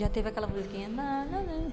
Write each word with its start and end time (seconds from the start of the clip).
Já 0.00 0.08
teve 0.08 0.30
aquela 0.30 0.46
musiquinha. 0.46 0.88
Não, 0.88 1.26
não, 1.26 1.42
não. 1.42 1.72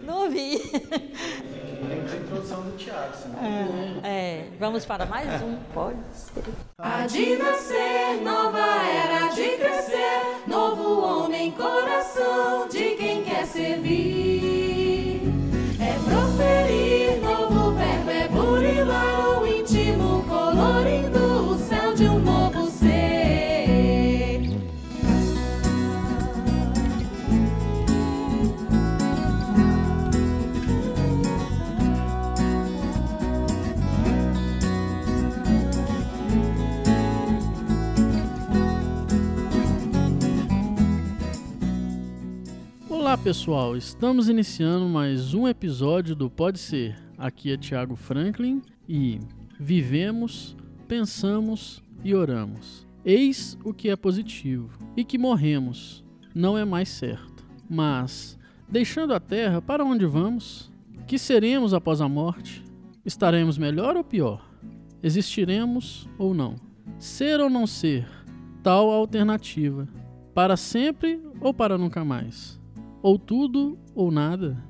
não 0.00 0.22
ouvi. 0.22 0.58
Tem 0.58 2.00
a 2.00 2.16
introdução 2.22 2.62
do 2.62 2.74
Tiago, 2.78 3.14
senão. 3.14 3.38
É, 4.02 4.08
é, 4.08 4.48
vamos 4.58 4.86
para 4.86 5.04
mais 5.04 5.42
um, 5.42 5.56
pode 5.74 5.98
ser. 6.14 6.42
Há 6.78 7.06
de 7.06 7.36
nascer, 7.36 8.22
nova 8.22 8.58
era 8.58 9.28
de 9.34 9.58
crescer, 9.58 10.22
novo 10.46 11.02
homem, 11.02 11.50
coração 11.50 12.66
de 12.68 12.96
quem 12.96 13.22
quer 13.22 13.44
servir. 13.44 14.25
Pessoal, 43.26 43.76
estamos 43.76 44.28
iniciando 44.28 44.86
mais 44.86 45.34
um 45.34 45.48
episódio 45.48 46.14
do 46.14 46.30
Pode 46.30 46.60
Ser. 46.60 46.96
Aqui 47.18 47.50
é 47.50 47.56
Thiago 47.56 47.96
Franklin 47.96 48.62
e 48.88 49.18
vivemos, 49.58 50.56
pensamos 50.86 51.82
e 52.04 52.14
oramos. 52.14 52.86
Eis 53.04 53.58
o 53.64 53.74
que 53.74 53.90
é 53.90 53.96
positivo 53.96 54.70
e 54.96 55.02
que 55.02 55.18
morremos 55.18 56.04
não 56.32 56.56
é 56.56 56.64
mais 56.64 56.88
certo. 56.88 57.44
Mas, 57.68 58.38
deixando 58.68 59.12
a 59.12 59.18
terra, 59.18 59.60
para 59.60 59.84
onde 59.84 60.06
vamos? 60.06 60.72
Que 61.04 61.18
seremos 61.18 61.74
após 61.74 62.00
a 62.00 62.08
morte? 62.08 62.62
Estaremos 63.04 63.58
melhor 63.58 63.96
ou 63.96 64.04
pior? 64.04 64.48
Existiremos 65.02 66.08
ou 66.16 66.32
não? 66.32 66.54
Ser 66.96 67.40
ou 67.40 67.50
não 67.50 67.66
ser? 67.66 68.06
Tal 68.62 68.88
a 68.88 68.94
alternativa. 68.94 69.88
Para 70.32 70.56
sempre 70.56 71.20
ou 71.40 71.52
para 71.52 71.76
nunca 71.76 72.04
mais? 72.04 72.64
Ou 73.02 73.18
tudo 73.18 73.78
ou 73.94 74.10
nada? 74.10 74.62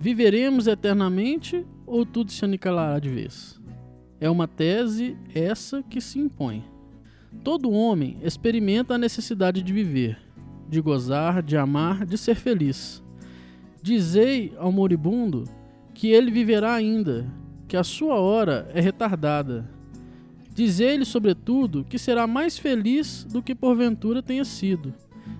Viveremos 0.00 0.66
eternamente 0.66 1.66
ou 1.86 2.06
tudo 2.06 2.30
se 2.30 2.44
aniquilará 2.44 2.98
de 2.98 3.08
vez? 3.08 3.60
É 4.20 4.28
uma 4.28 4.48
tese 4.48 5.16
essa 5.34 5.82
que 5.82 6.00
se 6.00 6.18
impõe. 6.18 6.64
Todo 7.44 7.70
homem 7.70 8.18
experimenta 8.22 8.94
a 8.94 8.98
necessidade 8.98 9.62
de 9.62 9.72
viver, 9.72 10.18
de 10.68 10.80
gozar, 10.80 11.42
de 11.42 11.56
amar, 11.56 12.04
de 12.04 12.18
ser 12.18 12.34
feliz. 12.34 13.02
Dizei 13.82 14.52
ao 14.58 14.72
moribundo 14.72 15.44
que 15.94 16.08
ele 16.08 16.30
viverá 16.30 16.74
ainda, 16.74 17.26
que 17.66 17.76
a 17.76 17.84
sua 17.84 18.16
hora 18.16 18.70
é 18.74 18.80
retardada. 18.80 19.68
Dizei-lhe, 20.52 21.04
sobretudo, 21.04 21.84
que 21.84 21.98
será 21.98 22.26
mais 22.26 22.58
feliz 22.58 23.24
do 23.24 23.42
que 23.42 23.54
porventura 23.54 24.22
tenha 24.22 24.44
sido, 24.44 24.92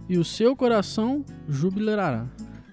e 0.09 0.19
o 0.19 0.25
seu 0.25 0.57
coração 0.57 1.25
jubilará. 1.49 2.27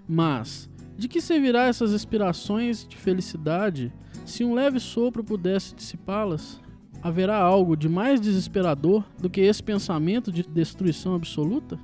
Mas, 0.08 0.70
de 0.98 1.08
que 1.08 1.20
servirá 1.20 1.66
essas 1.66 1.94
aspirações 1.94 2.88
de 2.88 2.96
felicidade 2.96 3.92
se 4.26 4.44
um 4.44 4.54
leve 4.54 4.80
sopro 4.80 5.24
pudesse 5.24 5.76
dissipá-las? 5.76 6.62
Haverá 7.02 7.38
algo 7.38 7.76
de 7.76 7.90
mais 7.90 8.20
desesperador 8.20 9.04
do 9.20 9.30
que 9.30 9.42
esse 9.42 9.62
pensamento 9.62 10.32
de 10.32 10.44
destruição 10.44 11.14
absoluta? 11.14 11.78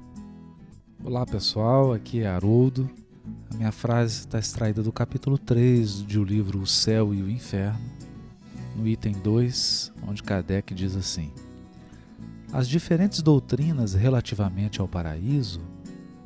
Olá 1.03 1.25
pessoal, 1.25 1.93
aqui 1.93 2.21
é 2.21 2.27
Haroldo. 2.27 2.89
A 3.53 3.57
minha 3.57 3.71
frase 3.71 4.21
está 4.21 4.39
extraída 4.39 4.81
do 4.81 4.91
capítulo 4.91 5.37
3 5.37 6.03
do 6.03 6.23
livro 6.23 6.59
O 6.59 6.67
Céu 6.67 7.13
e 7.13 7.21
o 7.21 7.29
Inferno, 7.29 7.79
no 8.75 8.87
item 8.87 9.13
2, 9.13 9.91
onde 10.07 10.23
Kardec 10.23 10.73
diz 10.73 10.95
assim: 10.95 11.31
As 12.53 12.67
diferentes 12.67 13.21
doutrinas 13.21 13.93
relativamente 13.93 14.81
ao 14.81 14.87
paraíso 14.87 15.61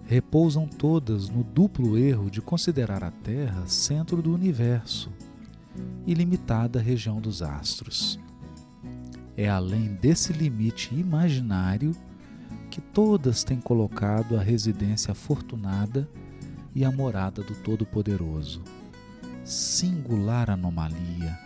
repousam 0.08 0.68
todas 0.68 1.30
no 1.30 1.44
duplo 1.44 1.98
erro 1.98 2.32
de 2.32 2.42
considerar 2.42 3.04
a 3.04 3.12
Terra 3.12 3.68
centro 3.68 4.24
do 4.24 4.34
universo 4.34 5.12
e 6.06 6.16
limitada 6.16 6.82
região 6.82 7.22
dos 7.22 7.44
astros. 7.44 8.20
É 9.38 9.48
além 9.48 9.94
desse 9.94 10.34
limite 10.34 10.96
imaginário 10.96 11.96
que 12.72 12.82
todas 12.82 13.44
têm 13.44 13.60
colocado 13.60 14.36
a 14.36 14.42
residência 14.42 15.12
afortunada 15.12 16.10
e 16.74 16.84
a 16.84 16.92
morada 16.92 17.44
do 17.44 17.54
Todo-Poderoso. 17.54 18.64
Singular 19.44 20.50
anomalia 20.50 21.38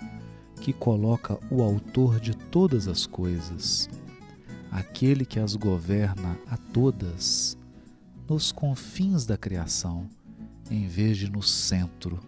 que 0.61 0.71
coloca 0.71 1.37
o 1.49 1.61
Autor 1.61 2.19
de 2.19 2.35
todas 2.35 2.87
as 2.87 3.05
coisas, 3.05 3.89
aquele 4.71 5.25
que 5.25 5.39
as 5.39 5.55
governa 5.55 6.37
a 6.47 6.57
todas, 6.57 7.57
nos 8.29 8.51
confins 8.51 9.25
da 9.25 9.37
criação, 9.37 10.07
em 10.69 10.87
vez 10.87 11.17
de 11.17 11.31
no 11.31 11.41
centro, 11.41 12.19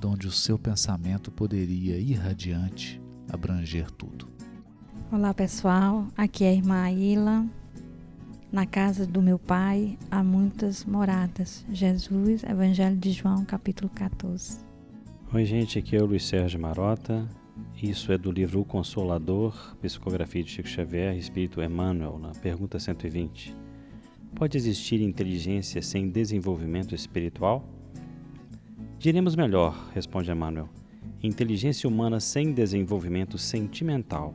donde 0.00 0.26
o 0.26 0.32
seu 0.32 0.58
pensamento 0.58 1.30
poderia 1.30 1.98
irradiante 1.98 3.00
abranger 3.30 3.90
tudo. 3.90 4.28
Olá 5.12 5.32
pessoal, 5.32 6.06
aqui 6.16 6.44
é 6.44 6.50
a 6.50 6.54
irmã 6.54 6.82
Aila. 6.82 7.46
Na 8.50 8.66
casa 8.66 9.06
do 9.06 9.22
meu 9.22 9.38
pai 9.38 9.96
há 10.10 10.24
muitas 10.24 10.84
moradas. 10.84 11.64
Jesus, 11.70 12.42
Evangelho 12.42 12.96
de 12.96 13.12
João, 13.12 13.44
capítulo 13.44 13.88
14. 13.94 14.58
Oi, 15.32 15.44
gente, 15.44 15.78
aqui 15.78 15.94
é 15.94 16.02
o 16.02 16.06
Luiz 16.06 16.24
Sérgio 16.24 16.60
Marota. 16.60 17.28
Isso 17.82 18.12
é 18.12 18.18
do 18.18 18.30
livro 18.30 18.60
O 18.60 18.64
Consolador, 18.64 19.76
Psicografia 19.80 20.42
de 20.42 20.50
Chico 20.50 20.68
Xavier, 20.68 21.16
Espírito 21.16 21.62
Emmanuel, 21.62 22.18
na 22.18 22.30
pergunta 22.30 22.78
120. 22.78 23.56
Pode 24.34 24.56
existir 24.56 25.00
inteligência 25.00 25.80
sem 25.82 26.08
desenvolvimento 26.08 26.94
espiritual? 26.94 27.68
Diremos 28.98 29.34
melhor, 29.34 29.90
responde 29.94 30.30
Emmanuel, 30.30 30.68
inteligência 31.22 31.88
humana 31.88 32.20
sem 32.20 32.52
desenvolvimento 32.52 33.38
sentimental, 33.38 34.34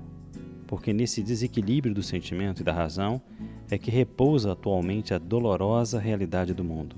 porque 0.67 0.91
nesse 0.91 1.21
desequilíbrio 1.21 1.93
do 1.93 2.03
sentimento 2.03 2.61
e 2.61 2.63
da 2.63 2.73
razão 2.73 3.21
é 3.69 3.77
que 3.77 3.91
repousa 3.91 4.51
atualmente 4.51 5.13
a 5.13 5.17
dolorosa 5.17 5.99
realidade 5.99 6.53
do 6.53 6.63
mundo. 6.63 6.95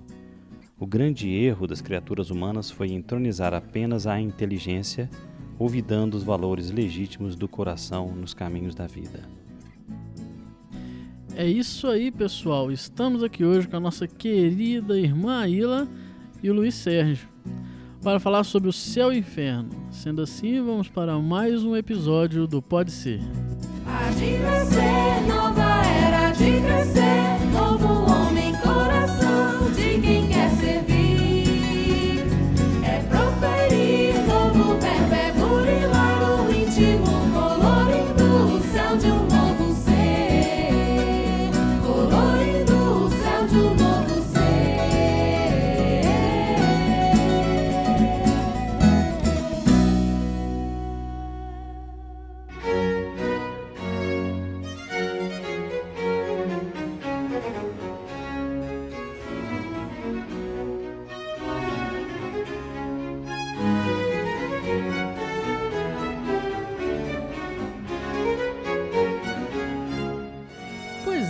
O 0.79 0.85
grande 0.85 1.29
erro 1.29 1.65
das 1.65 1.81
criaturas 1.81 2.29
humanas 2.29 2.69
foi 2.69 2.91
entronizar 2.91 3.53
apenas 3.53 4.05
a 4.05 4.19
inteligência, 4.19 5.09
olvidando 5.59 6.15
os 6.15 6.23
valores 6.23 6.69
legítimos 6.71 7.35
do 7.35 7.47
coração 7.47 8.13
nos 8.15 8.33
caminhos 8.33 8.75
da 8.75 8.87
vida. 8.87 9.21
É 11.35 11.45
isso 11.45 11.87
aí, 11.87 12.11
pessoal. 12.11 12.71
Estamos 12.71 13.23
aqui 13.23 13.45
hoje 13.45 13.67
com 13.67 13.77
a 13.77 13.79
nossa 13.79 14.07
querida 14.07 14.99
irmã 14.99 15.41
Aila 15.41 15.87
e 16.41 16.49
o 16.49 16.53
Luiz 16.53 16.75
Sérgio 16.75 17.29
para 18.01 18.19
falar 18.19 18.43
sobre 18.43 18.69
o 18.69 18.73
céu 18.73 19.11
e 19.11 19.17
o 19.17 19.19
inferno. 19.19 19.69
Sendo 19.91 20.21
assim, 20.21 20.61
vamos 20.61 20.87
para 20.87 21.17
mais 21.19 21.63
um 21.63 21.75
episódio 21.75 22.47
do 22.47 22.61
Pode 22.61 22.91
Ser. 22.91 23.19
Há 23.85 24.09
de 24.11 24.37
nascer, 24.37 25.27
nova 25.27 25.85
era 25.85 26.31
de 26.31 26.61
crescer, 26.61 27.45
novo 27.51 28.09
homem, 28.11 28.53
coração 28.61 28.76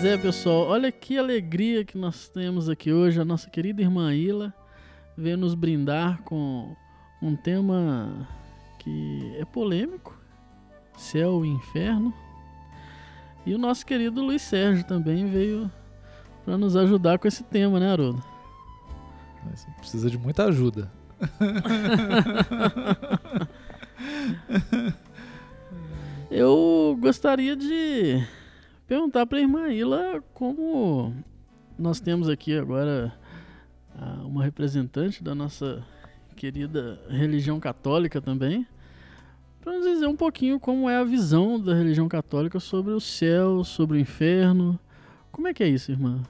é, 0.08 0.18
pessoal. 0.18 0.68
Olha 0.68 0.90
que 0.90 1.18
alegria 1.18 1.84
que 1.84 1.98
nós 1.98 2.30
temos 2.30 2.70
aqui 2.70 2.94
hoje. 2.94 3.20
A 3.20 3.26
nossa 3.26 3.50
querida 3.50 3.82
irmã 3.82 4.16
Ila 4.16 4.54
veio 5.18 5.38
nos 5.38 5.54
brindar 5.54 6.24
com 6.24 6.74
um 7.22 7.36
tema 7.36 8.26
que 8.80 9.36
é 9.38 9.44
polêmico: 9.44 10.18
céu 10.98 11.44
e 11.44 11.50
inferno. 11.50 12.14
E 13.46 13.54
o 13.54 13.58
nosso 13.58 13.86
querido 13.86 14.24
Luiz 14.24 14.44
Sérgio 14.44 14.86
também 14.86 15.30
veio 15.30 15.70
para 16.46 16.58
nos 16.58 16.78
ajudar 16.78 17.20
com 17.20 17.28
esse 17.28 17.44
tema, 17.44 17.78
né, 17.78 17.92
Haroldo? 17.92 18.24
Mas 19.44 19.68
precisa 19.78 20.10
de 20.10 20.18
muita 20.18 20.46
ajuda. 20.46 20.90
Eu 26.32 26.98
gostaria 27.00 27.58
de 27.58 28.26
perguntar 28.88 29.26
para 29.26 29.38
a 29.38 29.42
irmã 29.42 29.70
Ila 29.70 30.24
como 30.34 31.14
nós 31.78 32.00
temos 32.00 32.30
aqui 32.30 32.58
agora 32.58 33.14
ah, 33.94 34.22
uma 34.24 34.44
representante 34.44 35.22
da 35.22 35.36
nossa 35.36 35.86
querida 36.36 37.00
religião 37.10 37.60
católica 37.60 38.22
também, 38.22 38.66
para 39.60 39.74
nos 39.74 39.86
dizer 39.86 40.08
um 40.08 40.16
pouquinho 40.16 40.60
como 40.60 40.90
é 40.90 40.98
a 40.98 41.04
visão 41.04 41.60
da 41.60 41.74
religião 41.74 42.08
católica 42.08 42.60
sobre 42.60 42.94
o 42.94 43.02
céu, 43.02 43.64
sobre 43.64 43.98
o 43.98 44.00
inferno. 44.00 44.80
Como 45.32 45.48
é 45.48 45.54
que 45.54 45.64
é 45.64 45.68
isso, 45.68 45.92
irmã? 45.92 46.24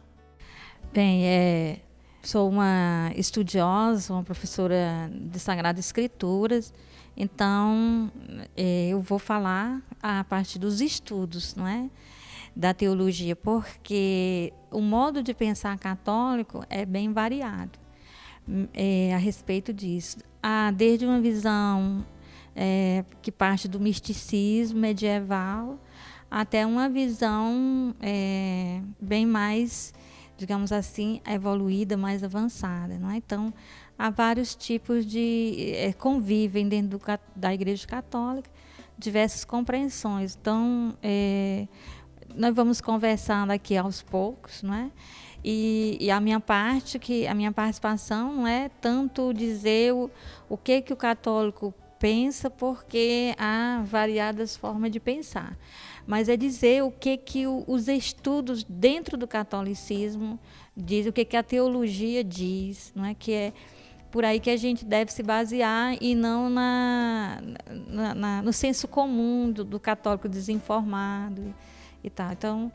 Bem, 0.91 1.27
é, 1.27 1.81
sou 2.23 2.49
uma 2.49 3.11
estudiosa, 3.15 4.13
uma 4.13 4.23
professora 4.23 5.11
de 5.13 5.37
Sagradas 5.37 5.85
Escrituras, 5.85 6.73
então 7.15 8.11
é, 8.55 8.89
eu 8.89 9.01
vou 9.01 9.19
falar 9.19 9.81
a 10.01 10.23
partir 10.23 10.57
dos 10.57 10.81
estudos, 10.81 11.53
não 11.55 11.67
é? 11.67 11.89
Da 12.57 12.73
teologia, 12.73 13.35
porque 13.35 14.51
o 14.71 14.81
modo 14.81 15.21
de 15.21 15.31
pensar 15.31 15.77
católico 15.77 16.63
é 16.71 16.87
bem 16.87 17.13
variado 17.13 17.77
é, 18.73 19.13
a 19.13 19.17
respeito 19.17 19.71
disso. 19.71 20.17
Há 20.41 20.71
desde 20.71 21.05
uma 21.05 21.21
visão 21.21 22.03
é, 22.55 23.05
que 23.21 23.31
parte 23.31 23.67
do 23.67 23.79
misticismo 23.79 24.79
medieval 24.79 25.79
até 26.31 26.65
uma 26.65 26.89
visão 26.89 27.95
é, 28.01 28.81
bem 28.99 29.25
mais, 29.25 29.93
digamos 30.35 30.71
assim, 30.71 31.21
evoluída, 31.27 31.95
mais 31.95 32.23
avançada. 32.23 32.97
Não 32.97 33.11
é? 33.11 33.17
Então, 33.17 33.53
há 33.97 34.09
vários 34.09 34.55
tipos 34.55 35.05
de. 35.05 35.73
É, 35.75 35.93
convivem 35.93 36.67
dentro 36.67 36.97
do, 36.97 37.05
da 37.35 37.53
Igreja 37.53 37.87
Católica 37.87 38.49
diversas 38.97 39.45
compreensões. 39.45 40.37
Então, 40.39 40.97
é, 41.03 41.67
nós 42.37 42.55
vamos 42.55 42.79
conversando 42.79 43.51
aqui 43.51 43.75
aos 43.75 44.01
poucos, 44.01 44.61
não 44.61 44.73
é? 44.73 44.91
E, 45.43 45.97
e, 45.99 46.11
a 46.11 46.19
minha 46.19 46.39
parte, 46.39 46.99
que 46.99 47.25
a 47.27 47.33
minha 47.33 47.51
participação 47.51 48.33
não 48.33 48.47
é 48.47 48.69
tanto 48.81 49.33
dizer 49.33 49.93
o, 49.93 50.09
o 50.49 50.57
que 50.57 50.81
que 50.81 50.93
o 50.93 50.95
católico 50.95 51.73
pensa, 51.99 52.49
porque 52.49 53.33
há 53.37 53.81
variadas 53.85 54.55
formas 54.55 54.91
de 54.91 54.99
pensar, 54.99 55.57
mas 56.05 56.29
é 56.29 56.37
dizer 56.37 56.83
o 56.83 56.91
que 56.91 57.17
que 57.17 57.47
o, 57.47 57.63
os 57.67 57.87
estudos 57.87 58.63
dentro 58.63 59.17
do 59.17 59.27
catolicismo 59.27 60.39
diz, 60.75 61.07
o 61.07 61.13
que 61.13 61.25
que 61.25 61.37
a 61.37 61.43
teologia 61.43 62.23
diz, 62.23 62.91
não 62.95 63.05
é? 63.05 63.13
Que 63.13 63.31
é 63.33 63.53
por 64.11 64.25
aí 64.25 64.39
que 64.39 64.49
a 64.49 64.57
gente 64.57 64.85
deve 64.85 65.11
se 65.11 65.23
basear 65.23 65.97
e 65.99 66.15
não 66.15 66.49
na, 66.49 67.41
na, 67.87 68.15
na 68.15 68.41
no 68.41 68.53
senso 68.53 68.87
comum 68.87 69.51
do, 69.51 69.63
do 69.63 69.79
católico 69.79 70.29
desinformado 70.29 71.53
e, 72.07 72.09
tal. 72.09 72.31
Então 72.31 72.71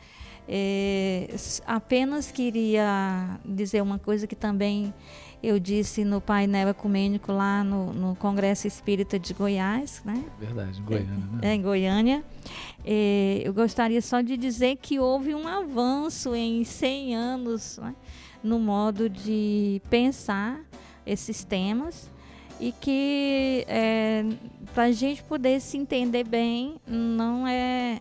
é, 0.48 1.28
apenas 1.66 2.30
queria 2.30 3.38
dizer 3.44 3.80
uma 3.80 3.98
coisa 3.98 4.26
que 4.26 4.34
também 4.34 4.92
eu 5.42 5.58
disse 5.58 6.04
no 6.04 6.20
painel 6.20 6.68
ecumênico 6.68 7.32
lá 7.32 7.64
no, 7.64 7.92
no 7.92 8.16
Congresso 8.16 8.66
Espírita 8.66 9.18
de 9.18 9.34
Goiás, 9.34 10.02
né? 10.04 10.24
Verdade, 10.38 10.80
em 10.80 10.84
Goiânia. 10.84 11.16
Né? 11.32 11.38
É, 11.42 11.54
em 11.54 11.62
Goiânia. 11.62 12.24
É, 12.84 13.42
eu 13.44 13.52
gostaria 13.52 14.00
só 14.00 14.20
de 14.20 14.36
dizer 14.36 14.76
que 14.76 15.00
houve 15.00 15.34
um 15.34 15.48
avanço 15.48 16.34
em 16.34 16.64
100 16.64 17.16
anos 17.16 17.78
né? 17.78 17.94
no 18.42 18.58
modo 18.58 19.08
de 19.08 19.82
pensar 19.90 20.60
esses 21.04 21.42
temas 21.42 22.08
e 22.60 22.70
que 22.70 23.64
é, 23.66 24.24
para 24.72 24.84
a 24.84 24.92
gente 24.92 25.22
poder 25.24 25.60
se 25.60 25.76
entender 25.76 26.22
bem 26.22 26.76
não 26.86 27.46
é 27.46 28.00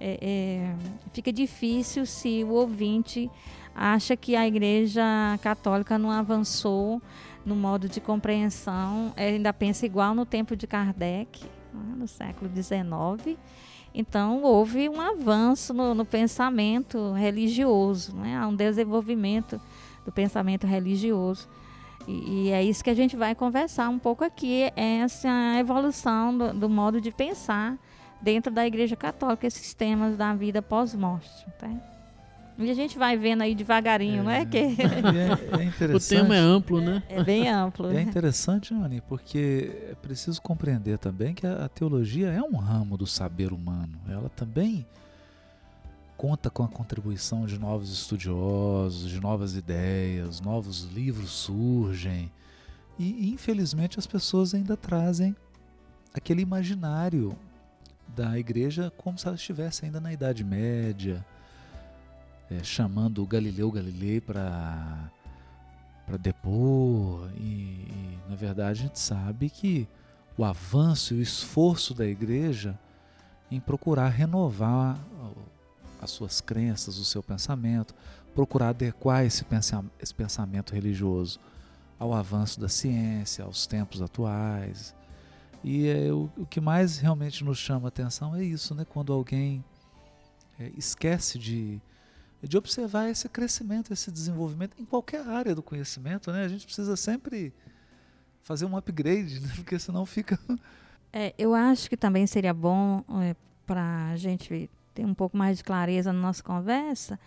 é, 0.00 0.18
é, 0.22 0.74
fica 1.12 1.30
difícil 1.30 2.06
se 2.06 2.42
o 2.42 2.52
ouvinte 2.52 3.30
acha 3.74 4.16
que 4.16 4.34
a 4.34 4.46
Igreja 4.46 5.02
Católica 5.42 5.98
não 5.98 6.10
avançou 6.10 7.02
no 7.44 7.54
modo 7.54 7.88
de 7.88 8.00
compreensão, 8.00 9.12
é, 9.16 9.28
ainda 9.28 9.52
pensa 9.52 9.84
igual 9.84 10.14
no 10.14 10.24
tempo 10.24 10.56
de 10.56 10.66
Kardec, 10.66 11.44
no 11.96 12.08
século 12.08 12.50
XIX. 12.50 13.38
Então, 13.94 14.42
houve 14.42 14.88
um 14.88 15.00
avanço 15.00 15.74
no, 15.74 15.94
no 15.94 16.04
pensamento 16.04 17.12
religioso, 17.12 18.14
né? 18.14 18.38
há 18.38 18.46
um 18.46 18.54
desenvolvimento 18.54 19.60
do 20.04 20.12
pensamento 20.12 20.66
religioso. 20.66 21.48
E, 22.06 22.46
e, 22.46 22.50
é 22.50 22.62
isso 22.62 22.82
que 22.82 22.90
a 22.90 22.94
gente 22.94 23.16
vai 23.16 23.34
conversar 23.34 23.88
um 23.88 23.98
pouco 23.98 24.24
aqui, 24.24 24.62
é 24.76 24.98
essa 25.00 25.28
evolução 25.58 26.36
do, 26.36 26.52
do 26.54 26.68
modo 26.68 27.00
de 27.00 27.10
pensar 27.10 27.78
dentro 28.20 28.52
da 28.52 28.66
Igreja 28.66 28.96
Católica 28.96 29.46
esses 29.46 29.74
temas 29.74 30.16
da 30.16 30.34
vida 30.34 30.60
pós-morte. 30.60 31.46
Tá? 31.58 31.70
E 32.58 32.70
a 32.70 32.74
gente 32.74 32.98
vai 32.98 33.16
vendo 33.16 33.42
aí 33.42 33.54
devagarinho, 33.54 34.20
é, 34.20 34.22
não 34.22 34.30
é? 34.30 34.44
Que... 34.44 34.58
É, 35.56 35.62
é 35.62 35.64
interessante. 35.64 36.14
o 36.14 36.22
tema 36.22 36.36
é 36.36 36.38
amplo, 36.38 36.80
né? 36.80 37.02
É 37.08 37.24
bem 37.24 37.48
amplo. 37.48 37.90
é 37.90 38.02
interessante, 38.02 38.74
Anny, 38.74 39.00
porque 39.00 39.88
é 39.90 39.94
preciso 39.94 40.42
compreender 40.42 40.98
também 40.98 41.32
que 41.34 41.46
a, 41.46 41.64
a 41.64 41.68
teologia 41.68 42.28
é 42.28 42.42
um 42.42 42.56
ramo 42.56 42.98
do 42.98 43.06
saber 43.06 43.50
humano. 43.52 43.98
Ela 44.06 44.28
também 44.28 44.86
conta 46.18 46.50
com 46.50 46.62
a 46.62 46.68
contribuição 46.68 47.46
de 47.46 47.58
novos 47.58 47.90
estudiosos, 47.90 49.08
de 49.08 49.18
novas 49.18 49.56
ideias, 49.56 50.38
novos 50.38 50.82
livros 50.92 51.30
surgem. 51.30 52.30
E 52.98 53.32
infelizmente 53.32 53.98
as 53.98 54.06
pessoas 54.06 54.52
ainda 54.52 54.76
trazem 54.76 55.34
aquele 56.12 56.42
imaginário 56.42 57.34
da 58.14 58.38
igreja 58.38 58.92
como 58.96 59.18
se 59.18 59.26
ela 59.26 59.36
estivesse 59.36 59.84
ainda 59.84 60.00
na 60.00 60.12
Idade 60.12 60.44
Média, 60.44 61.24
é, 62.50 62.62
chamando 62.62 63.24
Galileu 63.26 63.70
Galilei 63.70 64.20
para 64.20 65.10
para 66.06 66.16
depor 66.16 67.30
e, 67.36 67.40
e, 67.40 68.18
na 68.28 68.34
verdade 68.34 68.80
a 68.80 68.82
gente 68.82 68.98
sabe 68.98 69.48
que 69.48 69.86
o 70.36 70.44
avanço 70.44 71.14
e 71.14 71.18
o 71.18 71.22
esforço 71.22 71.94
da 71.94 72.04
igreja 72.04 72.76
em 73.48 73.60
procurar 73.60 74.08
renovar 74.08 74.98
as 76.00 76.10
suas 76.10 76.40
crenças, 76.40 76.98
o 76.98 77.04
seu 77.04 77.22
pensamento, 77.22 77.94
procurar 78.34 78.70
adequar 78.70 79.24
esse 79.24 79.44
pensamento 80.14 80.72
religioso 80.72 81.38
ao 81.98 82.14
avanço 82.14 82.58
da 82.58 82.68
ciência, 82.68 83.44
aos 83.44 83.66
tempos 83.66 84.00
atuais. 84.00 84.94
E 85.62 85.88
é, 85.88 86.12
o, 86.12 86.30
o, 86.36 86.46
que 86.46 86.60
mais 86.60 86.98
realmente 86.98 87.44
nos 87.44 87.58
chama 87.58 87.86
a 87.86 87.88
atenção 87.88 88.34
é 88.34 88.42
isso, 88.42 88.74
né? 88.74 88.86
quando 88.88 89.12
alguém 89.12 89.62
é, 90.58 90.70
esquece 90.76 91.38
de, 91.38 91.80
de 92.42 92.56
observar 92.56 93.10
esse 93.10 93.28
crescimento, 93.28 93.92
esse 93.92 94.10
desenvolvimento 94.10 94.80
em 94.80 94.84
qualquer 94.84 95.26
área 95.26 95.54
do 95.54 95.62
conhecimento. 95.62 96.32
Né? 96.32 96.44
A 96.44 96.48
gente 96.48 96.64
precisa 96.64 96.96
sempre 96.96 97.52
fazer 98.42 98.64
um 98.64 98.76
upgrade, 98.76 99.40
né? 99.40 99.50
porque 99.54 99.78
senão 99.78 100.04
fica. 100.06 100.38
É, 101.12 101.34
eu 101.36 101.56
acho 101.56 101.90
que 101.90 101.96
também 101.96 102.24
seria 102.24 102.54
bom 102.54 103.02
é, 103.20 103.34
para 103.66 104.10
a 104.12 104.16
gente 104.16 104.70
ter 104.94 105.04
um 105.04 105.12
pouco 105.12 105.36
mais 105.36 105.58
de 105.58 105.64
clareza 105.64 106.12
na 106.12 106.20
nossa 106.20 106.40
conversa, 106.40 107.18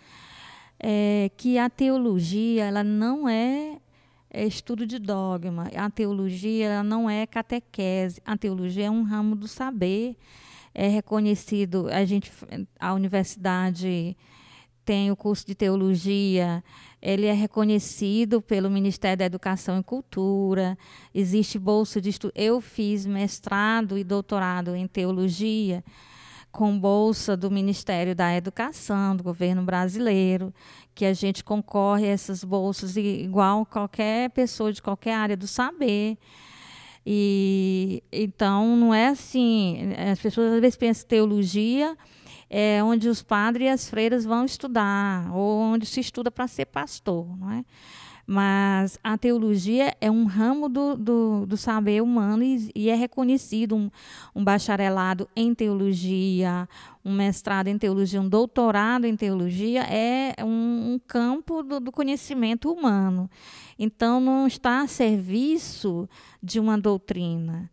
é, 0.80 1.30
que 1.36 1.58
a 1.58 1.68
teologia 1.68 2.64
ela 2.64 2.82
não 2.82 3.28
é 3.28 3.78
é 4.34 4.44
estudo 4.44 4.84
de 4.84 4.98
dogma. 4.98 5.70
A 5.76 5.88
teologia 5.88 6.82
não 6.82 7.08
é 7.08 7.24
catequese. 7.24 8.20
A 8.26 8.36
teologia 8.36 8.86
é 8.86 8.90
um 8.90 9.04
ramo 9.04 9.36
do 9.36 9.46
saber. 9.46 10.16
É 10.74 10.88
reconhecido. 10.88 11.88
A 11.88 12.04
gente, 12.04 12.32
a 12.80 12.92
universidade 12.92 14.16
tem 14.84 15.10
o 15.10 15.16
curso 15.16 15.46
de 15.46 15.54
teologia, 15.54 16.62
ele 17.00 17.24
é 17.24 17.32
reconhecido 17.32 18.42
pelo 18.42 18.68
Ministério 18.68 19.16
da 19.16 19.24
Educação 19.24 19.78
e 19.78 19.82
Cultura, 19.82 20.76
existe 21.14 21.58
bolsa 21.58 22.02
de 22.02 22.10
estudo. 22.10 22.32
Eu 22.34 22.60
fiz 22.60 23.06
mestrado 23.06 23.96
e 23.96 24.04
doutorado 24.04 24.76
em 24.76 24.86
teologia 24.86 25.82
com 26.54 26.78
bolsa 26.78 27.36
do 27.36 27.50
Ministério 27.50 28.14
da 28.14 28.32
Educação, 28.32 29.16
do 29.16 29.24
governo 29.24 29.64
brasileiro, 29.64 30.54
que 30.94 31.04
a 31.04 31.12
gente 31.12 31.42
concorre 31.42 32.06
a 32.06 32.12
essas 32.12 32.44
bolsas 32.44 32.96
igual 32.96 33.66
qualquer 33.66 34.30
pessoa 34.30 34.72
de 34.72 34.80
qualquer 34.80 35.14
área 35.14 35.36
do 35.36 35.48
saber. 35.48 36.16
E 37.04 38.04
então 38.12 38.76
não 38.76 38.94
é 38.94 39.08
assim, 39.08 39.94
as 40.12 40.20
pessoas 40.20 40.52
às 40.52 40.60
vezes 40.60 40.76
pensam 40.76 41.08
teologia 41.08 41.96
é 42.48 42.80
onde 42.84 43.08
os 43.08 43.20
padres 43.20 43.66
e 43.66 43.68
as 43.68 43.90
freiras 43.90 44.24
vão 44.24 44.44
estudar, 44.44 45.34
ou 45.34 45.58
onde 45.58 45.86
se 45.86 45.98
estuda 45.98 46.30
para 46.30 46.46
ser 46.46 46.66
pastor, 46.66 47.36
não 47.36 47.50
é? 47.50 47.64
Mas 48.26 48.98
a 49.04 49.18
teologia 49.18 49.94
é 50.00 50.10
um 50.10 50.24
ramo 50.24 50.68
do, 50.68 50.96
do, 50.96 51.46
do 51.46 51.56
saber 51.56 52.02
humano 52.02 52.42
e, 52.42 52.70
e 52.74 52.88
é 52.88 52.94
reconhecido 52.94 53.76
um, 53.76 53.90
um 54.34 54.42
bacharelado 54.42 55.28
em 55.36 55.54
teologia, 55.54 56.66
um 57.04 57.12
mestrado 57.12 57.68
em 57.68 57.76
teologia, 57.76 58.20
um 58.20 58.28
doutorado 58.28 59.04
em 59.04 59.14
teologia, 59.14 59.82
é 59.82 60.42
um, 60.42 60.94
um 60.94 61.00
campo 61.06 61.62
do, 61.62 61.78
do, 61.78 61.92
conhecimento 61.92 62.72
humano. 62.72 63.30
Então, 63.78 64.20
não 64.20 64.46
está 64.46 64.80
a 64.80 64.86
serviço 64.86 66.08
de 66.42 66.58
uma 66.58 66.78
doutrina, 66.78 67.70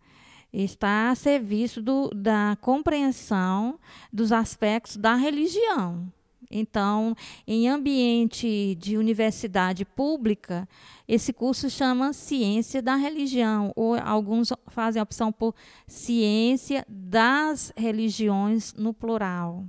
está 0.52 1.12
a 1.12 1.16
serviço 1.16 1.82
do, 1.82 2.10
da 2.14 2.58
compreensão 2.60 3.80
dos 4.12 4.34
aspectos 4.34 4.98
da 4.98 5.16
religião. 5.16 6.12
Então, 6.52 7.16
em 7.48 7.68
ambiente 7.68 8.76
de 8.76 8.98
universidade 8.98 9.86
pública, 9.86 10.68
esse 11.08 11.32
curso 11.32 11.70
chama 11.70 12.14
Ciência 12.14 12.82
da 12.82 12.96
Religião, 12.96 13.72
ou 13.76 13.96
alguns 13.96 14.52
fazem 14.68 15.00
a 15.00 15.04
opção 15.04 15.32
por 15.32 15.56
Ciência 15.88 16.86
das 16.88 17.74
Religiões 17.76 18.74
no 18.74 18.94
plural 18.94 19.66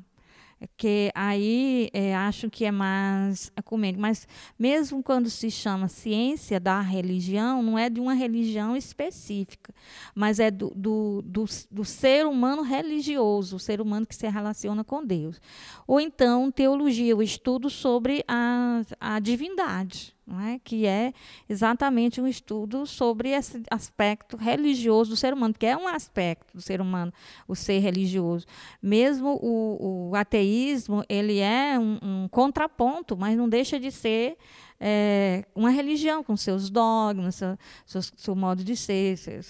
que 0.76 1.11
aí 1.14 1.88
é, 1.92 2.14
acho 2.14 2.50
que 2.50 2.64
é 2.64 2.71
mais 2.71 3.52
ecumênico. 3.57 4.00
Mas 4.00 4.26
mesmo 4.59 5.02
quando 5.02 5.28
se 5.31 5.50
chama 5.50 5.88
ciência 5.88 6.59
da 6.59 6.81
religião, 6.81 7.62
não 7.62 7.78
é 7.78 7.88
de 7.88 8.00
uma 8.00 8.14
religião 8.14 8.76
específica, 8.76 9.73
mas 10.14 10.38
é 10.38 10.50
do, 10.50 10.73
do, 10.75 11.23
do, 11.23 11.45
do 11.71 11.85
ser 11.85 12.26
humano 12.26 12.62
religioso, 12.62 13.57
o 13.57 13.61
ser 13.61 13.81
humano 13.81 14.07
que 14.07 14.16
se 14.16 14.28
relaciona 14.28 14.85
com 14.85 15.04
Deus. 15.04 15.40
Ou 15.87 16.00
então 16.00 16.50
teologia, 16.50 17.16
o 17.16 17.23
estudo 17.23 17.69
sobre 17.69 18.25
a, 18.28 18.83
a 19.00 19.19
divindade 19.21 20.14
é? 20.41 20.59
que 20.62 20.87
é 20.87 21.12
exatamente 21.49 22.21
um 22.21 22.26
estudo 22.26 22.87
sobre 22.87 23.31
esse 23.31 23.62
aspecto 23.71 24.37
religioso 24.37 25.11
do 25.11 25.17
ser 25.17 25.35
humano, 25.35 25.55
que 25.55 25.67
é 25.67 25.76
um 25.76 25.88
aspecto 25.88 26.57
do 26.57 26.62
ser 26.62 26.81
humano, 26.81 27.12
o 27.47 27.55
ser 27.55 27.81
religioso. 27.81 28.47
Mesmo 28.81 29.38
o, 29.43 30.11
o 30.11 30.17
ateísmo, 30.17 31.05
ele 31.09 31.41
é 31.41 31.79
um, 31.79 31.99
um, 32.02 32.29
contraponto, 32.29 33.17
mas 33.17 33.37
não 33.37 33.49
deixa 33.49 33.79
de 33.79 33.91
ser 33.91 34.37
é, 34.85 35.45
uma 35.55 35.71
religião 35.71 36.25
com 36.25 36.37
seus 36.37 36.69
dogmas, 36.69 37.37
seu, 37.37 37.57
seu, 37.87 38.03
seu 38.03 38.35
modo 38.35 38.65
de 38.65 38.77
ser. 38.77 39.17
Seu, 39.17 39.41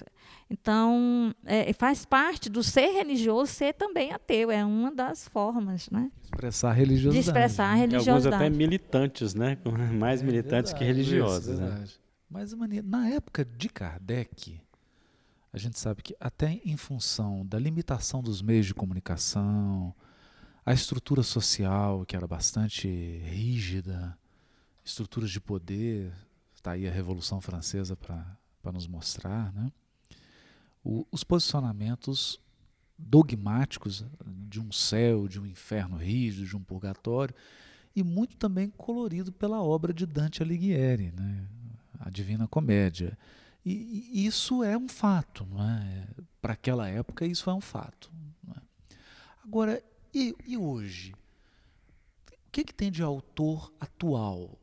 então, 0.51 1.35
é, 1.47 1.73
faz 1.73 2.05
parte 2.05 2.51
do 2.51 2.63
ser 2.63 2.93
religioso 2.93 3.51
ser 3.51 3.73
também 3.73 4.13
ateu, 4.13 4.51
é 4.51 4.63
uma 4.63 4.93
das 4.93 5.27
formas, 5.27 5.89
né? 5.89 6.11
Expressar 6.23 6.73
religiosidade. 6.73 7.23
De 7.23 7.31
expressar 7.31 7.65
a 7.71 7.75
religiosidade. 7.75 8.25
E 8.25 8.27
alguns 8.27 8.47
até 8.47 8.51
militantes, 8.51 9.35
né? 9.35 9.57
Mais 9.99 10.21
é 10.21 10.25
militantes 10.25 10.73
verdade, 10.73 10.79
que 10.79 10.85
religiosos. 10.85 11.59
Né? 11.59 11.85
Mas, 12.29 12.53
na 12.85 13.09
época 13.09 13.43
de 13.43 13.71
Kardec, 13.71 14.61
a 15.51 15.57
gente 15.57 15.79
sabe 15.79 16.03
que 16.03 16.15
até 16.21 16.61
em 16.63 16.77
função 16.77 17.47
da 17.47 17.59
limitação 17.59 18.23
dos 18.23 18.43
meios 18.43 18.67
de 18.67 18.75
comunicação, 18.75 19.95
a 20.65 20.75
estrutura 20.75 21.23
social, 21.23 22.05
que 22.05 22.15
era 22.15 22.27
bastante 22.27 22.87
rígida, 23.25 24.15
estruturas 24.85 25.31
de 25.31 25.41
poder, 25.41 26.13
está 26.55 26.73
aí 26.73 26.87
a 26.87 26.91
Revolução 26.91 27.41
Francesa 27.41 27.97
para 27.97 28.73
nos 28.73 28.87
mostrar, 28.87 29.53
né? 29.53 29.71
o, 30.85 31.07
os 31.11 31.25
posicionamentos 31.25 32.41
dogmáticos 32.99 34.05
de 34.49 34.61
um 34.61 34.71
céu, 34.71 35.27
de 35.27 35.41
um 35.41 35.47
inferno 35.47 35.97
rígido, 35.97 36.47
de 36.47 36.57
um 36.57 36.63
purgatório, 36.63 37.35
e 37.95 38.03
muito 38.03 38.37
também 38.37 38.71
colorido 38.71 39.33
pela 39.33 39.63
obra 39.63 39.93
de 39.93 40.07
Dante 40.07 40.43
Alighieri, 40.43 41.13
né? 41.13 41.47
a 42.01 42.11
Divina 42.11 42.49
Comédia. 42.49 43.19
E, 43.65 44.27
isso 44.27 44.65
é 44.65 44.77
um 44.77 44.89
fato, 44.89 45.47
não 45.47 45.63
é? 45.63 46.09
Para 46.41 46.55
aquela 46.55 46.89
época, 46.89 47.25
isso 47.25 47.49
é 47.49 47.55
um 47.55 47.61
fato. 47.61 48.11
É? 48.57 48.61
Agora, 49.45 49.83
e, 50.13 50.35
e 50.47 50.57
hoje? 50.57 51.13
O 51.13 52.51
que, 52.53 52.65
que 52.65 52.75
tem 52.75 52.91
de 52.91 53.03
autor 53.03 53.73
atual 53.81 54.59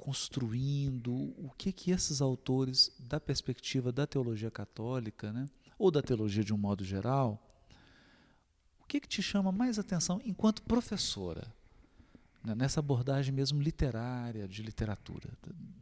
construindo, 0.00 1.12
o 1.12 1.50
que 1.58 1.70
que 1.72 1.90
esses 1.90 2.22
autores, 2.22 2.90
da 2.98 3.20
perspectiva 3.20 3.92
da 3.92 4.06
teologia 4.06 4.50
católica, 4.50 5.30
né, 5.30 5.46
ou 5.78 5.90
da 5.90 6.00
teologia 6.00 6.42
de 6.42 6.54
um 6.54 6.56
modo 6.56 6.82
geral, 6.82 7.38
o 8.80 8.86
que 8.86 8.98
que 8.98 9.08
te 9.08 9.22
chama 9.22 9.52
mais 9.52 9.78
atenção 9.78 10.20
enquanto 10.24 10.62
professora, 10.62 11.46
né, 12.42 12.54
nessa 12.54 12.80
abordagem 12.80 13.32
mesmo 13.32 13.60
literária, 13.60 14.48
de 14.48 14.62
literatura, 14.62 15.30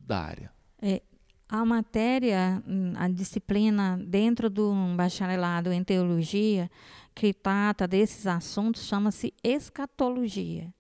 da 0.05 0.19
área? 0.19 0.53
É, 0.83 1.01
a 1.49 1.65
matéria, 1.65 2.63
a 2.97 3.09
disciplina 3.09 3.97
dentro 4.05 4.51
do 4.51 4.73
bacharelado 4.97 5.73
em 5.73 5.85
teologia 5.85 6.69
que 7.15 7.33
trata 7.33 7.87
desses 7.87 8.27
assuntos 8.27 8.83
chama-se 8.83 9.33
escatologia 9.45 10.75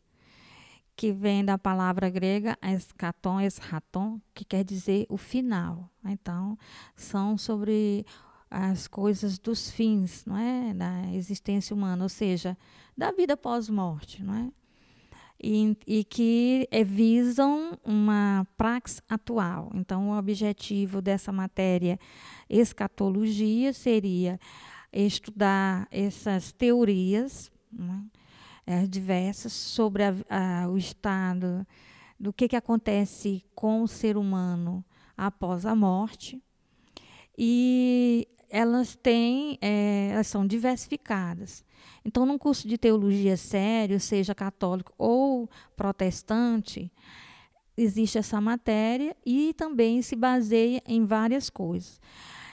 que 0.98 1.12
vem 1.12 1.44
da 1.44 1.56
palavra 1.56 2.10
grega 2.10 2.58
eschaton, 2.60 3.40
eschaton, 3.40 4.20
que 4.34 4.44
quer 4.44 4.64
dizer 4.64 5.06
o 5.08 5.16
final. 5.16 5.88
Então, 6.04 6.58
são 6.96 7.38
sobre 7.38 8.04
as 8.50 8.88
coisas 8.88 9.38
dos 9.38 9.70
fins, 9.70 10.24
não 10.26 10.36
é, 10.36 10.74
da 10.74 11.14
existência 11.14 11.72
humana, 11.72 12.02
ou 12.02 12.08
seja, 12.08 12.58
da 12.96 13.12
vida 13.12 13.36
pós-morte, 13.36 14.24
não 14.24 14.34
é? 14.34 14.50
E, 15.40 15.76
e 15.86 16.02
que 16.02 16.66
é, 16.68 16.82
visam 16.82 17.78
uma 17.84 18.44
praxe 18.56 19.00
atual. 19.08 19.70
Então, 19.74 20.08
o 20.08 20.18
objetivo 20.18 21.00
dessa 21.00 21.30
matéria 21.30 21.96
escatologia 22.50 23.72
seria 23.72 24.40
estudar 24.92 25.86
essas 25.92 26.50
teorias, 26.50 27.52
não 27.70 27.94
é? 27.94 28.17
É, 28.68 28.86
diversas 28.86 29.54
sobre 29.54 30.02
a, 30.04 30.14
a, 30.28 30.68
o 30.68 30.76
estado 30.76 31.66
do 32.20 32.34
que, 32.34 32.46
que 32.46 32.56
acontece 32.56 33.42
com 33.54 33.82
o 33.82 33.88
ser 33.88 34.18
humano 34.18 34.84
após 35.16 35.64
a 35.64 35.74
morte. 35.74 36.42
E 37.36 38.28
elas 38.50 38.94
têm, 38.94 39.56
é, 39.62 40.10
elas 40.12 40.26
são 40.26 40.46
diversificadas. 40.46 41.64
Então, 42.04 42.26
num 42.26 42.36
curso 42.36 42.68
de 42.68 42.76
teologia 42.76 43.38
sério, 43.38 43.98
seja 43.98 44.34
católico 44.34 44.92
ou 44.98 45.48
protestante, 45.74 46.92
existe 47.74 48.18
essa 48.18 48.38
matéria 48.38 49.16
e 49.24 49.54
também 49.54 50.02
se 50.02 50.14
baseia 50.14 50.82
em 50.86 51.06
várias 51.06 51.48
coisas. 51.48 51.98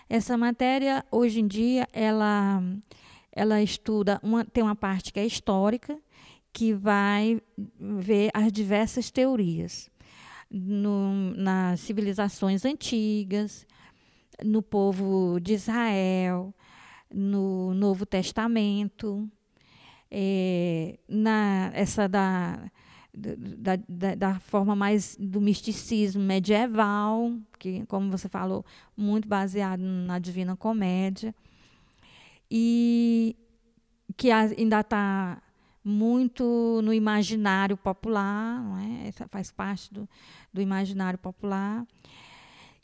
Essa 0.08 0.38
matéria, 0.38 1.04
hoje 1.12 1.42
em 1.42 1.48
dia, 1.48 1.90
ela, 1.92 2.64
ela 3.34 3.62
estuda, 3.62 4.18
uma, 4.24 4.46
tem 4.46 4.64
uma 4.64 4.76
parte 4.76 5.12
que 5.12 5.20
é 5.20 5.26
histórica, 5.26 6.00
que 6.56 6.74
vai 6.74 7.42
ver 7.78 8.32
as 8.34 8.50
diversas 8.50 9.12
teorias 9.12 9.92
no, 10.50 11.34
nas 11.36 11.82
civilizações 11.82 12.64
antigas, 12.64 13.68
no 14.42 14.62
povo 14.62 15.38
de 15.42 15.54
Israel, 15.54 16.56
no 17.14 17.74
Novo 17.74 18.06
Testamento, 18.06 19.30
é, 20.10 20.98
na 21.10 21.72
essa 21.74 22.08
da, 22.08 22.72
da, 23.14 23.76
da, 23.90 24.16
da, 24.16 24.40
forma 24.40 24.78
mais 24.78 25.18
do 25.20 25.42
misticismo 25.42 26.24
medieval, 26.24 27.34
que, 27.60 27.86
como 27.88 28.10
você 28.10 28.30
falou, 28.30 28.66
muito 28.96 29.28
baseado 29.28 29.82
na 29.82 30.20
Divina 30.20 30.56
Comédia, 30.56 31.36
e 32.50 33.36
que 34.16 34.32
ainda 34.32 34.80
está 34.80 35.42
muito 35.86 36.82
no 36.84 36.92
imaginário 36.92 37.78
popular, 37.78 38.60
não 38.60 38.80
é? 38.80 39.12
faz 39.30 39.52
parte 39.52 39.94
do, 39.94 40.10
do 40.52 40.60
imaginário 40.60 41.20
popular. 41.20 41.86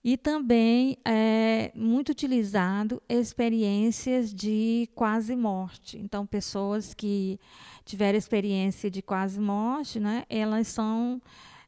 E 0.04 0.18
também 0.18 0.98
é 1.04 1.72
muito 1.76 2.10
utilizado 2.10 3.02
experiências 3.10 4.34
de 4.34 4.88
quase 4.94 5.36
morte. 5.36 5.98
Então, 5.98 6.26
pessoas 6.26 6.94
que 6.94 7.40
tiveram 7.86 8.18
experiência 8.18 8.90
de 8.90 9.02
quase 9.02 9.40
morte, 9.40 10.00
né, 10.00 10.24
elas 10.30 10.68
são 10.68 11.22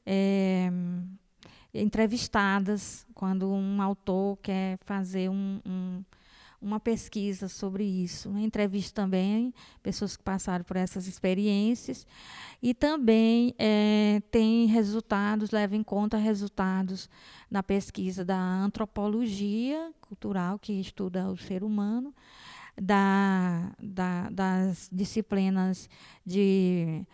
é, 0.06 0.72
entrevistadas 1.74 3.06
quando 3.16 3.52
um 3.52 3.82
autor 3.82 4.38
quer 4.38 4.78
fazer 4.86 5.30
um, 5.30 5.60
um 5.66 6.04
uma 6.64 6.80
pesquisa 6.80 7.48
sobre 7.50 7.84
isso. 7.84 8.30
Né? 8.30 8.44
Entrevisto 8.44 8.94
também 8.94 9.54
pessoas 9.84 10.16
que 10.16 10.24
passaram 10.24 10.64
por 10.64 10.78
essas 10.78 11.08
experiências 11.08 12.08
e 12.62 12.74
também 12.74 13.54
é, 13.60 14.22
tem 14.32 14.66
resultados, 14.68 15.52
leva 15.52 15.76
em 15.76 15.84
conta 15.84 16.18
resultados 16.18 17.10
na 17.52 17.62
pesquisa 17.62 18.24
da 18.24 18.40
antropologia 18.40 19.92
cultural, 20.02 20.58
que 20.58 20.74
estuda 20.74 21.30
o 21.30 21.38
ser 21.38 21.64
humano, 21.64 22.14
da, 22.82 23.76
da, 23.80 24.30
das 24.30 24.90
disciplinas 24.92 25.90
de 26.26 27.06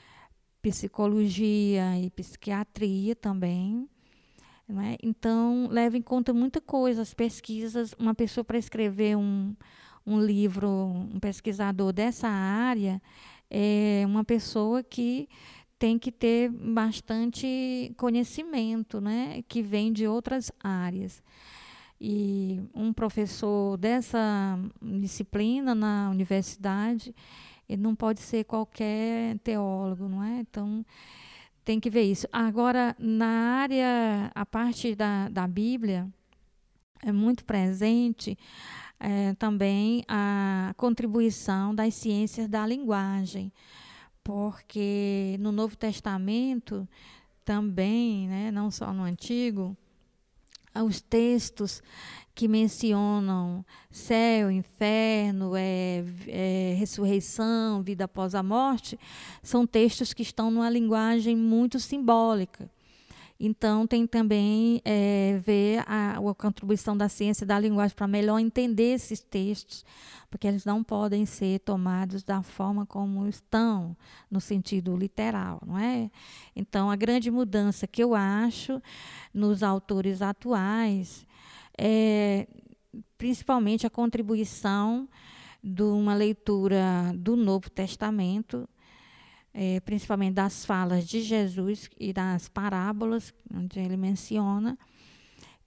psicologia 0.61 1.99
e 1.99 2.09
psiquiatria 2.09 3.15
também, 3.15 3.89
é? 4.77 4.97
Então, 5.01 5.67
leva 5.71 5.97
em 5.97 6.01
conta 6.01 6.33
muita 6.33 6.61
coisa, 6.61 7.01
as 7.01 7.13
pesquisas. 7.13 7.95
Uma 7.97 8.13
pessoa 8.13 8.43
para 8.43 8.57
escrever 8.57 9.17
um, 9.17 9.55
um 10.05 10.19
livro, 10.19 10.69
um 10.69 11.19
pesquisador 11.19 11.91
dessa 11.91 12.27
área, 12.27 13.01
é 13.49 14.03
uma 14.05 14.23
pessoa 14.23 14.83
que 14.83 15.27
tem 15.79 15.97
que 15.97 16.11
ter 16.11 16.49
bastante 16.49 17.93
conhecimento, 17.97 18.99
né? 18.99 19.41
que 19.47 19.63
vem 19.63 19.93
de 19.93 20.05
outras 20.05 20.51
áreas. 20.61 21.23
E 21.99 22.61
um 22.73 22.93
professor 22.93 23.77
dessa 23.77 24.59
disciplina 24.81 25.73
na 25.73 26.09
universidade, 26.09 27.15
ele 27.67 27.81
não 27.81 27.95
pode 27.95 28.19
ser 28.19 28.43
qualquer 28.43 29.37
teólogo, 29.39 30.07
não 30.07 30.23
é? 30.23 30.39
Então, 30.39 30.85
tem 31.63 31.79
que 31.79 31.89
ver 31.89 32.03
isso. 32.03 32.27
Agora, 32.31 32.95
na 32.99 33.59
área, 33.61 34.31
a 34.33 34.45
parte 34.45 34.95
da, 34.95 35.29
da 35.29 35.47
Bíblia, 35.47 36.07
é 37.03 37.11
muito 37.11 37.45
presente 37.45 38.37
é, 38.99 39.33
também 39.35 40.03
a 40.07 40.73
contribuição 40.75 41.73
das 41.73 41.93
ciências 41.93 42.47
da 42.47 42.65
linguagem, 42.65 43.51
porque 44.23 45.37
no 45.39 45.51
Novo 45.51 45.77
Testamento 45.77 46.87
também, 47.45 48.27
né, 48.27 48.51
não 48.51 48.69
só 48.69 48.93
no 48.93 49.03
Antigo, 49.03 49.75
os 50.75 51.01
textos 51.01 51.81
que 52.39 52.47
mencionam 52.47 53.65
céu, 53.91 54.49
inferno, 54.49 55.57
é, 55.57 56.05
é, 56.25 56.73
ressurreição, 56.79 57.83
vida 57.83 58.05
após 58.05 58.33
a 58.33 58.41
morte, 58.41 58.97
são 59.43 59.67
textos 59.67 60.13
que 60.13 60.21
estão 60.21 60.49
numa 60.49 60.69
linguagem 60.69 61.35
muito 61.35 61.81
simbólica. 61.81 62.71
Então, 63.37 63.85
tem 63.85 64.07
também 64.07 64.81
é, 64.85 65.37
ver 65.45 65.83
a, 65.85 66.17
a, 66.17 66.33
contribuição 66.33 66.95
da 66.95 67.09
ciência 67.09 67.45
da 67.45 67.59
linguagem 67.59 67.93
para 67.93 68.07
melhor 68.07 68.39
entender 68.39 68.93
esses 68.93 69.19
textos, 69.19 69.83
porque 70.29 70.47
eles 70.47 70.63
não 70.63 70.81
podem 70.81 71.25
ser 71.25 71.59
tomados 71.59 72.23
da 72.23 72.41
forma 72.41 72.85
como 72.85 73.27
estão, 73.27 73.97
no 74.31 74.39
sentido 74.39 74.95
literal, 74.95 75.61
não 75.67 75.77
é? 75.77 76.09
Então, 76.55 76.89
a 76.89 76.95
grande 76.95 77.29
mudança 77.29 77.85
que 77.85 78.01
eu 78.01 78.15
acho 78.15 78.81
nos 79.33 79.61
autores 79.61 80.21
atuais 80.21 81.27
é 81.79 82.47
principalmente 83.17 83.87
a 83.87 83.89
contribuição 83.89 85.07
de 85.63 85.83
uma 85.83 86.13
leitura 86.13 87.13
do 87.15 87.35
Novo 87.35 87.69
Testamento 87.69 88.67
é, 89.53 89.79
principalmente 89.79 90.35
das 90.35 90.65
falas 90.65 91.07
de 91.07 91.21
Jesus 91.21 91.89
e 91.99 92.13
das 92.13 92.47
parábolas, 92.47 93.33
onde 93.53 93.79
ele 93.79 93.97
menciona 93.97 94.77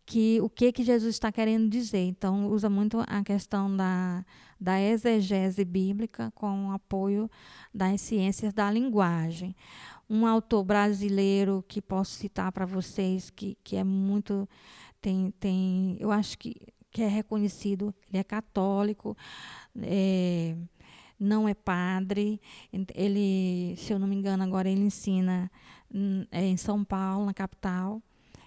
que 0.04 0.40
o 0.40 0.48
que 0.48 0.72
que 0.72 0.82
Jesus 0.82 1.14
está 1.14 1.30
querendo 1.30 1.68
dizer. 1.68 2.04
Então, 2.06 2.48
usa 2.48 2.68
muito 2.68 3.02
a 3.06 3.22
questão 3.22 3.74
da, 3.76 4.24
da 4.60 4.80
exegese 4.80 5.64
bíblica 5.64 6.32
com 6.34 6.68
o 6.68 6.72
apoio 6.72 7.30
das 7.72 8.00
ciências 8.00 8.52
da 8.52 8.70
linguagem. 8.70 9.54
Um 10.08 10.26
autor 10.26 10.64
brasileiro 10.64 11.64
que 11.68 11.80
posso 11.80 12.12
citar 12.12 12.50
para 12.52 12.66
vocês, 12.66 13.30
que, 13.30 13.56
que 13.62 13.76
é 13.76 13.84
muito. 13.84 14.48
Tem, 15.02 15.32
tem, 15.40 15.96
eu 15.98 16.12
acho 16.12 16.38
que, 16.38 16.54
que 16.88 17.02
é 17.02 17.08
reconhecido, 17.08 17.92
ele 18.08 18.18
é 18.18 18.22
católico, 18.22 19.16
é, 19.82 20.54
não 21.18 21.48
é 21.48 21.54
padre. 21.54 22.40
Ele, 22.94 23.74
se 23.76 23.92
eu 23.92 23.98
não 23.98 24.06
me 24.06 24.14
engano, 24.14 24.44
agora 24.44 24.70
ele 24.70 24.82
ensina 24.82 25.50
hum, 25.92 26.24
é, 26.30 26.44
em 26.44 26.56
São 26.56 26.84
Paulo, 26.84 27.26
na 27.26 27.34
capital. 27.34 28.00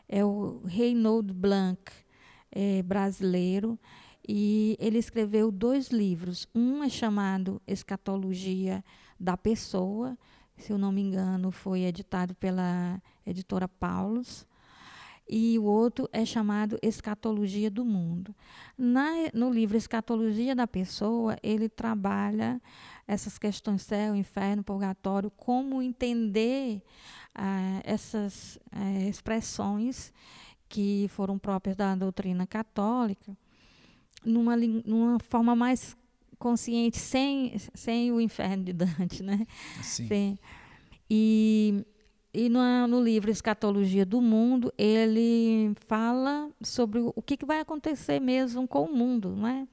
É 0.07 0.23
o 0.23 0.61
Reynold 0.65 1.33
Blanc, 1.33 1.91
é, 2.49 2.81
brasileiro. 2.83 3.77
E 4.25 4.77
ele 4.79 4.97
escreveu 4.97 5.51
dois 5.51 5.89
livros. 5.89 6.47
Um 6.55 6.85
é 6.85 6.89
chamado 6.89 7.61
Escatologia 7.67 8.81
da 9.19 9.35
Pessoa, 9.35 10.17
se 10.57 10.71
eu 10.71 10.77
não 10.77 10.91
me 10.91 11.01
engano, 11.01 11.51
foi 11.51 11.81
editado 11.81 12.33
pela 12.33 13.01
editora 13.25 13.67
Paulus 13.67 14.47
e 15.27 15.57
o 15.57 15.63
outro 15.63 16.07
é 16.11 16.23
chamado 16.23 16.77
Escatologia 16.81 17.69
do 17.69 17.83
Mundo. 17.83 18.35
Na, 18.77 19.11
no 19.33 19.51
livro 19.51 19.75
Escatologia 19.75 20.55
da 20.55 20.67
Pessoa, 20.67 21.37
ele 21.41 21.67
trabalha 21.67 22.61
essas 23.07 23.37
questões 23.37 23.81
céu, 23.81 24.15
inferno, 24.15 24.63
purgatório, 24.63 25.31
como 25.31 25.81
entender 25.81 26.81
ah, 27.33 27.81
essas 27.83 28.59
eh, 28.71 29.09
expressões 29.09 30.13
que 30.69 31.07
foram 31.09 31.37
próprias 31.37 31.75
da 31.75 31.95
doutrina 31.95 32.45
católica, 32.45 33.35
numa, 34.23 34.55
numa 34.57 35.19
forma 35.19 35.55
mais 35.55 35.95
consciente, 36.37 36.97
sem, 36.97 37.55
sem 37.73 38.11
o 38.11 38.19
inferno 38.19 38.63
de 38.63 38.73
Dante, 38.73 39.23
né? 39.23 39.45
Sim. 39.81 40.07
Sem, 40.07 40.39
e 41.09 41.85
e 42.35 42.49
no, 42.49 42.87
no, 42.87 43.01
livro 43.01 43.31
Escatologia 43.31 44.05
do 44.05 44.21
Mundo, 44.21 44.73
ele 44.77 45.73
fala 45.87 46.49
sobre 46.61 46.99
o, 46.99 47.21
que, 47.21 47.37
que, 47.37 47.45
vai 47.45 47.61
acontecer 47.61 48.19
mesmo 48.19 48.67
com 48.67 48.83
o 48.83 48.93
mundo, 48.93 49.33
não 49.37 49.47
é? 49.47 49.65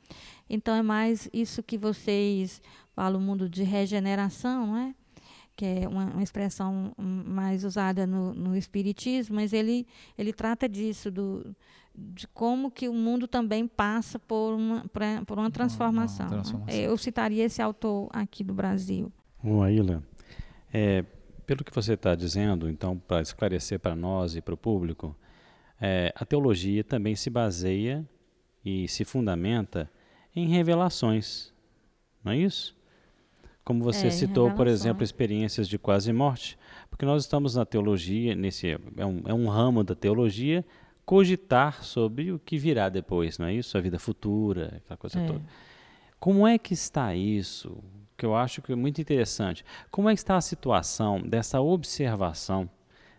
Então, 0.48 0.74
é 0.74 0.82
mais 0.82 1.28
isso 1.32 1.62
que 1.62 1.76
vocês 1.76 2.62
falam, 2.94 3.20
o 3.20 3.22
mundo 3.22 3.48
de 3.48 3.64
regeneração, 3.64 4.68
não 4.68 4.76
é? 4.76 4.94
Que 5.56 5.64
é 5.64 5.88
uma, 5.88 6.04
uma 6.04 6.22
expressão 6.22 6.92
mais 6.96 7.64
usada 7.64 8.06
no, 8.06 8.32
no, 8.32 8.56
Espiritismo, 8.56 9.34
mas 9.34 9.52
ele, 9.52 9.84
ele 10.16 10.32
trata 10.32 10.68
disso, 10.68 11.10
do, 11.10 11.56
de 11.92 12.28
como 12.28 12.70
que 12.70 12.88
o 12.88 12.94
mundo 12.94 13.26
também 13.26 13.66
passa 13.66 14.20
por 14.20 14.54
uma, 14.54 14.84
por 15.26 15.36
uma 15.36 15.50
transformação. 15.50 16.26
Uma 16.26 16.34
transformação. 16.36 16.80
Eu 16.80 16.96
citaria 16.96 17.44
esse 17.44 17.60
autor 17.60 18.08
aqui 18.12 18.44
do 18.44 18.54
Brasil. 18.54 19.10
Bom, 19.42 19.62
Aila, 19.62 20.02
é, 20.72 21.04
pelo 21.52 21.64
que 21.64 21.74
você 21.74 21.92
está 21.92 22.14
dizendo, 22.14 22.66
então, 22.66 22.96
para 22.96 23.20
esclarecer 23.20 23.78
para 23.78 23.94
nós 23.94 24.34
e 24.34 24.40
para 24.40 24.54
o 24.54 24.56
público, 24.56 25.14
é, 25.78 26.10
a 26.16 26.24
teologia 26.24 26.82
também 26.82 27.14
se 27.14 27.28
baseia 27.28 28.08
e 28.64 28.88
se 28.88 29.04
fundamenta 29.04 29.90
em 30.34 30.48
revelações, 30.48 31.52
não 32.24 32.32
é 32.32 32.38
isso? 32.38 32.74
Como 33.62 33.84
você 33.84 34.06
é, 34.06 34.10
citou, 34.10 34.50
por 34.52 34.66
exemplo, 34.66 35.04
experiências 35.04 35.68
de 35.68 35.78
quase 35.78 36.10
morte, 36.10 36.58
porque 36.88 37.04
nós 37.04 37.22
estamos 37.22 37.54
na 37.54 37.66
teologia, 37.66 38.34
nesse 38.34 38.70
é 38.96 39.04
um, 39.04 39.22
é 39.26 39.34
um 39.34 39.46
ramo 39.46 39.84
da 39.84 39.94
teologia, 39.94 40.64
cogitar 41.04 41.84
sobre 41.84 42.32
o 42.32 42.38
que 42.38 42.56
virá 42.56 42.88
depois, 42.88 43.36
não 43.36 43.46
é 43.46 43.52
isso? 43.52 43.76
A 43.76 43.80
vida 43.82 43.98
futura, 43.98 44.78
aquela 44.78 44.96
coisa 44.96 45.20
é. 45.20 45.26
toda. 45.26 45.42
Como 46.18 46.46
é 46.46 46.56
que 46.56 46.72
está 46.72 47.14
isso? 47.14 47.76
Que 48.22 48.26
eu 48.26 48.36
acho 48.36 48.62
que 48.62 48.70
é 48.70 48.76
muito 48.76 49.00
interessante. 49.00 49.64
Como 49.90 50.08
é 50.08 50.14
que 50.14 50.20
está 50.20 50.36
a 50.36 50.40
situação 50.40 51.20
dessa 51.20 51.60
observação 51.60 52.70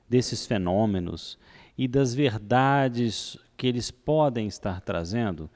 desses 0.07 0.45
fenômenos 0.45 1.37
e 1.77 1.89
das 1.89 2.13
verdades 2.13 3.37
que 3.57 3.67
eles 3.67 3.91
podem 3.91 4.47
estar 4.47 4.79
trazendo 4.79 5.49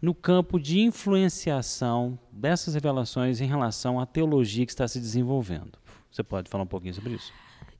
no 0.00 0.12
campo 0.12 0.58
de 0.58 0.80
influenciação 0.80 2.18
dessas 2.32 2.74
revelações 2.74 3.40
em 3.40 3.46
relação 3.46 4.00
à 4.00 4.04
teologia 4.04 4.66
que 4.66 4.72
está 4.72 4.88
se 4.88 4.98
desenvolvendo? 4.98 5.78
Você 6.10 6.24
pode 6.24 6.50
falar 6.50 6.64
um 6.64 6.66
pouquinho 6.66 6.94
sobre 6.94 7.14
isso? 7.14 7.32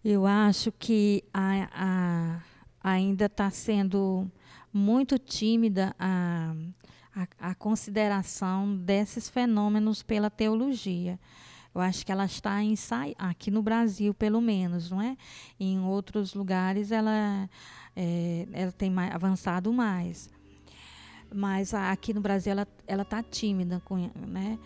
Eu 0.04 0.24
acho 0.24 0.70
que 0.70 1.24
a, 1.34 1.68
a, 1.72 2.40
ainda 2.80 3.24
está 3.24 3.50
sendo 3.50 4.30
muito 4.72 5.18
tímida 5.18 5.96
a, 5.98 6.54
a, 7.14 7.50
a 7.50 7.54
consideração 7.54 8.76
desses 8.76 9.28
fenômenos 9.28 10.02
pela 10.02 10.30
teologia. 10.30 11.18
Eu 11.74 11.80
acho 11.80 12.04
que 12.04 12.12
ela 12.12 12.26
está 12.26 12.62
em 12.62 12.74
aqui 13.18 13.50
no 13.50 13.62
Brasil, 13.62 14.12
pelo 14.12 14.40
menos, 14.40 14.90
não 14.90 15.00
é? 15.00 15.16
Em 15.58 15.80
outros 15.80 16.34
lugares 16.34 16.92
ela, 16.92 17.48
é, 17.96 18.46
ela 18.52 18.72
tem 18.72 18.90
mais, 18.90 19.14
avançado 19.14 19.72
mais. 19.72 20.28
Mas 21.34 21.72
aqui 21.72 22.12
no 22.12 22.20
Brasil 22.20 22.52
ela 22.52 22.68
ela 22.86 23.02
está 23.02 23.22
tímida 23.22 23.80
com, 23.86 24.10
né? 24.28 24.58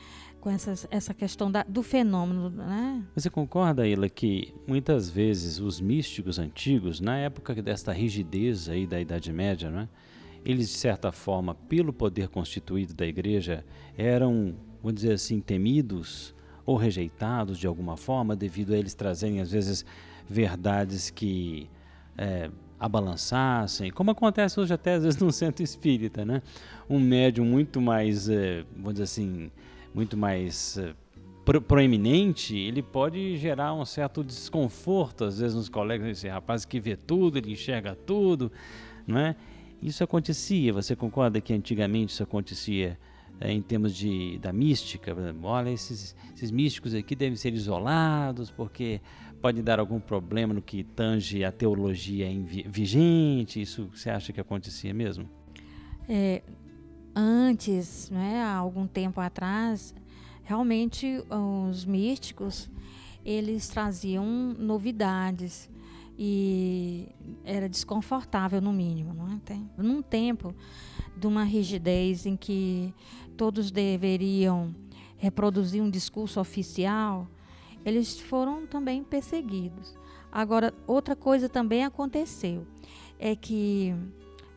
com 0.47 0.51
essas, 0.51 0.87
essa 0.93 1.13
questão 1.13 1.51
da, 1.51 1.65
do 1.65 1.83
fenômeno, 1.83 2.51
né? 2.51 3.05
Você 3.17 3.29
concorda, 3.29 3.85
Ila, 3.85 4.09
que 4.09 4.55
muitas 4.65 5.11
vezes 5.11 5.59
os 5.59 5.81
místicos 5.81 6.39
antigos, 6.39 7.01
na 7.01 7.19
época 7.19 7.53
desta 7.61 7.93
rigidez 7.93 8.69
aí 8.69 8.87
da 8.87 9.01
Idade 9.01 9.33
Média, 9.33 9.69
não 9.69 9.81
é? 9.81 9.89
Eles, 10.47 10.69
de 10.69 10.77
certa 10.77 11.11
forma, 11.11 11.55
pelo 11.55 11.93
poder 11.93 12.29
constituído 12.29 12.95
da 12.95 13.05
igreja, 13.05 13.65
eram, 13.99 14.55
vamos 14.81 14.95
dizer 14.95 15.15
assim, 15.15 15.41
temidos 15.41 16.33
ou 16.65 16.77
rejeitados 16.77 17.59
de 17.59 17.67
alguma 17.67 17.97
forma, 17.97 18.37
devido 18.37 18.73
a 18.73 18.77
eles 18.77 18.95
trazerem, 18.95 19.41
às 19.41 19.51
vezes, 19.51 19.85
verdades 20.29 21.11
que 21.11 21.69
é, 22.17 22.49
abalançassem, 22.79 23.91
como 23.91 24.13
acontece 24.13 24.61
hoje 24.61 24.73
até, 24.73 24.95
às 24.95 25.03
vezes, 25.03 25.19
no 25.21 25.33
centro 25.33 25.65
espírita, 25.65 26.25
né? 26.25 26.41
Um 26.89 27.01
médium 27.01 27.45
muito 27.45 27.81
mais, 27.81 28.29
é, 28.29 28.65
vamos 28.77 28.95
dizer 28.95 29.05
assim, 29.05 29.51
muito 29.93 30.17
mais. 30.17 30.79
É, 30.79 30.95
proeminente, 31.69 32.57
ele 32.57 32.83
pode 32.83 33.37
gerar 33.37 33.73
um 33.73 33.85
certo 33.85 34.25
desconforto, 34.25 35.25
às 35.25 35.39
vezes, 35.39 35.55
nos 35.55 35.69
colegas, 35.69 36.09
esse 36.09 36.29
rapaz 36.29 36.65
que 36.65 36.81
vê 36.81 36.97
tudo, 36.97 37.39
ele 37.39 37.53
enxerga 37.53 37.95
tudo, 37.95 38.51
não 39.07 39.19
é? 39.19 39.37
Isso 39.83 40.03
acontecia, 40.03 40.73
você 40.73 40.97
concorda 40.97 41.41
que 41.41 41.53
antigamente 41.53 42.13
isso 42.13 42.23
acontecia 42.23 42.99
é, 43.41 43.53
em 43.53 43.61
termos 43.61 43.95
de, 43.95 44.39
da 44.39 44.53
mística? 44.53 45.15
Olha, 45.43 45.71
esses, 45.71 46.17
esses 46.35 46.51
místicos 46.51 46.95
aqui 46.95 47.15
devem 47.15 47.37
ser 47.37 47.53
isolados 47.55 48.51
porque 48.51 49.01
pode 49.41 49.63
dar 49.63 49.79
algum 49.79 50.01
problema 50.01 50.55
no 50.55 50.63
que 50.63 50.83
tange 50.83 51.45
a 51.45 51.53
teologia 51.53 52.27
vigente. 52.67 53.61
Isso 53.61 53.91
você 53.95 54.11
acha 54.11 54.33
que 54.33 54.41
acontecia 54.41 54.95
mesmo? 54.95 55.29
É, 56.09 56.43
antes, 57.15 58.11
né, 58.11 58.43
há 58.43 58.55
algum 58.55 58.87
tempo 58.87 59.21
atrás, 59.21 59.95
realmente 60.43 61.23
os 61.71 61.85
místicos 61.85 62.71
eles 63.25 63.69
traziam 63.69 64.25
novidades 64.57 65.69
e 66.19 67.09
era 67.45 67.69
desconfortável 67.69 68.61
no 68.61 68.73
mínimo, 68.73 69.13
não 69.13 69.29
é? 69.29 69.39
Tem, 69.45 69.71
num 69.77 70.01
tempo 70.01 70.55
de 71.17 71.27
uma 71.27 71.45
rigidez 71.45 72.27
em 72.27 72.37
que 72.37 72.93
todos 73.37 73.71
deveriam 73.71 74.75
reproduzir 75.17 75.83
um 75.83 75.91
discurso 75.91 76.41
oficial, 76.41 77.29
eles 77.85 78.19
foram 78.19 78.67
também 78.67 79.03
perseguidos. 79.05 79.95
Agora, 80.31 80.75
outra 80.87 81.15
coisa 81.15 81.49
também 81.49 81.85
aconteceu, 81.85 82.67
é 83.19 83.35
que 83.35 83.95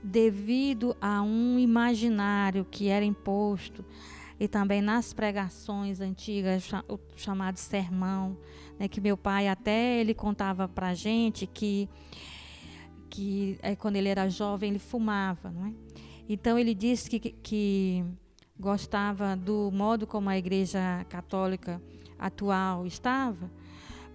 devido 0.03 0.95
a 0.99 1.21
um 1.21 1.59
imaginário 1.59 2.65
que 2.69 2.87
era 2.87 3.03
imposto 3.03 3.83
e 4.39 4.47
também 4.47 4.81
nas 4.81 5.13
pregações 5.13 5.99
antigas, 5.99 6.69
o 6.87 6.97
chamado 7.15 7.57
sermão, 7.57 8.37
né, 8.79 8.87
que 8.87 9.01
meu 9.01 9.17
pai 9.17 9.47
até 9.47 9.99
ele 9.99 10.13
contava 10.13 10.67
para 10.67 10.93
gente 10.93 11.45
que 11.45 11.89
que 13.09 13.57
é, 13.61 13.75
quando 13.75 13.95
ele 13.95 14.07
era 14.07 14.29
jovem 14.29 14.69
ele 14.69 14.79
fumava, 14.79 15.49
não 15.49 15.65
é? 15.65 15.73
Então 16.29 16.59
ele 16.59 16.75
disse 16.75 17.09
que, 17.09 17.19
que- 17.19 17.31
que 17.41 18.05
gostava 18.59 19.35
do 19.35 19.71
modo 19.73 20.05
como 20.05 20.29
a 20.29 20.37
Igreja 20.37 21.03
Católica 21.09 21.81
atual 22.19 22.85
estava, 22.85 23.49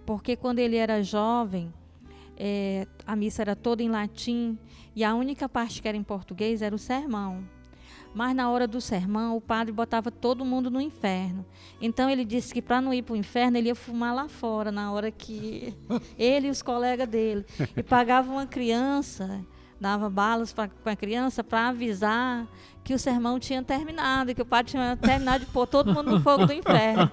porque 0.05 0.35
quando 0.37 0.59
ele 0.59 0.77
era 0.77 1.03
jovem 1.03 1.73
é, 2.37 2.87
a 3.05 3.15
missa 3.15 3.41
era 3.41 3.55
toda 3.55 3.83
em 3.83 3.89
latim 3.89 4.57
e 4.95 5.03
a 5.03 5.13
única 5.13 5.47
parte 5.49 5.81
que 5.81 5.87
era 5.87 5.97
em 5.97 6.03
português 6.03 6.61
era 6.61 6.73
o 6.75 6.79
sermão. 6.79 7.43
Mas 8.15 8.33
na 8.33 8.49
hora 8.49 8.65
do 8.65 8.79
sermão, 8.79 9.35
o 9.35 9.41
padre 9.41 9.73
botava 9.73 10.09
todo 10.09 10.45
mundo 10.45 10.71
no 10.71 10.79
inferno. 10.79 11.45
Então 11.81 12.09
ele 12.09 12.23
disse 12.23 12.53
que 12.53 12.61
para 12.61 12.79
não 12.79 12.93
ir 12.93 13.01
para 13.01 13.11
o 13.11 13.17
inferno, 13.17 13.57
ele 13.57 13.67
ia 13.67 13.75
fumar 13.75 14.15
lá 14.15 14.29
fora, 14.29 14.71
na 14.71 14.89
hora 14.93 15.11
que 15.11 15.73
ele 16.17 16.47
e 16.47 16.49
os 16.49 16.61
colegas 16.61 17.09
dele. 17.09 17.45
E 17.75 17.83
pagava 17.83 18.31
uma 18.31 18.47
criança, 18.47 19.43
dava 19.81 20.09
balas 20.09 20.53
para 20.53 20.71
a 20.85 20.95
criança 20.95 21.43
para 21.43 21.67
avisar 21.67 22.47
que 22.85 22.93
o 22.93 22.99
sermão 22.99 23.37
tinha 23.37 23.61
terminado, 23.61 24.33
que 24.33 24.41
o 24.41 24.45
padre 24.45 24.71
tinha 24.71 24.95
terminado 24.95 25.43
de 25.43 25.51
pôr 25.51 25.67
todo 25.67 25.93
mundo 25.93 26.11
no 26.11 26.21
fogo 26.21 26.45
do 26.45 26.53
inferno. 26.53 27.11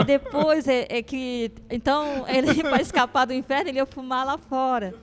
E 0.00 0.02
depois 0.04 0.66
é, 0.66 0.84
é 0.88 1.00
que. 1.00 1.52
Então, 1.70 2.24
ele, 2.26 2.54
para 2.64 2.82
escapar 2.82 3.24
do 3.24 3.32
inferno, 3.32 3.68
ele 3.68 3.78
ia 3.78 3.86
fumar 3.86 4.26
lá 4.26 4.36
fora. 4.36 4.96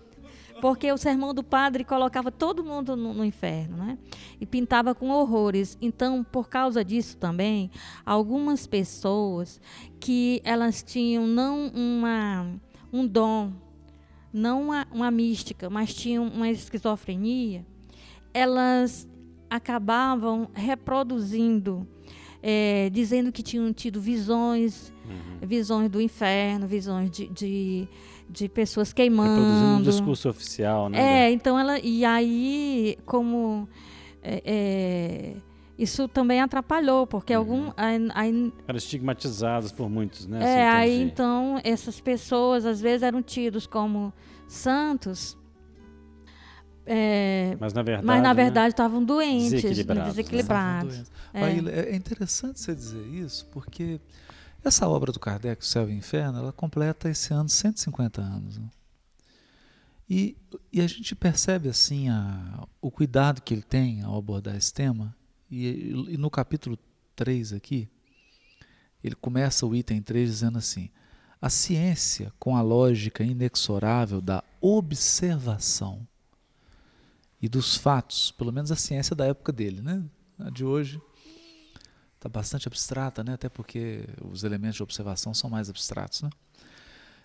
Porque 0.62 0.92
o 0.92 0.98
sermão 0.98 1.34
do 1.34 1.44
padre 1.44 1.84
colocava 1.84 2.32
todo 2.32 2.64
mundo 2.64 2.96
no, 2.96 3.14
no 3.14 3.24
inferno, 3.24 3.78
né? 3.78 3.98
E 4.42 4.46
pintava 4.46 4.96
com 4.96 5.10
horrores. 5.10 5.78
Então, 5.82 6.24
por 6.24 6.50
causa 6.50 6.84
disso 6.84 7.18
também, 7.18 7.70
algumas 8.06 8.66
pessoas 8.66 9.62
que 10.00 10.42
elas 10.44 10.82
tinham 10.82 11.28
não 11.28 11.68
uma, 11.68 12.48
um 12.92 13.06
dom, 13.06 13.54
não 14.34 14.64
uma, 14.64 14.88
uma 14.92 15.12
mística, 15.12 15.70
mas 15.70 15.94
tinham 15.94 16.28
uma 16.28 16.50
esquizofrenia, 16.50 17.66
elas 18.34 19.08
acabavam 19.50 20.50
reproduzindo, 20.54 21.88
eh, 22.44 22.90
dizendo 22.92 23.32
que 23.32 23.42
tinham 23.42 23.72
tido 23.74 24.00
visões, 24.02 24.94
visões 25.42 25.90
do 25.90 26.02
inferno, 26.02 26.68
visões 26.68 27.10
de, 27.10 27.28
de, 27.28 27.88
de 28.30 28.50
pessoas 28.50 28.90
Reproduzindo 28.96 29.22
um 29.22 29.26
queimando. 29.26 29.84
discurso 29.90 30.30
oficial, 30.30 30.90
né? 30.90 31.28
É, 31.28 31.32
então 31.32 31.58
ela. 31.60 31.80
E 31.80 32.04
aí, 32.06 32.98
como. 33.06 33.68
é, 34.22 34.42
é, 34.46 35.34
isso 35.78 36.08
também 36.08 36.42
atrapalhou, 36.42 37.06
porque 37.06 37.34
algum. 37.34 37.72
Aí, 37.78 38.10
aí- 38.16 38.54
Eram 38.68 38.78
estigmatizados 38.78 39.72
por 39.72 39.90
muitos, 39.90 40.26
né? 40.26 40.40
é, 40.40 40.68
assim, 40.68 40.78
aí 40.78 41.02
então 41.04 41.62
essas 41.64 42.00
pessoas 42.02 42.66
às 42.66 42.82
vezes 42.82 43.04
eram 43.04 43.22
tidos 43.22 43.68
como 43.68 44.12
santos. 44.48 45.38
é, 46.86 47.56
Mas 47.60 47.74
na 47.74 47.84
verdade. 47.84 48.06
mas 48.08 48.22
na 48.24 48.34
né? 48.34 48.44
verdade 48.44 48.70
estavam 48.70 49.04
doentes, 49.04 49.52
Desequilibrados, 49.52 50.04
né? 50.04 50.10
desequilibrados. 50.10 50.94
Estavam 50.94 51.12
doentes. 51.12 51.12
É. 51.34 51.42
Maíla, 51.42 51.72
é. 51.72 51.96
interessante 51.96 52.60
você 52.60 52.74
dizer 52.74 53.06
isso, 53.08 53.46
porque 53.52 54.00
essa 54.68 54.88
obra 54.88 55.12
do 55.12 55.20
Kardec, 55.20 55.62
O 55.62 55.66
Céu 55.66 55.90
e 55.90 55.94
o 55.94 55.96
Inferno, 55.96 56.40
ela 56.40 56.52
completa 56.52 57.10
esse 57.10 57.34
ano 57.34 57.50
150 57.50 58.22
anos. 58.22 58.58
né? 58.58 58.70
E, 60.10 60.38
e 60.72 60.80
a 60.80 60.88
gente 60.88 61.16
percebe 61.16 61.68
assim 61.68 62.10
a, 62.10 62.68
o 62.82 62.90
cuidado 62.90 63.42
que 63.42 63.54
ele 63.54 63.62
tem 63.62 64.02
ao 64.02 64.18
abordar 64.18 64.56
esse 64.56 64.74
tema. 64.74 65.16
E, 65.50 65.92
e 66.10 66.18
no 66.18 66.30
capítulo 66.30 66.78
3 67.16 67.54
aqui, 67.54 67.90
ele 69.04 69.16
começa 69.16 69.66
o 69.66 69.76
item 69.76 70.02
3 70.02 70.30
dizendo 70.30 70.58
assim: 70.58 70.90
a 71.42 71.50
ciência, 71.50 72.34
com 72.40 72.56
a 72.56 72.62
lógica 72.62 73.24
inexorável 73.24 74.22
da 74.22 74.44
observação 74.62 76.08
e 77.42 77.48
dos 77.48 77.76
fatos, 77.76 78.32
pelo 78.32 78.52
menos 78.52 78.72
a 78.72 78.76
ciência 78.76 79.16
da 79.16 79.26
época 79.26 79.52
dele, 79.52 79.82
né? 79.82 80.04
A 80.40 80.50
de 80.50 80.64
hoje 80.64 81.02
está 82.18 82.28
bastante 82.28 82.68
abstrata, 82.68 83.24
né? 83.24 83.34
até 83.34 83.48
porque 83.48 84.08
os 84.30 84.44
elementos 84.44 84.76
de 84.76 84.84
observação 84.84 85.34
são 85.34 85.50
mais 85.50 85.70
abstratos. 85.70 86.24
Né? 86.24 86.30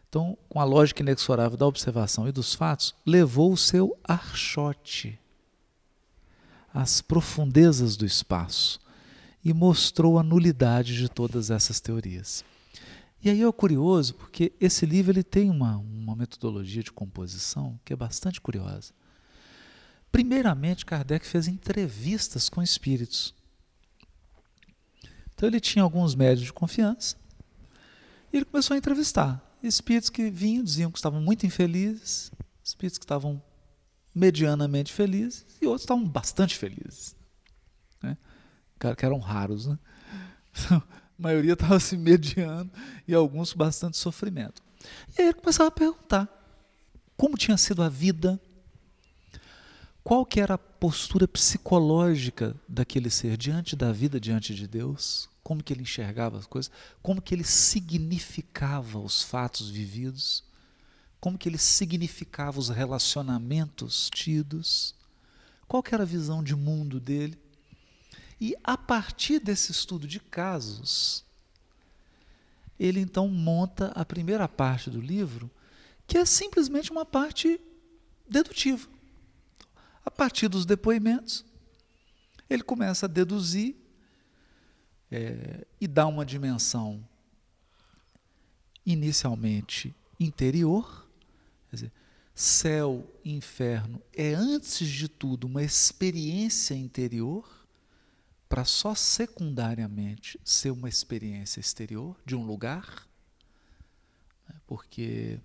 Então, 0.09 0.37
com 0.49 0.61
a 0.61 0.65
lógica 0.65 1.03
inexorável 1.03 1.57
da 1.57 1.67
observação 1.67 2.29
e 2.29 2.33
dos 2.33 2.55
fatos, 2.55 2.95
levou 3.05 3.53
o 3.53 3.57
seu 3.57 3.99
archote 4.05 5.19
às 6.73 7.01
profundezas 7.01 7.97
do 7.97 8.05
espaço 8.05 8.79
e 9.45 9.53
mostrou 9.53 10.19
a 10.19 10.23
nulidade 10.23 10.97
de 10.97 11.09
todas 11.09 11.51
essas 11.51 11.81
teorias. 11.81 12.45
E 13.25 13.31
aí 13.31 13.43
é 13.43 13.53
curioso, 13.53 14.15
porque 14.15 14.53
esse 14.61 14.85
livro 14.85 15.13
ele 15.13 15.23
tem 15.23 15.49
uma, 15.49 15.77
uma 15.77 16.15
metodologia 16.15 16.83
de 16.83 16.93
composição 16.93 17.79
que 17.85 17.93
é 17.93 17.97
bastante 17.97 18.41
curiosa. 18.41 18.93
Primeiramente, 20.11 20.85
Kardec 20.85 21.27
fez 21.27 21.49
entrevistas 21.49 22.49
com 22.49 22.63
espíritos. 22.63 23.35
Então 25.43 25.49
ele 25.49 25.59
tinha 25.59 25.83
alguns 25.83 26.15
médios 26.15 26.47
de 26.47 26.53
confiança 26.53 27.17
e 28.33 28.37
ele 28.37 28.45
começou 28.45 28.77
a 28.77 28.79
entrevistar 28.79 29.43
espíritos 29.61 30.09
que 30.09 30.31
vinham, 30.31 30.63
diziam 30.63 30.89
que 30.89 30.99
estavam 30.99 31.21
muito 31.21 31.45
infelizes, 31.45 32.31
espíritos 32.63 32.97
que 32.97 33.05
estavam 33.05 33.43
medianamente 34.15 34.93
felizes 34.93 35.45
e 35.61 35.67
outros 35.67 35.83
estavam 35.83 36.05
bastante 36.07 36.57
felizes. 36.57 37.17
Né? 38.01 38.17
Que 38.79 39.05
eram 39.05 39.19
raros. 39.19 39.67
Né? 39.67 39.79
A 40.71 40.83
maioria 41.19 41.55
estava 41.55 41.81
se 41.81 41.97
mediando 41.97 42.71
e 43.09 43.13
alguns 43.13 43.53
bastante 43.53 43.97
sofrimento. 43.97 44.63
E 45.19 45.23
aí 45.23 45.29
ele 45.29 45.35
começava 45.35 45.71
a 45.71 45.73
perguntar 45.73 46.29
como 47.17 47.37
tinha 47.37 47.57
sido 47.57 47.83
a 47.83 47.89
vida, 47.89 48.41
qual 50.05 50.25
que 50.25 50.41
era 50.41 50.55
a 50.55 50.59
postura 50.59 51.27
psicológica 51.27 52.55
daquele 52.69 53.11
ser 53.11 53.37
diante 53.37 53.75
da 53.75 53.91
vida, 53.91 54.21
diante 54.21 54.55
de 54.55 54.69
Deus, 54.69 55.32
como 55.53 55.63
que 55.63 55.71
ele 55.71 55.83
enxergava 55.83 56.39
as 56.39 56.47
coisas, 56.47 56.73
como 57.03 57.21
que 57.21 57.35
ele 57.35 57.45
significava 57.45 58.99
os 58.99 59.23
fatos 59.23 59.69
vividos, 59.69 60.43
como 61.21 61.37
que 61.37 61.47
ele 61.47 61.59
significava 61.59 62.59
os 62.59 62.71
relacionamentos 62.71 64.09
tidos, 64.15 64.95
qual 65.69 65.83
que 65.83 65.95
era 65.95 66.05
a 66.05 66.07
visão 66.07 66.43
de 66.43 66.57
mundo 66.57 66.99
dele. 66.99 67.39
E 68.41 68.57
a 68.65 68.79
partir 68.79 69.41
desse 69.41 69.73
estudo 69.73 70.09
de 70.09 70.19
casos, 70.19 71.23
ele 72.81 73.01
então 73.01 73.29
monta 73.29 73.89
a 73.89 74.07
primeira 74.07 74.49
parte 74.49 74.89
do 74.89 75.03
livro, 75.03 75.51
que 76.07 76.17
é 76.17 76.25
simplesmente 76.25 76.91
uma 76.91 77.05
parte 77.05 77.61
dedutiva. 78.27 78.89
A 80.03 80.11
partir 80.11 80.49
dos 80.49 80.65
depoimentos, 80.65 81.45
ele 82.49 82.63
começa 82.63 83.05
a 83.05 83.09
deduzir 83.09 83.82
é, 85.13 85.67
e 85.81 85.87
dá 85.87 86.07
uma 86.07 86.25
dimensão 86.25 87.07
inicialmente 88.85 89.95
interior, 90.19 91.07
quer 91.69 91.77
dizer, 91.77 91.93
céu 92.35 93.07
e 93.23 93.33
inferno 93.35 94.03
é 94.13 94.33
antes 94.33 94.89
de 94.89 95.07
tudo 95.07 95.47
uma 95.47 95.63
experiência 95.63 96.75
interior 96.75 97.47
para 98.49 98.65
só 98.65 98.95
secundariamente 98.95 100.41
ser 100.45 100.71
uma 100.71 100.89
experiência 100.89 101.61
exterior 101.61 102.17
de 102.25 102.35
um 102.35 102.45
lugar, 102.45 103.07
né, 104.49 104.57
porque 104.67 105.39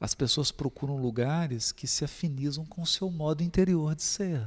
as 0.00 0.14
pessoas 0.14 0.50
procuram 0.50 0.96
lugares 0.96 1.72
que 1.72 1.86
se 1.86 2.04
afinizam 2.04 2.64
com 2.64 2.82
o 2.82 2.86
seu 2.86 3.10
modo 3.10 3.42
interior 3.42 3.94
de 3.94 4.02
ser. 4.02 4.46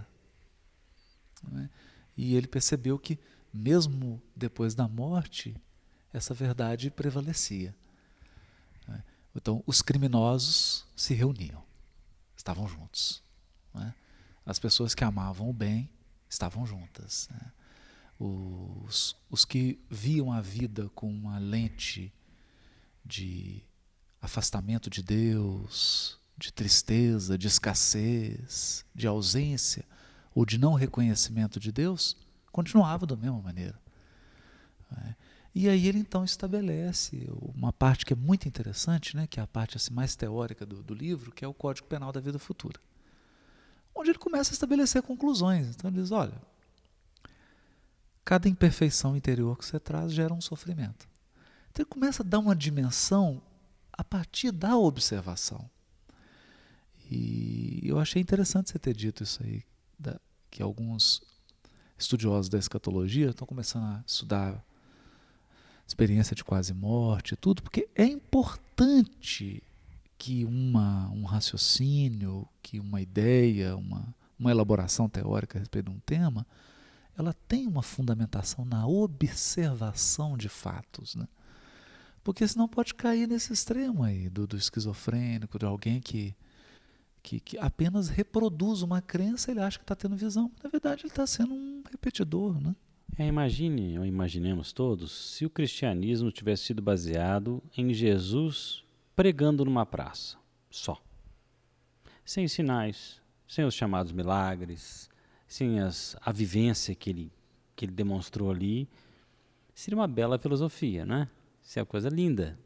Né? 1.44 1.70
E 2.16 2.36
ele 2.36 2.48
percebeu 2.48 3.00
que, 3.00 3.18
mesmo 3.54 4.22
depois 4.36 4.76
da 4.76 4.88
morte, 4.88 5.56
essa 6.14 6.34
verdade 6.34 6.90
prevalecia. 6.90 7.76
Né? 8.88 9.04
Então, 9.36 9.64
os 9.66 9.82
criminosos 9.82 10.86
se 10.96 11.14
reuniam, 11.14 11.64
estavam 12.36 12.68
juntos. 12.68 13.24
Né? 13.74 13.94
As 14.46 14.60
pessoas 14.60 14.96
que 14.96 15.04
amavam 15.04 15.50
o 15.50 15.54
bem 15.54 15.90
estavam 16.30 16.66
juntas. 16.66 17.30
Né? 17.32 17.52
Os, 18.20 19.16
os 19.30 19.46
que 19.46 19.80
viam 19.90 20.32
a 20.32 20.42
vida 20.42 20.90
com 20.90 21.10
uma 21.12 21.38
lente 21.40 22.14
de 23.06 23.64
afastamento 24.22 24.90
de 24.90 25.02
Deus, 25.02 26.20
de 26.38 26.52
tristeza, 26.52 27.38
de 27.38 27.48
escassez, 27.48 28.86
de 28.94 29.08
ausência 29.08 29.86
ou 30.34 30.46
de 30.46 30.58
não 30.58 30.74
reconhecimento 30.74 31.60
de 31.60 31.72
Deus, 31.72 32.16
continuava 32.52 33.06
da 33.06 33.16
mesma 33.16 33.42
maneira. 33.42 33.80
Né? 34.92 35.16
E 35.54 35.68
aí 35.68 35.88
ele 35.88 36.00
então 36.00 36.24
estabelece 36.24 37.28
uma 37.56 37.74
parte 37.74 38.06
que 38.06 38.14
é 38.14 38.16
muito 38.16 38.48
interessante, 38.48 39.16
né, 39.16 39.28
que 39.28 39.40
é 39.40 39.44
a 39.44 39.48
parte 39.48 39.78
assim, 39.78 39.94
mais 39.94 40.16
teórica 40.16 40.66
do, 40.66 40.84
do 40.84 40.94
livro, 40.94 41.32
que 41.32 41.44
é 41.44 41.48
o 41.48 41.54
Código 41.54 41.88
Penal 41.88 42.12
da 42.12 42.20
Vida 42.20 42.38
Futura. 42.38 42.80
Onde 43.94 44.12
ele 44.12 44.20
começa 44.20 44.52
a 44.52 44.54
estabelecer 44.54 45.02
conclusões. 45.02 45.68
Então 45.70 45.90
ele 45.90 46.00
diz, 46.00 46.12
olha, 46.12 46.40
cada 48.24 48.48
imperfeição 48.48 49.18
interior 49.18 49.58
que 49.58 49.66
você 49.66 49.80
traz 49.80 50.14
gera 50.14 50.34
um 50.34 50.40
sofrimento. 50.40 51.10
Então 51.72 51.84
ele 51.84 51.90
começa 51.90 52.22
a 52.22 52.26
dar 52.26 52.40
uma 52.40 52.56
dimensão 52.56 53.42
a 53.92 54.04
partir 54.04 54.52
da 54.52 54.78
observação. 54.78 55.70
E 57.12 57.82
eu 57.84 58.00
achei 58.00 58.22
interessante 58.22 58.70
você 58.70 58.78
ter 58.78 58.96
dito 58.96 59.24
isso 59.24 59.44
aí, 59.44 59.64
que 60.52 60.62
alguns 60.62 61.22
estudiosos 62.00 62.50
da 62.50 62.58
escatologia 62.58 63.30
estão 63.30 63.46
começando 63.46 63.84
a 63.84 64.04
estudar 64.08 64.64
experiência 65.86 66.36
de 66.36 66.44
quase 66.44 66.74
morte, 66.74 67.36
tudo, 67.36 67.62
porque 67.62 67.90
é 67.96 68.06
importante 68.06 69.62
que 70.18 70.46
uma, 70.46 71.10
um 71.10 71.24
raciocínio, 71.24 72.48
que 72.62 72.80
uma 72.80 73.02
ideia, 73.02 73.76
uma, 73.76 74.14
uma 74.38 74.52
elaboração 74.52 75.10
teórica 75.10 75.58
a 75.58 75.60
respeito 75.60 75.90
de 75.90 75.96
um 75.96 76.00
tema, 76.00 76.46
ela 77.18 77.34
tem 77.48 77.68
uma 77.68 77.82
fundamentação 77.82 78.64
na 78.64 78.86
observação 78.86 80.38
de 80.38 80.48
fatos. 80.48 81.16
Né? 81.16 81.28
Porque 82.24 82.48
senão 82.48 82.68
pode 82.68 82.94
cair 82.94 83.28
nesse 83.28 83.52
extremo 83.52 84.04
aí 84.04 84.30
do, 84.30 84.46
do 84.46 84.58
esquizofrênico, 84.58 85.58
de 85.58 85.66
alguém 85.66 86.00
que, 86.00 86.36
que, 87.22 87.40
que, 87.40 87.58
apenas 87.58 88.10
reproduz 88.10 88.82
uma 88.82 89.02
crença, 89.02 89.52
ele 89.52 89.60
acha 89.60 89.78
que 89.78 89.84
está 89.84 89.96
tendo 89.96 90.16
visão. 90.16 90.52
Na 90.64 90.70
verdade, 90.70 91.02
ele 91.02 91.10
está 91.10 91.28
sendo 91.28 91.54
um 91.54 91.84
repetidor. 91.90 92.60
Né? 92.62 92.76
É, 93.18 93.28
imagine, 93.28 94.00
ou 94.00 94.06
imaginemos 94.06 94.72
todos, 94.72 95.12
se 95.36 95.46
o 95.46 95.50
cristianismo 95.50 96.32
tivesse 96.32 96.64
sido 96.64 96.82
baseado 96.82 97.62
em 97.76 97.94
Jesus 97.94 98.84
pregando 99.16 99.66
numa 99.66 99.86
praça, 99.86 100.38
só. 100.70 101.02
Sem 102.24 102.48
sinais, 102.48 103.22
sem 103.48 103.66
os 103.66 103.74
chamados 103.74 104.12
milagres, 104.12 105.10
sem 105.48 105.80
as, 105.80 106.16
a 106.22 106.32
vivência 106.32 106.96
que 106.96 107.10
ele, 107.10 107.32
que 107.76 107.86
ele 107.86 107.92
demonstrou 107.92 108.52
ali. 108.52 108.88
Seria 109.74 109.98
uma 109.98 110.08
bela 110.08 110.38
filosofia, 110.38 111.06
né? 111.06 111.28
É 111.76 111.80
uma 111.80 111.86
coisa 111.86 112.08
linda. 112.08 112.58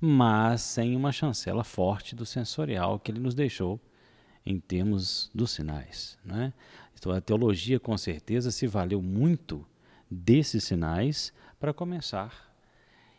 Mas 0.00 0.62
sem 0.62 0.94
uma 0.94 1.10
chancela 1.12 1.64
forte 1.64 2.14
do 2.14 2.24
sensorial 2.24 2.98
que 2.98 3.10
ele 3.10 3.20
nos 3.20 3.34
deixou 3.34 3.80
em 4.46 4.58
termos 4.58 5.30
dos 5.34 5.50
sinais. 5.50 6.18
Né? 6.24 6.52
Então 6.96 7.12
a 7.12 7.20
teologia 7.20 7.78
com 7.78 7.96
certeza 7.98 8.50
se 8.50 8.66
valeu 8.66 9.02
muito 9.02 9.66
desses 10.10 10.64
sinais 10.64 11.32
para 11.58 11.72
começar. 11.72 12.48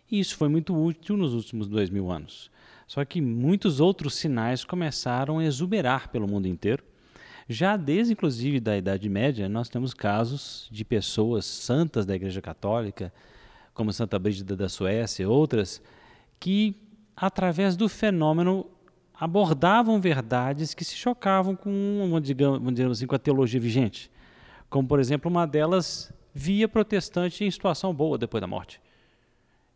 E 0.10 0.20
isso 0.20 0.36
foi 0.36 0.50
muito 0.50 0.76
útil 0.76 1.16
nos 1.16 1.34
últimos 1.34 1.68
dois 1.68 1.90
mil 1.90 2.10
anos. 2.10 2.50
Só 2.88 3.06
que 3.06 3.22
muitos 3.22 3.80
outros 3.80 4.16
sinais 4.16 4.66
começaram 4.66 5.38
a 5.38 5.46
exuberar 5.46 6.10
pelo 6.10 6.28
mundo 6.28 6.48
inteiro. 6.48 6.84
Já 7.48 7.78
desde, 7.78 8.14
inclusive, 8.14 8.60
da 8.60 8.76
Idade 8.76 9.08
Média, 9.08 9.48
nós 9.48 9.70
temos 9.70 9.94
casos 9.94 10.68
de 10.72 10.84
pessoas 10.84 11.46
santas 11.46 12.06
da 12.06 12.16
Igreja 12.16 12.42
Católica, 12.42 13.14
como 13.74 13.94
Santa 13.94 14.18
Brígida 14.18 14.56
da 14.56 14.68
Suécia 14.68 15.24
e 15.24 15.26
outras, 15.28 15.82
que, 16.40 16.76
através 17.16 17.76
do 17.76 17.90
fenômeno, 17.90 18.66
abordavam 19.14 20.00
verdades 20.00 20.74
que 20.74 20.86
se 20.86 20.96
chocavam 20.96 21.56
com, 21.56 22.20
digamos, 22.22 22.74
digamos 22.74 22.98
assim, 22.98 23.08
com 23.08 23.16
a 23.16 23.20
teologia 23.20 23.60
vigente. 23.60 24.10
Como, 24.70 24.88
por 24.88 25.00
exemplo, 25.00 25.30
uma 25.30 25.46
delas 25.46 26.14
via 26.34 26.68
protestante 26.68 27.44
em 27.44 27.52
situação 27.52 27.94
boa 27.94 28.18
depois 28.18 28.40
da 28.40 28.48
morte. 28.48 28.80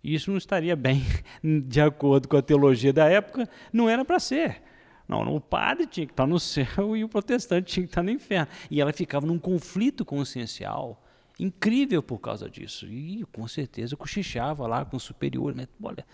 Isso 0.04 0.30
não 0.32 0.38
estaria 0.38 0.76
bem 0.76 1.04
de 1.44 1.82
acordo 1.82 2.28
com 2.28 2.38
a 2.38 2.42
teologia 2.42 2.94
da 2.94 3.10
época, 3.10 3.50
não 3.72 3.90
era 3.90 4.06
para 4.06 4.20
ser. 4.20 4.62
Não, 5.08 5.36
o 5.36 5.42
padre 5.42 5.86
tinha 5.86 6.06
que 6.06 6.14
estar 6.14 6.26
no 6.26 6.40
céu 6.40 6.96
e 6.96 7.04
o 7.04 7.10
protestante 7.10 7.74
tinha 7.74 7.86
que 7.86 7.92
estar 7.92 8.04
no 8.04 8.12
inferno. 8.12 8.48
E 8.72 8.80
ela 8.80 8.94
ficava 8.94 9.26
num 9.26 9.38
conflito 9.38 10.06
consciencial 10.06 11.02
incrível 11.40 12.02
por 12.02 12.20
causa 12.20 12.50
disso. 12.50 12.88
E 12.88 13.26
com 13.32 13.48
certeza 13.48 13.98
cochichava 13.98 14.66
lá 14.68 14.86
com 14.86 14.98
o 14.98 15.00
superior, 15.00 15.54
mas 15.56 15.68
olha, 15.82 16.06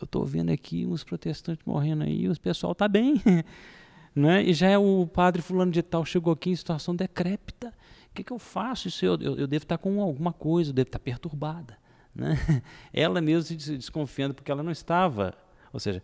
eu 0.00 0.06
estou 0.06 0.24
vendo 0.24 0.50
aqui 0.50 0.86
uns 0.86 1.04
protestantes 1.04 1.64
morrendo 1.64 2.04
aí, 2.04 2.28
o 2.28 2.40
pessoal 2.40 2.72
está 2.72 2.88
bem. 2.88 3.20
né? 4.14 4.42
E 4.42 4.52
já 4.52 4.68
é 4.68 4.78
o 4.78 5.06
padre 5.06 5.42
fulano 5.42 5.70
de 5.70 5.82
tal 5.82 6.04
chegou 6.04 6.32
aqui 6.32 6.50
em 6.50 6.56
situação 6.56 6.94
decrépita. 6.94 7.68
O 8.10 8.14
que, 8.14 8.24
que 8.24 8.32
eu 8.32 8.38
faço? 8.38 8.88
Isso 8.88 9.04
eu, 9.04 9.18
eu, 9.20 9.36
eu 9.36 9.46
devo 9.46 9.64
estar 9.64 9.78
com 9.78 10.00
alguma 10.00 10.32
coisa, 10.32 10.70
eu 10.70 10.74
devo 10.74 10.88
estar 10.88 10.98
perturbada. 10.98 11.78
Né? 12.14 12.36
Ela 12.92 13.20
mesmo 13.20 13.42
se 13.42 13.76
desconfiando 13.76 14.34
porque 14.34 14.50
ela 14.50 14.62
não 14.62 14.72
estava. 14.72 15.32
Ou 15.72 15.78
seja, 15.78 16.02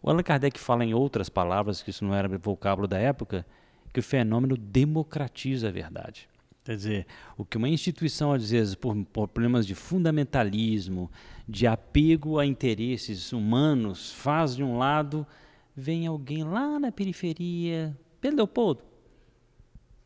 o 0.00 0.08
Allan 0.08 0.22
Kardec 0.22 0.58
fala 0.58 0.84
em 0.84 0.94
outras 0.94 1.28
palavras, 1.28 1.82
que 1.82 1.90
isso 1.90 2.04
não 2.04 2.14
era 2.14 2.28
vocábulo 2.38 2.86
da 2.86 2.98
época, 2.98 3.44
que 3.92 3.98
o 3.98 4.02
fenômeno 4.02 4.56
democratiza 4.56 5.68
a 5.68 5.70
verdade. 5.72 6.29
Quer 6.70 6.76
dizer, 6.76 7.06
o 7.36 7.44
que 7.44 7.56
uma 7.56 7.68
instituição, 7.68 8.32
às 8.32 8.48
vezes, 8.48 8.76
por, 8.76 8.94
problemas 9.26 9.66
de 9.66 9.74
fundamentalismo, 9.74 11.10
de 11.48 11.66
apego 11.66 12.38
a 12.38 12.46
interesses 12.46 13.32
humanos, 13.32 14.12
faz 14.12 14.54
de 14.54 14.62
um 14.62 14.78
lado, 14.78 15.26
vem 15.74 16.06
alguém 16.06 16.44
lá 16.44 16.78
na 16.78 16.92
periferia, 16.92 17.98
Pedro 18.20 18.36
Leopoldo, 18.36 18.84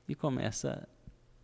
e 0.09 0.14
começa 0.14 0.88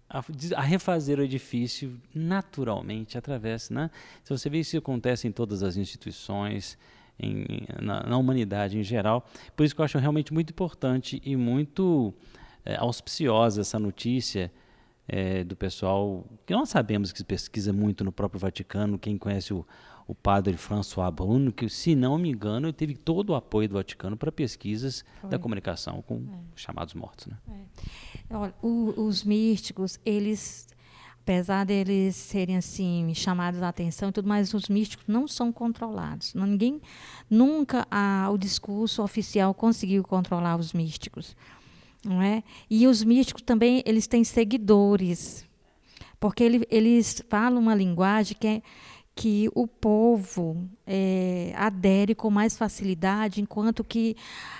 a, 0.08 0.24
a, 0.56 0.62
refazer 0.62 1.18
o 1.18 1.22
edifício 1.22 2.00
naturalmente, 2.14 3.18
através. 3.18 3.68
Né? 3.68 3.90
Se 4.24 4.30
você 4.30 4.48
vê 4.48 4.60
isso 4.60 4.78
acontece 4.78 5.28
em 5.28 5.32
todas 5.32 5.62
as 5.62 5.76
instituições, 5.76 6.78
em, 7.18 7.66
na, 7.78 8.04
na, 8.04 8.16
humanidade 8.16 8.78
em 8.78 8.82
geral. 8.82 9.28
Por 9.54 9.64
isso 9.66 9.74
que 9.74 9.82
eu 9.82 9.84
acho 9.84 9.98
realmente 9.98 10.32
muito 10.32 10.48
importante 10.48 11.20
e 11.22 11.36
muito 11.36 12.14
é, 12.64 12.76
auspiciosa 12.76 13.60
essa 13.60 13.78
notícia 13.78 14.50
é, 15.12 15.42
do 15.42 15.56
pessoal, 15.56 16.24
que 16.46 16.54
nós 16.54 16.68
sabemos 16.68 17.10
que 17.10 17.24
pesquisa 17.24 17.72
muito 17.72 18.04
no 18.04 18.12
próprio 18.12 18.38
Vaticano, 18.38 18.96
quem 18.96 19.18
conhece 19.18 19.52
o, 19.52 19.66
o 20.06 20.14
padre 20.14 20.56
François 20.56 21.12
Bruno, 21.12 21.50
que, 21.50 21.68
se 21.68 21.96
não 21.96 22.16
me 22.16 22.30
engano, 22.30 22.68
ele 22.68 22.72
teve 22.72 22.94
todo 22.94 23.30
o 23.30 23.34
apoio 23.34 23.68
do 23.68 23.74
Vaticano 23.74 24.16
para 24.16 24.30
pesquisas 24.30 25.04
Foi. 25.20 25.30
da 25.30 25.36
comunicação 25.36 26.00
com 26.02 26.22
é. 26.32 26.38
chamados 26.54 26.94
mortos. 26.94 27.26
Né? 27.26 27.36
É. 28.30 28.36
Olha, 28.36 28.54
o, 28.62 28.94
os 29.04 29.24
místicos, 29.24 29.98
eles, 30.06 30.68
apesar 31.22 31.66
deles 31.66 32.14
serem 32.14 32.56
assim 32.56 33.12
chamados 33.12 33.60
a 33.62 33.68
atenção 33.68 34.10
e 34.10 34.12
tudo, 34.12 34.28
mas 34.28 34.54
os 34.54 34.68
místicos 34.68 35.06
não 35.08 35.26
são 35.26 35.52
controlados. 35.52 36.34
Ninguém, 36.34 36.80
nunca 37.28 37.84
a, 37.90 38.30
o 38.30 38.38
discurso 38.38 39.02
oficial 39.02 39.52
conseguiu 39.54 40.04
controlar 40.04 40.54
os 40.54 40.72
místicos 40.72 41.34
não 42.04 42.22
é? 42.22 42.42
E 42.68 42.86
os 42.86 43.02
místicos 43.02 43.42
também 43.42 43.82
eles 43.86 44.06
têm 44.06 44.24
seguidores, 44.24 45.44
porque 46.18 46.42
ele, 46.42 46.66
eles 46.70 47.22
falam 47.28 47.60
uma 47.60 47.74
linguagem 47.74 48.36
que 48.38 48.46
é 48.46 48.62
que 49.14 49.50
o 49.54 49.66
povo 49.66 50.66
é, 50.86 51.52
adere 51.54 52.14
com 52.14 52.30
mais 52.30 52.56
facilidade, 52.56 53.40
enquanto 53.40 53.84
que 53.84 54.16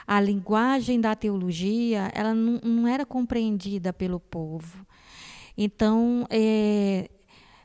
a 0.06 0.20
linguagem 0.20 1.00
da 1.00 1.14
teologia 1.14 2.10
ela 2.14 2.34
não, 2.34 2.60
não 2.62 2.86
era 2.86 3.06
compreendida 3.06 3.92
pelo 3.92 4.20
povo. 4.20 4.84
Então, 5.56 6.26
é, 6.28 7.08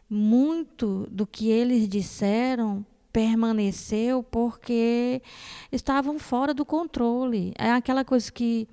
muito 0.10 1.08
do 1.12 1.28
que 1.28 1.50
eles 1.50 1.90
disseram 1.90 2.86
permaneceu 3.12 4.22
porque 4.24 5.22
estavam 5.72 6.20
fora 6.20 6.54
do 6.54 6.66
controle. 6.66 7.54
É 7.58 7.72
aquela 7.72 8.04
coisa 8.04 8.30
que 8.30 8.68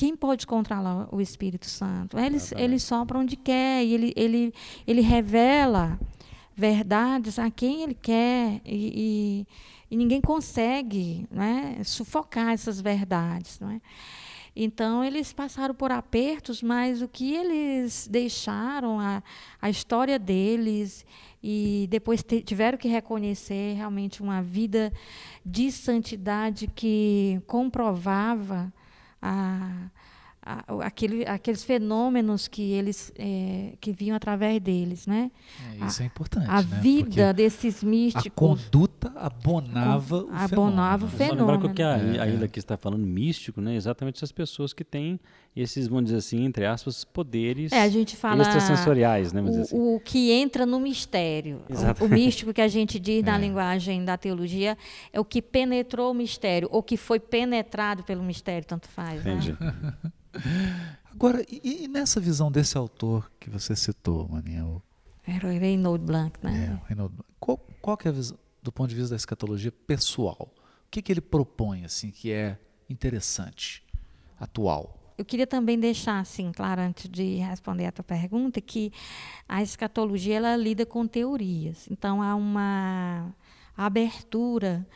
quem 0.00 0.16
pode 0.16 0.46
controlar 0.46 1.14
o 1.14 1.20
Espírito 1.20 1.66
Santo? 1.66 2.18
Ele, 2.18 2.38
ele 2.56 2.78
sopra 2.78 3.18
onde 3.18 3.36
quer 3.36 3.84
e 3.84 3.92
ele, 3.92 4.14
ele, 4.16 4.54
ele 4.86 5.02
revela 5.02 6.00
verdades 6.56 7.38
a 7.38 7.50
quem 7.50 7.82
ele 7.82 7.92
quer. 7.92 8.62
E, 8.64 9.46
e 9.90 9.96
ninguém 9.98 10.18
consegue 10.22 11.26
né, 11.30 11.82
sufocar 11.84 12.48
essas 12.48 12.80
verdades. 12.80 13.60
Não 13.60 13.72
é? 13.72 13.80
Então, 14.56 15.04
eles 15.04 15.34
passaram 15.34 15.74
por 15.74 15.92
apertos, 15.92 16.62
mas 16.62 17.02
o 17.02 17.08
que 17.08 17.34
eles 17.34 18.08
deixaram, 18.10 18.98
a, 18.98 19.22
a 19.60 19.68
história 19.68 20.18
deles, 20.18 21.04
e 21.42 21.86
depois 21.90 22.22
te, 22.22 22.40
tiveram 22.40 22.78
que 22.78 22.88
reconhecer 22.88 23.74
realmente 23.74 24.22
uma 24.22 24.40
vida 24.40 24.90
de 25.44 25.70
santidade 25.70 26.68
que 26.74 27.38
comprovava 27.46 28.72
a, 29.22 29.26
a, 29.26 29.90
aquele, 30.82 31.26
aqueles 31.26 31.62
fenômenos 31.64 32.48
que 32.48 32.72
eles 32.72 33.12
é, 33.18 33.74
que 33.80 33.92
vinham 33.92 34.16
através 34.16 34.60
deles, 34.60 35.06
né? 35.06 35.30
É, 35.80 35.86
isso 35.86 36.00
a, 36.00 36.04
é 36.04 36.06
importante. 36.06 36.46
A 36.48 36.62
né? 36.62 36.78
vida 36.80 37.04
Porque 37.04 37.32
desses 37.34 37.82
místicos. 37.82 38.26
A 38.26 38.30
conduta 38.30 39.12
abonava 39.16 40.24
o 40.24 40.30
abonava 40.32 40.48
fenômeno. 40.48 41.06
o 41.06 41.10
Só 41.10 41.16
fenômeno. 41.16 41.46
lembrar 41.52 41.58
que 41.60 41.66
o 41.66 41.74
que 41.74 41.82
a, 41.82 41.96
É, 41.98 42.20
a 42.20 42.26
é. 42.26 42.30
Ilha 42.34 42.44
aqui 42.46 42.58
está 42.58 42.76
falando 42.76 43.06
místico, 43.06 43.60
né? 43.60 43.74
Exatamente 43.74 44.16
essas 44.16 44.32
pessoas 44.32 44.72
que 44.72 44.84
têm 44.84 45.18
esses, 45.56 45.88
vamos 45.88 46.04
dizer 46.04 46.18
assim, 46.18 46.44
entre 46.44 46.64
aspas, 46.64 47.04
poderes 47.04 47.72
É, 47.72 47.82
a 47.82 47.88
gente 47.88 48.16
fala 48.16 48.42
extrasensoriais, 48.42 49.32
né? 49.32 49.42
Dizer 49.42 49.62
assim. 49.62 49.76
o, 49.76 49.96
o 49.96 50.00
que 50.00 50.30
entra 50.30 50.64
no 50.64 50.78
mistério. 50.78 51.60
O, 52.00 52.04
o 52.04 52.08
místico 52.08 52.52
que 52.52 52.60
a 52.60 52.68
gente 52.68 52.98
diz 52.98 53.24
na 53.24 53.36
É. 53.36 53.38
linguagem 53.40 54.04
da 54.04 54.16
teologia 54.16 54.76
é 55.12 55.18
o 55.18 55.24
que 55.24 55.42
penetrou 55.42 56.10
o 56.12 56.14
mistério, 56.14 56.68
ou 56.70 56.82
que 56.82 56.96
foi 56.96 57.18
penetrado 57.18 58.02
pelo 58.04 58.22
mistério, 58.22 58.66
tanto 58.66 58.88
faz. 58.88 59.24
né? 59.24 59.38
Agora, 61.10 61.44
e, 61.48 61.84
e 61.84 61.88
nessa 61.88 62.20
visão 62.20 62.50
desse 62.50 62.76
autor 62.78 63.30
que 63.38 63.50
você 63.50 63.74
citou, 63.74 64.28
Maninha, 64.28 64.64
o, 64.64 64.82
Era 65.26 65.46
o 65.46 65.50
Reynold 65.50 66.04
Blanc, 66.04 66.38
é, 66.42 66.46
né? 66.46 66.80
o 66.82 66.86
Reinaldo, 66.86 67.24
qual, 67.38 67.58
qual 67.80 67.96
que 67.96 68.08
é 68.08 68.10
a 68.10 68.14
visão, 68.14 68.38
do 68.62 68.70
ponto 68.70 68.88
de 68.88 68.94
vista 68.94 69.10
da 69.10 69.16
escatologia 69.16 69.72
pessoal? 69.72 70.52
O 70.86 70.90
que, 70.90 71.02
que 71.02 71.12
ele 71.12 71.20
propõe, 71.20 71.84
assim, 71.84 72.10
que 72.10 72.32
é 72.32 72.58
interessante, 72.88 73.84
atual? 74.38 74.96
Eu 75.16 75.24
queria 75.24 75.46
também 75.46 75.78
deixar 75.78 76.18
assim, 76.18 76.50
claro, 76.50 76.80
antes 76.80 77.06
de 77.08 77.36
responder 77.36 77.86
a 77.86 77.92
tua 77.92 78.02
pergunta, 78.02 78.58
que 78.58 78.90
a 79.46 79.62
escatologia 79.62 80.36
ela 80.36 80.56
lida 80.56 80.86
com 80.86 81.06
teorias. 81.06 81.86
Então 81.90 82.22
há 82.22 82.34
uma 82.34 83.34
abertura 83.76 84.86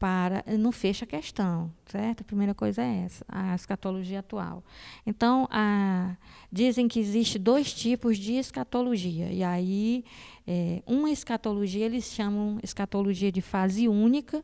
para 0.00 0.42
não 0.58 0.72
fecha 0.72 1.04
a 1.04 1.06
questão, 1.06 1.70
certo? 1.84 2.22
A 2.22 2.24
primeira 2.24 2.54
coisa 2.54 2.82
é 2.82 3.02
essa, 3.04 3.22
a 3.28 3.54
escatologia 3.54 4.20
atual. 4.20 4.64
Então, 5.06 5.46
a, 5.50 6.16
dizem 6.50 6.88
que 6.88 6.98
existe 6.98 7.38
dois 7.38 7.70
tipos 7.74 8.16
de 8.16 8.32
escatologia. 8.32 9.30
E 9.30 9.44
aí, 9.44 10.02
é, 10.46 10.82
uma 10.86 11.10
escatologia 11.10 11.84
eles 11.84 12.06
chamam 12.06 12.58
escatologia 12.62 13.30
de 13.30 13.42
fase 13.42 13.88
única, 13.88 14.42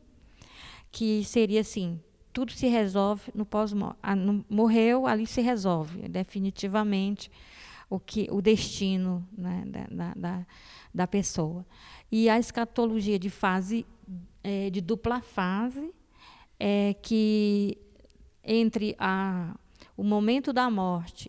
que 0.92 1.24
seria 1.24 1.62
assim, 1.62 1.98
tudo 2.34 2.52
se 2.52 2.66
resolve 2.66 3.32
no 3.34 3.46
pós 3.46 3.72
morreu 4.50 5.06
ali 5.06 5.26
se 5.26 5.40
resolve 5.40 6.06
definitivamente 6.06 7.30
o 7.88 7.98
que 7.98 8.28
o 8.30 8.42
destino 8.42 9.26
né, 9.32 9.64
da, 9.90 10.12
da, 10.14 10.46
da, 10.92 11.06
pessoa 11.06 11.64
e 12.12 12.28
a 12.28 12.38
escatologia 12.38 13.18
de 13.18 13.30
fase 13.30 13.86
é, 14.46 14.70
de 14.70 14.80
dupla 14.80 15.20
fase 15.20 15.92
é 16.58 16.94
que 17.02 17.76
entre 18.44 18.94
a, 18.96 19.58
o 19.96 20.04
momento 20.04 20.52
da 20.52 20.70
morte 20.70 21.28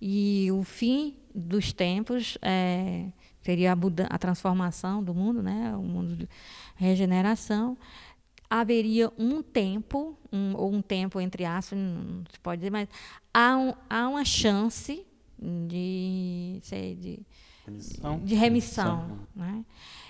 e 0.00 0.48
o 0.50 0.62
fim 0.62 1.14
dos 1.34 1.74
tempos 1.74 2.38
é, 2.40 3.08
seria 3.42 3.74
a, 3.74 3.76
a 4.08 4.18
transformação 4.18 5.04
do 5.04 5.14
mundo 5.14 5.42
né 5.42 5.76
o 5.76 5.82
mundo 5.82 6.16
de 6.16 6.28
regeneração 6.74 7.76
haveria 8.48 9.12
um 9.18 9.42
tempo, 9.42 10.16
um, 10.32 10.54
ou 10.56 10.72
um 10.72 10.80
tempo 10.80 11.20
entre 11.20 11.44
aspas, 11.44 11.78
não 11.78 12.24
se 12.30 12.38
pode 12.40 12.60
dizer, 12.60 12.70
mas 12.70 12.88
há, 13.32 13.56
um, 13.56 13.74
há 13.90 14.08
uma 14.08 14.24
chance 14.24 15.04
de, 15.66 16.60
sei, 16.62 16.94
de, 16.94 17.18
Remissão. 17.66 18.20
de 18.20 18.34
remissão. 18.34 19.18
Né? 19.34 19.64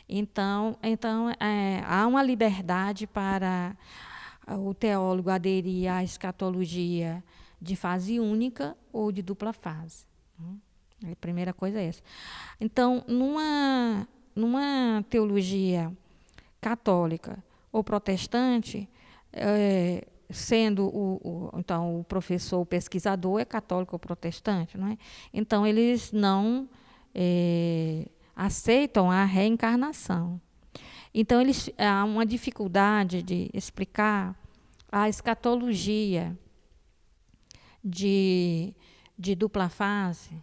Então, 0.09 0.77
então 0.83 1.31
é, 1.41 1.83
há 1.87 2.07
uma 2.07 2.23
liberdade 2.23 3.07
para 3.07 3.77
o 4.59 4.75
teólogo 4.75 5.31
aderir 5.31 5.91
à 5.91 6.03
escatologia 6.03 7.23
de 7.61 7.77
fase 7.77 8.21
única 8.21 8.77
ou 8.93 9.11
de 9.11 9.23
dupla 9.23 9.53
fase. 9.53 10.05
Né? 10.39 11.13
A 11.13 11.17
primeira 11.17 11.53
coisa 11.53 11.81
é 11.81 11.87
essa. 11.87 12.03
Então, 12.61 13.05
numa, 13.07 14.07
numa 14.35 15.05
teologia 15.09 15.93
católica, 16.61 17.43
ou 17.75 17.83
protestante, 17.83 18.89
é, 19.33 20.07
sendo 20.31 20.87
o, 20.87 21.21
o, 21.25 21.59
então 21.59 22.01
o 22.01 22.05
professor, 22.05 22.61
o 22.61 22.67
pesquisador 22.67 23.41
é 23.41 23.45
católico 23.45 23.97
ou 23.97 23.99
protestante, 23.99 24.79
não 24.79 24.89
é? 24.89 24.99
Então 25.33 25.67
eles 25.67 26.13
não 26.13 26.69
é, 27.15 28.07
aceitam 28.35 29.11
a 29.11 29.25
reencarnação. 29.25 30.41
Então 31.15 31.41
eles 31.41 31.71
há 31.79 32.05
uma 32.05 32.27
dificuldade 32.27 33.23
de 33.23 33.49
explicar 33.55 34.35
a 34.91 35.09
escatologia 35.09 36.37
de, 37.85 38.75
de 39.19 39.35
dupla 39.35 39.69
fase, 39.69 40.43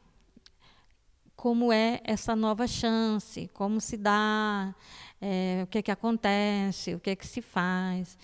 como 1.36 1.74
é 1.74 2.00
essa 2.04 2.36
nova 2.36 2.68
chance, 2.68 3.50
como 3.54 3.82
se 3.82 3.98
dá, 3.98 4.76
é, 5.20 5.62
o 5.64 5.68
que, 5.68 5.80
é 5.80 5.82
que 5.82 5.92
acontece, 5.92 6.94
o 6.94 7.00
que, 7.00 7.10
é 7.10 7.16
que 7.16 7.26
se 7.26 7.42
faz. 7.42 8.18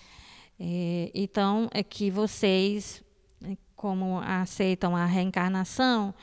É, 0.58 1.10
então, 1.12 1.68
é 1.72 1.82
que 1.82 2.10
vocês, 2.10 3.02
como 3.74 4.20
aceitam 4.20 4.94
a 4.94 5.04
reencarnação, 5.04 6.14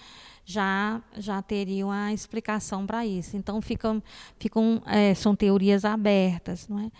já, 0.45 1.01
já 1.17 1.41
teriam 1.41 1.91
a 1.91 2.13
explicação 2.13 2.86
para 2.86 3.05
isso. 3.05 3.36
Então, 3.36 3.60
ficam, 3.62 4.01
ficam, 4.38 4.81
é, 4.86 5.13
são 5.15 5.36
teorias 5.36 5.84
abertas. 5.84 6.67
Não 6.67 6.79
é? 6.79 6.91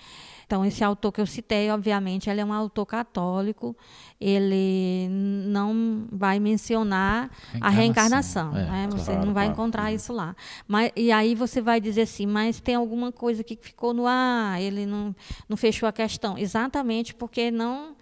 Então, 0.46 0.64
esse 0.64 0.84
autor 0.84 1.12
que 1.12 1.20
eu 1.20 1.26
citei, 1.26 1.72
obviamente, 1.72 2.30
ele 2.30 2.40
é 2.40 2.46
um 2.46 2.54
autor 2.54 2.86
católico, 2.86 3.76
ele 4.20 5.08
não 5.10 6.08
vai 6.12 6.40
mencionar 6.40 7.32
a 7.60 7.70
reencarnação. 7.70 8.56
É, 8.56 8.66
né? 8.66 8.88
Você 8.92 9.12
claro, 9.12 9.26
não 9.26 9.34
vai 9.34 9.46
claro. 9.46 9.52
encontrar 9.52 9.94
isso 9.94 10.14
lá. 10.14 10.36
Mas, 10.68 10.92
e 10.96 11.12
aí 11.12 11.34
você 11.34 11.62
vai 11.62 11.82
dizer 11.82 12.02
assim, 12.02 12.28
mas 12.28 12.60
tem 12.60 12.76
alguma 12.76 13.12
coisa 13.12 13.44
que 13.44 13.58
ficou 13.60 13.94
no 13.94 14.06
ar, 14.06 14.62
ele 14.62 14.86
não, 14.86 15.16
não 15.50 15.58
fechou 15.58 15.88
a 15.90 15.92
questão. 15.92 16.38
Exatamente 16.38 17.14
porque 17.14 17.50
não. 17.50 17.95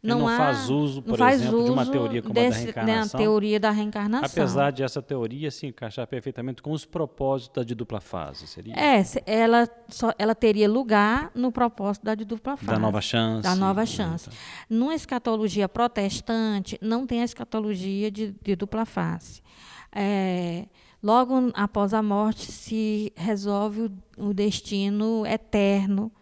Não, 0.00 0.20
não 0.20 0.28
há, 0.28 0.36
faz 0.36 0.70
uso, 0.70 1.02
por 1.02 1.20
exemplo, 1.20 1.64
de 1.64 1.70
uma 1.72 1.82
uso 1.82 1.90
teoria 1.90 2.22
como 2.22 2.32
a 2.32 2.34
da 2.34 2.40
desse- 2.48 2.58
né, 2.58 2.64
reencarnação. 2.66 3.18
teoria 3.20 3.58
da 3.58 3.70
reencarnação. 3.72 4.26
Apesar 4.42 4.70
de 4.70 4.82
essa 4.84 5.02
teoria 5.02 5.50
se 5.50 5.66
encaixar 5.66 6.06
perfeitamente 6.06 6.62
com 6.62 6.70
os 6.70 6.84
propósitos 6.84 7.56
da 7.56 7.64
de 7.64 7.74
dupla 7.74 8.00
fase, 8.00 8.46
seria? 8.46 8.74
É, 8.74 9.02
ela, 9.26 9.68
só, 9.88 10.12
ela 10.16 10.36
teria 10.36 10.68
lugar 10.68 11.32
no 11.34 11.50
propósito 11.50 12.04
da 12.04 12.14
de 12.14 12.24
dupla 12.24 12.56
fase. 12.56 12.70
Da 12.70 12.78
nova 12.78 13.00
chance. 13.00 13.42
Da 13.42 13.56
nova 13.56 13.84
chance. 13.84 14.28
então. 14.28 14.38
Numa 14.78 14.94
escatologia 14.94 15.68
protestante, 15.68 16.78
não 16.80 17.04
tem 17.04 17.20
a 17.22 17.24
escatologia 17.24 18.08
de, 18.10 18.36
de 18.40 18.54
dupla 18.54 18.84
face. 18.86 19.42
É, 19.90 20.66
logo 21.02 21.34
após 21.54 21.92
a 21.92 22.02
morte, 22.02 22.52
se 22.52 23.12
resolve 23.16 23.90
o, 24.16 24.28
o 24.28 24.32
destino 24.34 25.26
eterno, 25.26 26.12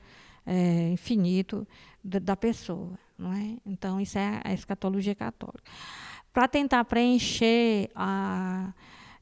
é, 0.47 0.89
infinito 0.93 1.69
da, 2.03 2.19
da 2.19 2.37
pessoa. 2.37 2.93
Não 3.19 3.33
é? 3.33 3.57
Então, 3.65 4.01
isso 4.01 4.19
é 4.19 4.41
a 4.45 4.53
escatologia 4.53 5.15
católica. 5.15 5.63
Para 6.33 6.47
tentar 6.47 6.85
preencher 6.85 7.91
a, 7.95 8.73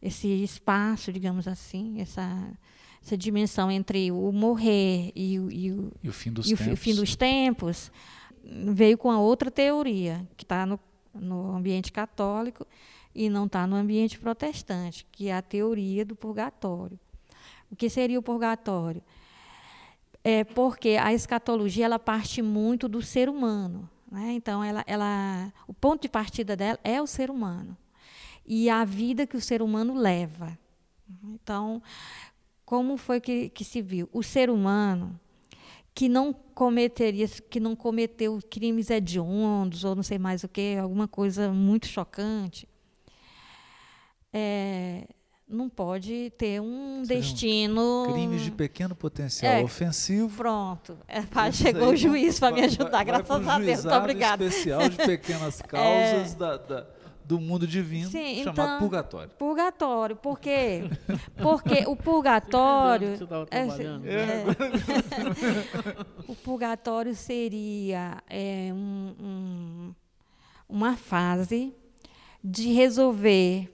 esse 0.03 0.27
espaço, 0.43 1.13
digamos 1.13 1.47
assim, 1.47 2.01
essa, 2.01 2.51
essa 3.01 3.17
dimensão 3.17 3.71
entre 3.71 4.11
o 4.11 4.33
morrer 4.33 5.13
e, 5.15 5.39
o- 5.39 5.51
e 5.51 5.71
o, 5.73 5.93
E 6.03 6.09
o 6.09 6.13
fim 6.13 6.33
dos 6.33 6.51
e 6.51 6.55
o 6.55 6.57
tempos. 6.57 6.79
fim 6.81 6.95
dos 6.95 7.15
tempos, 7.15 7.93
veio 8.73 8.99
com 8.99 9.11
a 9.13 9.19
outra 9.21 9.49
teoria, 9.51 10.27
que 10.37 10.45
está 10.45 10.67
no, 10.67 10.79
no 11.15 11.55
ambiente 11.55 11.93
católico 11.93 12.67
e 13.15 13.31
não 13.31 13.47
está 13.47 13.65
no 13.65 13.77
ambiente 13.77 14.19
protestante, 14.19 15.07
que 15.13 15.29
é 15.29 15.37
a 15.37 15.41
teoria 15.43 16.05
do 16.05 16.17
purgatório. 16.17 16.99
O 17.71 17.77
que 17.77 17.89
seria 17.89 18.19
o 18.19 18.23
purgatório? 18.23 19.01
É 20.25 20.43
porque 20.43 20.97
a 21.01 21.13
escatologia 21.13 21.85
ela 21.85 21.99
parte 21.99 22.41
muito 22.41 22.89
do 22.89 23.03
ser 23.03 23.29
humano. 23.29 23.89
Né? 24.11 24.33
Então, 24.33 24.65
ela, 24.65 24.83
ela, 24.87 25.53
o 25.69 25.75
ponto 25.75 26.03
de 26.03 26.09
partida 26.09 26.57
dela 26.57 26.79
é 26.83 27.01
o 27.03 27.07
ser 27.07 27.31
humano 27.31 27.77
e 28.47 28.71
a 28.71 28.85
vida 28.85 29.27
que 29.27 29.37
o 29.37 29.41
ser 29.41 29.61
humano 29.61 29.95
leva. 29.95 30.59
Então, 31.23 31.83
como 32.65 32.97
foi 32.97 33.21
que, 33.21 33.51
que 33.51 33.65
se 33.65 33.83
viu? 33.83 34.09
O 34.13 34.23
ser 34.23 34.51
humano 34.51 35.19
que 35.95 36.09
não 36.09 36.33
cometeria, 36.33 37.29
que 37.29 37.61
não 37.61 37.77
cometeu 37.77 38.41
crimes 38.51 38.91
hediondos 38.91 39.85
ou 39.85 39.95
não 39.95 40.03
sei 40.03 40.19
mais 40.19 40.43
o 40.43 40.49
que, 40.49 40.77
alguma 40.77 41.07
coisa 41.07 41.53
muito 41.53 41.87
chocante, 41.87 42.69
é, 44.33 45.07
não 45.55 45.69
pode 45.69 46.33
ter 46.37 46.61
um 46.61 47.03
Seriam 47.05 47.21
destino. 47.23 48.07
Crimes 48.13 48.43
de 48.43 48.51
pequeno 48.51 48.95
potencial 48.95 49.53
É. 49.55 49.63
ofensivo. 49.63 50.37
Pronto. 50.37 50.99
É, 51.09 51.23
pá, 51.23 51.51
chegou 51.53 51.91
o 51.91 51.97
juiz 51.97 52.39
para 52.39 52.55
me 52.55 52.63
ajudar, 52.63 52.91
vai- 52.91 53.05
graças 53.05 53.43
vai 53.45 53.55
a 53.57 53.59
Deus. 53.59 53.85
Muito 53.85 53.97
obrigada. 53.97 54.45
especial 54.45 54.89
de 54.89 54.97
pequenas 54.97 55.63
causas 55.67 56.35
da- 56.35 56.57
da- 56.57 56.87
do 57.25 57.41
mundo 57.41 57.67
divino, 57.67 58.11
Sim, 58.11 58.45
chamado 58.45 58.53
então- 58.69 58.79
purgatório. 58.81 59.31
Purgatório. 59.39 60.15
Por 60.17 60.39
quê? 60.39 60.83
Porque 61.43 61.87
o 61.87 61.97
purgatório. 61.97 63.17
Você 63.17 63.25
é, 63.51 64.45
é. 64.45 64.45
o 66.29 66.35
purgatório 66.35 67.15
seria 67.15 68.23
é, 68.29 68.71
um- 68.73 69.15
um- 69.21 69.95
uma 70.69 70.97
fase 70.97 71.73
de 72.43 72.73
resolver 72.75 73.71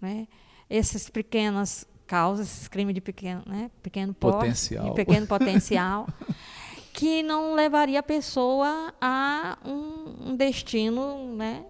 né, 0.00 0.28
essas 0.76 1.08
pequenas 1.08 1.86
causas, 2.06 2.46
esses 2.48 2.68
crimes 2.68 2.94
de 2.94 3.00
pequeno, 3.00 3.42
né, 3.46 3.70
pequeno 3.82 4.12
porte, 4.14 4.36
Potencial. 4.38 4.84
de 4.84 4.94
pequeno 4.94 5.26
potencial, 5.26 6.06
que 6.92 7.22
não 7.22 7.54
levaria 7.54 8.00
a 8.00 8.02
pessoa 8.02 8.92
a 9.00 9.58
um, 9.64 10.30
um 10.30 10.36
destino 10.36 11.34
né, 11.34 11.64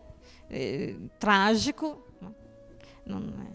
eh, 0.51 0.95
trágico, 1.19 1.99
não 3.07 3.19
é? 3.19 3.55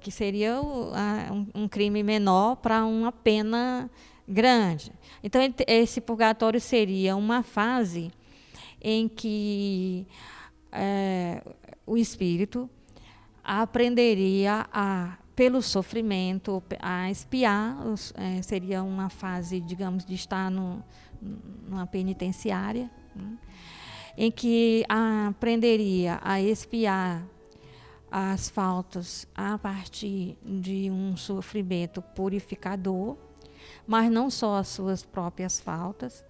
que 0.00 0.10
seria 0.10 0.60
o- 0.60 0.92
a- 0.94 1.32
um, 1.32 1.62
um 1.62 1.68
crime 1.68 2.02
menor 2.02 2.56
para 2.56 2.84
uma 2.84 3.10
pena 3.10 3.90
grande. 4.28 4.92
Então, 5.22 5.40
esse 5.66 5.98
purgatório 6.00 6.60
seria 6.60 7.16
uma 7.16 7.42
fase 7.42 8.10
em 8.82 9.08
que 9.08 10.06
eh, 10.72 11.42
o 11.86 11.96
espírito 11.96 12.68
aprenderia 13.44 14.66
a 14.72 15.18
pelo 15.36 15.60
sofrimento 15.60 16.62
a 16.80 17.10
espiar 17.10 17.76
eh, 18.14 18.40
seria 18.40 18.84
uma 18.84 19.08
fase 19.08 19.60
digamos 19.60 20.04
de 20.04 20.14
estar 20.14 20.48
no, 20.48 20.82
numa 21.20 21.86
penitenciária 21.86 22.88
né, 23.16 23.36
em 24.16 24.30
que 24.30 24.84
aprenderia 24.88 26.20
a 26.22 26.40
espiar 26.40 27.26
as 28.16 28.48
faltas 28.48 29.26
a 29.34 29.58
partir 29.58 30.38
de 30.40 30.88
um 30.88 31.16
sofrimento 31.16 32.00
purificador, 32.00 33.16
mas 33.84 34.08
não 34.08 34.30
só 34.30 34.58
as 34.58 34.68
suas 34.68 35.02
próprias 35.04 35.58
faltas, 35.58 36.24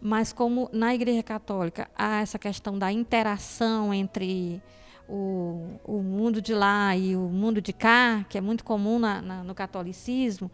mas 0.00 0.32
como 0.32 0.68
na 0.72 0.92
Igreja 0.92 1.22
Católica 1.22 1.88
há 1.96 2.22
essa 2.22 2.40
questão 2.40 2.76
da 2.76 2.90
interação 2.90 3.94
entre 3.94 4.60
o, 5.08 5.78
o 5.84 6.02
mundo 6.02 6.40
de 6.40 6.54
lá 6.54 6.96
e 6.96 7.14
o 7.16 7.20
mundo 7.28 7.60
de 7.60 7.72
cá, 7.72 8.24
que 8.28 8.38
é 8.38 8.40
muito 8.40 8.64
comum 8.64 8.98
na- 8.98 9.20
na- 9.22 9.44
no 9.44 9.54
catolicismo, 9.54 10.50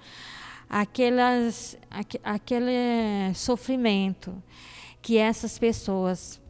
aquelas, 0.68 1.78
aque- 1.90 2.20
aquele 2.22 3.32
sofrimento 3.34 4.34
que 5.00 5.16
essas 5.16 5.58
pessoas 5.58 6.40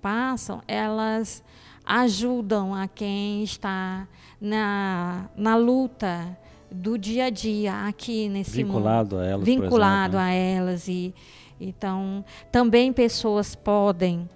passam, 0.00 0.60
elas 0.68 1.42
ajudam 1.84 2.74
a 2.74 2.86
quem 2.88 3.42
está 3.42 4.06
na, 4.40 5.28
na 5.36 5.56
luta 5.56 6.36
do 6.70 6.98
dia 6.98 7.26
a 7.26 7.30
dia 7.30 7.86
aqui 7.86 8.28
nesse 8.28 8.62
mundo 8.64 8.74
Vinculado 8.76 9.18
a 9.18 9.24
elas, 9.24 9.44
vinculado 9.44 10.16
exemplo, 10.16 10.18
né? 10.18 10.24
a 10.24 10.32
elas 10.32 10.88
e 10.88 11.14
então 11.60 12.24
também 12.50 12.92
pessoas 12.92 13.54
podem 13.54 14.28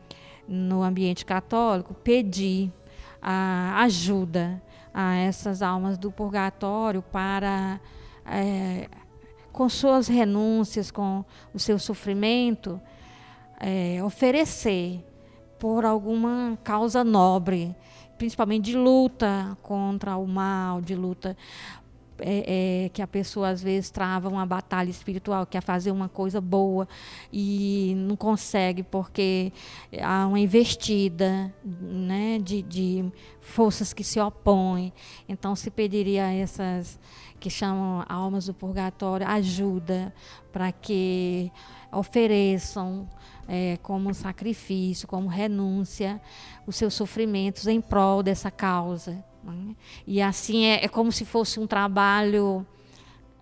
no 0.47 0.83
ambiente 0.83 1.25
católico 1.27 1.93
pedir 1.95 2.73
a 3.21 3.83
ajuda 3.83 4.63
a 4.93 5.17
essas 5.17 5.63
almas 5.63 5.99
do 5.99 6.11
purgatório 6.11 7.03
para 7.03 7.81
eh, 8.27 8.89
com 9.53 9.69
suas 9.69 10.09
renúncias 10.09 10.91
com 10.91 11.25
o 11.53 11.59
seu 11.59 11.79
sofrimento 11.79 12.81
eh, 13.61 14.01
oferecer 14.03 15.05
por 15.59 15.85
alguma 15.85 16.59
causa 16.63 17.03
nobre 17.03 17.75
principalmente 18.17 18.73
de 18.73 18.77
luta 18.77 19.57
contra 19.63 20.17
o 20.17 20.27
mal 20.27 20.81
de 20.81 20.95
luta 20.95 21.37
é, 22.21 22.85
é, 22.85 22.89
que 22.91 23.03
a 23.03 23.07
pessoa 23.07 23.49
às 23.49 23.63
vezes 23.63 23.91
trava 23.91 24.29
uma 24.29 24.45
batalha 24.45 24.91
espiritual, 24.91 25.47
quer 25.47 25.63
fazer 25.63 25.91
uma 25.91 26.09
coisa 26.09 26.41
boa 26.41 26.89
e 27.33 27.95
não 27.97 28.17
consegue 28.17 28.83
porque 28.83 29.53
há 30.01 30.27
uma 30.27 30.39
investida 30.39 31.53
né, 31.65 32.39
de, 32.39 32.63
de 32.63 33.13
forças 33.41 33.93
que 33.93 34.05
se 34.05 34.21
opõem. 34.21 34.93
Então 35.29 35.55
se 35.55 35.71
pediria 35.71 36.27
a 36.27 36.33
essas 36.33 36.99
que 37.39 37.49
chamam 37.49 38.05
almas 38.09 38.47
do 38.47 38.55
purgatório 38.55 39.27
ajuda 39.27 40.13
para 40.53 40.73
que 40.73 41.53
ofereçam 41.93 43.09
é, 43.47 43.79
como 43.83 44.13
sacrifício, 44.13 45.09
como 45.09 45.29
renúncia, 45.29 46.21
os 46.67 46.77
seus 46.77 46.95
sofrimentos 46.95 47.67
em 47.67 47.81
prol 47.81 48.23
dessa 48.23 48.51
causa. 48.51 49.25
Né? 49.45 49.75
E 50.07 50.21
assim 50.23 50.65
é, 50.67 50.85
é 50.85 50.89
como 50.89 51.11
se 51.13 51.25
fosse 51.25 51.59
um 51.61 51.67
trabalho 51.67 52.67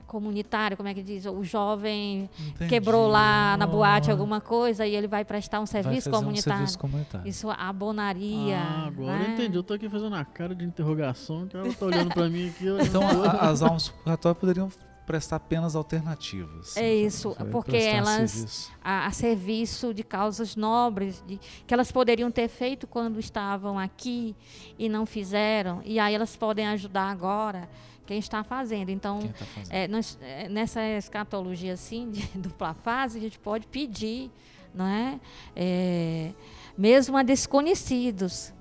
comunitário, 0.07 0.76
como 0.76 0.88
é 0.88 0.94
que 0.94 1.03
diz? 1.03 1.26
O 1.26 1.42
jovem 1.42 2.30
Entendi. 2.38 2.70
quebrou 2.70 3.09
lá 3.09 3.57
na 3.57 3.66
boate 3.66 4.09
alguma 4.11 4.40
coisa 4.40 4.86
e 4.86 4.94
ele 4.94 5.09
vai 5.09 5.24
prestar 5.24 5.59
um 5.59 5.64
vai 5.64 5.82
serviço 5.82 6.05
fazer 6.11 6.16
um 6.16 6.20
comunitário. 6.20 6.59
serviço 6.59 6.78
comunitário. 6.78 7.28
Isso 7.28 7.51
abonaria. 7.51 8.57
Ah, 8.57 8.86
agora 8.86 9.22
eu 9.22 9.28
né? 9.28 9.34
entendi. 9.34 9.57
Eu 9.57 9.64
tô 9.64 9.74
aqui 9.74 9.88
fazendo 9.88 10.14
a 10.14 10.24
cara 10.24 10.55
de 10.55 10.64
interrogação, 10.64 11.49
que 11.49 11.57
ela 11.57 11.72
tá 11.72 11.86
olhando 11.86 12.14
pra 12.14 12.28
mim 12.28 12.49
aqui. 12.51 12.66
eu- 12.66 12.80
Então, 12.80 13.03
a- 13.03 13.49
as 13.51 13.62
almas 13.62 13.88
do 13.88 13.94
purgatório 13.94 14.38
poderiam 14.40 14.70
prestar 15.07 15.38
penas 15.40 15.76
alternativas. 15.76 16.76
É 16.76 16.92
isso, 16.94 17.30
Vai 17.38 17.48
porque 17.48 17.76
elas- 17.76 18.30
serviço. 18.32 18.72
a, 18.82 19.07
a 19.07 19.11
serviço 19.12 19.94
de 19.94 20.02
causas 20.02 20.57
nobres, 20.57 21.22
de, 21.26 21.38
que 21.66 21.72
elas 21.72 21.92
poderiam 21.92 22.30
ter 22.30 22.48
feito 22.48 22.86
quando 22.86 23.18
estavam 23.20 23.78
aqui 23.78 24.34
e 24.78 24.88
não 24.88 25.07
fizeram, 25.07 25.80
e 25.84 25.98
aí 26.00 26.14
elas 26.14 26.34
podem 26.36 26.66
ajudar 26.68 27.09
agora 27.11 27.68
quem 28.04 28.18
está 28.18 28.42
fazendo. 28.44 28.90
Então, 28.90 29.20
tá 29.20 29.44
fazendo? 29.46 29.72
é, 29.72 29.88
nós, 29.88 30.18
é, 30.20 30.48
nessa 30.48 30.82
escatologia 30.82 31.72
assim, 31.72 32.11
de 32.11 32.22
dupla 32.38 32.74
fase, 32.74 33.18
a 33.18 33.20
gente 33.20 33.38
pode 33.38 33.66
pedir, 33.68 34.30
não 34.74 34.86
é? 34.86 35.20
É, 35.54 36.32
mesmo 36.76 37.16
a 37.16 37.22
desconhecidos, 37.22 38.52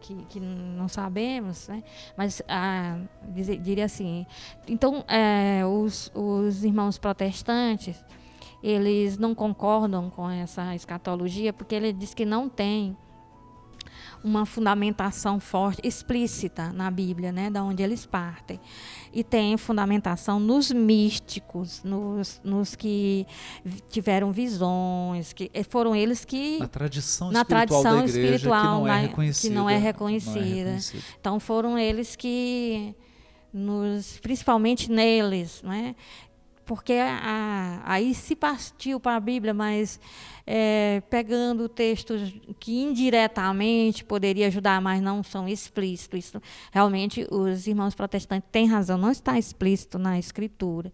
que, 0.00 0.14
que 0.26 0.40
não 0.40 0.88
sabemos, 0.88 1.68
né? 1.68 1.82
mas 2.16 2.42
ah, 2.48 2.98
diria 3.60 3.84
assim, 3.84 4.26
então 4.68 5.04
é, 5.08 5.64
os, 5.66 6.10
os 6.14 6.64
irmãos 6.64 6.98
protestantes, 6.98 8.04
eles 8.62 9.18
não 9.18 9.34
concordam 9.34 10.10
com 10.10 10.28
essa 10.28 10.74
escatologia, 10.74 11.52
porque 11.52 11.74
ele 11.74 11.92
diz 11.92 12.14
que 12.14 12.24
não 12.24 12.48
tem 12.48 12.96
uma 14.24 14.44
fundamentação 14.46 15.38
forte, 15.40 15.80
explícita 15.84 16.72
na 16.72 16.90
Bíblia, 16.90 17.30
né, 17.32 17.50
da 17.50 17.62
onde 17.62 17.82
eles 17.82 18.04
partem. 18.06 18.60
E 19.12 19.22
tem 19.24 19.56
fundamentação 19.56 20.38
nos 20.40 20.70
místicos, 20.70 21.82
nos, 21.84 22.40
nos 22.44 22.74
que 22.74 23.26
tiveram 23.90 24.32
visões, 24.32 25.32
que 25.32 25.50
eh, 25.54 25.62
foram 25.62 25.94
eles 25.94 26.24
que 26.24 26.58
Na 26.58 26.68
tradição 26.68 27.30
na 27.30 27.40
espiritual 27.40 27.82
tradição 27.82 28.04
da 28.04 28.08
igreja 28.08 28.34
espiritual 28.36 28.62
que 28.62 28.68
não 28.68 28.88
é 28.88 29.00
reconhecida. 29.02 29.48
que 29.48 29.54
não 29.54 29.70
é 29.70 29.72
Não 29.74 29.80
é 29.80 29.82
reconhecida. 29.82 30.38
reconhecida. 30.40 31.04
Então 31.20 31.40
foram 31.40 31.78
eles 31.78 32.16
que 32.16 32.94
nos, 33.52 34.18
principalmente 34.20 34.90
neles, 34.90 35.62
né? 35.62 35.94
Porque 36.66 36.94
a- 36.94 37.80
aí 37.84 38.12
se 38.14 38.34
partiu 38.34 38.98
para 38.98 39.16
a 39.16 39.20
Bíblia, 39.20 39.54
mas 39.54 40.00
é, 40.44 41.00
pegando 41.08 41.68
textos 41.68 42.34
que 42.58 42.82
indiretamente 42.82 44.04
poderia 44.04 44.48
ajudar, 44.48 44.80
mas 44.80 45.00
não 45.00 45.22
são 45.22 45.48
explícitos. 45.48 46.18
Isso, 46.26 46.42
realmente 46.72 47.26
os 47.30 47.66
irmãos 47.66 47.94
protestantes 47.94 48.48
têm 48.50 48.66
razão, 48.66 48.98
não 48.98 49.10
está 49.10 49.38
explícito 49.38 49.98
na 49.98 50.18
Escritura. 50.18 50.92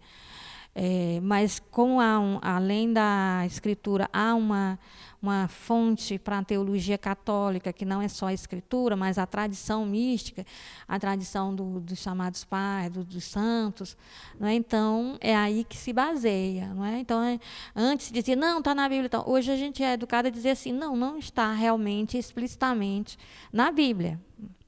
É, 0.75 1.19
mas 1.21 1.59
como 1.59 2.01
um- 2.01 2.39
além 2.41 2.91
da 2.91 3.43
escritura 3.45 4.09
há 4.11 4.33
uma, 4.33 4.79
uma 5.21 5.47
fonte 5.47 6.17
para 6.17 6.39
a 6.39 6.43
teologia 6.43 6.97
católica, 6.97 7.71
que 7.71 7.85
não 7.85 8.01
é 8.01 8.07
só 8.07 8.25
a 8.25 8.33
escritura, 8.33 8.95
mas 8.95 9.19
a 9.19 9.27
tradição 9.27 9.85
mística, 9.85 10.43
a 10.87 10.97
tradição 10.97 11.53
do- 11.53 11.79
dos 11.79 11.99
chamados 11.99 12.43
pais, 12.43 12.91
do- 12.91 13.03
dos 13.03 13.23
santos, 13.23 13.95
não 14.39 14.47
é? 14.47 14.55
então 14.55 15.15
é 15.21 15.35
aí 15.35 15.63
que 15.63 15.77
se 15.77 15.93
baseia. 15.93 16.73
Não 16.73 16.83
é? 16.83 16.99
Então, 16.99 17.21
é, 17.21 17.39
antes 17.75 18.11
dizia, 18.11 18.35
não, 18.35 18.57
está 18.57 18.73
na 18.73 18.89
Bíblia. 18.89 19.05
Então, 19.05 19.23
hoje 19.27 19.51
a 19.51 19.55
gente 19.55 19.83
é 19.83 19.93
educado 19.93 20.27
a 20.27 20.31
dizer 20.31 20.49
assim, 20.51 20.71
não, 20.73 20.95
não 20.95 21.19
está 21.19 21.53
realmente 21.53 22.17
explicitamente 22.17 23.15
na 23.51 23.71
Bíblia. 23.71 24.19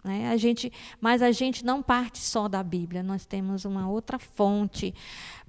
Né? 0.03 0.29
A 0.29 0.37
gente, 0.37 0.71
mas 1.01 1.23
a 1.23 1.31
gente 1.31 1.65
não 1.65 1.81
parte 1.81 2.19
só 2.19 2.47
da 2.47 2.61
Bíblia, 2.61 3.01
nós 3.01 3.25
temos 3.25 3.65
uma 3.65 3.89
outra 3.89 4.19
fonte 4.19 4.93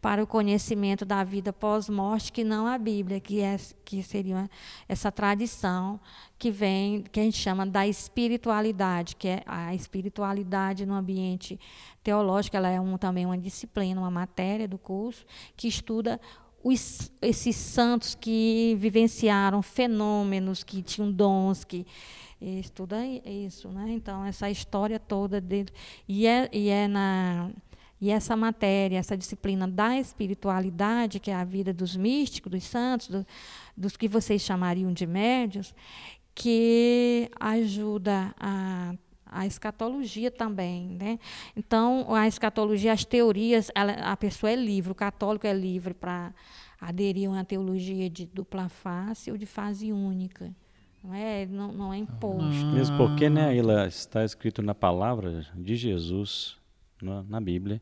para 0.06 0.22
o 0.22 0.26
conhecimento 0.26 1.04
da 1.04 1.24
vida 1.24 1.52
pós-morte 1.52 2.30
que 2.30 2.44
não 2.44 2.68
a 2.68 2.78
Bíblia, 2.78 3.18
que, 3.18 3.40
é, 3.40 3.56
que 3.84 4.04
seria 4.04 4.48
essa 4.88 5.10
tradição 5.10 5.98
que 6.38 6.48
vem, 6.48 7.02
que 7.02 7.18
a 7.18 7.24
gente 7.24 7.36
chama 7.36 7.66
da 7.66 7.88
espiritualidade, 7.88 9.16
que 9.16 9.26
é 9.26 9.42
a 9.44 9.74
espiritualidade 9.74 10.86
no 10.86 10.94
ambiente 10.94 11.58
teológico, 12.04 12.56
ela 12.56 12.70
é 12.70 12.80
um, 12.80 12.96
também 12.96 13.26
uma 13.26 13.36
disciplina, 13.36 14.00
uma 14.00 14.08
matéria 14.08 14.68
do 14.68 14.78
curso, 14.78 15.26
que 15.56 15.66
estuda 15.66 16.20
os, 16.62 17.10
esses 17.20 17.56
santos 17.56 18.14
que 18.14 18.76
vivenciaram 18.78 19.60
fenômenos, 19.60 20.62
que 20.62 20.82
tinham 20.82 21.10
dons, 21.10 21.64
que 21.64 21.84
estuda 22.40 23.04
isso, 23.04 23.70
né? 23.70 23.86
Então 23.88 24.24
essa 24.24 24.48
história 24.48 25.00
toda 25.00 25.40
dele 25.40 25.70
e 26.06 26.28
é, 26.28 26.48
e 26.52 26.68
é 26.68 26.86
na 26.86 27.50
e 28.00 28.10
essa 28.10 28.36
matéria, 28.36 28.98
essa 28.98 29.16
disciplina 29.16 29.66
da 29.66 29.98
espiritualidade, 29.98 31.18
que 31.18 31.30
é 31.30 31.34
a 31.34 31.44
vida 31.44 31.72
dos 31.72 31.96
místicos, 31.96 32.52
dos 32.52 32.64
santos, 32.64 33.08
do, 33.08 33.26
dos 33.76 33.96
que 33.96 34.06
vocês 34.08 34.42
chamariam 34.42 34.92
de 34.92 35.06
médios, 35.06 35.74
que 36.34 37.30
ajuda 37.40 38.34
a 38.38 38.94
a 39.28 39.44
escatologia 39.44 40.30
também, 40.30 40.96
né? 40.98 41.18
Então, 41.54 42.14
a 42.14 42.26
escatologia, 42.28 42.92
as 42.92 43.04
teorias, 43.04 43.70
ela, 43.74 43.92
a 43.92 44.16
pessoa 44.16 44.50
é 44.50 44.56
livre, 44.56 44.92
o 44.92 44.94
católico 44.94 45.46
é 45.46 45.52
livre 45.52 45.92
para 45.92 46.32
aderir 46.80 47.28
a 47.28 47.32
uma 47.32 47.44
teologia 47.44 48.08
de 48.08 48.24
dupla 48.24 48.68
face 48.68 49.30
ou 49.30 49.36
de 49.36 49.44
fase 49.44 49.92
única. 49.92 50.54
Não 51.02 51.12
é, 51.12 51.44
não, 51.46 51.72
não 51.72 51.92
é 51.92 51.98
imposto. 51.98 52.66
Mesmo 52.66 52.96
porque, 52.96 53.28
né, 53.28 53.56
ela 53.56 53.86
está 53.86 54.24
escrito 54.24 54.62
na 54.62 54.74
palavra 54.74 55.46
de 55.54 55.76
Jesus, 55.76 56.56
na, 57.02 57.22
na 57.22 57.40
Bíblia, 57.40 57.80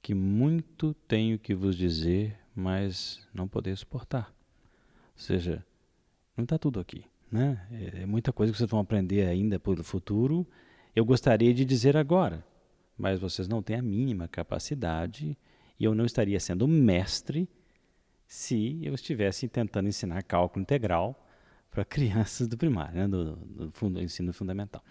que 0.00 0.14
muito 0.14 0.94
tenho 1.06 1.38
que 1.38 1.54
vos 1.54 1.76
dizer, 1.76 2.36
mas 2.54 3.26
não 3.32 3.46
poder 3.46 3.76
suportar. 3.76 4.34
Ou 5.14 5.22
seja, 5.22 5.64
não 6.36 6.44
está 6.44 6.58
tudo 6.58 6.80
aqui. 6.80 7.04
Né? 7.30 7.66
É, 7.70 8.02
é 8.02 8.06
muita 8.06 8.32
coisa 8.32 8.52
que 8.52 8.58
vocês 8.58 8.68
vão 8.68 8.80
aprender 8.80 9.26
ainda 9.26 9.58
para 9.58 9.80
o 9.80 9.84
futuro. 9.84 10.46
Eu 10.94 11.04
gostaria 11.04 11.54
de 11.54 11.64
dizer 11.64 11.96
agora, 11.96 12.44
mas 12.96 13.18
vocês 13.18 13.48
não 13.48 13.62
têm 13.62 13.76
a 13.76 13.82
mínima 13.82 14.28
capacidade 14.28 15.36
e 15.78 15.84
eu 15.84 15.94
não 15.94 16.04
estaria 16.04 16.38
sendo 16.38 16.68
mestre 16.68 17.48
se 18.26 18.80
eu 18.82 18.94
estivesse 18.94 19.48
tentando 19.48 19.88
ensinar 19.88 20.22
cálculo 20.22 20.62
integral 20.62 21.26
para 21.70 21.84
crianças 21.86 22.46
do 22.46 22.56
primário, 22.56 22.94
né, 22.94 23.08
do, 23.08 23.36
do, 23.36 23.90
do 23.90 24.00
ensino 24.00 24.32
fundamental. 24.32 24.82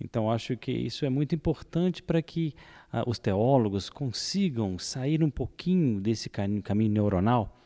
Então, 0.00 0.30
acho 0.30 0.56
que 0.56 0.72
isso 0.72 1.04
é 1.04 1.10
muito 1.10 1.34
importante 1.34 2.02
para 2.02 2.22
que 2.22 2.54
ah, 2.92 3.04
os 3.06 3.18
teólogos 3.18 3.90
consigam 3.90 4.78
sair 4.78 5.22
um 5.22 5.30
pouquinho 5.30 6.00
desse 6.00 6.30
caminho, 6.30 6.62
caminho 6.62 6.92
neuronal 6.92 7.60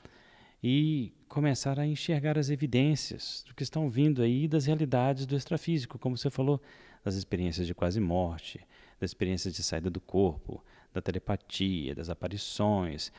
e 0.62 1.12
começar 1.28 1.78
a 1.78 1.86
enxergar 1.86 2.38
as 2.38 2.50
evidências 2.50 3.44
do 3.46 3.54
que 3.54 3.62
estão 3.62 3.88
vindo 3.88 4.22
aí 4.22 4.48
das 4.48 4.66
realidades 4.66 5.26
do 5.26 5.36
extrafísico, 5.36 5.98
como 5.98 6.16
você 6.16 6.30
falou, 6.30 6.60
das 7.04 7.14
experiências 7.16 7.66
de 7.66 7.74
quase 7.74 8.00
morte, 8.00 8.60
das 9.00 9.10
experiências 9.10 9.54
de 9.54 9.62
saída 9.62 9.90
do 9.90 10.00
corpo, 10.00 10.64
da 10.92 11.02
telepatia, 11.02 11.94
das 11.94 12.08
aparições, 12.08 13.12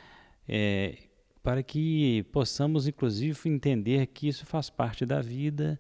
é, 0.48 0.98
para 1.44 1.62
que 1.62 2.24
possamos, 2.32 2.88
inclusive, 2.88 3.38
entender 3.50 4.08
que 4.08 4.28
isso 4.28 4.46
faz 4.46 4.70
parte 4.70 5.06
da 5.06 5.22
vida 5.22 5.80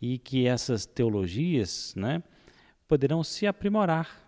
e 0.00 0.18
que 0.18 0.46
essas 0.46 0.84
teologias 0.84 1.94
né, 1.96 2.22
poderão 2.86 3.22
se 3.22 3.46
aprimorar 3.46 4.24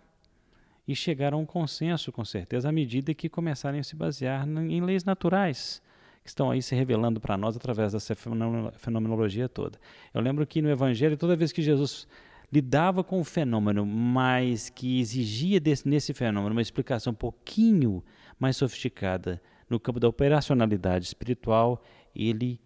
e 0.87 0.95
chegar 0.95 1.33
a 1.33 1.37
um 1.37 1.45
consenso, 1.45 2.11
com 2.11 2.25
certeza, 2.25 2.69
à 2.69 2.71
medida 2.71 3.13
que 3.13 3.29
começarem 3.29 3.79
a 3.79 3.83
se 3.83 3.95
basear 3.95 4.47
em 4.47 4.81
leis 4.81 5.03
naturais 5.03 5.81
que 6.23 6.29
estão 6.29 6.51
aí 6.51 6.61
se 6.61 6.75
revelando 6.75 7.19
para 7.19 7.37
nós 7.37 7.55
através 7.55 7.93
dessa 7.93 8.15
fenomenologia 8.15 9.47
toda. 9.47 9.79
Eu 10.13 10.21
lembro 10.21 10.45
que 10.45 10.61
no 10.61 10.69
Evangelho, 10.69 11.17
toda 11.17 11.35
vez 11.35 11.51
que 11.51 11.61
Jesus 11.61 12.07
lidava 12.51 13.03
com 13.03 13.19
o 13.19 13.23
fenômeno, 13.23 13.85
mas 13.85 14.69
que 14.69 14.99
exigia 14.99 15.59
desse, 15.59 15.87
nesse 15.87 16.13
fenômeno 16.13 16.51
uma 16.51 16.61
explicação 16.61 17.11
um 17.11 17.15
pouquinho 17.15 18.03
mais 18.39 18.57
sofisticada 18.57 19.41
no 19.69 19.79
campo 19.79 19.99
da 19.99 20.07
operacionalidade 20.07 21.05
espiritual, 21.05 21.83
ele 22.15 22.59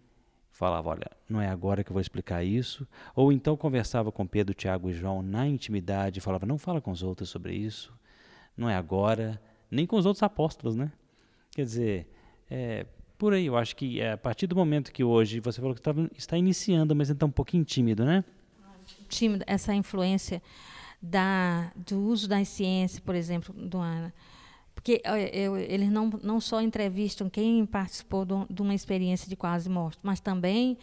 falava: 0.54 0.88
Olha, 0.88 1.10
não 1.28 1.40
é 1.40 1.48
agora 1.48 1.84
que 1.84 1.90
eu 1.90 1.94
vou 1.94 2.00
explicar 2.00 2.42
isso. 2.42 2.86
Ou 3.14 3.30
então 3.30 3.56
conversava 3.56 4.10
com 4.10 4.26
Pedro, 4.26 4.54
Tiago 4.54 4.88
e 4.88 4.94
João 4.94 5.20
na 5.20 5.46
intimidade 5.46 6.18
e 6.18 6.22
falava: 6.22 6.46
Não 6.46 6.56
fala 6.56 6.80
com 6.80 6.90
os 6.90 7.02
outros 7.02 7.28
sobre 7.28 7.54
isso, 7.54 7.92
não 8.56 8.70
é 8.70 8.76
agora, 8.76 9.40
nem 9.70 9.86
com 9.86 9.96
os 9.96 10.06
outros 10.06 10.22
apóstolos, 10.22 10.76
né? 10.76 10.90
Quer 11.50 11.64
dizer, 11.64 12.08
é, 12.50 12.86
por 13.18 13.32
aí, 13.32 13.46
eu 13.46 13.56
acho 13.56 13.76
que 13.76 14.00
é, 14.00 14.12
a 14.12 14.16
partir 14.16 14.46
do 14.46 14.56
momento 14.56 14.92
que 14.92 15.04
hoje 15.04 15.40
você 15.40 15.60
falou 15.60 15.74
que 15.74 15.82
tava, 15.82 16.10
está 16.16 16.38
iniciando, 16.38 16.94
mas 16.94 17.10
está 17.10 17.26
um 17.26 17.30
pouquinho 17.30 17.64
tímido, 17.64 18.04
né? 18.04 18.24
Tímido, 19.08 19.44
essa 19.46 19.74
influência 19.74 20.42
da, 21.00 21.72
do 21.76 22.00
uso 22.00 22.28
das 22.28 22.48
ciências, 22.48 23.00
por 23.00 23.14
exemplo, 23.14 23.54
do 23.54 23.78
Ana 23.78 24.12
porque 24.84 25.00
eu, 25.32 25.56
eles 25.56 25.90
não, 25.90 26.10
não 26.22 26.38
só 26.38 26.60
entrevistam 26.60 27.30
quem 27.30 27.64
participou 27.64 28.26
de 28.26 28.60
uma 28.60 28.74
experiência 28.74 29.26
de 29.26 29.34
quase 29.34 29.66
morte, 29.70 29.98
mas 30.02 30.20
também 30.20 30.76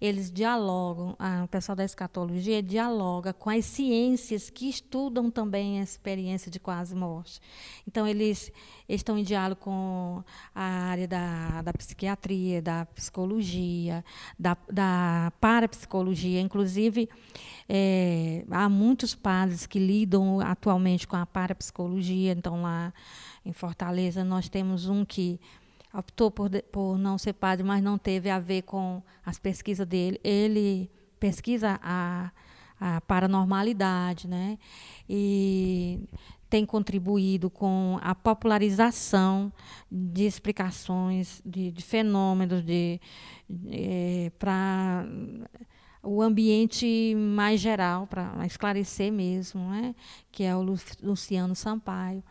eles 0.00 0.30
dialogam, 0.30 1.16
o 1.44 1.48
pessoal 1.48 1.74
da 1.74 1.84
escatologia 1.84 2.62
dialoga 2.62 3.32
com 3.32 3.50
as 3.50 3.64
ciências 3.64 4.48
que 4.48 4.68
estudam 4.68 5.30
também 5.30 5.80
a 5.80 5.82
experiência 5.82 6.50
de 6.50 6.60
quase 6.60 6.94
morte. 6.94 7.40
Então, 7.86 8.06
eles 8.06 8.52
estão 8.88 9.18
em 9.18 9.24
diálogo 9.24 9.60
com 9.60 10.22
a 10.54 10.62
área 10.62 11.08
da, 11.08 11.62
da 11.62 11.72
psiquiatria, 11.72 12.62
da 12.62 12.86
psicologia, 12.86 14.04
da, 14.38 14.56
da 14.70 15.32
parapsicologia. 15.40 16.40
Inclusive, 16.40 17.08
é, 17.68 18.44
há 18.50 18.68
muitos 18.68 19.16
padres 19.16 19.66
que 19.66 19.80
lidam 19.80 20.40
atualmente 20.40 21.08
com 21.08 21.16
a 21.16 21.26
parapsicologia, 21.26 22.32
então 22.32 22.62
lá 22.62 22.92
em 23.44 23.52
Fortaleza, 23.52 24.22
nós 24.22 24.48
temos 24.48 24.88
um 24.88 25.04
que 25.04 25.40
optou 25.92 26.30
por, 26.30 26.50
por 26.70 26.98
não 26.98 27.18
ser 27.18 27.32
padre, 27.32 27.64
mas 27.64 27.82
não 27.82 27.98
teve 27.98 28.30
a 28.30 28.38
ver 28.38 28.62
com 28.62 29.02
as 29.24 29.38
pesquisas 29.38 29.86
dele. 29.86 30.20
Ele 30.22 30.90
pesquisa 31.18 31.78
a, 31.82 32.30
a 32.80 33.00
paranormalidade, 33.02 34.28
né? 34.28 34.58
E 35.08 36.00
tem 36.48 36.64
contribuído 36.64 37.50
com 37.50 37.98
a 38.02 38.14
popularização 38.14 39.52
de 39.90 40.24
explicações 40.24 41.42
de, 41.44 41.70
de 41.70 41.82
fenômenos 41.82 42.64
de, 42.64 43.00
de 43.48 43.70
eh, 43.70 44.32
para 44.38 45.06
o 46.02 46.22
ambiente 46.22 47.14
mais 47.14 47.60
geral 47.60 48.06
para 48.06 48.46
esclarecer 48.46 49.12
mesmo, 49.12 49.68
né? 49.70 49.94
Que 50.32 50.44
é 50.44 50.56
o 50.56 50.62
Luciano 51.02 51.54
Sampaio. 51.54 52.22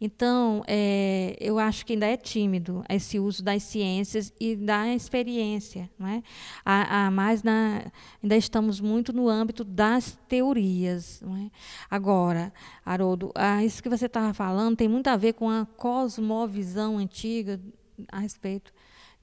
Então, 0.00 0.62
é, 0.66 1.36
eu 1.40 1.58
acho 1.58 1.86
que 1.86 1.92
ainda 1.92 2.06
é 2.06 2.16
tímido 2.16 2.84
esse 2.88 3.18
uso 3.18 3.42
das 3.42 3.62
ciências 3.62 4.32
e 4.40 4.56
da 4.56 4.88
experiência. 4.88 5.90
Não 5.98 6.06
é? 6.06 6.22
a, 6.64 7.06
a 7.06 7.10
mais 7.10 7.42
na, 7.42 7.90
ainda 8.22 8.36
estamos 8.36 8.80
muito 8.80 9.12
no 9.12 9.28
âmbito 9.28 9.64
das 9.64 10.18
teorias. 10.28 11.20
Não 11.20 11.36
é? 11.36 11.50
Agora, 11.90 12.52
Haroldo, 12.84 13.30
ah, 13.34 13.64
isso 13.64 13.82
que 13.82 13.88
você 13.88 14.06
estava 14.06 14.34
falando 14.34 14.76
tem 14.76 14.88
muito 14.88 15.08
a 15.08 15.16
ver 15.16 15.34
com 15.34 15.48
a 15.48 15.66
cosmovisão 15.76 16.98
antiga 16.98 17.60
a 18.10 18.18
respeito 18.18 18.72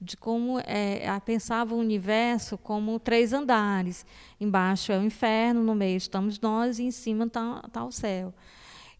de 0.00 0.16
como 0.16 0.58
é, 0.66 1.20
pensava 1.20 1.74
o 1.74 1.78
universo 1.78 2.58
como 2.58 2.98
três 2.98 3.32
andares. 3.32 4.04
Embaixo 4.40 4.90
é 4.90 4.98
o 4.98 5.04
inferno, 5.04 5.62
no 5.62 5.74
meio 5.74 5.96
estamos 5.96 6.40
nós 6.40 6.78
e 6.78 6.84
em 6.84 6.90
cima 6.90 7.26
está 7.26 7.62
tá 7.70 7.84
o 7.84 7.92
céu 7.92 8.34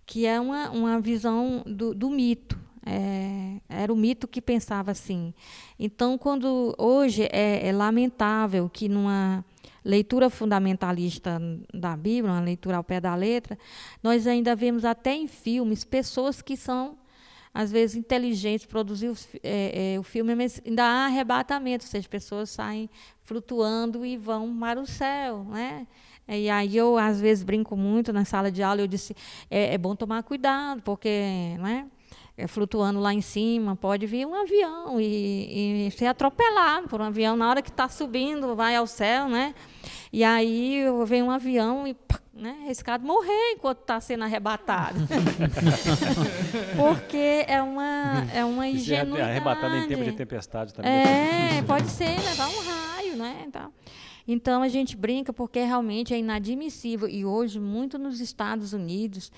que 0.07 0.27
é 0.27 0.41
uma, 0.41 0.71
uma 0.71 1.01
visão 1.01 1.63
do, 1.67 1.95
do 1.95 2.11
mito. 2.11 2.59
É, 2.85 3.61
era 3.69 3.93
o 3.93 3.97
mito 3.97 4.27
que 4.27 4.43
pensava 4.43 4.91
assim. 4.91 5.33
Então, 5.79 6.19
quando 6.19 6.75
hoje 6.77 7.29
é, 7.31 7.69
é, 7.69 7.73
lamentável 7.73 8.69
que 8.69 8.89
numa 8.89 9.45
leitura 9.85 10.29
fundamentalista 10.29 11.41
da 11.73 11.97
Bíblia, 11.97 12.33
uma 12.33 12.41
leitura 12.41 12.77
ao 12.77 12.85
pé 12.85 13.01
da 13.01 13.15
letra, 13.15 13.59
nós 14.03 14.27
ainda 14.27 14.55
vemos 14.57 14.85
até 14.85 15.15
em 15.15 15.27
filmes 15.27 15.85
pessoas 15.85 16.43
que 16.43 16.57
são 16.57 16.99
às 17.55 17.71
vezes 17.71 17.97
inteligentes 17.97 18.65
produzir 18.65 19.13
é, 19.43 19.95
é, 19.95 20.01
o 20.01 20.03
filme, 20.03 20.35
mas 20.35 20.61
ainda 20.67 20.85
há 20.85 21.07
arrebatamento, 21.07 21.85
ou 21.85 21.91
seja, 21.91 22.01
as 22.01 22.07
pessoas 22.07 22.49
saem 22.49 22.89
flutuando 23.21 24.07
e 24.07 24.17
vão 24.17 24.59
para 24.59 24.81
o 24.81 24.87
céu, 24.87 25.45
né? 25.45 25.87
E 26.29 26.49
aí 26.49 26.77
eu, 26.77 26.97
às 26.97 27.21
vezes, 27.21 27.45
brinco 27.45 27.77
muito 27.77 28.13
na 28.13 28.25
sala 28.25 28.51
de 28.51 28.63
aula, 28.63 28.81
eu 28.81 28.87
disse, 28.87 29.15
é, 29.51 29.75
é 29.75 29.79
bom 29.79 29.95
tomar 29.95 30.23
cuidado, 30.23 30.81
porque 30.83 31.57
né, 31.59 31.87
é, 32.37 32.47
flutuando 32.47 33.01
lá 33.01 33.13
em 33.13 33.21
cima, 33.21 33.77
pode 33.77 34.07
vir 34.07 34.27
um 34.27 34.35
avião 34.35 35.01
e, 35.01 35.87
e 35.87 35.91
ser 35.91 36.07
atropelado 36.07 36.89
por 36.89 37.01
um 37.01 37.05
avião 37.05 37.37
na 37.37 37.49
hora 37.51 37.61
que 37.63 37.71
está 37.71 37.89
subindo, 37.89 38.55
vai 38.57 38.75
ao 38.77 38.87
céu, 38.87 39.29
né? 39.29 39.55
E 40.13 40.25
aí 40.25 40.85
vem 41.07 41.23
um 41.23 41.31
avião 41.31 41.87
e 41.87 41.95
pá, 41.95 42.19
né? 42.33 42.57
Arriscado 42.65 43.05
morrer 43.07 43.53
enquanto 43.53 43.81
está 43.81 44.01
sendo 44.01 44.25
arrebatado. 44.25 44.99
Porque 46.77 47.45
é 47.47 47.61
uma, 47.63 48.27
é 48.35 48.45
uma 48.45 48.69
E 48.69 48.79
se 48.79 48.95
é 48.95 48.97
ingenuidade. 49.01 49.31
arrebatado 49.31 49.77
em 49.77 49.89
tempo 49.89 50.05
de 50.05 50.13
tempestade 50.13 50.73
também. 50.75 50.91
É, 50.91 51.63
pode 51.67 51.89
ser, 51.89 52.19
levar 52.21 52.49
um 52.49 52.61
raio, 52.63 53.17
né? 53.17 53.45
Então, 53.47 53.73
então 54.27 54.63
a 54.63 54.69
gente 54.69 54.97
brinca 54.97 55.33
porque 55.33 55.61
realmente 55.65 56.15
é 56.15 56.19
inadmissível. 56.19 57.09
E 57.09 57.25
hoje, 57.25 57.59
muito 57.59 57.99
nos 57.99 58.21
Estados 58.21 58.73
Unidos, 58.73 59.31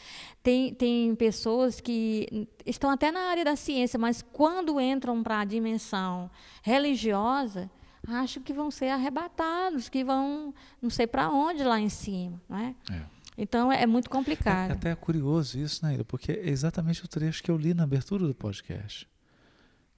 tem, 0.42 0.74
tem 0.74 1.14
pessoas 1.14 1.80
que 1.80 2.48
estão 2.66 2.90
até 2.90 3.10
na 3.10 3.20
área 3.30 3.44
da 3.44 3.56
ciência, 3.56 3.98
mas 3.98 4.22
quando 4.22 4.80
entram 4.80 5.22
para 5.22 5.40
a 5.40 5.44
dimensão 5.44 6.30
religiosa, 6.62 7.70
acham 8.06 8.42
que 8.42 8.52
vão 8.52 8.70
ser 8.70 8.88
arrebatados, 8.88 9.88
que 9.88 10.04
vão 10.04 10.52
não 10.82 10.90
sei 10.90 11.06
para 11.06 11.30
onde 11.30 11.62
lá 11.64 11.80
em 11.80 11.88
cima. 11.88 12.40
Né? 12.48 12.74
É. 12.90 13.02
Então 13.38 13.72
é, 13.72 13.82
é 13.82 13.86
muito 13.86 14.06
É, 14.06 14.10
complicado. 14.10 14.70
até 14.72 14.90
é 14.90 14.94
curioso 14.94 15.58
isso, 15.58 15.84
né, 15.84 15.94
Ira? 15.94 16.04
Porque 16.04 16.32
é 16.32 16.48
exatamente 16.50 17.04
o 17.04 17.08
trecho 17.08 17.42
que 17.42 17.50
eu 17.50 17.56
li 17.56 17.72
na 17.74 17.84
abertura 17.84 18.26
do 18.26 18.34
podcast. 18.34 19.08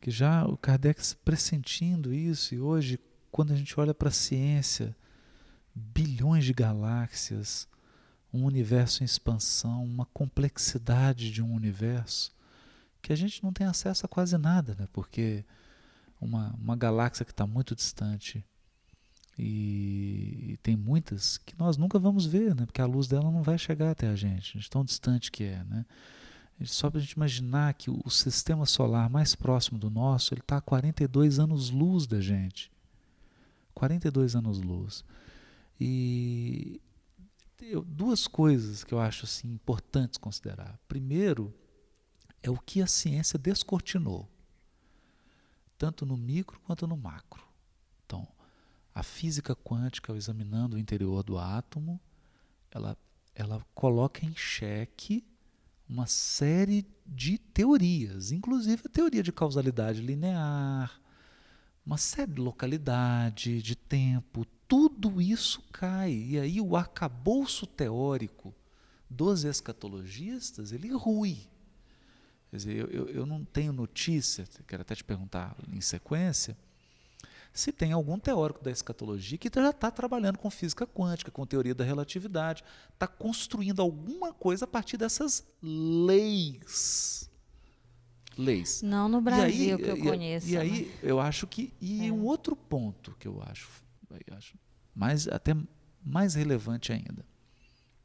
Que 0.00 0.10
já 0.10 0.44
o 0.46 0.56
Kardec 0.56 1.00
pressentindo 1.24 2.14
isso, 2.14 2.54
e 2.54 2.60
hoje, 2.60 2.98
quando 3.36 3.52
a 3.52 3.56
gente 3.56 3.78
olha 3.78 3.92
para 3.92 4.08
a 4.08 4.12
ciência, 4.12 4.96
bilhões 5.74 6.42
de 6.42 6.54
galáxias, 6.54 7.68
um 8.32 8.46
universo 8.46 9.02
em 9.02 9.04
expansão, 9.04 9.84
uma 9.84 10.06
complexidade 10.06 11.30
de 11.30 11.42
um 11.42 11.52
universo, 11.52 12.34
que 13.02 13.12
a 13.12 13.16
gente 13.16 13.44
não 13.44 13.52
tem 13.52 13.66
acesso 13.66 14.06
a 14.06 14.08
quase 14.08 14.38
nada, 14.38 14.74
né? 14.78 14.88
Porque 14.90 15.44
uma, 16.18 16.54
uma 16.54 16.74
galáxia 16.74 17.26
que 17.26 17.30
está 17.30 17.46
muito 17.46 17.74
distante 17.74 18.42
e, 19.38 20.52
e 20.52 20.56
tem 20.62 20.74
muitas 20.74 21.36
que 21.36 21.54
nós 21.58 21.76
nunca 21.76 21.98
vamos 21.98 22.24
ver, 22.24 22.54
né? 22.54 22.64
Porque 22.64 22.80
a 22.80 22.86
luz 22.86 23.06
dela 23.06 23.30
não 23.30 23.42
vai 23.42 23.58
chegar 23.58 23.90
até 23.90 24.08
a 24.08 24.16
gente, 24.16 24.58
de 24.58 24.70
tão 24.70 24.82
distante 24.82 25.30
que 25.30 25.44
é, 25.44 25.62
né? 25.64 25.84
Só 26.64 26.88
para 26.88 27.00
a 27.00 27.02
gente 27.02 27.12
imaginar 27.12 27.74
que 27.74 27.90
o, 27.90 28.00
o 28.02 28.10
sistema 28.10 28.64
solar 28.64 29.10
mais 29.10 29.34
próximo 29.34 29.78
do 29.78 29.90
nosso, 29.90 30.32
ele 30.32 30.40
está 30.40 30.56
a 30.56 30.62
42 30.62 31.38
anos-luz 31.38 32.06
da 32.06 32.18
gente. 32.18 32.74
42 33.76 34.34
anos-luz. 34.34 35.04
E 35.78 36.80
eu, 37.60 37.84
duas 37.84 38.26
coisas 38.26 38.82
que 38.82 38.94
eu 38.94 38.98
acho 38.98 39.26
assim, 39.26 39.52
importantes 39.52 40.16
considerar. 40.16 40.80
Primeiro, 40.88 41.54
é 42.42 42.48
o 42.50 42.56
que 42.56 42.80
a 42.80 42.86
ciência 42.86 43.38
descortinou, 43.38 44.28
tanto 45.76 46.06
no 46.06 46.16
micro 46.16 46.58
quanto 46.60 46.86
no 46.86 46.96
macro. 46.96 47.44
Então, 48.06 48.26
a 48.94 49.02
física 49.02 49.54
quântica, 49.54 50.10
ao 50.10 50.16
examinando 50.16 50.76
o 50.76 50.78
interior 50.78 51.22
do 51.22 51.36
átomo, 51.36 52.00
ela, 52.70 52.96
ela 53.34 53.62
coloca 53.74 54.24
em 54.24 54.34
xeque 54.34 55.22
uma 55.86 56.06
série 56.06 56.86
de 57.04 57.36
teorias, 57.36 58.32
inclusive 58.32 58.82
a 58.86 58.88
teoria 58.88 59.22
de 59.22 59.32
causalidade 59.32 60.00
linear, 60.00 60.98
uma 61.86 61.96
série 61.96 62.32
de 62.32 62.40
localidade, 62.40 63.62
de 63.62 63.76
tempo, 63.76 64.44
tudo 64.66 65.22
isso 65.22 65.62
cai. 65.72 66.12
E 66.12 66.38
aí 66.38 66.60
o 66.60 66.76
arcabouço 66.76 67.64
teórico 67.64 68.52
dos 69.08 69.44
escatologistas, 69.44 70.72
ele 70.72 70.88
rui. 70.90 71.38
Quer 72.50 72.56
dizer, 72.56 72.76
eu, 72.76 72.86
eu, 72.88 73.08
eu 73.08 73.26
não 73.26 73.44
tenho 73.44 73.72
notícia, 73.72 74.44
quero 74.66 74.82
até 74.82 74.94
te 74.94 75.04
perguntar 75.04 75.56
em 75.72 75.80
sequência, 75.80 76.56
se 77.52 77.72
tem 77.72 77.92
algum 77.92 78.18
teórico 78.18 78.62
da 78.62 78.70
escatologia 78.70 79.38
que 79.38 79.50
já 79.54 79.70
está 79.70 79.90
trabalhando 79.90 80.38
com 80.38 80.50
física 80.50 80.86
quântica, 80.86 81.30
com 81.30 81.46
teoria 81.46 81.74
da 81.74 81.84
relatividade, 81.84 82.62
está 82.92 83.06
construindo 83.06 83.80
alguma 83.80 84.32
coisa 84.32 84.66
a 84.66 84.68
partir 84.68 84.98
dessas 84.98 85.42
leis. 85.62 87.30
Leis. 88.36 88.82
Não 88.82 89.08
no 89.08 89.20
Brasil 89.20 89.76
aí- 89.76 89.82
que 89.82 89.88
eu 89.90 89.96
e- 89.96 90.02
conheço. 90.02 90.48
E 90.48 90.52
né? 90.52 90.60
aí 90.60 90.94
eu 91.02 91.18
acho 91.20 91.46
que 91.46 91.72
e 91.80 92.06
É. 92.06 92.12
um 92.12 92.22
outro 92.24 92.54
ponto 92.54 93.14
que 93.18 93.26
eu 93.28 93.42
acho, 93.42 93.68
eu 94.26 94.36
acho 94.36 94.56
mais 94.94 95.26
até 95.28 95.54
mais 96.04 96.34
relevante 96.34 96.92
ainda, 96.92 97.24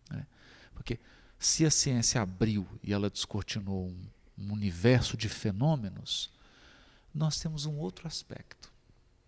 né? 0.09 0.25
porque 0.73 0.99
se 1.37 1.65
a 1.65 1.71
ciência 1.71 2.21
abriu 2.21 2.65
e 2.83 2.93
ela 2.93 3.09
descortinou 3.09 3.87
um, 3.87 4.01
um 4.37 4.53
universo 4.53 5.15
de 5.17 5.27
fenômenos, 5.29 6.31
nós 7.13 7.39
temos 7.39 7.65
um 7.65 7.77
outro 7.77 8.07
aspecto, 8.07 8.71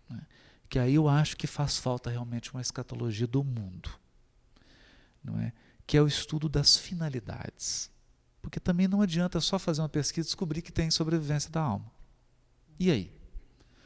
né? 0.08 0.26
que 0.68 0.78
aí 0.78 0.94
eu 0.94 1.08
acho 1.08 1.36
que 1.36 1.46
faz 1.46 1.78
falta 1.78 2.10
realmente 2.10 2.50
uma 2.52 2.60
escatologia 2.60 3.26
do 3.26 3.44
mundo, 3.44 3.90
não 5.22 5.38
é? 5.38 5.52
Que 5.86 5.96
é 5.98 6.02
o 6.02 6.06
estudo 6.06 6.48
das 6.48 6.76
finalidades. 6.76 7.90
Porque 8.44 8.60
também 8.60 8.86
não 8.86 9.00
adianta 9.00 9.40
só 9.40 9.58
fazer 9.58 9.80
uma 9.80 9.88
pesquisa 9.88 10.26
e 10.26 10.28
descobrir 10.28 10.60
que 10.60 10.70
tem 10.70 10.90
sobrevivência 10.90 11.50
da 11.50 11.62
alma. 11.62 11.90
E 12.78 12.90
aí? 12.90 13.10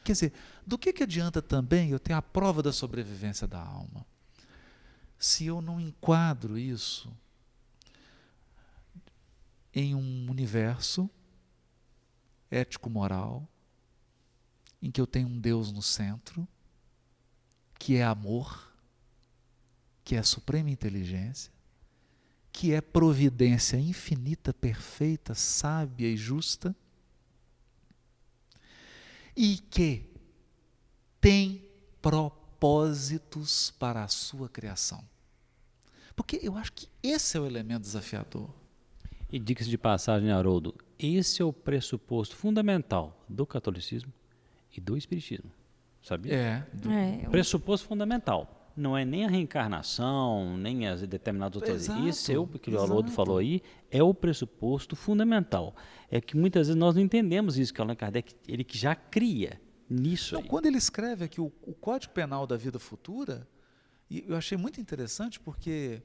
Quer 0.03 0.11
dizer, 0.11 0.33
do 0.67 0.77
que, 0.77 0.91
que 0.91 1.03
adianta 1.03 1.41
também 1.41 1.91
eu 1.91 1.99
ter 1.99 2.11
a 2.11 2.21
prova 2.21 2.61
da 2.61 2.73
sobrevivência 2.73 3.47
da 3.47 3.57
alma? 3.57 4.05
Se 5.17 5.45
eu 5.45 5.61
não 5.61 5.79
enquadro 5.79 6.57
isso 6.57 7.09
em 9.73 9.95
um 9.95 10.29
universo 10.29 11.09
ético-moral, 12.51 13.47
em 14.81 14.91
que 14.91 14.99
eu 14.99 15.07
tenho 15.07 15.29
um 15.29 15.39
Deus 15.39 15.71
no 15.71 15.81
centro, 15.81 16.45
que 17.79 17.95
é 17.95 18.03
amor, 18.03 18.73
que 20.03 20.17
é 20.17 20.21
suprema 20.21 20.69
inteligência, 20.69 21.49
que 22.51 22.73
é 22.73 22.81
providência 22.81 23.77
infinita, 23.77 24.53
perfeita, 24.53 25.33
sábia 25.35 26.07
e 26.07 26.17
justa, 26.17 26.75
e 29.35 29.57
que 29.69 30.03
tem 31.21 31.63
propósitos 32.01 33.71
para 33.71 34.03
a 34.03 34.07
sua 34.07 34.49
criação. 34.49 35.03
Porque 36.15 36.39
eu 36.43 36.57
acho 36.57 36.73
que 36.73 36.87
esse 37.01 37.37
é 37.37 37.39
o 37.39 37.45
elemento 37.45 37.81
desafiador. 37.83 38.49
E 39.31 39.39
diga-se 39.39 39.69
de 39.69 39.77
passagem, 39.77 40.31
Haroldo, 40.31 40.75
esse 40.97 41.41
é 41.41 41.45
o 41.45 41.53
pressuposto 41.53 42.35
fundamental 42.35 43.23
do 43.29 43.45
catolicismo 43.45 44.11
e 44.75 44.81
do 44.81 44.97
espiritismo. 44.97 45.51
Sabia? 46.01 46.33
É. 46.33 46.67
É, 46.89 47.25
eu- 47.25 47.29
Pressuposto 47.31 47.87
fundamental. 47.87 48.58
Não 48.79 48.97
é 48.97 49.03
nem 49.03 49.25
a 49.25 49.27
reencarnação, 49.27 50.57
nem 50.57 50.87
as 50.87 51.01
determinadas 51.05 51.55
outras. 51.57 51.83
Exato, 51.83 52.07
Esse 52.07 52.33
é 52.33 52.39
o 52.39 52.47
que 52.47 52.71
o 52.71 52.81
Haroldo 52.81 53.11
falou 53.11 53.37
aí, 53.37 53.61
é 53.91 54.01
o 54.01 54.13
pressuposto 54.13 54.95
fundamental. 54.95 55.75
É 56.09 56.21
que 56.21 56.35
muitas 56.37 56.67
vezes 56.67 56.79
nós 56.79 56.95
não 56.95 57.01
entendemos 57.01 57.57
isso, 57.57 57.73
que 57.73 57.81
Allan 57.81 57.95
Kardec, 57.95 58.33
ele 58.47 58.63
que 58.63 58.77
já 58.77 58.95
cria 58.95 59.59
nisso 59.89 60.35
Então, 60.35 60.43
aí. 60.43 60.47
quando 60.49 60.65
ele 60.67 60.77
escreve 60.77 61.25
aqui 61.25 61.41
o, 61.41 61.51
o 61.63 61.73
Código 61.73 62.13
Penal 62.13 62.47
da 62.47 62.55
Vida 62.55 62.79
Futura, 62.79 63.47
eu 64.09 64.35
achei 64.35 64.57
muito 64.57 64.79
interessante 64.79 65.39
porque 65.39 66.01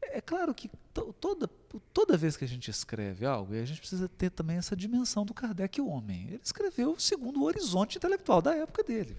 é 0.00 0.20
claro 0.20 0.54
que 0.54 0.70
to- 0.94 1.12
toda, 1.20 1.46
toda 1.92 2.16
vez 2.16 2.36
que 2.36 2.44
a 2.44 2.48
gente 2.48 2.70
escreve 2.70 3.26
algo, 3.26 3.52
a 3.54 3.64
gente 3.64 3.80
precisa 3.80 4.08
ter 4.08 4.30
também 4.30 4.56
essa 4.56 4.74
dimensão 4.76 5.24
do 5.26 5.34
Kardec 5.34 5.80
homem. 5.80 6.26
Ele 6.28 6.40
escreveu 6.42 6.98
segundo 6.98 7.40
o 7.40 7.44
horizonte 7.44 7.98
intelectual 7.98 8.40
da 8.40 8.54
época 8.54 8.82
dele. 8.82 9.16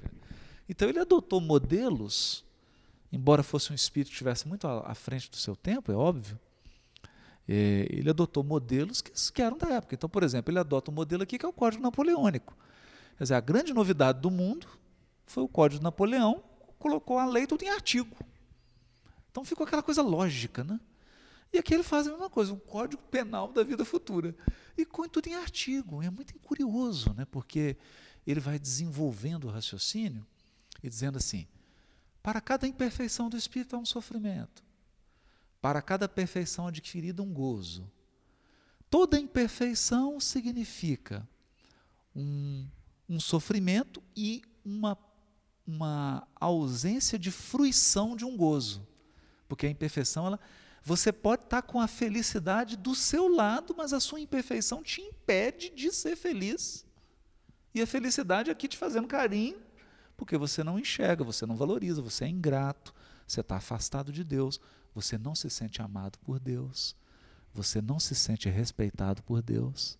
Então 0.67 0.87
ele 0.89 0.99
adotou 0.99 1.39
modelos, 1.41 2.45
embora 3.11 3.43
fosse 3.43 3.71
um 3.71 3.75
espírito 3.75 4.09
que 4.09 4.13
estivesse 4.13 4.47
muito 4.47 4.67
à, 4.67 4.93
frente 4.95 5.29
do 5.29 5.37
seu 5.37 5.55
tempo, 5.55 5.91
é 5.91 5.95
óbvio, 5.95 6.39
é, 7.47 7.87
ele 7.89 8.09
adotou 8.09 8.43
modelos 8.43 9.01
que, 9.01 9.41
eram 9.41 9.57
da 9.57 9.69
época. 9.69 9.95
Então, 9.95 10.09
por 10.09 10.23
exemplo, 10.23 10.51
ele 10.51 10.59
adota 10.59 10.91
um 10.91 10.93
modelo 10.93 11.23
aqui 11.23 11.37
que 11.37 11.45
é 11.45 11.49
o 11.49 11.53
Código 11.53 11.81
Napoleônico. 11.81 12.55
Quer 13.17 13.23
dizer, 13.23 13.33
a 13.35 13.41
grande 13.41 13.73
novidade 13.73 14.19
do 14.19 14.29
mundo 14.29 14.67
foi 15.25 15.43
o 15.43 15.47
Código 15.47 15.79
de 15.79 15.83
Napoleão, 15.83 16.43
colocou 16.77 17.17
a 17.17 17.25
lei 17.25 17.47
tudo 17.47 17.63
em 17.63 17.69
artigo. 17.69 18.15
Então 19.31 19.43
ficou 19.43 19.65
aquela 19.65 19.83
coisa 19.83 20.01
lógica, 20.01 20.63
né? 20.63 20.79
E 21.51 21.57
aqui 21.57 21.73
ele 21.73 21.83
faz 21.83 22.07
a 22.07 22.11
mesma 22.11 22.29
coisa, 22.29 22.53
um 22.53 22.59
código 22.59 23.01
penal 23.03 23.51
da 23.51 23.63
vida 23.63 23.83
futura. 23.83 24.35
E 24.77 24.85
põe 24.85 25.09
tudo 25.09 25.27
em 25.27 25.35
artigo. 25.35 26.01
É 26.03 26.09
muito 26.09 26.37
curioso, 26.39 27.13
né? 27.15 27.25
porque 27.25 27.75
ele 28.25 28.39
vai 28.39 28.59
desenvolvendo 28.59 29.45
o 29.45 29.49
raciocínio 29.49 30.25
e 30.83 30.89
dizendo 30.89 31.17
assim: 31.17 31.47
para 32.21 32.41
cada 32.41 32.67
imperfeição 32.67 33.29
do 33.29 33.37
espírito 33.37 33.75
há 33.75 33.79
um 33.79 33.85
sofrimento, 33.85 34.63
para 35.61 35.81
cada 35.81 36.07
perfeição 36.07 36.67
adquirida, 36.67 37.23
um 37.23 37.33
gozo. 37.33 37.89
Toda 38.89 39.19
imperfeição 39.19 40.19
significa 40.19 41.27
um, 42.15 42.67
um 43.07 43.19
sofrimento 43.19 44.01
e 44.15 44.41
uma, 44.65 44.97
uma 45.65 46.27
ausência 46.35 47.17
de 47.17 47.31
fruição 47.31 48.15
de 48.15 48.25
um 48.25 48.35
gozo. 48.35 48.87
Porque 49.47 49.67
a 49.67 49.69
imperfeição, 49.69 50.27
ela, 50.27 50.39
você 50.83 51.11
pode 51.11 51.43
estar 51.43 51.61
com 51.61 51.79
a 51.79 51.87
felicidade 51.87 52.75
do 52.75 52.95
seu 52.95 53.27
lado, 53.27 53.75
mas 53.77 53.93
a 53.93 53.99
sua 53.99 54.19
imperfeição 54.19 54.81
te 54.81 55.01
impede 55.01 55.69
de 55.69 55.91
ser 55.91 56.15
feliz. 56.15 56.85
E 57.73 57.81
a 57.81 57.87
felicidade 57.87 58.49
aqui 58.49 58.67
te 58.67 58.77
fazendo 58.77 59.07
carinho, 59.07 59.59
porque 60.19 60.37
você 60.37 60.65
não 60.65 60.77
enxerga, 60.77 61.23
você 61.23 61.45
não 61.45 61.55
valoriza, 61.55 62.01
você 62.01 62.25
é 62.25 62.27
ingrato, 62.27 62.93
você 63.25 63.39
está 63.39 63.55
afastado 63.55 64.11
de 64.11 64.21
Deus, 64.21 64.59
você 64.93 65.17
não 65.17 65.33
se 65.33 65.49
sente 65.49 65.81
amado 65.81 66.19
por 66.19 66.41
Deus, 66.41 66.93
você 67.53 67.81
não 67.81 68.01
se 68.01 68.13
sente 68.13 68.49
respeitado 68.49 69.23
por 69.23 69.41
Deus. 69.41 69.97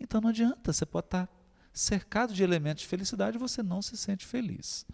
Então 0.00 0.22
não 0.22 0.30
adianta, 0.30 0.72
você 0.72 0.86
pode 0.86 1.06
estar 1.06 1.28
cercado 1.70 2.32
de 2.32 2.42
elementos 2.42 2.82
de 2.82 2.88
felicidade 2.88 3.36
e 3.36 3.38
você 3.38 3.62
não 3.62 3.82
se 3.82 3.94
sente 3.94 4.24
feliz. 4.24 4.86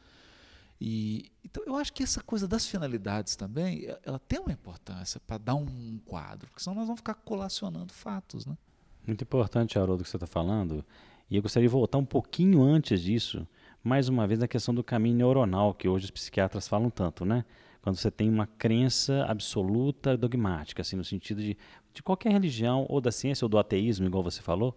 E, 0.81 1.31
então 1.45 1.63
eu 1.65 1.77
acho 1.77 1.93
que 1.93 2.03
essa 2.03 2.21
coisa 2.21 2.49
das 2.49 2.67
finalidades 2.67 3.37
também, 3.37 3.87
ela 4.05 4.19
tem 4.19 4.41
uma 4.41 4.53
importância 4.53 5.21
para 5.21 5.39
dar 5.39 5.55
um 5.55 6.01
quadro, 6.05 6.49
porque 6.49 6.65
senão 6.65 6.75
nós 6.75 6.87
vamos 6.87 6.99
ficar 6.99 7.15
colacionando 7.15 7.93
fatos, 7.93 8.45
né? 8.45 8.59
Muito 9.07 9.23
importante, 9.23 9.79
Haroldo, 9.79 10.03
o 10.03 10.05
que 10.05 10.11
você 10.11 10.17
está 10.17 10.27
falando. 10.27 10.85
E 11.31 11.37
eu 11.37 11.43
gostaria 11.43 11.69
de 11.69 11.73
voltar 11.73 11.99
um 11.99 12.05
pouquinho 12.05 12.63
antes 12.63 13.01
disso, 13.01 13.47
mais 13.83 14.09
uma 14.09 14.27
vez 14.27 14.41
na 14.41 14.49
questão 14.49 14.75
do 14.75 14.83
caminho 14.83 15.17
neuronal, 15.17 15.73
que 15.73 15.89
hoje 15.89 16.07
os 16.07 16.11
psiquiatras 16.11 16.67
falam 16.67 16.91
tanto, 16.91 17.25
né? 17.25 17.45
Quando 17.81 17.97
você 17.97 18.11
tem 18.11 18.29
uma 18.29 18.47
crença 18.47 19.25
absoluta 19.25 20.17
dogmática, 20.17 20.83
assim, 20.83 20.97
no 20.97 21.05
sentido 21.05 21.41
de, 21.41 21.57
de 21.95 22.03
qualquer 22.03 22.33
religião, 22.33 22.85
ou 22.89 23.01
da 23.01 23.13
ciência, 23.13 23.45
ou 23.45 23.49
do 23.49 23.59
ateísmo, 23.59 24.07
igual 24.07 24.23
você 24.23 24.43
falou, 24.43 24.77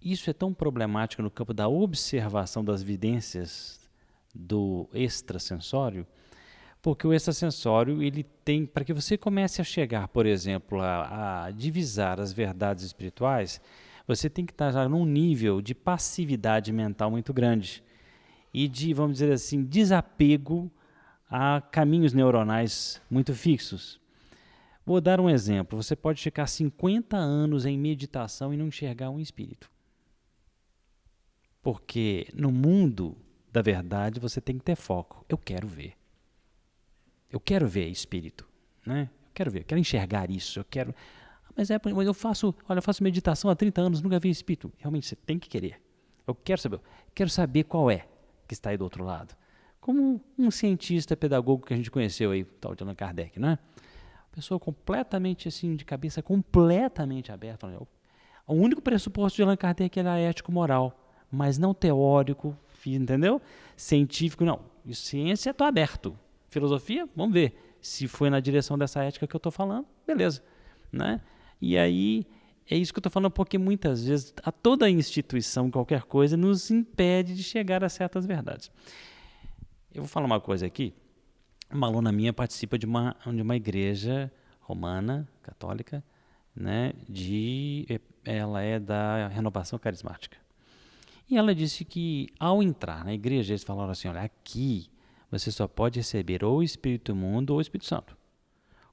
isso 0.00 0.28
é 0.28 0.32
tão 0.32 0.52
problemático 0.52 1.22
no 1.22 1.30
campo 1.30 1.54
da 1.54 1.68
observação 1.68 2.64
das 2.64 2.82
evidências 2.82 3.80
do 4.34 4.88
extrasensório, 4.92 6.06
porque 6.80 7.06
o 7.06 7.14
extrasensório 7.14 8.02
ele 8.02 8.24
tem 8.44 8.66
para 8.66 8.84
que 8.84 8.92
você 8.92 9.16
comece 9.16 9.60
a 9.60 9.64
chegar, 9.64 10.08
por 10.08 10.26
exemplo, 10.26 10.80
a, 10.80 11.44
a 11.44 11.50
divisar 11.50 12.20
as 12.20 12.32
verdades 12.32 12.84
espirituais, 12.84 13.60
você 14.06 14.28
tem 14.28 14.44
que 14.44 14.52
estar 14.52 14.70
já 14.72 14.88
num 14.88 15.06
nível 15.06 15.62
de 15.62 15.74
passividade 15.74 16.72
mental 16.72 17.10
muito 17.10 17.32
grande 17.32 17.82
e 18.52 18.68
de, 18.68 18.92
vamos 18.92 19.14
dizer 19.18 19.32
assim, 19.32 19.64
desapego 19.64 20.70
a 21.28 21.60
caminhos 21.60 22.12
neuronais 22.12 23.00
muito 23.10 23.34
fixos. 23.34 24.00
Vou 24.84 25.00
dar 25.00 25.20
um 25.20 25.30
exemplo. 25.30 25.80
Você 25.82 25.96
pode 25.96 26.20
ficar 26.20 26.46
50 26.46 27.16
anos 27.16 27.64
em 27.64 27.78
meditação 27.78 28.52
e 28.52 28.56
não 28.56 28.66
enxergar 28.66 29.10
um 29.10 29.20
espírito. 29.20 29.70
Porque 31.62 32.28
no 32.34 32.50
mundo 32.50 33.16
da 33.50 33.62
verdade 33.62 34.18
você 34.18 34.40
tem 34.40 34.58
que 34.58 34.64
ter 34.64 34.76
foco. 34.76 35.24
Eu 35.28 35.38
quero 35.38 35.66
ver. 35.68 35.94
Eu 37.30 37.40
quero 37.40 37.66
ver 37.66 37.88
espírito, 37.88 38.46
né? 38.84 39.08
Eu 39.24 39.30
quero 39.32 39.50
ver, 39.50 39.60
eu 39.60 39.64
quero 39.64 39.80
enxergar 39.80 40.30
isso, 40.30 40.58
eu 40.58 40.64
quero. 40.64 40.94
Mas 41.56 41.70
é, 41.70 41.80
mas 41.82 42.06
eu 42.06 42.12
faço, 42.12 42.54
olha, 42.68 42.78
eu 42.78 42.82
faço 42.82 43.02
meditação 43.02 43.50
há 43.50 43.56
30 43.56 43.80
anos, 43.80 44.02
nunca 44.02 44.18
vi 44.18 44.28
espírito. 44.28 44.70
Realmente 44.76 45.06
você 45.06 45.16
tem 45.16 45.38
que 45.38 45.48
querer. 45.48 45.80
Eu 46.26 46.34
quero 46.34 46.60
saber, 46.60 46.80
quero 47.14 47.30
saber 47.30 47.64
qual 47.64 47.90
é 47.90 48.06
que 48.46 48.54
está 48.54 48.70
aí 48.70 48.76
do 48.76 48.84
outro 48.84 49.04
lado. 49.04 49.34
Como 49.80 50.20
um 50.38 50.50
cientista 50.50 51.16
pedagogo 51.16 51.66
que 51.66 51.74
a 51.74 51.76
gente 51.76 51.90
conheceu 51.90 52.30
aí, 52.30 52.44
tal 52.44 52.74
de 52.74 52.82
Allan 52.82 52.94
Kardec, 52.94 53.38
né? 53.40 53.58
Pessoa 54.30 54.58
completamente 54.58 55.48
assim, 55.48 55.74
de 55.74 55.84
cabeça 55.84 56.22
completamente 56.22 57.32
aberta. 57.32 57.66
falando, 57.66 57.86
O 58.46 58.54
único 58.54 58.80
pressuposto 58.80 59.36
de 59.36 59.42
Allan 59.42 59.56
Kardec 59.56 59.98
era 59.98 60.18
ético-moral, 60.18 60.98
mas 61.30 61.58
não 61.58 61.74
teórico, 61.74 62.56
entendeu? 62.86 63.40
Científico, 63.76 64.44
não. 64.44 64.60
Ciência, 64.92 65.50
estou 65.50 65.66
aberto. 65.66 66.18
Filosofia, 66.48 67.08
vamos 67.16 67.32
ver. 67.32 67.76
Se 67.80 68.06
foi 68.06 68.30
na 68.30 68.38
direção 68.38 68.78
dessa 68.78 69.02
ética 69.02 69.26
que 69.26 69.34
eu 69.34 69.38
estou 69.38 69.50
falando, 69.50 69.86
beleza. 70.06 70.42
Né? 70.92 71.20
E 71.60 71.76
aí, 71.76 72.26
é 72.68 72.76
isso 72.76 72.92
que 72.92 72.98
eu 72.98 73.00
estou 73.00 73.12
falando, 73.12 73.30
porque 73.30 73.58
muitas 73.58 74.04
vezes 74.04 74.32
a 74.42 74.52
toda 74.52 74.88
instituição, 74.88 75.70
qualquer 75.70 76.02
coisa, 76.02 76.36
nos 76.36 76.70
impede 76.70 77.34
de 77.34 77.42
chegar 77.42 77.84
a 77.84 77.88
certas 77.88 78.24
verdades. 78.26 78.70
Eu 79.94 80.02
vou 80.02 80.08
falar 80.08 80.26
uma 80.26 80.40
coisa 80.40 80.66
aqui. 80.66 80.94
Uma 81.70 81.86
aluna 81.86 82.12
minha 82.12 82.32
participa 82.32 82.78
de 82.78 82.86
uma, 82.86 83.16
de 83.26 83.42
uma 83.42 83.56
igreja 83.56 84.32
romana, 84.60 85.28
católica, 85.42 86.04
né? 86.54 86.92
De, 87.08 87.86
ela 88.24 88.62
é 88.62 88.78
da 88.78 89.28
renovação 89.28 89.78
carismática. 89.78 90.36
E 91.28 91.36
ela 91.36 91.54
disse 91.54 91.84
que 91.84 92.28
ao 92.38 92.62
entrar 92.62 93.04
na 93.04 93.14
igreja, 93.14 93.52
eles 93.52 93.64
falaram 93.64 93.90
assim: 93.90 94.08
olha, 94.08 94.22
aqui 94.22 94.90
você 95.30 95.50
só 95.50 95.66
pode 95.66 95.98
receber 95.98 96.44
ou 96.44 96.58
o 96.58 96.62
Espírito 96.62 97.14
Mundo 97.14 97.50
ou 97.50 97.58
o 97.58 97.60
Espírito 97.60 97.86
Santo. 97.86 98.16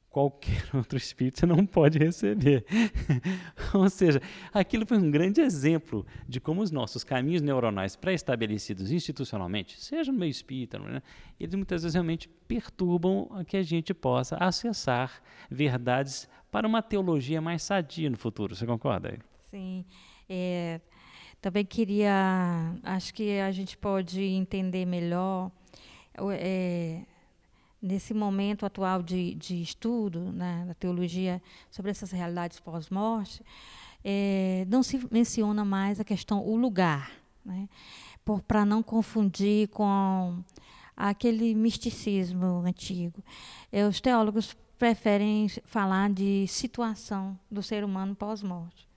Qualquer 0.10 0.64
outro 0.74 0.98
espírito 0.98 1.40
você 1.40 1.46
não 1.46 1.66
pode 1.66 2.00
receber. 2.00 2.66
ou 3.74 3.90
seja, 3.90 4.22
aquilo 4.54 4.86
foi 4.86 4.98
um 4.98 5.12
grande 5.12 5.42
exemplo 5.42 6.06
de 6.28 6.40
como 6.40 6.62
os 6.62 6.72
nossos 6.72 7.04
caminhos 7.04 7.42
neuronais 7.42 7.96
pré-estabelecidos 7.96 8.92
institucionalmente, 8.92 9.80
seja 9.80 10.12
no 10.12 10.18
meio 10.18 10.32
espírita, 10.32 10.80
né, 10.80 11.02
eles 11.40 11.54
muitas 11.54 11.84
vezes 11.84 11.94
realmente 11.94 12.28
perturbam 12.48 13.28
a 13.32 13.44
que 13.44 13.56
a 13.56 13.64
gente 13.64 13.94
possa 13.94 14.36
acessar 14.38 15.22
verdades 15.50 16.28
para 16.52 16.68
uma 16.68 16.82
teologia 16.82 17.40
mais 17.40 17.62
sadia 17.62 18.10
no 18.10 18.18
futuro. 18.18 18.56
Você 18.56 18.66
concorda? 18.66 19.20
Sim. 19.46 19.86
É, 20.28 20.82
também 21.42 21.66
queria. 21.66 22.76
Acho 22.84 23.14
que 23.14 23.40
a 23.40 23.52
gente 23.52 23.78
pode 23.78 24.22
entender 24.22 24.86
melhor. 24.86 25.52
é, 26.34 27.02
nesse 27.82 28.14
momento 28.14 28.66
atual 28.66 29.02
de, 29.02 29.36
de 29.36 29.62
estudo 29.62 30.20
né, 30.32 30.66
da 30.68 30.74
teologia 30.74 31.42
sobre 31.72 31.92
essas 31.92 32.12
realidades 32.12 32.60
pós-morte, 32.60 33.44
é, 34.04 34.66
não 34.70 34.84
se 34.84 35.00
menciona 35.12 35.64
mais 35.64 36.00
a 36.00 36.04
questão, 36.04 36.46
o 36.46 36.56
lugar, 36.56 37.12
né, 37.46 37.70
para 38.48 38.66
não 38.66 38.84
confundir 38.84 39.70
com 39.70 40.44
aquele 40.96 41.56
misticismo 41.56 42.64
antigo. 42.66 43.24
É, 43.72 43.88
os 43.88 44.02
teólogos 44.02 44.56
preferem 44.78 45.48
falar 45.66 46.10
de 46.10 46.46
situação 46.48 47.38
do 47.50 47.62
ser 47.64 47.84
humano 47.84 48.16
pós-morte 48.16 48.89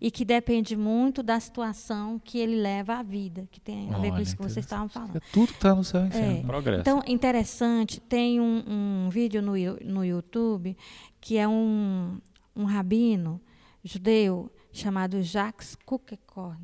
e 0.00 0.10
que 0.10 0.24
depende 0.24 0.76
muito 0.76 1.22
da 1.22 1.38
situação 1.40 2.20
que 2.22 2.38
ele 2.38 2.56
leva 2.56 2.96
à 2.96 3.02
vida, 3.02 3.48
que 3.50 3.60
tem 3.60 3.92
a 3.92 3.98
ver 3.98 4.08
com 4.08 4.14
Olha, 4.14 4.22
isso 4.22 4.36
que 4.36 4.42
vocês 4.42 4.64
estavam 4.64 4.88
falando. 4.88 5.16
É 5.16 5.20
tudo 5.32 5.48
que 5.48 5.54
está 5.54 5.74
no 5.74 5.84
céu 5.84 6.04
e 6.04 6.08
inferno. 6.08 6.38
É. 6.38 6.42
Progresso. 6.42 6.80
Então, 6.80 7.02
interessante, 7.06 8.00
tem 8.00 8.40
um, 8.40 8.62
um 8.66 9.08
vídeo 9.10 9.40
no, 9.40 9.52
no 9.84 10.04
YouTube 10.04 10.76
que 11.20 11.36
é 11.36 11.48
um, 11.48 12.18
um 12.54 12.64
rabino 12.64 13.40
judeu 13.82 14.50
chamado 14.72 15.22
Jacques 15.22 15.76
Kuckekorn, 15.86 16.60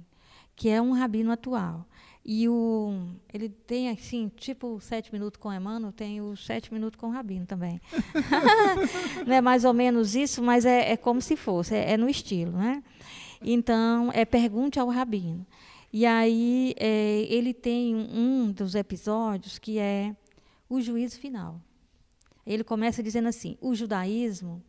que 0.55 0.69
é 0.69 0.81
um 0.81 0.93
rabino 0.93 1.33
atual. 1.33 1.87
E 2.25 2.49
o, 2.49 3.09
ele 3.35 3.49
tem, 3.49 3.91
assim, 3.91 4.31
tipo 4.37 4.79
sete 4.81 5.13
minutos 5.13 5.41
com 5.41 5.53
Emmanuel, 5.53 5.93
tem 5.93 6.21
os 6.21 6.45
sete 6.47 6.73
minutos 6.73 6.99
com 6.99 7.09
o 7.09 7.11
rabino 7.11 7.45
também. 7.47 7.81
Não 9.27 9.35
é 9.35 9.41
mais 9.41 9.65
ou 9.65 9.73
menos 9.73 10.15
isso, 10.15 10.41
mas 10.41 10.65
é, 10.65 10.93
é 10.93 10.97
como 10.97 11.21
se 11.21 11.37
fosse, 11.37 11.75
é, 11.75 11.93
é 11.93 11.97
no 11.97 12.09
estilo, 12.09 12.53
né? 12.53 12.83
Então, 13.45 14.11
é 14.13 14.25
pergunte 14.25 14.79
ao 14.79 14.89
rabino. 14.89 15.47
E 15.93 16.07
aí, 16.07 16.75
é, 16.79 17.27
ele 17.29 17.53
tem 17.53 17.95
um 17.95 18.51
dos 18.51 18.75
episódios 18.75 19.59
que 19.59 19.79
é 19.79 20.17
o 20.69 20.81
juízo 20.81 21.19
final. 21.19 21.61
Ele 22.47 22.65
começa 22.65 23.03
dizendo 23.03 23.29
assim: 23.29 23.57
o 23.61 23.75
judaísmo, 23.75 24.63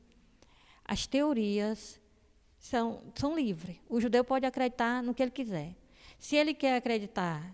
as 0.86 1.08
teorias 1.08 2.00
são, 2.60 3.02
são 3.16 3.36
livres. 3.36 3.78
O 3.90 4.00
judeu 4.00 4.24
pode 4.24 4.46
acreditar 4.46 5.02
no 5.02 5.14
que 5.14 5.24
ele 5.24 5.32
quiser. 5.32 5.76
Se 6.20 6.36
ele 6.36 6.54
quer 6.54 6.78
acreditar 6.78 7.54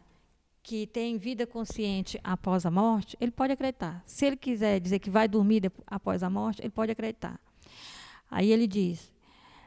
que 0.62 0.86
tem 0.86 1.18
vida 1.18 1.48
consciente 1.48 2.20
após 2.24 2.66
a 2.66 2.72
morte, 2.72 3.18
ele 3.20 3.32
pode 3.32 3.54
acreditar. 3.54 4.04
Se 4.06 4.26
ele 4.26 4.38
quiser 4.38 4.80
dizer 4.80 5.00
que 5.00 5.10
vai 5.10 5.28
dormir 5.28 5.72
após 5.88 6.22
a 6.22 6.30
morte, 6.30 6.62
ele 6.62 6.70
pode 6.70 6.92
acreditar. 6.92 7.40
Aí 8.30 8.52
ele 8.52 8.68
diz: 8.68 9.12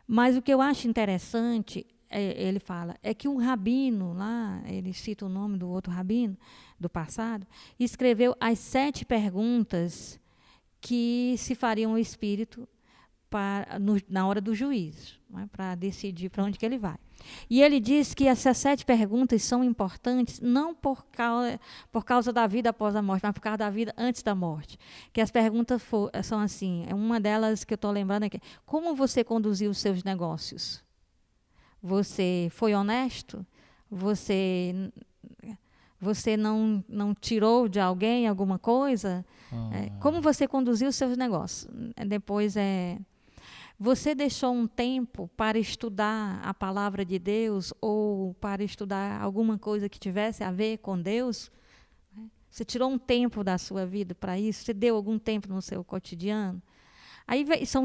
mas 0.07 0.36
o 0.36 0.42
que 0.42 0.53
eu 0.53 0.61
acho 0.61 0.88
interessante, 0.88 1.86
é, 2.11 2.42
ele 2.42 2.59
fala, 2.59 2.96
é 3.03 3.14
que 3.14 3.28
um 3.28 3.36
rabino 3.36 4.12
lá, 4.12 4.62
ele 4.66 4.92
cita 4.92 5.26
o 5.26 5.28
nome 5.28 5.57
do 5.57 5.68
outro 5.68 5.92
rabino 5.92 6.36
do 6.78 6.88
passado, 6.88 7.46
escreveu 7.78 8.36
as 8.40 8.59
sete 8.59 9.05
perguntas 9.05 10.20
que 10.80 11.34
se 11.38 11.55
fariam 11.55 11.92
ao 11.92 11.98
espírito 11.98 12.68
para, 13.33 13.78
no- 13.78 13.97
na 14.09 14.26
hora 14.26 14.41
do 14.41 14.55
juízo, 14.55 15.14
né, 15.30 15.49
para 15.51 15.74
decidir 15.74 16.28
para 16.28 16.45
onde 16.45 16.59
que 16.59 16.66
ele 16.66 16.76
vai. 16.78 16.97
E 17.49 17.62
ele 17.62 17.80
diz 17.80 18.12
que 18.14 18.26
essas 18.28 18.59
sete 18.59 18.85
perguntas 18.85 19.43
são 19.43 19.62
importantes 19.64 20.41
não 20.41 20.74
por 20.74 21.05
causa, 21.07 21.59
por 21.91 22.05
causa 22.05 22.33
da 22.33 22.47
vida 22.47 22.70
após 22.70 22.95
a 22.95 23.01
morte, 23.01 23.22
mas 23.22 23.33
por 23.33 23.41
causa 23.41 23.57
da 23.59 23.70
vida 23.70 23.95
antes 23.97 24.22
da 24.22 24.35
morte. 24.35 24.76
Que 25.12 25.20
as 25.20 25.30
perguntas 25.30 25.80
fo- 25.83 26.11
são 26.22 26.41
assim, 26.41 26.85
é 26.89 26.95
uma 26.95 27.18
delas 27.20 27.64
que 27.64 27.72
eu 27.72 27.76
estou 27.76 27.91
lembrando 27.93 28.24
aqui. 28.24 28.41
Como 28.66 28.95
você 28.95 29.24
conduziu 29.24 29.70
os 29.70 29.78
seus 29.78 30.03
negócios? 30.05 30.83
Você 31.83 32.49
foi 32.51 32.74
honesto? 32.74 33.47
Você 33.91 34.74
você 36.01 36.37
não, 36.37 36.85
não 36.89 37.14
tirou 37.14 37.68
de 37.68 37.78
alguém 37.78 38.26
alguma 38.26 38.59
coisa? 38.59 39.24
É, 39.72 39.91
como 40.01 40.20
você 40.20 40.49
conduziu 40.49 40.89
os 40.89 40.97
seus 40.97 41.16
negócios? 41.16 41.70
Depois 42.09 42.57
é 42.57 42.99
você 43.83 44.14
deixou 44.14 44.55
um 44.55 44.68
tempo 44.68 45.28
para 45.37 45.59
estudar 45.59 46.41
a 46.45 46.55
palavra 46.55 47.05
de 47.05 47.18
Deus 47.18 47.74
ou 47.80 48.33
para 48.35 48.62
estudar 48.62 49.20
alguma 49.20 49.59
coisa 49.59 49.89
que 49.89 49.99
tivesse 49.99 50.45
a 50.45 50.53
ver 50.53 50.78
com 50.78 50.97
Deus? 50.97 51.51
Você 52.49 52.64
tirou 52.64 52.89
um 52.89 52.97
tempo 52.97 53.43
da 53.43 53.59
sua 53.59 53.85
vida 53.85 54.14
para 54.14 54.39
isso? 54.39 54.64
Você 54.64 54.72
deu 54.72 54.95
algum 54.95 55.18
tempo 55.18 55.49
no 55.49 55.61
seu 55.61 55.83
cotidiano? 55.83 56.62
Aí 57.27 57.45
são, 57.66 57.85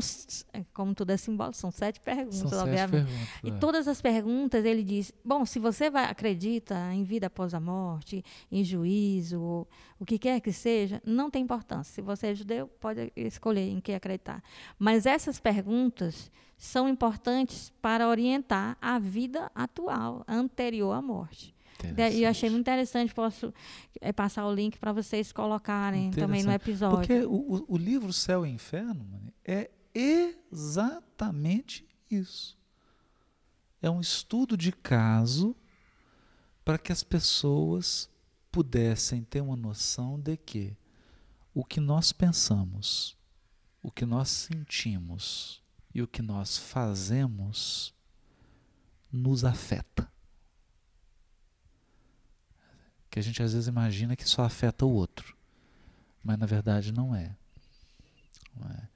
é, 0.53 0.63
como 0.73 0.93
tudo 0.93 1.11
é 1.11 1.17
simbólico, 1.17 1.57
são 1.57 1.71
sete 1.71 1.99
perguntas, 1.99 2.37
São 2.37 2.49
sete 2.49 2.61
obviamente. 2.61 2.91
perguntas. 2.91 3.29
E 3.43 3.49
é. 3.49 3.57
todas 3.57 3.87
as 3.87 4.01
perguntas 4.01 4.65
ele 4.65 4.83
diz: 4.83 5.11
bom, 5.23 5.45
se 5.45 5.59
você 5.59 5.89
vai 5.89 6.05
acredita 6.05 6.75
em 6.93 7.03
vida 7.03 7.27
após 7.27 7.53
a 7.53 7.59
morte, 7.59 8.23
em 8.51 8.63
juízo, 8.63 9.41
ou 9.41 9.67
o 9.99 10.05
que 10.05 10.17
quer 10.17 10.39
que 10.39 10.51
seja, 10.51 11.01
não 11.05 11.29
tem 11.29 11.43
importância. 11.43 11.93
Se 11.93 12.01
você 12.01 12.27
é 12.27 12.35
judeu, 12.35 12.67
pode 12.79 13.11
escolher 13.15 13.69
em 13.69 13.79
que 13.79 13.93
acreditar. 13.93 14.43
Mas 14.77 15.05
essas 15.05 15.39
perguntas 15.39 16.31
são 16.57 16.89
importantes 16.89 17.71
para 17.81 18.07
orientar 18.07 18.77
a 18.81 18.97
vida 18.97 19.51
atual, 19.53 20.23
anterior 20.27 20.91
à 20.93 21.01
morte. 21.01 21.56
E 22.09 22.23
eu 22.23 22.29
achei 22.29 22.49
muito 22.49 22.61
interessante, 22.61 23.13
posso 23.13 23.53
eh, 24.01 24.11
passar 24.13 24.45
o 24.45 24.53
link 24.53 24.77
para 24.79 24.91
vocês 24.91 25.31
colocarem 25.31 26.09
também 26.21 26.41
no 26.43 26.51
episódio. 26.51 26.97
Porque 26.97 27.23
o, 27.25 27.33
o- 27.55 27.65
o 27.73 27.77
livro 27.77 28.11
Céu 28.13 28.45
e 28.45 28.49
Inferno 28.49 29.03
mano, 29.05 29.31
é 29.45 29.69
exatamente 29.93 31.87
isso. 32.09 32.57
É 33.81 33.89
um 33.89 34.01
estudo 34.01 34.57
de 34.57 34.71
caso 34.71 35.55
para 36.65 36.77
que 36.77 36.91
as 36.91 37.03
pessoas 37.03 38.09
pudessem 38.51 39.23
ter 39.23 39.41
uma 39.41 39.55
noção 39.55 40.19
de 40.19 40.35
que 40.35 40.75
o 41.53 41.63
que 41.63 41.79
nós 41.79 42.11
pensamos, 42.11 43.15
o 43.81 43.91
que 43.91 44.05
nós 44.05 44.29
sentimos 44.29 45.61
e 45.93 46.01
o 46.01 46.07
que 46.07 46.21
nós 46.21 46.57
fazemos 46.57 47.93
nos 49.11 49.43
afeta. 49.45 50.11
Que 53.17 53.21
a 53.21 53.23
gente 53.23 53.41
às 53.41 53.53
vezes 53.53 53.67
imagina 53.67 54.15
que 54.15 54.29
só 54.29 54.43
afeta 54.43 54.85
o 54.85 54.91
outro 54.91 55.35
mas 56.23 56.37
na 56.37 56.45
verdade 56.45 56.91
não 56.91 57.15
é. 57.15 57.35
Não 58.53 58.69
é. 58.69 58.89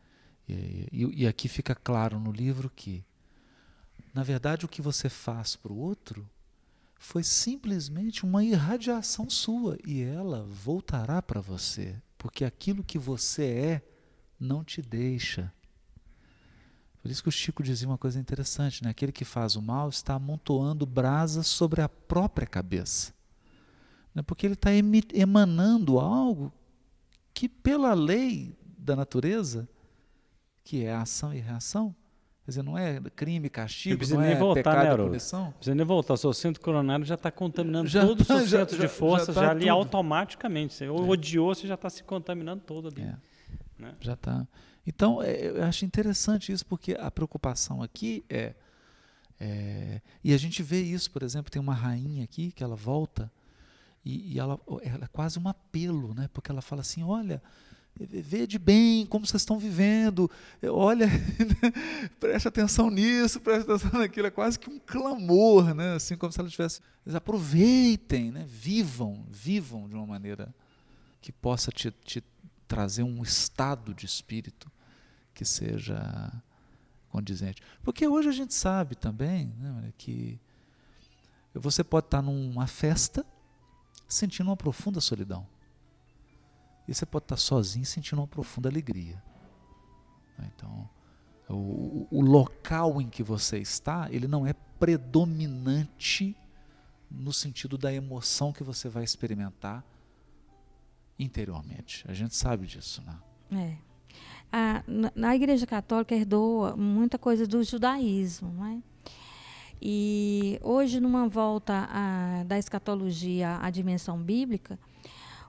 E, 0.47 0.87
e- 0.91 1.21
e 1.23 1.27
aqui 1.27 1.47
fica 1.47 1.73
claro 1.73 2.19
no 2.19 2.29
livro 2.29 2.69
que, 2.69 3.03
na 4.13 4.21
verdade, 4.21 4.65
o 4.65 4.67
que 4.69 4.81
você 4.81 5.07
faz 5.07 5.55
para 5.55 5.71
o 5.71 5.77
outro 5.77 6.29
foi 6.99 7.23
simplesmente 7.23 8.25
uma 8.25 8.43
irradiação 8.43 9.29
sua 9.29 9.77
e 9.87 10.01
ela 10.01 10.43
voltará 10.43 11.21
para 11.21 11.39
você, 11.39 11.95
porque 12.17 12.43
aquilo 12.43 12.83
que 12.83 12.99
você 12.99 13.45
é 13.45 13.81
não 14.37 14.61
te 14.61 14.81
deixa. 14.81 15.51
Por 17.01 17.09
isso 17.09 17.23
que 17.23 17.29
o 17.29 17.31
Chico 17.31 17.63
dizia 17.63 17.87
uma 17.87 17.97
coisa 17.97 18.19
interessante, 18.19 18.83
né? 18.83 18.89
Aquele 18.91 19.11
que 19.13 19.23
faz 19.25 19.55
o 19.55 19.61
mal 19.61 19.87
está 19.89 20.15
amontoando 20.15 20.85
brasas 20.85 21.47
sobre 21.47 21.81
a 21.81 21.87
própria 21.89 22.45
cabeça. 22.45 23.13
Né? 24.13 24.21
Porque 24.21 24.45
ele 24.45 24.53
está 24.55 24.69
emanando 25.13 25.99
algo 25.99 26.51
que 27.33 27.47
pela 27.47 27.93
lei 27.93 28.55
da 28.77 28.95
natureza, 28.95 29.67
que 30.63 30.83
é 30.83 30.93
a 30.93 31.01
ação 31.01 31.33
e 31.33 31.39
reação, 31.39 31.95
quer 32.43 32.51
dizer, 32.51 32.63
não 32.63 32.77
é 32.77 32.99
crime, 33.15 33.49
castigo, 33.49 34.03
não 34.09 34.21
nem 34.21 34.31
é 34.31 34.35
voltar, 34.35 34.55
né, 34.59 34.63
pecado 34.63 34.87
Haroldo? 34.87 35.11
punição. 35.11 35.45
Não 35.45 35.51
precisa 35.53 35.75
nem 35.75 35.85
voltar, 35.85 36.13
o 36.13 36.17
seu 36.17 36.33
centro 36.33 36.61
coronário 36.61 37.05
já 37.05 37.15
está 37.15 37.31
contaminando 37.31 37.87
Já 37.87 38.05
todos 38.05 38.27
tá, 38.27 38.33
os 38.35 38.39
seus 38.41 38.49
já- 38.49 38.59
centros 38.59 38.77
já- 38.79 38.85
de 38.85 38.91
força, 38.93 39.27
já 39.33 39.41
já, 39.41 39.47
tá 39.47 39.51
ali 39.51 39.61
tudo. 39.61 39.69
automaticamente. 39.71 40.73
Você 40.73 40.87
odiou, 40.89 41.55
você 41.55 41.67
já 41.67 41.75
está 41.75 41.89
se 41.89 42.03
contaminando 42.03 42.61
todo 42.63 42.87
ali. 42.89 43.01
É. 43.01 43.15
Né? 43.79 43.95
Já 43.99 44.13
está. 44.13 44.47
Então, 44.85 45.21
é, 45.21 45.47
eu 45.47 45.63
acho 45.63 45.85
interessante 45.85 46.51
isso, 46.51 46.65
porque 46.65 46.95
a 46.99 47.09
preocupação 47.11 47.81
aqui 47.81 48.23
é, 48.29 48.53
é- 49.39 50.01
E 50.23 50.33
a 50.33 50.37
gente 50.37 50.61
vê 50.61 50.81
isso, 50.81 51.09
por 51.11 51.23
exemplo, 51.23 51.51
tem 51.51 51.61
uma 51.61 51.73
rainha 51.73 52.23
aqui 52.23 52.51
que 52.51 52.63
ela 52.63 52.75
volta 52.75 53.31
e, 54.03 54.33
e 54.33 54.39
ela, 54.39 54.59
ela 54.83 55.05
é 55.05 55.07
quase 55.07 55.39
um 55.39 55.47
apelo, 55.47 56.13
né? 56.13 56.29
Porque 56.33 56.51
ela 56.51 56.61
fala 56.61 56.81
assim: 56.81 57.03
olha. 57.03 57.41
Vê 57.93 58.47
de 58.47 58.57
bem 58.57 59.05
como 59.05 59.27
vocês 59.27 59.41
estão 59.41 59.59
vivendo, 59.59 60.31
olha, 60.63 61.07
preste 62.21 62.47
atenção 62.47 62.89
nisso, 62.89 63.41
preste 63.41 63.69
atenção 63.69 63.99
naquilo, 63.99 64.27
é 64.27 64.31
quase 64.31 64.57
que 64.57 64.69
um 64.69 64.79
clamor, 64.79 65.75
né? 65.75 65.95
assim 65.95 66.15
como 66.15 66.31
se 66.31 66.39
ela 66.39 66.49
tivesse. 66.49 66.79
Eles 67.05 67.15
aproveitem, 67.15 68.31
né? 68.31 68.45
vivam, 68.47 69.25
vivam 69.29 69.89
de 69.89 69.93
uma 69.93 70.07
maneira 70.07 70.55
que 71.21 71.33
possa 71.33 71.69
te, 71.69 71.91
te 72.03 72.23
trazer 72.65 73.03
um 73.03 73.21
estado 73.21 73.93
de 73.93 74.05
espírito 74.05 74.71
que 75.33 75.43
seja 75.43 76.31
condizente. 77.09 77.61
Porque 77.83 78.07
hoje 78.07 78.29
a 78.29 78.31
gente 78.31 78.53
sabe 78.53 78.95
também 78.95 79.53
né, 79.59 79.93
que 79.97 80.39
você 81.53 81.83
pode 81.83 82.07
estar 82.07 82.21
numa 82.21 82.65
festa 82.67 83.25
sentindo 84.13 84.47
uma 84.49 84.57
profunda 84.57 84.99
solidão. 85.01 85.47
E 86.87 86.93
você 86.93 87.05
pode 87.05 87.25
estar 87.25 87.37
sozinho 87.37 87.85
sentindo 87.85 88.19
uma 88.19 88.27
profunda 88.27 88.67
alegria. 88.69 89.21
Então, 90.39 90.89
o, 91.47 91.53
o- 91.53 92.07
o 92.11 92.21
local 92.21 93.01
em 93.01 93.07
que 93.09 93.21
você 93.23 93.59
está, 93.59 94.07
ele 94.11 94.27
não 94.27 94.45
é 94.45 94.53
predominante 94.79 96.35
no 97.09 97.31
sentido 97.31 97.77
da 97.77 97.93
emoção 97.93 98.51
que 98.51 98.63
você 98.63 98.89
vai 98.89 99.03
experimentar 99.03 99.83
interiormente. 101.19 102.03
A 102.07 102.13
gente 102.13 102.35
sabe 102.35 102.65
disso, 102.65 103.01
né? 103.03 103.17
É. 103.51 103.77
A- 104.51 104.83
na, 104.87 105.11
na 105.15 105.35
Igreja 105.35 105.65
Católica 105.67 106.15
herdou 106.15 106.75
muita 106.75 107.17
coisa 107.19 107.45
do 107.45 107.63
judaísmo, 107.63 108.51
não 108.51 108.65
é? 108.65 108.81
E 109.81 110.59
hoje, 110.61 110.99
numa 110.99 111.27
volta 111.27 111.87
à- 111.91 112.43
da 112.45 112.57
escatologia 112.57 113.57
à 113.61 113.69
dimensão 113.69 114.17
bíblica, 114.17 114.77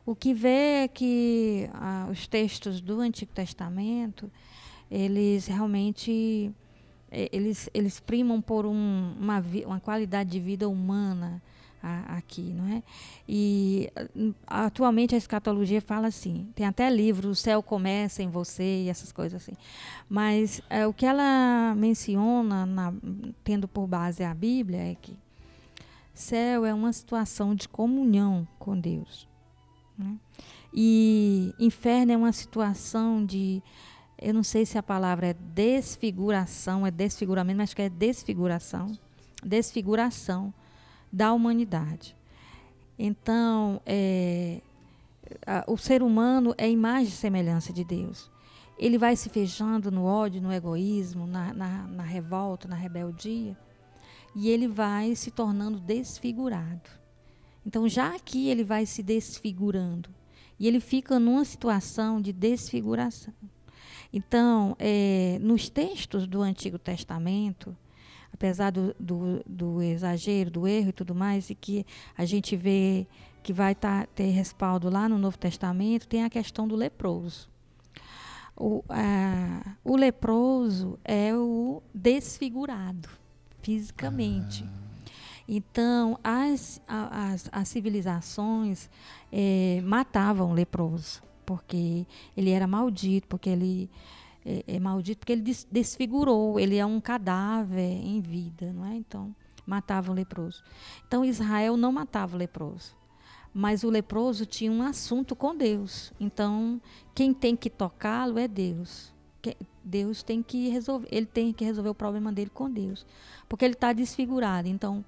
o 0.07 0.15
que 0.15 0.33
vê 0.33 0.85
é 0.85 0.89
que 0.89 1.69
ah, 1.75 2.09
os 2.11 2.27
textos 2.27 2.81
do 2.81 3.01
Antigo 3.01 3.31
Testamento, 3.33 4.31
eles 4.91 5.47
realmente 5.47 6.51
eles, 7.31 7.69
eles 7.75 8.01
primam 8.01 8.41
por 8.41 8.65
um- 8.65 9.15
uma, 9.21 9.45
uma 9.67 9.79
qualidade 9.81 10.31
de 10.31 10.41
vida 10.41 10.67
humana 10.67 11.43
a- 11.83 12.17
aqui, 12.17 12.43
não 12.55 12.67
é? 12.73 12.83
E 13.29 13.91
ah, 14.47 14.67
atualmente 14.67 15.15
a 15.15 15.19
escatologia 15.19 15.81
fala 15.81 16.07
assim, 16.09 16.49
tem 16.55 16.65
até 16.67 16.89
livro, 16.89 17.29
o 17.31 17.35
céu 17.35 17.63
começa 17.63 18.23
em 18.23 18.29
você 18.29 18.85
e 18.85 18.89
essas 18.89 19.11
coisas 19.13 19.43
assim. 19.43 19.57
Mas 20.09 20.61
eh, 20.71 20.87
o 20.87 20.93
que 20.93 21.05
ela 21.07 21.75
menciona, 21.77 22.65
na- 22.65 22.93
tendo 23.43 23.67
por 23.67 23.87
base 23.87 24.23
a 24.23 24.33
Bíblia, 24.33 24.79
é 24.93 24.95
que 24.95 25.17
céu 26.15 26.65
é 26.65 26.73
uma 26.75 26.93
situação 26.93 27.55
de 27.55 27.69
comunhão 27.69 28.47
com 28.59 28.79
Deus. 28.79 29.27
né? 29.99 30.15
E 30.75 31.53
inferno 31.59 32.13
é 32.13 32.17
uma 32.17 32.33
situação 32.33 33.25
de, 33.25 33.63
eu 34.19 34.33
não 34.33 34.43
sei 34.43 34.65
se 34.65 34.79
a 34.79 34.83
palavra 34.83 35.27
é 35.29 35.35
desfiguração, 35.35 36.87
é 36.87 36.91
desfiguramento, 36.91 37.59
mas 37.59 37.71
acho 37.71 37.77
que 37.77 37.83
é 37.83 37.89
desfiguração, 37.91 38.87
desfiguração 39.45 40.53
da 41.13 41.33
humanidade. 41.33 42.17
Então, 42.99 43.81
é, 43.85 44.61
a- 45.47 45.65
o 45.67 45.77
ser 45.77 46.03
humano 46.03 46.55
é 46.57 46.71
imagem 46.71 47.09
e 47.09 47.17
semelhança 47.17 47.73
de 47.73 47.85
Deus. 47.85 48.31
Ele 48.79 48.99
vai 48.99 49.15
se 49.17 49.29
fechando 49.29 49.91
no 49.91 50.05
ódio, 50.05 50.41
no 50.41 50.53
egoísmo, 50.53 51.27
na, 51.27 51.53
na, 51.53 51.87
na 51.87 52.03
revolta, 52.03 52.67
na 52.67 52.75
rebeldia, 52.75 53.57
e 54.35 54.49
ele 54.49 54.67
vai 54.67 55.15
se 55.15 55.31
tornando 55.31 55.79
desfigurado. 55.79 56.91
Então, 57.65 57.89
já 57.89 58.15
aqui 58.17 58.49
ele 58.49 58.65
vai 58.65 58.87
se 58.87 59.03
desfigurando, 59.03 60.09
e 60.59 60.67
ele 60.67 60.81
fica 60.81 61.19
numa 61.19 61.45
situação 61.45 62.21
de 62.21 62.33
desfiguração. 62.33 63.35
Então, 64.13 64.77
é, 64.79 65.39
nos 65.41 65.69
textos 65.69 66.27
do 66.27 66.43
Antigo 66.43 66.79
Testamento, 66.79 67.77
apesar 68.33 68.71
do, 68.71 68.95
do, 68.99 69.43
do 69.47 69.83
exagero, 69.83 70.51
do 70.51 70.67
erro 70.67 70.89
e 70.89 70.93
tudo 70.93 71.15
mais, 71.15 71.51
e 71.51 71.55
que 71.55 71.85
a 72.17 72.25
gente 72.25 72.57
vê 72.57 73.07
que 73.43 73.53
vai 73.53 73.75
tá, 73.75 74.07
ter 74.15 74.31
respaldo 74.31 74.89
lá 74.89 75.09
no 75.09 75.19
Novo 75.19 75.37
Testamento, 75.37 76.07
tem 76.07 76.23
a 76.25 76.31
questão 76.31 76.67
do 76.69 76.77
leproso. 76.77 77.49
O, 78.57 78.85
a- 78.89 79.75
o 79.85 79.97
leproso 79.97 80.99
é 81.05 81.35
o 81.35 81.83
desfigurado 81.95 83.09
fisicamente. 83.63 84.65
Então, 85.49 86.19
as, 86.23 86.81
as, 86.87 87.49
as 87.51 87.69
civilizações 87.69 88.89
eh, 89.33 89.81
matavam 89.85 90.51
o 90.51 90.55
leproso, 90.55 91.21
porque 91.45 92.07
ele 92.37 92.51
era 92.51 92.67
maldito, 92.67 93.27
porque 93.27 93.51
ele 93.51 93.91
é, 94.45 94.65
é 94.67 94.81
maldito, 94.81 95.21
porque 95.21 95.33
ele 95.33 95.43
des- 95.43 95.67
desfigurou, 95.71 96.59
ele 96.59 96.77
é 96.77 96.87
um 96.87 97.01
cadáver 97.01 97.81
em 97.81 98.21
vida, 98.21 98.73
não 98.73 98.85
é? 98.87 98.95
Então, 98.95 99.35
matavam 99.67 100.13
o 100.13 100.17
leproso. 100.17 100.63
Então, 101.07 101.25
Israel 101.25 101.77
não 101.77 101.93
matava 101.93 102.35
o 102.35 102.39
leproso, 102.39 102.95
mas 103.55 103.85
o 103.85 103.91
leproso 103.91 104.45
tinha 104.47 104.73
um 104.73 104.83
assunto 104.83 105.37
com 105.37 105.55
Deus. 105.57 106.13
Então, 106.19 106.81
quem 107.15 107.33
tem 107.33 107.55
que 107.57 107.71
tocá-lo 107.71 108.39
é 108.39 108.49
Deus. 108.49 109.13
Deus 109.85 110.23
tem 110.23 110.43
que 110.43 110.69
resolver, 110.69 111.09
ele 111.11 111.27
tem 111.27 111.53
que 111.53 111.65
resolver 111.65 111.91
o 111.91 111.95
problema 111.95 112.33
dele 112.33 112.51
com 112.51 112.71
Deus, 112.71 113.05
porque 113.49 113.65
ele 113.65 113.75
está 113.75 113.93
desfigurado. 113.93 114.69
Então, 114.69 115.05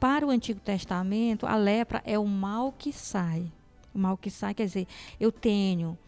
para 0.00 0.26
o 0.26 0.30
Antigo 0.30 0.60
Testamento, 0.60 1.46
a 1.46 1.56
lepra 1.56 2.02
é 2.04 2.18
o 2.18 2.26
mal 2.26 2.72
que 2.72 2.92
sai. 2.92 3.52
o 3.94 3.98
mal 3.98 4.16
que 4.16 4.30
sai, 4.30 4.54
quer 4.54 4.66
dizer, 4.66 4.86
eu 5.18 5.32
tenho 5.32 5.98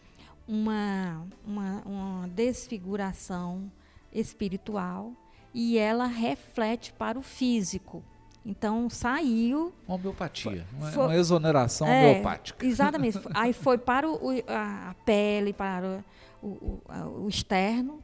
uma, 0.53 1.27
uma, 1.45 1.81
uma 1.85 2.27
desfiguração 2.29 3.71
espiritual 4.11 5.11
e 5.53 5.77
ela 5.77 6.07
reflete 6.07 6.91
para 6.91 7.19
o 7.19 7.21
físico. 7.21 8.03
Então 8.43 8.89
saiu 8.89 9.71
Uma 9.87 9.95
homeopatia, 9.95 10.65
uma, 10.73 10.91
Foi- 10.91 11.05
uma 11.05 11.15
exoneração 11.15 11.87
É, 11.87 12.09
homeopática. 12.11 12.65
Exatamente. 12.65 13.19
Aí 13.35 13.53
foi 13.53 13.77
para 13.77 14.09
o- 14.09 14.19
a, 14.47 14.95
pele, 15.05 15.53
para 15.53 16.03
o, 16.41 16.47
o- 16.47 16.81
o 17.25 17.29
externo, 17.29 17.99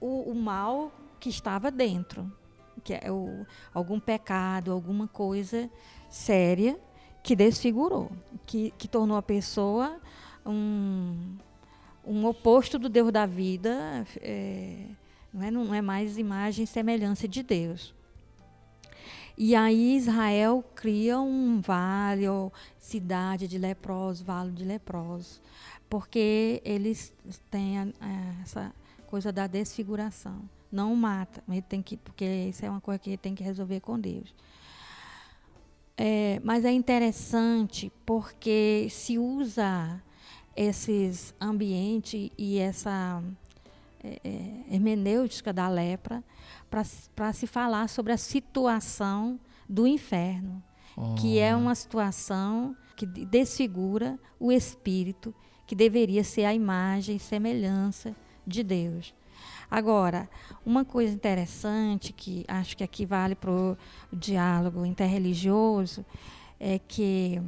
o, 0.00 0.30
o 0.30 0.34
mal 0.34 0.90
que 1.20 1.28
estava 1.28 1.70
dentro, 1.70 2.30
que 2.82 2.92
é 2.94 3.02
algum 3.72 4.00
pecado, 4.00 4.72
alguma 4.72 5.06
coisa 5.06 5.70
séria 6.10 6.76
que 7.22 7.36
desfigurou, 7.36 8.10
que, 8.46 8.72
que 8.78 8.88
tornou 8.88 9.16
a 9.16 9.22
pessoa 9.22 10.00
um, 10.46 11.36
um 12.06 12.24
oposto 12.26 12.78
do 12.78 12.88
Deus 12.88 13.12
da 13.12 13.26
vida, 13.26 14.06
é, 14.20 14.86
não, 15.32 15.42
é, 15.42 15.50
não 15.50 15.74
é 15.74 15.82
mais 15.82 16.16
imagem 16.18 16.64
e 16.64 16.66
semelhança 16.66 17.26
de 17.26 17.42
Deus. 17.42 17.94
E 19.38 19.54
aí 19.54 19.96
Israel 19.96 20.64
cria 20.74 21.20
um 21.20 21.60
vale 21.60 22.26
ou 22.26 22.50
cidade 22.78 23.46
de 23.46 23.58
leprosos, 23.58 24.22
vale 24.22 24.50
de 24.50 24.64
leprosos, 24.64 25.42
porque 25.90 26.62
eles 26.64 27.12
têm 27.50 27.78
a- 27.78 27.88
a- 28.00 28.42
essa 28.42 28.72
coisa 29.08 29.30
da 29.30 29.46
desfiguração. 29.46 30.48
Não 30.72 30.96
mata, 30.96 31.42
ele 31.48 31.62
tem 31.62 31.82
que, 31.82 31.96
porque 31.98 32.24
isso 32.24 32.64
é 32.64 32.70
uma 32.70 32.80
coisa 32.80 32.98
que 32.98 33.10
ele 33.10 33.16
tem 33.18 33.34
que 33.34 33.42
resolver 33.44 33.80
com 33.80 33.98
Deus. 34.00 34.34
É, 35.98 36.40
mas 36.42 36.64
é 36.64 36.72
interessante 36.72 37.90
porque 38.04 38.88
se 38.90 39.18
usa 39.18 40.02
esses 40.56 41.34
ambientes 41.40 42.30
e 42.38 42.58
essa 42.58 43.22
é, 44.02 44.20
é, 44.24 44.74
hermenêutica 44.74 45.52
da 45.52 45.68
lepra 45.68 46.22
para 46.70 47.32
se 47.32 47.46
falar 47.46 47.88
sobre 47.88 48.12
a 48.12 48.16
situação 48.16 49.38
do 49.68 49.86
inferno, 49.86 50.62
que 51.18 51.38
é 51.38 51.54
uma 51.54 51.74
situação 51.74 52.74
que 52.96 53.04
de- 53.04 53.24
desfigura 53.26 54.18
o 54.40 54.50
espírito, 54.50 55.34
que 55.66 55.74
deveria 55.74 56.24
ser 56.24 56.44
a 56.44 56.54
imagem 56.54 57.16
e 57.16 57.20
semelhança 57.20 58.14
de 58.46 58.62
Deus. 58.62 59.12
Agora, 59.70 60.28
uma 60.64 60.84
coisa 60.84 61.12
interessante 61.12 62.12
que 62.12 62.44
acho 62.48 62.76
que 62.76 62.84
aqui 62.84 63.04
vale 63.04 63.34
para 63.34 63.50
o 63.50 63.76
diálogo 64.12 64.86
interreligioso 64.86 66.04
é 66.58 66.78
que 66.78 67.42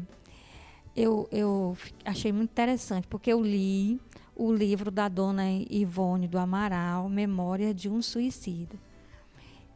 eu, 0.99 1.29
eu 1.31 1.77
achei 2.05 2.33
muito 2.33 2.51
interessante, 2.51 3.07
porque 3.07 3.33
eu 3.33 3.41
li 3.41 4.01
o 4.35 4.53
livro 4.53 4.91
da 4.91 5.09
dona 5.09 5.45
Ivone 5.71 6.27
do 6.27 6.39
Amaral, 6.39 7.09
Memória 7.09 7.73
de 7.73 7.89
um 7.89 8.03
Suicida. 8.03 8.77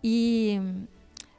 E 0.02 0.60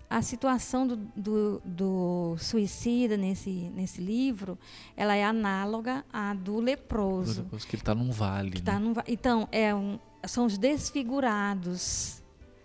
a 0.09 0.21
situação 0.21 0.88
do, 0.88 0.95
do, 0.95 1.61
do 1.65 2.36
suicida 2.38 3.17
nesse, 3.17 3.49
nesse 3.75 3.99
livro, 3.99 4.57
ela 4.95 5.15
é 5.15 5.23
análoga 5.23 6.05
à 6.13 6.34
do 6.34 6.61
leproso. 6.61 7.43
Depois 7.43 7.65
que 7.65 7.75
ele 7.75 7.81
está 7.81 7.93
num 7.93 8.09
vale. 8.09 8.51
Né? 8.51 8.61
tá 8.63 8.79
num 8.79 8.93
então, 9.05 9.49
é 9.51 9.75
um, 9.75 9.99
são 10.25 10.45
os 10.45 10.57
desfigurados. 10.57 12.21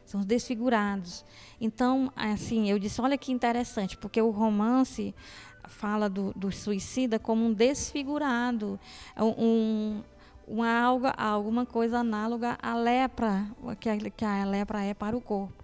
São 0.07 0.21
os 0.21 0.27
desfigurados. 0.27 1.25
Então, 1.61 2.13
assim, 2.17 2.71
eu 2.71 2.79
disse, 2.79 3.01
olha 3.01 3.19
que 3.19 3.33
interessante, 3.33 3.97
porque 3.97 4.23
o 4.23 4.31
romance 4.31 5.15
fala 5.69 6.09
do, 6.09 6.33
do 6.35 6.51
suicida 6.51 7.19
como 7.19 7.45
um 7.45 7.53
desfigurado, 7.53 8.79
um, 9.19 10.01
uma 10.47 10.81
alga, 10.81 11.11
alguma 11.11 11.67
coisa 11.67 11.99
análoga 11.99 12.59
à 12.63 12.75
lepra, 12.75 13.47
que 13.79 13.89
a, 13.89 13.97
que 13.99 14.25
a 14.25 14.45
lepra 14.45 14.83
é 14.83 14.95
para 14.95 15.17
o 15.17 15.21
corpo. 15.21 15.63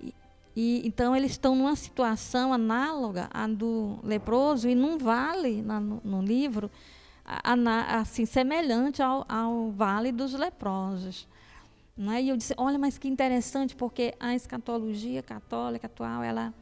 E, 0.00 0.12
e, 0.54 0.82
então, 0.86 1.14
eles 1.14 1.32
estão 1.32 1.54
numa 1.54 1.76
situação 1.76 2.52
análoga 2.52 3.28
à 3.32 3.46
do 3.46 3.98
leproso 4.02 4.68
e 4.68 4.74
não 4.74 4.98
vale 4.98 5.62
na- 5.62 5.80
no, 5.80 6.00
no 6.04 6.22
livro 6.22 6.70
a- 7.24 7.52
ana- 7.52 7.98
assim 8.00 8.26
semelhante 8.26 9.02
ao, 9.02 9.24
ao 9.28 9.70
vale 9.70 10.10
dos 10.12 10.32
leprosos. 10.34 11.26
Né? 11.96 12.22
E 12.22 12.28
eu 12.28 12.36
disse, 12.36 12.52
olha, 12.58 12.78
mas 12.78 12.98
que 12.98 13.08
interessante, 13.08 13.74
porque 13.74 14.14
a 14.20 14.34
escatologia 14.34 15.22
católica 15.22 15.86
atual, 15.86 16.22
ela, 16.22 16.52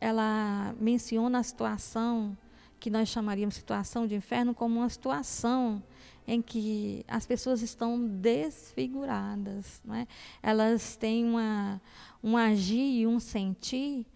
ela 0.00 0.74
menciona 0.80 1.38
a 1.40 1.42
situação 1.42 2.36
que 2.78 2.88
nós 2.90 3.08
chamaríamos 3.08 3.54
de 3.54 3.60
situação 3.60 4.06
de 4.06 4.14
inferno 4.14 4.54
como 4.54 4.80
uma 4.80 4.88
situação 4.88 5.82
em 6.26 6.40
que 6.40 7.04
as 7.08 7.26
pessoas 7.26 7.60
estão 7.60 8.06
desfiguradas, 8.06 9.80
não 9.84 9.94
é? 9.94 10.06
Elas 10.42 10.96
têm 10.96 11.24
uma, 11.24 11.80
um 12.22 12.36
agir 12.36 13.00
e 13.00 13.06
um 13.06 13.18
sentir 13.20 14.06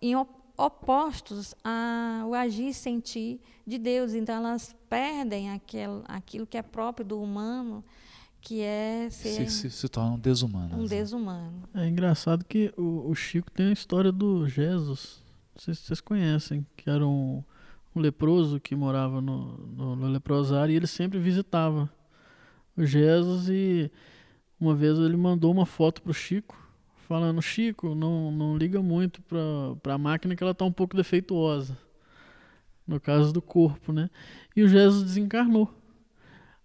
em 0.00 0.16
op- 0.16 0.30
opostos 0.56 1.54
ao 1.62 2.32
agir 2.34 2.68
e 2.68 2.74
sentir 2.74 3.40
de 3.66 3.78
Deus. 3.78 4.14
Então, 4.14 4.36
elas 4.36 4.74
perdem 4.88 5.50
aquel, 5.50 6.02
aquilo 6.06 6.46
que 6.46 6.56
é 6.56 6.62
próprio 6.62 7.04
do 7.04 7.20
humano, 7.20 7.84
que 8.40 8.60
é 8.62 9.08
ser 9.10 9.50
Se, 9.50 9.50
se, 9.50 9.70
se 9.70 9.88
tornam 9.88 10.18
desumanas. 10.18 10.72
um 10.78 10.82
né? 10.82 10.88
desumano. 10.88 11.62
É 11.74 11.86
engraçado 11.86 12.44
que 12.44 12.72
o, 12.76 13.10
o 13.10 13.14
Chico 13.14 13.50
tem 13.50 13.66
a 13.68 13.72
história 13.72 14.12
do 14.12 14.48
Jesus. 14.48 15.22
Não 15.56 15.60
sei 15.60 15.72
se 15.72 15.80
vocês 15.84 16.02
conhecem, 16.02 16.66
que 16.76 16.90
era 16.90 17.06
um, 17.06 17.42
um 17.94 18.00
leproso 18.00 18.60
que 18.60 18.76
morava 18.76 19.22
no, 19.22 19.56
no, 19.56 19.96
no 19.96 20.06
leprosário 20.06 20.70
e 20.70 20.76
ele 20.76 20.86
sempre 20.86 21.18
visitava 21.18 21.90
o 22.76 22.84
Jesus 22.84 23.48
e 23.48 23.90
uma 24.60 24.74
vez 24.74 24.98
ele 24.98 25.16
mandou 25.16 25.50
uma 25.50 25.64
foto 25.64 26.02
pro 26.02 26.12
Chico 26.12 26.54
falando, 27.08 27.40
Chico, 27.40 27.94
não, 27.94 28.30
não 28.30 28.54
liga 28.54 28.82
muito 28.82 29.22
pra, 29.22 29.38
pra 29.82 29.96
máquina 29.96 30.36
que 30.36 30.42
ela 30.42 30.54
tá 30.54 30.66
um 30.66 30.72
pouco 30.72 30.94
defeituosa. 30.94 31.78
No 32.86 33.00
caso 33.00 33.32
do 33.32 33.40
corpo, 33.40 33.94
né? 33.94 34.10
E 34.54 34.62
o 34.62 34.68
Jesus 34.68 35.04
desencarnou. 35.04 35.72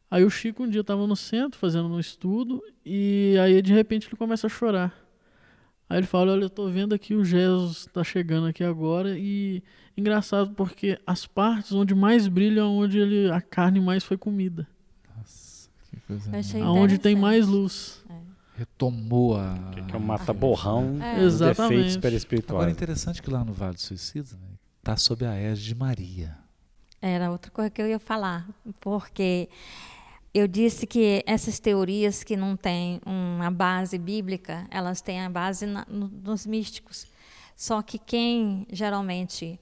Aí 0.09 0.25
o 0.25 0.29
Chico 0.29 0.63
um 0.63 0.69
dia 0.69 0.81
estava 0.81 1.07
no 1.07 1.15
centro 1.15 1.57
fazendo 1.57 1.87
um 1.87 1.99
estudo 1.99 2.61
e 2.85 3.37
aí 3.41 3.61
de 3.61 3.71
repente 3.71 4.09
ele 4.09 4.17
começa 4.17 4.47
a 4.47 4.49
chorar. 4.49 4.93
Aí 5.91 5.97
ele 5.97 6.07
fala, 6.07 6.31
olha, 6.31 6.43
eu 6.45 6.49
tô 6.49 6.69
vendo 6.69 6.95
aqui 6.95 7.13
o 7.13 7.25
Jesus 7.25 7.85
tá 7.91 8.01
chegando 8.01 8.47
aqui 8.47 8.63
agora 8.63 9.17
e 9.17 9.61
engraçado 9.97 10.51
porque 10.51 10.97
as 11.05 11.27
partes 11.27 11.73
onde 11.73 11.93
mais 11.93 12.29
brilha 12.29 12.61
é 12.61 12.63
onde 12.63 12.97
ele, 12.97 13.29
a 13.29 13.41
carne 13.41 13.81
mais 13.81 14.01
foi 14.01 14.15
comida. 14.17 14.65
Nossa, 15.17 15.69
que 15.89 15.99
coisa. 16.07 16.31
Aonde 16.63 16.97
tem 16.97 17.13
mais 17.13 17.45
luz. 17.45 18.01
Retomou 18.55 19.35
a. 19.35 19.53
Que, 19.73 19.81
que 19.81 19.93
é 19.93 19.97
o 19.97 20.01
mata-borrão 20.01 20.97
É. 21.01 21.15
dos 21.15 21.33
Exatamente. 21.41 21.97
defeitos 21.97 22.49
Agora 22.49 22.69
é 22.69 22.71
interessante 22.71 23.21
que 23.21 23.29
lá 23.29 23.43
no 23.43 23.51
Vale 23.51 23.73
do 23.73 23.81
Suicida 23.81 24.29
né, 24.37 24.47
tá 24.81 24.95
sob 24.95 25.25
a 25.25 25.35
égide 25.35 25.67
de 25.67 25.75
Maria. 25.75 26.37
Era 27.01 27.31
outra 27.31 27.51
coisa 27.51 27.69
que 27.69 27.81
eu 27.81 27.87
ia 27.89 27.99
falar, 27.99 28.47
porque 28.79 29.49
eu 30.34 30.47
disse 30.47 30.88
que 30.88 31.23
essas 31.25 31.59
teorias 31.59 32.23
que 32.23 32.38
não 32.38 32.55
têm 32.55 33.01
uma 33.05 33.51
base 33.51 33.97
bíblica, 33.97 34.65
elas 34.71 35.01
têm 35.01 35.21
a 35.21 35.29
base 35.29 35.65
na- 35.65 35.86
no- 35.89 36.07
nos 36.07 36.45
místicos. 36.45 37.05
Só 37.55 37.82
que 37.82 37.99
quem 37.99 38.65
geralmente 38.71 39.59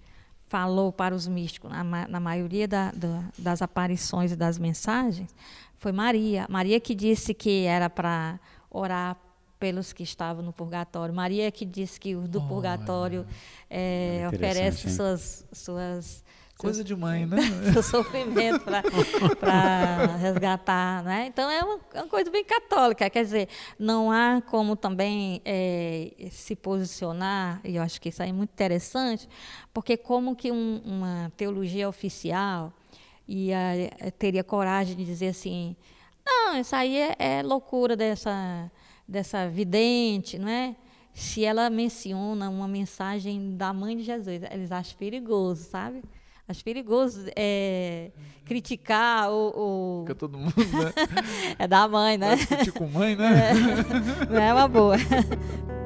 falou 0.48 0.92
para 0.92 1.14
os 1.14 1.28
místicos, 1.28 1.70
na, 1.72 1.84
na 2.08 2.20
maioria 2.20 2.68
da- 2.68 2.92
da- 2.92 3.24
das 3.38 3.62
aparições 3.62 4.32
e 4.32 4.36
das 4.36 4.58
mensagens, 4.58 5.34
foi 5.78 5.92
Maria. 5.92 6.46
Maria 6.50 6.80
que 6.80 6.94
disse 6.96 7.34
que 7.34 7.66
era 7.66 7.90
para 7.90 8.40
orar 8.70 9.18
pelos 9.60 9.92
que 9.92 10.04
estavam 10.04 10.44
no 10.44 10.54
purgatório. 10.54 11.14
Maria 11.14 11.52
que 11.52 11.66
disse 11.66 12.00
que 12.00 12.16
os 12.16 12.28
do 12.30 12.40
Olha. 12.40 12.48
purgatório 12.48 13.28
Interessante, 13.70 14.36
oferecem 14.36 14.90
hein? 14.90 14.96
suas, 14.96 15.46
suas 15.52 16.24
Coisa 16.60 16.84
de 16.84 16.94
mãe, 16.94 17.26
né? 17.26 17.38
seu 17.72 17.82
sofrimento 17.82 18.66
para 19.40 20.06
resgatar, 20.18 21.02
né? 21.06 21.28
Então 21.28 21.50
é 21.50 21.64
uma, 21.64 21.80
é 21.94 22.02
uma 22.02 22.08
coisa 22.10 22.30
bem 22.30 22.44
católica, 22.44 23.10
quer 23.10 23.24
dizer, 23.24 23.48
não 23.80 24.12
há 24.12 24.42
como 24.42 24.76
também 24.76 25.42
eh, 25.46 26.28
se 26.32 26.58
posicionar, 26.58 27.62
e 27.64 27.78
eu 27.78 27.82
acho 27.82 28.02
que 28.02 28.10
isso 28.10 28.22
aí 28.22 28.30
é 28.30 28.34
muito 28.34 28.50
interessante, 28.52 29.28
porque 29.74 29.96
como 29.96 30.36
que 30.36 30.52
um- 30.52 30.82
uma 30.84 31.32
teologia 31.38 31.88
oficial 31.88 32.74
ia, 33.26 33.58
teria 34.18 34.44
coragem 34.44 34.98
de 34.98 35.06
dizer 35.06 35.30
assim, 35.30 35.78
não, 36.26 36.60
isso 36.60 36.76
aí 36.76 36.98
é, 36.98 37.16
é 37.20 37.42
loucura 37.42 37.96
dessa, 37.96 38.70
dessa 39.08 39.48
vidente, 39.48 40.38
não 40.38 40.50
é? 40.50 40.76
Se 41.14 41.46
ela 41.46 41.70
menciona 41.70 42.50
uma 42.50 42.68
mensagem 42.68 43.56
da 43.56 43.72
mãe 43.72 43.96
de 43.96 44.04
Jesus, 44.04 44.42
eles 44.52 44.72
acham 44.74 44.98
perigoso, 44.98 45.64
sabe? 45.64 46.04
Acho 46.50 46.64
perigoso 46.64 47.26
é, 47.36 48.10
criticar 48.44 49.30
o, 49.32 49.54
o- 49.56 50.02
Fica 50.02 50.16
todo 50.16 50.36
mundo, 50.36 50.56
né? 50.58 50.92
É 51.60 51.68
da 51.68 51.88
mãe, 51.88 52.18
né? 52.18 52.30
Vai 52.36 52.38
discutir 52.38 52.72
com 52.72 52.88
mãe, 52.88 53.16
né? 53.16 53.52
Não 54.28 54.42
é 54.42 54.52
uma 54.54 54.68
boa. 54.68 54.96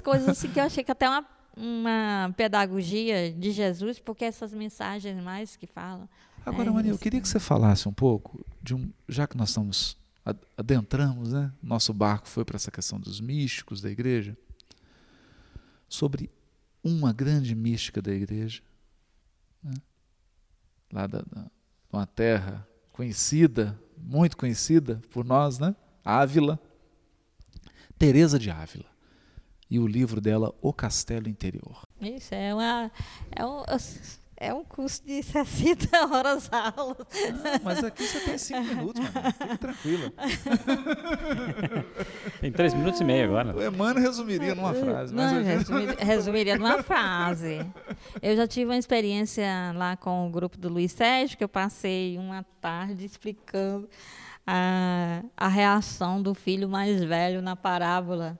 uma 0.00 0.16
das 0.16 0.26
coisas 0.26 0.28
assim, 0.28 0.48
que 0.50 0.58
eu 0.60 0.64
achei 0.64 0.82
que 0.84 0.90
até 0.92 1.08
uma, 1.08 1.24
uma 1.56 2.34
pedagogia 2.36 3.32
de 3.32 3.50
Jesus, 3.52 3.98
porque 3.98 4.24
essas 4.24 4.52
mensagens 4.52 5.20
mais 5.22 5.56
que 5.56 5.66
falam. 5.66 6.08
Agora, 6.44 6.70
É 6.70 6.72
Maria, 6.72 6.90
eu 6.92 6.98
queria 6.98 7.20
que 7.20 7.28
você 7.28 7.38
falasse 7.40 7.88
um 7.88 7.92
pouco 7.92 8.44
de 8.62 8.74
um, 8.74 8.90
já 9.08 9.26
que 9.26 9.36
nós 9.36 9.50
estamos 9.50 9.96
ad- 10.24 10.38
adentramos, 10.56 11.32
né? 11.32 11.52
Nosso 11.62 11.92
barco 11.92 12.26
foi 12.28 12.44
para 12.44 12.56
essa 12.56 12.70
questão 12.70 12.98
dos 12.98 13.20
místicos 13.20 13.80
da 13.80 13.90
igreja, 13.90 14.36
sobre 15.88 16.30
uma 16.82 17.12
grande 17.12 17.54
mística 17.54 18.00
da 18.00 18.12
igreja, 18.12 18.62
né? 19.62 19.74
lá 20.92 21.06
da, 21.06 21.18
da 21.22 21.50
uma 21.92 22.06
terra 22.06 22.66
conhecida, 22.92 23.78
muito 23.96 24.36
conhecida 24.36 25.00
por 25.10 25.24
nós, 25.24 25.58
né? 25.58 25.74
Ávila, 26.04 26.58
Teresa 27.98 28.38
de 28.38 28.50
Ávila, 28.50 28.84
e 29.70 29.78
o 29.78 29.86
livro 29.86 30.20
dela 30.20 30.54
O 30.62 30.72
Castelo 30.72 31.28
Interior. 31.28 31.82
Isso 32.00 32.34
é 32.34 32.54
uma. 32.54 32.90
É 33.34 33.44
um, 33.44 33.62
é 34.40 34.54
um 34.54 34.64
curso 34.64 35.04
de 35.04 35.20
60 35.22 36.06
horas 36.14 36.48
aula. 36.52 36.96
Ah, 37.00 37.60
mas 37.64 37.82
aqui 37.84 38.06
você 38.06 38.20
tem 38.20 38.38
cinco 38.38 38.62
minutos, 38.62 39.02
mano. 39.02 39.32
Fique 39.40 39.58
tranquila. 39.58 40.12
Tem 42.40 42.52
três 42.52 42.74
minutos 42.74 43.00
e 43.00 43.04
meio 43.04 43.24
agora. 43.24 43.56
O 43.56 43.62
Emmanuel 43.62 44.02
resumiria 44.04 44.54
numa 44.54 44.74
frase, 44.74 45.14
mas 45.14 45.32
Não, 45.32 45.40
a 45.40 45.42
gente... 45.42 45.56
resumir- 45.58 45.96
resumiria 45.98 46.58
numa 46.58 46.82
frase. 46.82 47.66
Eu 48.22 48.36
já 48.36 48.46
tive 48.46 48.66
uma 48.66 48.76
experiência 48.78 49.72
lá 49.74 49.96
com 49.96 50.26
o 50.26 50.30
grupo 50.30 50.56
do 50.56 50.68
Luiz 50.68 50.92
Sérgio, 50.92 51.36
que 51.36 51.44
eu 51.44 51.48
passei 51.48 52.16
uma 52.18 52.44
tarde 52.60 53.04
explicando 53.04 53.88
a, 54.46 55.22
a 55.36 55.48
reação 55.48 56.22
do 56.22 56.34
filho 56.34 56.68
mais 56.68 57.02
velho 57.02 57.42
na 57.42 57.56
parábola 57.56 58.38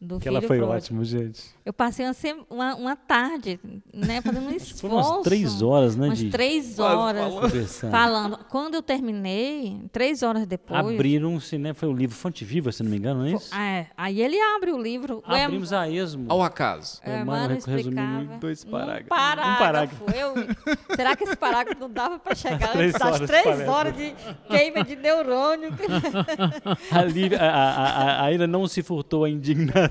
do 0.00 0.16
Que 0.18 0.24
filho 0.24 0.36
ela 0.38 0.40
foi 0.46 0.56
pródigo. 0.56 0.76
ótimo, 0.76 1.04
gente. 1.04 1.42
Eu 1.64 1.74
passei 1.74 2.06
uma, 2.06 2.14
uma, 2.48 2.74
uma 2.74 2.96
tarde, 2.96 3.60
né, 3.92 4.22
fazendo 4.22 4.46
um 4.48 4.50
esforço. 4.50 4.80
Foram 4.88 4.96
umas 4.96 5.22
três 5.24 5.60
horas, 5.62 5.94
né? 5.94 6.06
Umas 6.06 6.18
de 6.18 6.30
três 6.30 6.78
horas 6.78 7.32
conversando. 7.34 7.90
falando. 7.90 8.38
Quando 8.48 8.74
eu 8.76 8.82
terminei, 8.82 9.78
três 9.92 10.22
horas 10.22 10.46
depois. 10.46 10.80
Abriram-se, 10.80 11.58
né? 11.58 11.74
Foi 11.74 11.86
o 11.88 11.92
livro 11.92 12.16
Fonte 12.16 12.44
Viva, 12.46 12.72
se 12.72 12.82
não 12.82 12.90
me 12.90 12.96
engano, 12.96 13.20
não 13.20 13.26
é 13.26 13.32
isso? 13.32 13.54
É, 13.54 13.86
aí 13.94 14.22
ele 14.22 14.40
abre 14.40 14.72
o 14.72 14.80
livro. 14.80 15.22
Abrimos 15.26 15.70
a 15.72 15.86
esmo. 15.88 16.24
Ao 16.28 16.42
acaso. 16.42 17.00
o 17.04 17.08
Emmanuel 17.10 17.22
Emmanuel 17.22 17.48
resumiu 17.50 17.78
explicava 17.78 18.22
em 18.22 18.38
dois 18.38 18.64
parágrafos. 18.64 19.08
parágrafo. 19.08 19.50
Um 19.50 19.58
parágrafo. 19.58 20.04
Eu- 20.16 20.96
será 20.96 21.14
que 21.14 21.24
esse 21.24 21.36
parágrafo 21.36 21.78
não 21.78 21.90
dava 21.90 22.18
para 22.18 22.34
chegar 22.34 22.74
antes 22.74 22.92
das 22.94 23.02
horas 23.02 23.28
três 23.30 23.44
parece. 23.44 23.68
horas 23.68 23.96
de 23.96 24.14
queima 24.48 24.82
de 24.82 24.96
neurônio? 24.96 25.70
A, 26.90 27.02
Lívia- 27.04 27.38
a, 27.40 27.50
a, 27.50 28.24
a, 28.24 28.26
a 28.28 28.46
não 28.46 28.66
se 28.66 28.82
furtou 28.82 29.24
a 29.24 29.30
indignação. 29.30 29.89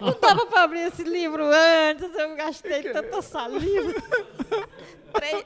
Não 0.00 0.16
dava 0.20 0.46
para 0.46 0.62
abrir 0.62 0.80
esse 0.88 1.02
livro 1.02 1.44
antes, 1.44 2.14
eu 2.14 2.36
gastei 2.36 2.82
tanta 2.82 3.22
saliva. 3.22 3.94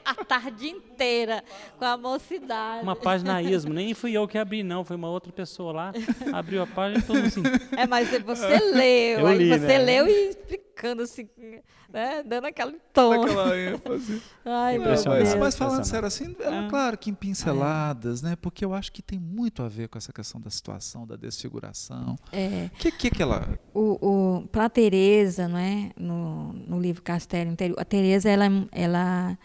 A 0.05 0.15
tarde 0.25 0.67
inteira 0.67 1.43
com 1.77 1.85
a 1.85 1.97
mocidade. 1.97 2.83
Uma 2.83 2.95
página 2.95 3.35
a 3.35 3.43
esmo. 3.43 3.73
Nem 3.73 3.93
fui 3.93 4.13
eu 4.13 4.27
que 4.27 4.37
abri, 4.37 4.63
não. 4.63 4.83
Foi 4.85 4.95
uma 4.95 5.09
outra 5.09 5.31
pessoa 5.31 5.71
lá. 5.73 5.93
Abriu 6.33 6.61
a 6.63 6.67
página 6.67 6.99
e 6.99 7.01
todo 7.03 7.15
mundo 7.17 7.27
assim. 7.27 7.43
É, 7.77 7.85
mas 7.87 8.09
você 8.09 8.59
leu, 8.59 9.19
Eu 9.19 9.27
aí 9.27 9.37
li, 9.37 9.49
você 9.49 9.57
né? 9.59 9.77
leu 9.79 10.07
e 10.07 10.29
explicando 10.29 11.03
assim, 11.03 11.27
né, 11.91 12.23
dando 12.23 12.45
aquele 12.45 12.77
tom. 12.93 13.23
Aquela 13.23 13.57
ênfase. 13.57 14.21
Ai. 14.45 14.77
Mas, 14.77 15.35
mas 15.35 15.55
falando 15.55 15.83
sério 15.83 16.07
assim, 16.07 16.35
é 16.39 16.47
Ah. 16.47 16.67
claro 16.69 16.97
que 16.97 17.09
em 17.09 17.13
pinceladas, 17.13 18.21
né? 18.21 18.35
Porque 18.35 18.63
eu 18.65 18.73
acho 18.73 18.91
que 18.91 19.01
tem 19.01 19.19
muito 19.19 19.63
a 19.63 19.67
ver 19.67 19.87
com 19.87 19.97
essa 19.97 20.11
questão 20.11 20.39
da 20.41 20.49
situação, 20.49 21.05
da 21.07 21.15
desfiguração. 21.15 22.15
É, 22.31 22.69
O 22.73 22.77
que, 22.77 22.91
que 22.91 23.09
que 23.09 23.21
ela... 23.21 23.57
o, 23.73 23.97
o, 24.41 24.47
para 24.47 24.69
Teresa, 24.69 25.47
não 25.47 25.57
é, 25.57 25.91
no, 25.97 26.53
no 26.53 26.79
livro 26.79 27.01
Castelo 27.01 27.49
Interior, 27.51 27.79
a 27.79 27.85
Teresa 27.85 28.29
ela, 28.29 28.45
ela, 28.71 29.37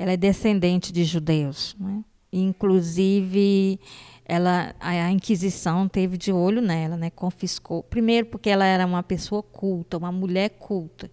ela 0.00 0.12
é 0.12 0.16
descendente 0.16 0.94
de 0.94 1.04
judeus, 1.04 1.76
não 1.78 1.90
é? 1.90 2.04
Inclusive, 2.32 3.78
ela, 4.24 4.74
a, 4.80 4.88
a 4.88 5.10
Inquisição 5.10 5.86
teve 5.86 6.16
de 6.16 6.32
olho 6.32 6.62
nela, 6.62 6.96
né? 6.96 7.10
Confiscou. 7.10 7.82
Primeiro, 7.82 8.26
porque 8.28 8.48
ela 8.48 8.64
era 8.64 8.86
uma 8.86 9.02
pessoa 9.02 9.42
culta, 9.42 9.98
uma 9.98 10.10
mulher 10.10 10.56
culta, 10.58 11.10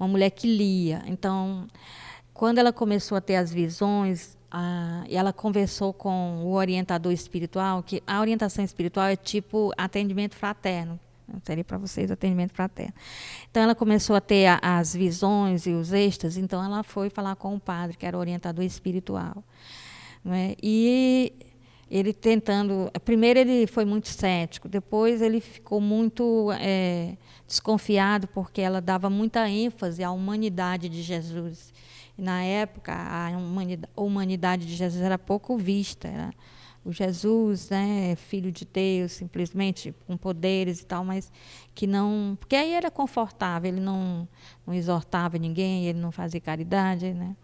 uma 0.00 0.08
mulher 0.08 0.30
que 0.30 0.46
lia. 0.46 1.02
Então, 1.06 1.66
quando 2.32 2.56
ela 2.56 2.72
começou 2.72 3.18
a 3.18 3.20
ter 3.20 3.36
as 3.36 3.52
visões, 3.52 4.34
a, 4.50 5.04
e 5.10 5.14
ela 5.14 5.34
conversou 5.34 5.92
com 5.92 6.42
o 6.42 6.54
orientador 6.54 7.12
espiritual, 7.12 7.82
que 7.82 8.02
a 8.06 8.18
orientação 8.18 8.64
espiritual 8.64 9.08
é 9.08 9.16
tipo 9.16 9.74
atendimento 9.76 10.36
fraterno. 10.36 10.98
Seria 11.44 11.64
para 11.64 11.78
vocês 11.78 12.10
atendimento 12.10 12.52
fraterno. 12.52 12.94
Então 13.50 13.62
ela 13.62 13.74
começou 13.74 14.16
a 14.16 14.20
ter 14.20 14.46
a, 14.46 14.58
as 14.62 14.94
visões 14.94 15.66
e 15.66 15.70
os 15.70 15.92
êxtases, 15.92 16.36
então 16.36 16.62
ela 16.62 16.82
foi 16.82 17.10
falar 17.10 17.36
com 17.36 17.54
o 17.54 17.60
padre, 17.60 17.96
que 17.96 18.06
era 18.06 18.18
orientador 18.18 18.64
espiritual. 18.64 19.42
não 20.24 20.34
é? 20.34 20.54
E 20.62 21.32
ele 21.92 22.14
tentando. 22.14 22.90
Primeiro 23.04 23.38
ele 23.38 23.66
foi 23.66 23.84
muito 23.84 24.08
cético, 24.08 24.66
depois 24.66 25.20
ele 25.20 25.40
ficou 25.40 25.78
muito 25.78 26.50
é, 26.58 27.16
desconfiado, 27.46 28.26
porque 28.28 28.62
ela 28.62 28.80
dava 28.80 29.10
muita 29.10 29.46
ênfase 29.48 30.02
à 30.02 30.10
humanidade 30.10 30.88
de 30.88 31.02
Jesus. 31.02 31.72
E, 32.16 32.22
na 32.22 32.42
época, 32.42 32.94
a 32.94 33.28
humanidade, 33.36 33.92
a 33.94 34.00
humanidade 34.00 34.66
de 34.66 34.74
Jesus 34.74 35.02
era 35.02 35.18
pouco 35.18 35.58
vista. 35.58 36.08
Era 36.08 36.32
o 36.84 36.92
Jesus, 36.92 37.70
né, 37.70 38.16
filho 38.16 38.50
de 38.50 38.64
Deus, 38.64 39.12
simplesmente 39.12 39.94
com 40.06 40.16
poderes 40.16 40.80
e 40.80 40.86
tal, 40.86 41.04
mas 41.04 41.30
que 41.74 41.86
não. 41.86 42.36
Porque 42.40 42.56
aí 42.56 42.72
era 42.72 42.90
confortável, 42.90 43.70
ele 43.70 43.80
não, 43.80 44.26
não 44.66 44.74
exortava 44.74 45.38
ninguém, 45.38 45.86
ele 45.86 46.00
não 46.00 46.10
fazia 46.10 46.40
caridade, 46.40 47.12
né? 47.12 47.36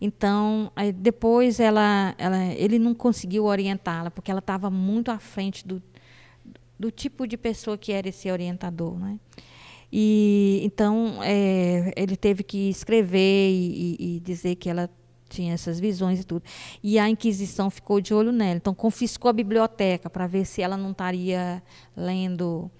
Então, 0.00 0.72
depois 0.96 1.60
ela, 1.60 2.14
ela, 2.18 2.44
ele 2.44 2.78
não 2.78 2.94
conseguiu 2.94 3.44
orientá-la, 3.44 4.10
porque 4.10 4.30
ela 4.30 4.40
estava 4.40 4.68
muito 4.68 5.10
à 5.10 5.18
frente 5.18 5.66
do, 5.66 5.80
do 6.78 6.90
tipo 6.90 7.26
de 7.26 7.36
pessoa 7.36 7.78
que 7.78 7.92
era 7.92 8.08
esse 8.08 8.30
orientador. 8.30 8.98
Né? 8.98 9.18
E, 9.92 10.60
então, 10.64 11.20
é, 11.22 11.92
ele 11.96 12.16
teve 12.16 12.42
que 12.42 12.68
escrever 12.68 13.50
e, 13.50 13.96
e- 13.98 14.16
e 14.16 14.20
dizer 14.20 14.56
que 14.56 14.68
ela 14.68 14.90
tinha 15.34 15.52
essas 15.52 15.80
visões 15.80 16.20
e 16.20 16.24
tudo. 16.24 16.42
E 16.82 16.98
a 16.98 17.08
Inquisição 17.08 17.68
ficou 17.70 18.00
de 18.00 18.14
olho 18.14 18.32
nela. 18.32 18.56
Então, 18.56 18.74
confiscou 18.74 19.28
a 19.28 19.32
biblioteca 19.32 20.08
para 20.08 20.26
ver 20.26 20.44
se 20.44 20.62
ela 20.62 20.76
não 20.76 20.92
estaria 20.92 21.62
lendo 21.96 22.70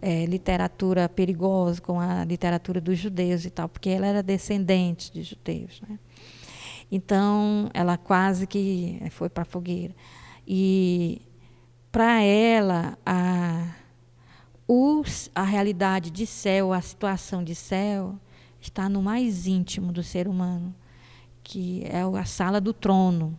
é, 0.00 0.26
literatura 0.26 1.08
perigosa, 1.08 1.80
com 1.80 1.98
a 1.98 2.24
literatura 2.24 2.80
dos 2.80 2.98
judeus 2.98 3.44
e 3.44 3.50
tal, 3.50 3.68
porque 3.68 3.88
ela 3.88 4.06
era 4.06 4.22
descendente 4.22 5.12
de 5.12 5.22
judeus. 5.22 5.80
Né? 5.88 5.98
Então, 6.92 7.70
ela 7.72 7.96
quase 7.96 8.46
que 8.46 9.00
foi 9.10 9.28
para 9.28 9.42
a 9.42 9.46
fogueira. 9.46 9.94
E, 10.46 11.22
para 11.90 12.22
ela, 12.22 12.98
a, 13.06 13.66
os, 14.68 15.30
a 15.34 15.42
realidade 15.42 16.10
de 16.10 16.26
céu, 16.26 16.72
a 16.72 16.80
situação 16.80 17.42
de 17.42 17.54
céu, 17.54 18.18
está 18.60 18.88
no 18.88 19.02
mais 19.02 19.46
íntimo 19.46 19.92
do 19.92 20.02
ser 20.02 20.28
humano, 20.28 20.74
que 21.44 21.84
é 21.84 22.00
a 22.00 22.24
sala 22.24 22.60
do 22.60 22.72
trono. 22.72 23.38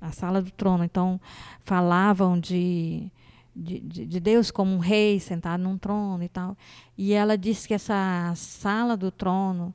A 0.00 0.12
sala 0.12 0.40
do 0.40 0.50
trono. 0.50 0.84
Então, 0.84 1.20
falavam 1.64 2.38
de, 2.38 3.10
de, 3.56 3.80
de 3.80 4.06
de 4.06 4.20
Deus 4.20 4.50
como 4.50 4.72
um 4.72 4.78
rei 4.78 5.18
sentado 5.18 5.62
num 5.62 5.78
trono 5.78 6.22
e 6.22 6.28
tal. 6.28 6.56
E 6.96 7.12
ela 7.12 7.36
disse 7.36 7.66
que 7.66 7.74
essa 7.74 8.32
sala 8.36 8.96
do 8.96 9.10
trono 9.10 9.74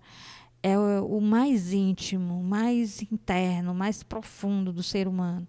é 0.62 0.78
o, 0.78 1.18
o 1.18 1.22
mais 1.22 1.74
íntimo, 1.74 2.44
mais 2.44 3.02
interno, 3.02 3.74
mais 3.74 4.04
profundo 4.04 4.72
do 4.72 4.84
ser 4.84 5.08
humano. 5.08 5.48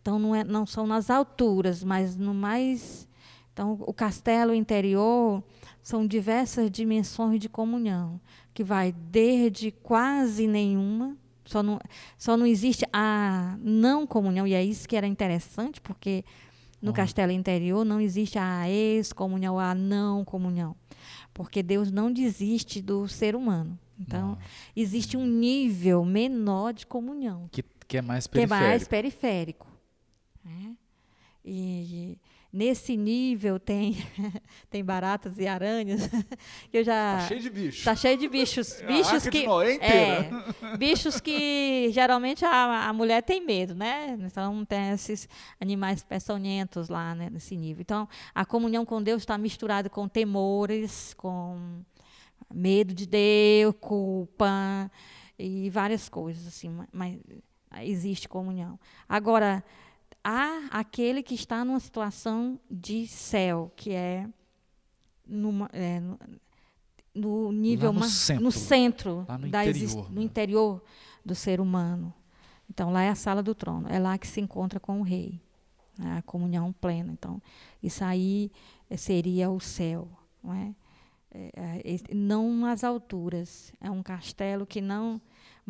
Então 0.00 0.18
não, 0.18 0.34
é, 0.34 0.44
não 0.44 0.66
são 0.66 0.86
nas 0.86 1.10
alturas, 1.10 1.84
mas 1.84 2.16
no 2.16 2.32
mais. 2.32 3.08
Então 3.52 3.76
o 3.80 3.92
castelo 3.92 4.54
interior 4.54 5.42
são 5.82 6.06
diversas 6.06 6.70
dimensões 6.70 7.40
de 7.40 7.48
comunhão, 7.48 8.20
que 8.54 8.62
vai 8.62 8.92
desde 8.92 9.70
quase 9.70 10.46
nenhuma, 10.46 11.16
só 11.50 11.62
não, 11.62 11.80
só 12.16 12.36
não 12.36 12.46
existe 12.46 12.86
a 12.92 13.56
não 13.60 14.06
comunhão, 14.06 14.46
e 14.46 14.54
é 14.54 14.64
isso 14.64 14.88
que 14.88 14.96
era 14.96 15.06
interessante, 15.06 15.80
porque 15.80 16.24
no 16.80 16.92
castelo 16.92 17.32
interior 17.32 17.84
não 17.84 18.00
existe 18.00 18.38
a 18.38 18.70
excomunhão, 18.70 19.58
a 19.58 19.74
não 19.74 20.24
comunhão, 20.24 20.74
porque 21.34 21.62
Deus 21.62 21.90
não 21.90 22.12
desiste 22.12 22.80
do 22.80 23.06
ser 23.08 23.34
humano. 23.34 23.78
Então, 23.98 24.38
existe 24.74 25.14
um 25.16 25.26
nível 25.26 26.04
menor 26.06 26.72
de 26.72 26.86
comunhão, 26.86 27.48
Que, 27.52 27.62
que 27.86 27.98
é 27.98 28.02
mais 28.02 28.26
que 28.26 28.38
é 28.38 28.46
periférico. 28.46 28.66
mais 28.68 28.88
periférico. 28.88 29.66
né? 30.42 30.74
E, 31.44 32.16
nesse 32.52 32.96
nível 32.96 33.58
tem 33.60 33.96
tem 34.68 34.84
baratas 34.84 35.38
e 35.38 35.46
aranhas. 35.46 36.08
que 36.70 36.78
eu 36.78 36.84
já 36.84 37.18
Tá 37.20 37.28
cheio 37.28 37.40
de 37.40 37.50
bicho. 37.50 37.84
Tá 37.84 37.94
cheio 37.96 38.18
de 38.18 38.28
bichos, 38.28 38.80
bichos 38.86 39.26
que 39.28 39.38
inteira. 39.38 39.80
é, 39.80 40.76
bichos 40.76 41.20
que 41.20 41.90
geralmente 41.92 42.44
a, 42.44 42.88
a 42.88 42.92
mulher 42.92 43.22
tem 43.22 43.44
medo, 43.44 43.74
né? 43.74 44.16
Então 44.20 44.64
tem 44.64 44.90
esses 44.90 45.28
animais 45.60 46.02
peçonhentos 46.02 46.88
lá 46.88 47.14
né, 47.14 47.30
nesse 47.30 47.56
nível. 47.56 47.82
Então 47.82 48.08
a 48.34 48.44
comunhão 48.44 48.84
com 48.84 49.02
Deus 49.02 49.22
está 49.22 49.38
misturada 49.38 49.88
com 49.88 50.08
temores, 50.08 51.14
com 51.14 51.82
medo 52.52 52.92
de 52.92 53.06
Deus, 53.06 53.74
culpa 53.80 54.90
e 55.38 55.70
várias 55.70 56.08
coisas 56.08 56.46
assim, 56.46 56.68
ma- 56.68 56.88
mas 56.92 57.18
existe 57.82 58.28
comunhão. 58.28 58.78
Agora 59.08 59.62
há 60.22 60.68
aquele 60.70 61.22
que 61.22 61.34
está 61.34 61.64
numa 61.64 61.80
situação 61.80 62.58
de 62.70 63.06
céu, 63.06 63.72
que 63.76 63.92
é 63.92 64.28
numa, 65.26 65.68
é, 65.72 66.00
no, 66.00 66.18
no 67.14 67.52
nível 67.52 67.92
no 67.92 68.00
ma- 68.00 68.08
centro, 68.08 68.44
no 68.44 68.52
centro 68.52 69.26
lá 69.28 69.38
no 69.38 69.48
da 69.48 69.64
interior, 69.66 70.10
no 70.10 70.16
né? 70.20 70.22
interior 70.22 70.82
do 71.24 71.34
ser 71.34 71.60
humano. 71.60 72.12
Então 72.68 72.92
lá 72.92 73.02
é 73.02 73.08
a 73.08 73.14
sala 73.14 73.42
do 73.42 73.54
trono, 73.54 73.88
é 73.88 73.98
lá 73.98 74.16
que 74.16 74.26
se 74.26 74.40
encontra 74.40 74.78
com 74.78 75.00
o 75.00 75.02
rei, 75.02 75.40
né, 75.98 76.18
a 76.18 76.22
comunhão 76.22 76.72
plena. 76.72 77.12
Então 77.12 77.40
isso 77.82 78.04
aí 78.04 78.50
eh, 78.88 78.96
seria 78.96 79.50
o 79.50 79.58
céu, 79.60 80.08
não 80.42 80.54
é? 80.54 80.74
É, 81.32 81.50
é, 81.84 82.14
não 82.14 82.52
nas 82.56 82.82
alturas, 82.82 83.72
é 83.80 83.88
um 83.88 84.02
castelo 84.02 84.66
que 84.66 84.80
não, 84.80 85.20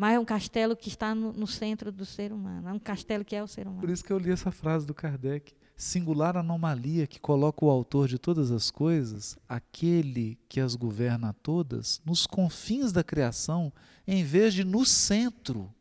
mas 0.01 0.15
é 0.15 0.19
um 0.19 0.25
castelo 0.25 0.75
que 0.75 0.89
está 0.89 1.13
no, 1.13 1.31
no 1.31 1.45
centro 1.45 1.91
do 1.91 2.07
ser 2.07 2.33
humano, 2.33 2.67
é 2.67 2.73
um 2.73 2.79
castelo 2.79 3.23
que 3.23 3.35
é 3.35 3.43
o 3.43 3.47
ser 3.47 3.67
humano. 3.67 3.81
Por 3.81 3.89
isso 3.91 4.03
que 4.03 4.11
eu 4.11 4.17
li 4.17 4.31
essa 4.31 4.51
frase 4.51 4.83
do 4.83 4.95
Kardec. 4.95 5.53
Singular 5.75 6.35
anomalia 6.35 7.05
que 7.05 7.19
coloca 7.19 7.63
o 7.63 7.69
autor 7.69 8.07
de 8.07 8.17
todas 8.17 8.49
as 8.49 8.71
coisas, 8.71 9.37
aquele 9.47 10.39
que 10.49 10.59
as 10.59 10.73
governa 10.73 11.35
todas, 11.43 12.01
nos 12.03 12.25
confins 12.25 12.91
da 12.91 13.03
criação, 13.03 13.71
em 14.07 14.23
vez 14.23 14.55
de 14.55 14.63
no 14.63 14.83
centro, 14.87 15.71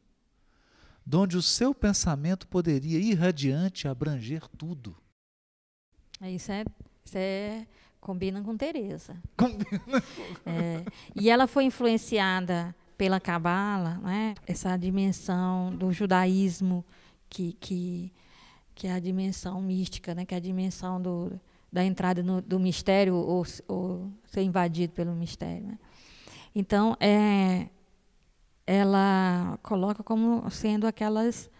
donde 1.05 1.39
o 1.39 1.43
seu 1.43 1.75
pensamento 1.75 2.47
poderia 2.47 2.99
irradiante 2.99 3.89
abranger 3.89 4.47
tudo. 4.49 4.95
É, 6.21 6.31
Isso 6.31 6.53
é, 6.53 6.63
isso 7.07 7.17
é 7.17 7.67
combina 7.99 8.43
com 8.43 8.55
Teresa. 8.55 9.17
É, 10.45 10.85
e 11.15 11.31
ela 11.31 11.47
foi 11.47 11.65
influenciada 11.65 12.75
pela 13.01 13.19
Cabala, 13.19 13.99
né? 14.03 14.35
Essa 14.47 14.77
dimensão 14.77 15.75
do 15.75 15.91
judaísmo 15.91 16.85
que, 17.31 17.55
que 17.55 18.13
que 18.75 18.87
é 18.87 18.93
a 18.93 19.01
dimensão 19.01 19.59
mística, 19.63 20.15
né? 20.15 20.27
Que 20.27 20.35
é 20.35 20.37
a 20.37 20.41
dimensão 20.41 21.01
do, 21.01 21.41
da 21.73 21.83
entrada 21.83 22.23
no, 22.23 22.43
do 22.43 22.61
mistério 22.61 23.15
ou, 23.15 23.43
ou 23.67 24.11
ser 24.27 24.43
invadido 24.43 24.93
pelo 24.93 25.15
mistério. 25.15 25.67
né? 25.67 25.79
Então, 26.55 26.95
é, 27.01 27.69
ela 28.67 29.59
coloca 29.63 30.03
como 30.03 30.51
sendo 30.51 30.87
aquelas 30.87 31.51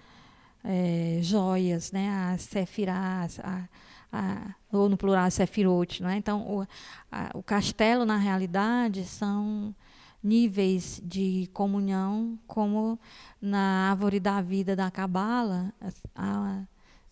é, 0.63 1.21
joias, 1.23 1.91
né? 1.91 2.11
As 2.35 2.43
sefirás, 2.43 3.41
a, 3.41 3.67
a, 4.13 4.55
ou 4.71 4.91
no 4.91 4.97
plural, 4.99 5.31
sefirot. 5.31 6.03
Né? 6.03 6.19
Então, 6.19 6.43
o, 6.43 6.67
a, 7.11 7.31
o 7.33 7.43
castelo, 7.43 8.05
na 8.05 8.19
realidade, 8.19 9.07
são 9.07 9.75
níveis 10.23 11.01
de 11.05 11.49
comunhão, 11.53 12.39
como 12.47 12.99
na 13.41 13.91
árvore 13.91 14.21
da 14.21 14.41
vida 14.41 14.77
da 14.77 14.91
Cabala, 14.91 15.73
a, 16.15 16.63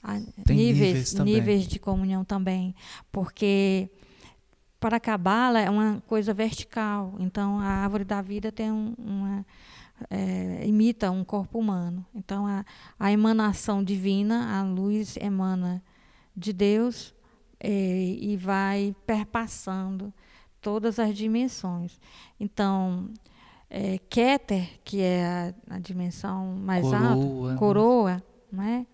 a 0.02 0.20
Tem 0.44 0.56
níveis, 0.56 1.14
níveis 1.14 1.14
níveis 1.14 1.66
de 1.66 1.78
comunhão 1.78 2.24
também, 2.24 2.74
porque 3.10 3.90
para 4.78 4.96
a 4.96 5.00
Cabala 5.00 5.60
é 5.60 5.70
uma 5.70 6.02
coisa 6.06 6.34
vertical, 6.34 7.14
então 7.18 7.58
a 7.58 7.64
árvore 7.64 8.04
da 8.04 8.20
vida 8.20 8.52
tem 8.52 8.70
um, 8.70 8.94
uma 8.98 9.46
é, 10.10 10.64
imita 10.66 11.10
um 11.10 11.24
corpo 11.24 11.58
humano, 11.58 12.06
então 12.14 12.46
a, 12.46 12.64
a 12.98 13.10
emanação 13.10 13.82
divina, 13.82 14.58
a 14.58 14.62
luz 14.62 15.16
emana 15.16 15.82
de 16.36 16.52
Deus 16.52 17.14
é, 17.58 17.70
e 18.20 18.36
vai 18.36 18.94
perpassando 19.04 20.12
todas 20.68 20.98
as 20.98 21.14
dimensões. 21.16 21.98
Então, 22.38 23.08
é, 23.70 23.98
Keter, 24.10 24.68
que 24.84 25.00
é 25.00 25.24
a, 25.70 25.76
a 25.76 25.78
dimensão 25.78 26.54
mais 26.56 26.84
alta, 26.84 27.26
Coroa, 27.26 27.50
né? 27.52 27.58
coroa, 27.58 28.22
né? 28.52 28.86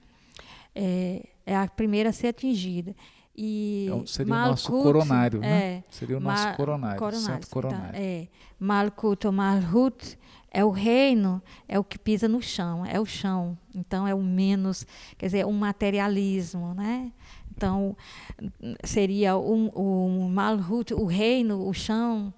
é, 0.72 1.26
é 1.44 1.56
a 1.56 1.66
primeira 1.66 2.10
a 2.10 2.12
ser 2.12 2.28
atingida. 2.28 2.94
E 3.36 3.88
É 3.90 3.92
o- 3.94 4.06
seria 4.06 4.32
o 4.32 4.36
nosso 4.38 4.70
Malkut, 4.70 4.84
coronário, 4.84 5.40
né? 5.40 5.48
é, 5.78 5.84
Seria 5.90 6.16
o 6.16 6.20
nosso 6.20 6.46
Ma- 6.46 6.54
coronário, 6.54 6.98
coronário, 7.00 7.26
centro 7.34 7.50
coronário. 7.50 7.88
Então, 7.88 8.00
é, 8.00 8.28
Malkut 8.60 9.26
ou 9.26 9.32
Malhut 9.32 10.16
é 10.52 10.64
o 10.64 10.70
reino, 10.70 11.42
é 11.66 11.76
o 11.76 11.82
que 11.82 11.98
pisa 11.98 12.28
no 12.28 12.40
chão, 12.40 12.86
é 12.86 13.00
o 13.00 13.04
chão. 13.04 13.58
Então 13.74 14.06
é 14.06 14.14
o 14.14 14.22
menos, 14.22 14.86
quer 15.18 15.26
dizer, 15.26 15.44
um 15.46 15.52
materialismo, 15.52 16.72
né? 16.74 17.10
Então 17.56 17.96
seria 18.82 19.36
o, 19.36 19.68
o 19.68 20.28
Malhut, 20.28 20.92
o 20.94 21.04
reino, 21.04 21.66
o 21.68 21.72
chão, 21.72 22.32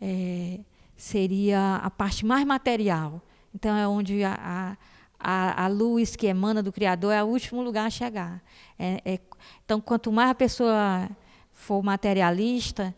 é, 0.00 0.60
seria 0.96 1.76
a 1.76 1.90
parte 1.90 2.24
mais 2.26 2.44
material. 2.44 3.22
Então 3.54 3.76
é 3.76 3.88
onde 3.88 4.22
a, 4.24 4.76
a, 5.18 5.64
a, 5.64 5.68
luz 5.68 6.14
que 6.14 6.26
emana 6.26 6.62
do 6.62 6.72
Criador 6.72 7.12
é 7.12 7.22
o 7.22 7.26
último 7.26 7.62
lugar 7.62 7.86
a 7.86 7.90
chegar. 7.90 8.42
É, 8.78 9.00
é, 9.04 9.20
então, 9.64 9.80
quanto 9.80 10.12
mais 10.12 10.30
a 10.30 10.34
pessoa 10.34 11.08
for 11.52 11.82
materialista, 11.82 12.94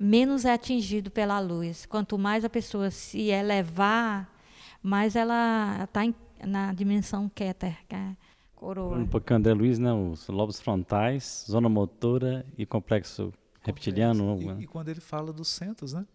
menos 0.00 0.44
é 0.44 0.52
atingido 0.52 1.10
pela 1.10 1.38
luz. 1.38 1.86
Quanto 1.86 2.18
mais 2.18 2.44
a 2.44 2.50
pessoa 2.50 2.90
se 2.90 3.28
elevar, 3.28 4.28
mais 4.82 5.14
ela 5.14 5.84
está 5.84 6.00
na 6.44 6.72
dimensão 6.72 7.28
Keter, 7.28 7.76
que 7.88 7.94
é 7.94 8.16
coroa. 8.60 8.98
Um 8.98 9.06
pouquinho 9.06 9.38
André 9.38 9.54
Luiz, 9.54 9.78
né? 9.78 9.92
Os 9.92 10.28
lobos 10.28 10.60
frontais, 10.60 11.46
zona 11.48 11.68
motora 11.68 12.44
e 12.58 12.66
complexo 12.66 13.32
reptiliano. 13.62 14.38
E, 14.58 14.64
e 14.64 14.66
quando 14.66 14.88
ele 14.88 15.00
fala 15.00 15.32
dos 15.32 15.48
centros, 15.48 15.92
né? 15.94 16.06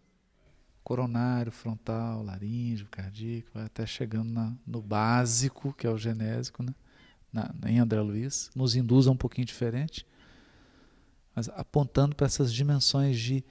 Coronário, 0.83 1.51
frontal, 1.51 2.21
laríngeo, 2.23 2.87
cardíaco, 2.91 3.49
vai 3.53 3.65
até 3.65 3.85
chegando 3.87 4.29
na- 4.31 4.53
no 4.67 4.81
básico, 4.81 5.73
que 5.73 5.87
é 5.87 5.89
o 5.89 5.97
genésico, 5.97 6.61
né? 6.61 6.73
Na, 7.33 7.53
em 7.67 7.79
André 7.79 7.99
Luiz, 8.01 8.51
nos 8.55 8.75
induz 8.75 9.07
a 9.07 9.11
um 9.11 9.17
pouquinho 9.17 9.45
diferente, 9.45 10.05
mas 11.35 11.49
apontando 11.49 12.15
para 12.15 12.27
essas 12.27 12.53
dimensões 12.53 13.19
de 13.19 13.43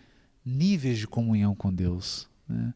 níveis 0.45 0.99
de 0.99 1.07
comunhão 1.09 1.55
com 1.55 1.75
Deus. 1.75 2.29
Né? 2.49 2.73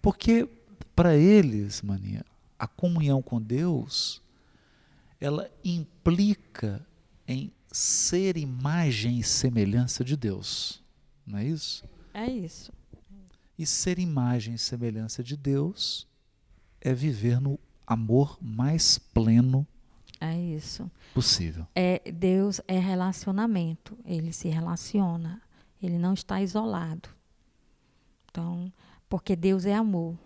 Porque 0.00 0.48
para 0.94 1.16
eles, 1.16 1.82
mania, 1.82 2.24
a 2.58 2.68
comunhão 2.68 3.20
com 3.22 3.40
Deus, 3.42 4.21
ela 5.22 5.48
implica 5.64 6.84
em 7.28 7.52
ser 7.70 8.36
imagem 8.36 9.20
e 9.20 9.22
semelhança 9.22 10.04
de 10.04 10.16
Deus. 10.16 10.82
Não 11.24 11.38
é 11.38 11.44
isso? 11.44 11.84
É 12.12 12.26
isso. 12.26 12.72
E 13.56 13.64
ser 13.64 13.98
imagem 14.00 14.54
e 14.54 14.58
semelhança 14.58 15.22
de 15.22 15.36
Deus 15.36 16.08
é 16.80 16.92
viver 16.92 17.40
no 17.40 17.56
amor 17.86 18.36
mais 18.40 18.98
pleno 18.98 19.64
É 20.20 20.36
isso. 20.36 20.90
possível. 21.14 21.66
É, 21.74 22.10
Deus 22.10 22.60
é 22.66 22.78
relacionamento. 22.78 23.96
Ele 24.04 24.32
se 24.32 24.48
relaciona. 24.48 25.40
Ele 25.80 25.98
não 25.98 26.14
está 26.14 26.42
isolado. 26.42 27.08
Então, 28.28 28.72
porque 29.08 29.36
Deus 29.36 29.66
é 29.66 29.74
amor. 29.74 30.18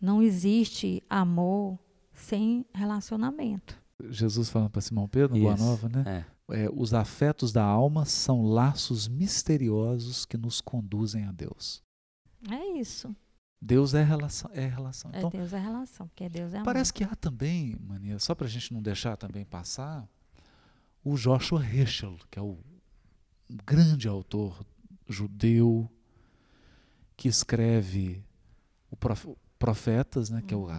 Não 0.00 0.22
existe 0.22 1.02
amor 1.10 1.76
sem 2.12 2.64
relacionamento. 2.72 3.84
Jesus 4.10 4.50
falando 4.50 4.70
para 4.70 4.80
Simão 4.82 5.08
Pedro, 5.08 5.34
no 5.36 5.42
Boa 5.42 5.56
Nova, 5.56 5.88
né? 5.88 6.24
É. 6.48 6.64
É, 6.64 6.70
os 6.72 6.94
afetos 6.94 7.50
da 7.52 7.64
alma 7.64 8.04
são 8.04 8.42
laços 8.42 9.08
misteriosos 9.08 10.24
que 10.24 10.36
nos 10.36 10.60
conduzem 10.60 11.24
a 11.24 11.32
Deus. 11.32 11.82
É 12.50 12.78
isso. 12.78 13.14
Deus 13.60 13.94
é 13.94 14.04
relação. 14.04 14.50
É 14.54 14.66
relação. 14.66 15.10
É 15.12 15.18
Então, 15.18 15.30
Deus 15.30 15.52
é 15.52 15.58
relação, 15.58 16.06
porque 16.06 16.28
Deus 16.28 16.52
é 16.52 16.58
amor. 16.58 16.64
parece 16.66 16.92
que 16.92 17.02
há 17.02 17.16
também, 17.16 17.74
mania, 17.80 18.18
só 18.18 18.34
para 18.34 18.46
a 18.46 18.50
gente 18.50 18.72
não 18.72 18.80
deixar 18.82 19.16
também 19.16 19.44
passar, 19.44 20.06
o 21.02 21.16
Joshua 21.16 21.64
Heschel, 21.66 22.16
que 22.30 22.38
é 22.38 22.42
o 22.42 22.58
grande 23.64 24.06
autor 24.06 24.64
judeu 25.08 25.90
que 27.16 27.28
escreve 27.28 28.22
o 28.90 28.96
Prof- 28.96 29.36
Profetas, 29.66 30.30
né, 30.30 30.42
que 30.46 30.54
é 30.54 30.56
uma 30.56 30.76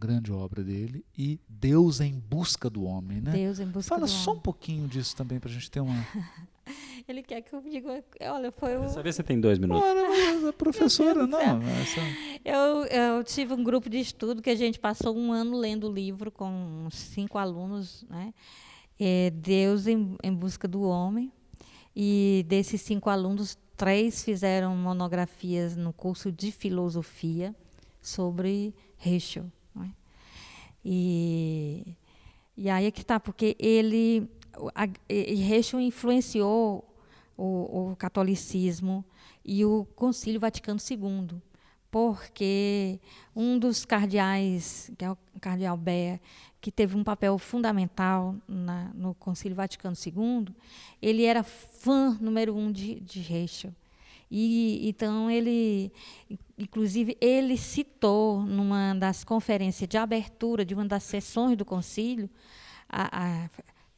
grande 0.00 0.32
obra 0.32 0.64
dele, 0.64 1.04
e 1.16 1.38
Deus 1.46 2.00
em 2.00 2.18
busca 2.18 2.70
do 2.70 2.84
homem, 2.84 3.20
né? 3.20 3.32
Deus 3.32 3.60
em 3.60 3.66
busca 3.66 3.94
Fala 3.94 4.06
do 4.06 4.10
só 4.10 4.30
um 4.30 4.32
homem. 4.32 4.42
pouquinho 4.42 4.88
disso 4.88 5.14
também 5.14 5.38
para 5.38 5.50
a 5.50 5.52
gente 5.52 5.70
ter 5.70 5.80
uma. 5.80 5.94
Ele 7.06 7.22
quer 7.22 7.42
que 7.42 7.52
eu 7.52 7.60
diga, 7.60 8.02
olha, 8.30 8.52
foi 8.52 8.76
o, 8.78 8.88
você 8.88 9.22
tem 9.22 9.40
dois 9.40 9.58
minutos. 9.58 9.82
Ora, 9.82 10.08
mas 10.08 10.44
a 10.44 10.52
professora, 10.52 11.26
não. 11.28 11.60
Essa... 11.62 12.00
Eu, 12.44 12.84
eu 12.84 13.24
tive 13.24 13.52
um 13.52 13.62
grupo 13.62 13.90
de 13.90 13.98
estudo 13.98 14.40
que 14.40 14.50
a 14.50 14.54
gente 14.54 14.78
passou 14.78 15.16
um 15.16 15.32
ano 15.32 15.56
lendo 15.58 15.88
o 15.88 15.92
livro 15.92 16.30
com 16.30 16.88
cinco 16.90 17.36
alunos, 17.36 18.04
né? 18.08 18.32
É, 18.98 19.30
Deus 19.30 19.86
em, 19.86 20.16
em 20.22 20.32
busca 20.32 20.68
do 20.68 20.82
homem, 20.82 21.32
E 21.96 22.44
desses 22.48 22.80
cinco 22.82 23.10
alunos, 23.10 23.58
três 23.76 24.22
fizeram 24.22 24.76
monografias 24.76 25.76
no 25.76 25.92
curso 25.92 26.30
de 26.30 26.52
filosofia 26.52 27.54
sobre 28.00 28.74
Heschel. 29.04 29.50
é? 29.82 29.88
E, 30.84 31.96
e 32.56 32.68
aí 32.70 32.86
é 32.86 32.90
que 32.90 33.02
está, 33.02 33.20
porque 33.20 33.56
ele, 33.58 34.28
a, 34.74 34.88
influenciou 35.80 36.84
o, 37.36 37.90
o 37.90 37.96
catolicismo 37.96 39.04
e 39.44 39.64
o 39.64 39.86
Concílio 39.96 40.40
Vaticano 40.40 40.78
II, 40.78 41.40
porque 41.90 43.00
um 43.34 43.58
dos 43.58 43.84
cardeais, 43.84 44.90
que 44.96 45.04
é 45.04 45.10
o 45.10 45.18
cardeal 45.40 45.76
Bea, 45.76 46.20
que 46.60 46.70
teve 46.70 46.96
um 46.96 47.02
papel 47.02 47.38
fundamental 47.38 48.36
na, 48.46 48.90
no 48.94 49.14
Concílio 49.14 49.56
Vaticano 49.56 49.96
II, 49.96 50.54
ele 51.00 51.24
era 51.24 51.42
fã 51.42 52.16
número 52.20 52.54
um 52.54 52.70
de, 52.70 53.00
de. 53.00 53.74
E 54.30 54.88
então 54.88 55.30
ele, 55.30 55.92
inclusive, 56.56 57.16
ele 57.20 57.56
citou 57.56 58.42
numa 58.42 58.94
das 58.94 59.24
conferências 59.24 59.88
de 59.88 59.96
abertura 59.96 60.64
de 60.64 60.74
uma 60.74 60.84
das 60.86 61.02
sessões 61.02 61.56
do 61.56 61.64
concílio 61.64 62.30
a, 62.88 63.44
a 63.44 63.50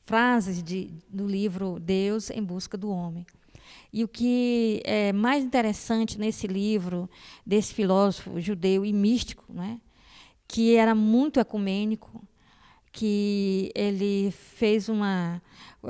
frases 0.04 0.62
de, 0.62 0.90
do 1.08 1.26
livro 1.26 1.78
Deus 1.78 2.30
em 2.30 2.42
busca 2.42 2.76
do 2.76 2.90
homem. 2.90 3.26
E 3.92 4.02
o 4.02 4.08
que 4.08 4.82
é 4.84 5.12
mais 5.12 5.44
interessante 5.44 6.18
nesse 6.18 6.46
livro 6.46 7.08
desse 7.46 7.74
filósofo 7.74 8.40
judeu 8.40 8.84
e 8.84 8.92
místico, 8.92 9.44
né, 9.52 9.80
que 10.48 10.76
era 10.76 10.94
muito 10.94 11.38
ecumênico, 11.38 12.22
que 12.92 13.72
ele 13.74 14.30
fez 14.30 14.88
uma 14.88 15.42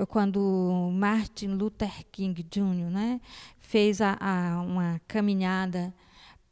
quando 0.08 0.90
Martin 0.94 1.48
Luther 1.48 2.06
King 2.10 2.42
Jr. 2.42 2.90
Né, 2.90 3.20
fez 3.58 4.00
a, 4.00 4.16
a, 4.18 4.62
uma 4.62 5.00
caminhada 5.06 5.92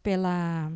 pela 0.03 0.71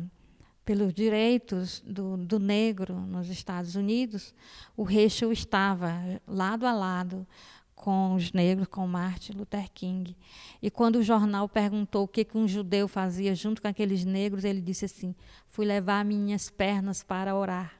pelos 0.63 0.91
direitos 0.91 1.83
do, 1.85 2.17
do 2.17 2.39
negro 2.39 2.99
nos 2.99 3.29
Estados 3.29 3.75
Unidos, 3.75 4.33
o 4.75 4.89
Heschel 4.89 5.31
estava 5.31 6.19
lado 6.27 6.65
a 6.65 6.73
lado 6.73 7.27
com 7.75 8.15
os 8.15 8.33
negros, 8.33 8.67
com 8.67 8.87
Martin 8.87 9.33
Luther 9.33 9.69
King. 9.71 10.17
E 10.59 10.71
quando 10.71 10.95
o 10.95 11.03
jornal 11.03 11.47
perguntou 11.47 12.05
o 12.05 12.07
que, 12.07 12.25
que 12.25 12.35
um 12.35 12.47
judeu 12.47 12.87
fazia 12.87 13.35
junto 13.35 13.61
com 13.61 13.67
aqueles 13.67 14.03
negros, 14.03 14.43
ele 14.43 14.59
disse 14.59 14.85
assim: 14.85 15.13
fui 15.47 15.67
levar 15.67 16.03
minhas 16.03 16.49
pernas 16.49 17.03
para 17.03 17.35
orar. 17.35 17.79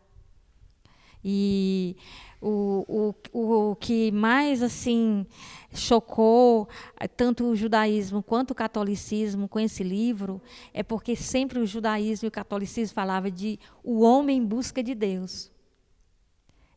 E 1.27 1.97
o, 2.39 3.15
o, 3.33 3.69
o 3.71 3.75
que 3.77 4.11
mais 4.11 4.61
assim 4.61 5.25
chocou 5.73 6.69
eh, 6.99 7.07
tanto 7.07 7.45
o 7.45 7.55
judaísmo 7.55 8.21
quanto 8.21 8.51
o 8.51 8.55
catolicismo 8.55 9.49
com 9.49 9.59
esse 9.59 9.83
livro 9.83 10.39
é 10.71 10.83
porque 10.83 11.15
sempre 11.15 11.57
o 11.57 11.65
judaísmo 11.65 12.27
e 12.27 12.29
o 12.29 12.31
catolicismo 12.31 12.93
falava 12.93 13.31
de 13.31 13.59
o 13.83 14.01
homem 14.01 14.37
em 14.37 14.45
busca 14.45 14.83
de 14.83 14.93
Deus. 14.93 15.51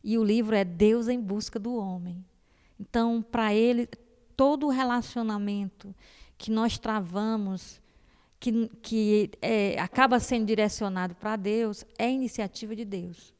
E 0.03 0.17
o 0.17 0.23
livro 0.23 0.55
é 0.55 0.65
Deus 0.65 1.07
em 1.07 1.21
busca 1.21 1.59
do 1.59 1.75
homem. 1.75 2.25
Então, 2.79 3.21
para 3.21 3.53
ele, 3.53 3.87
todo 4.35 4.65
o 4.65 4.69
relacionamento 4.69 5.93
que 6.39 6.49
nós 6.49 6.79
travamos, 6.79 7.79
que, 8.39 8.67
que 8.81 9.29
é, 9.43 9.79
acaba 9.79 10.19
sendo 10.19 10.47
direcionado 10.47 11.13
para 11.13 11.35
Deus, 11.35 11.85
é 11.99 12.09
iniciativa 12.09 12.75
de 12.75 12.85
Deus. 12.85 13.37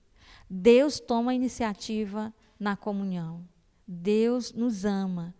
Deus 0.49 0.99
toma 0.99 1.31
a 1.31 1.35
iniciativa 1.35 2.33
na 2.59 2.75
comunhão. 2.75 3.47
Deus 3.87 4.51
nos 4.53 4.85
ama. 4.85 5.33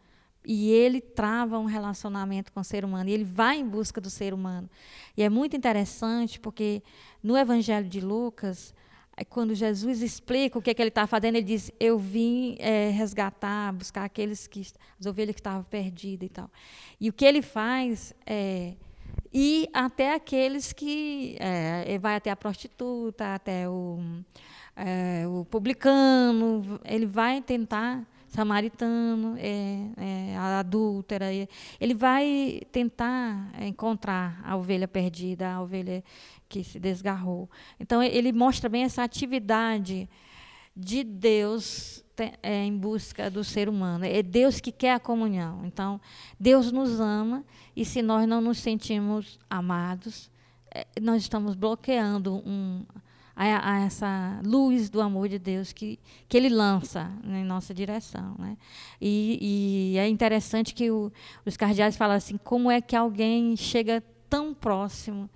E 0.46 0.70
ele 0.70 1.02
trava 1.02 1.60
um 1.60 1.66
relacionamento 1.66 2.52
com 2.52 2.60
o 2.60 2.64
ser 2.64 2.86
humano. 2.86 3.10
E 3.10 3.14
ele 3.14 3.24
vai 3.24 3.60
em 3.60 3.68
busca 3.68 4.00
do 4.00 4.10
ser 4.10 4.34
humano. 4.34 4.70
E 5.18 5.24
é 5.24 5.30
muito 5.30 5.56
interessante 5.56 6.40
porque 6.40 6.82
no 7.22 7.38
Evangelho 7.38 7.88
de 7.88 8.00
Lucas, 8.00 8.74
é 9.18 9.26
quando 9.26 9.54
Jesus 9.54 10.02
explica 10.02 10.58
o 10.58 10.62
que, 10.62 10.70
é 10.70 10.74
que 10.74 10.82
ele 10.82 10.90
está 10.90 11.06
fazendo, 11.06 11.36
ele 11.36 11.46
diz: 11.46 11.70
Eu 11.78 12.00
vim 12.00 12.56
é, 12.58 12.90
resgatar, 12.90 13.74
buscar 13.74 14.06
aqueles 14.06 14.48
que 14.48 14.62
as 14.98 15.06
ovelhas 15.06 15.36
que 15.36 15.42
estavam 15.42 15.64
perdidas 15.64 16.28
e 16.28 16.30
tal. 16.30 16.50
E 17.00 17.10
o 17.10 17.14
que 17.14 17.26
ele 17.26 17.42
faz 17.42 18.14
é 18.26 18.76
ir 19.34 19.70
até 19.74 20.14
aqueles 20.14 20.72
que 20.72 21.36
é, 21.38 21.98
vai 22.00 22.16
até 22.16 22.32
a 22.32 22.36
prostituta, 22.36 23.36
até 23.36 23.68
o, 23.68 24.00
é, 24.80 25.28
o 25.28 25.44
publicano, 25.46 26.80
ele 26.86 27.06
vai 27.06 27.42
tentar 27.42 28.08
samaritano, 28.28 29.36
é, 29.38 29.90
é, 29.98 30.38
a 30.38 30.60
adúltera, 30.60 31.26
ele 31.80 31.94
vai 31.94 32.62
tentar 32.72 33.52
encontrar 33.62 34.40
a 34.44 34.56
ovelha 34.56 34.88
perdida, 34.88 35.52
a 35.52 35.62
ovelha 35.62 36.04
que 36.48 36.64
se 36.64 36.80
desgarrou. 36.80 37.50
Então 37.80 38.02
ele 38.02 38.32
mostra 38.32 38.70
bem 38.70 38.84
essa 38.84 39.04
atividade 39.04 40.08
de 40.76 41.04
Deus 41.04 42.04
é, 42.42 42.64
em 42.64 42.78
busca 42.78 43.30
do 43.30 43.44
ser 43.44 43.68
humano. 43.68 44.06
É 44.06 44.22
Deus 44.22 44.60
que 44.60 44.72
quer 44.72 44.94
a 44.94 45.00
comunhão. 45.00 45.66
Então 45.66 46.00
Deus 46.40 46.72
nos 46.72 47.00
ama 47.00 47.44
e 47.76 47.84
se 47.84 48.02
nós 48.02 48.28
não 48.28 48.40
nos 48.40 48.60
sentimos 48.60 49.40
amados, 49.50 50.32
é, 50.74 50.86
nós 51.02 51.24
estamos 51.24 51.56
bloqueando 51.56 52.36
um, 52.46 52.86
a, 53.48 53.74
a, 53.74 53.80
essa 53.86 54.42
luz 54.44 54.90
do 54.90 55.00
amor 55.00 55.30
de 55.30 55.40
Deus 55.40 55.72
que, 55.72 55.98
que 56.28 56.36
Ele 56.36 56.50
lança 56.50 57.10
em 57.24 57.46
nossa 57.46 57.74
direção. 57.74 58.36
Né? 58.38 58.58
E, 59.00 59.94
e 59.94 59.98
é 59.98 60.08
interessante 60.10 60.74
que 60.74 60.92
o, 60.92 61.12
os 61.46 61.56
cardeais 61.56 61.96
falam 61.96 62.18
assim: 62.18 62.38
como 62.38 62.70
é 62.70 62.82
que 62.82 62.96
alguém 62.96 63.56
chega 63.56 64.04
tão 64.30 64.54
próximo 64.54 65.30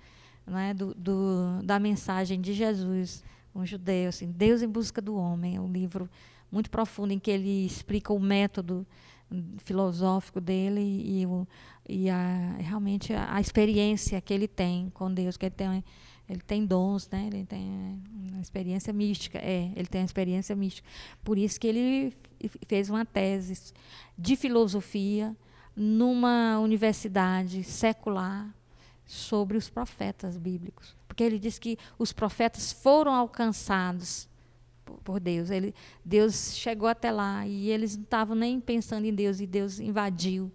né, 0.46 0.74
do, 0.74 0.94
do, 0.94 1.62
da 1.62 1.78
mensagem 1.78 2.40
de 2.40 2.52
Jesus, 2.52 3.24
um 3.54 3.64
judeu, 3.64 4.10
assim, 4.10 4.30
Deus 4.30 4.60
em 4.60 4.68
busca 4.68 5.00
do 5.00 5.16
homem, 5.16 5.56
é 5.56 5.60
um 5.60 5.72
livro 5.72 6.08
muito 6.52 6.70
profundo 6.70 7.12
em 7.12 7.18
que 7.18 7.30
ele 7.30 7.64
explica 7.64 8.12
o 8.12 8.20
método 8.20 8.86
filosófico 9.58 10.40
dele 10.40 10.80
e, 10.80 11.26
o, 11.26 11.46
e 11.88 12.10
a, 12.10 12.56
realmente 12.58 13.12
a, 13.12 13.34
a, 13.34 13.40
experiência 13.40 14.20
que 14.20 14.32
ele 14.32 14.46
tem 14.46 14.90
com 14.94 15.12
Deus, 15.12 15.36
que 15.36 15.46
ele 15.46 15.54
tem, 15.54 15.84
ele 16.28 16.40
tem 16.40 16.64
dons, 16.64 17.08
né? 17.10 17.26
ele 17.26 17.44
tem 17.44 18.02
uma 18.30 18.40
experiência 18.40 18.92
mística, 18.92 19.38
é, 19.38 19.70
ele 19.76 19.86
tem 19.86 20.00
uma 20.00 20.06
experiência 20.06 20.56
mística. 20.56 20.88
Por 21.22 21.36
isso 21.36 21.60
que 21.60 21.66
ele 21.66 22.16
fez 22.66 22.88
uma 22.88 23.04
tese 23.04 23.72
de 24.16 24.36
filosofia 24.36 25.36
numa 25.76 26.58
universidade 26.60 27.62
secular 27.62 28.54
sobre 29.06 29.56
os 29.56 29.68
profetas 29.68 30.36
bíblicos. 30.38 30.96
Porque 31.06 31.22
ele 31.22 31.38
diz 31.38 31.58
que 31.58 31.78
os 31.98 32.12
profetas 32.12 32.72
foram 32.72 33.14
alcançados 33.14 34.28
por, 35.04 35.20
Deus. 35.20 35.50
Ele, 35.50 35.74
Deus 36.04 36.56
chegou 36.56 36.88
até 36.88 37.10
lá 37.10 37.46
e 37.46 37.70
eles 37.70 37.96
não 37.96 38.04
estavam 38.04 38.34
nem 38.34 38.60
pensando 38.60 39.06
em 39.06 39.14
Deus 39.14 39.40
e 39.40 39.46
Deus 39.46 39.78
invadiu 39.78 40.50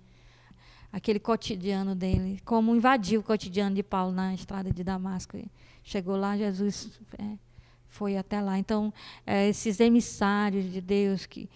aquele 0.91 1.19
cotidiano 1.19 1.93
dele, 1.93 2.41
como 2.43 2.75
invadiu 2.75 3.21
o 3.21 3.23
cotidiano 3.23 3.75
de 3.75 3.83
Paulo 3.83 4.11
na 4.11 4.33
estrada 4.33 4.71
de 4.71 4.83
Damasco. 4.83 5.37
Chegou 5.89 6.15
lá, 6.15 6.37
Jesus 6.37 6.87
é, 7.17 7.23
foi 7.87 8.15
até 8.15 8.39
lá. 8.39 8.59
Então, 8.59 8.93
é, 9.25 9.49
esses 9.49 9.79
emissários 9.79 10.71
de 10.71 10.79
Deus 10.79 11.25
que 11.25 11.49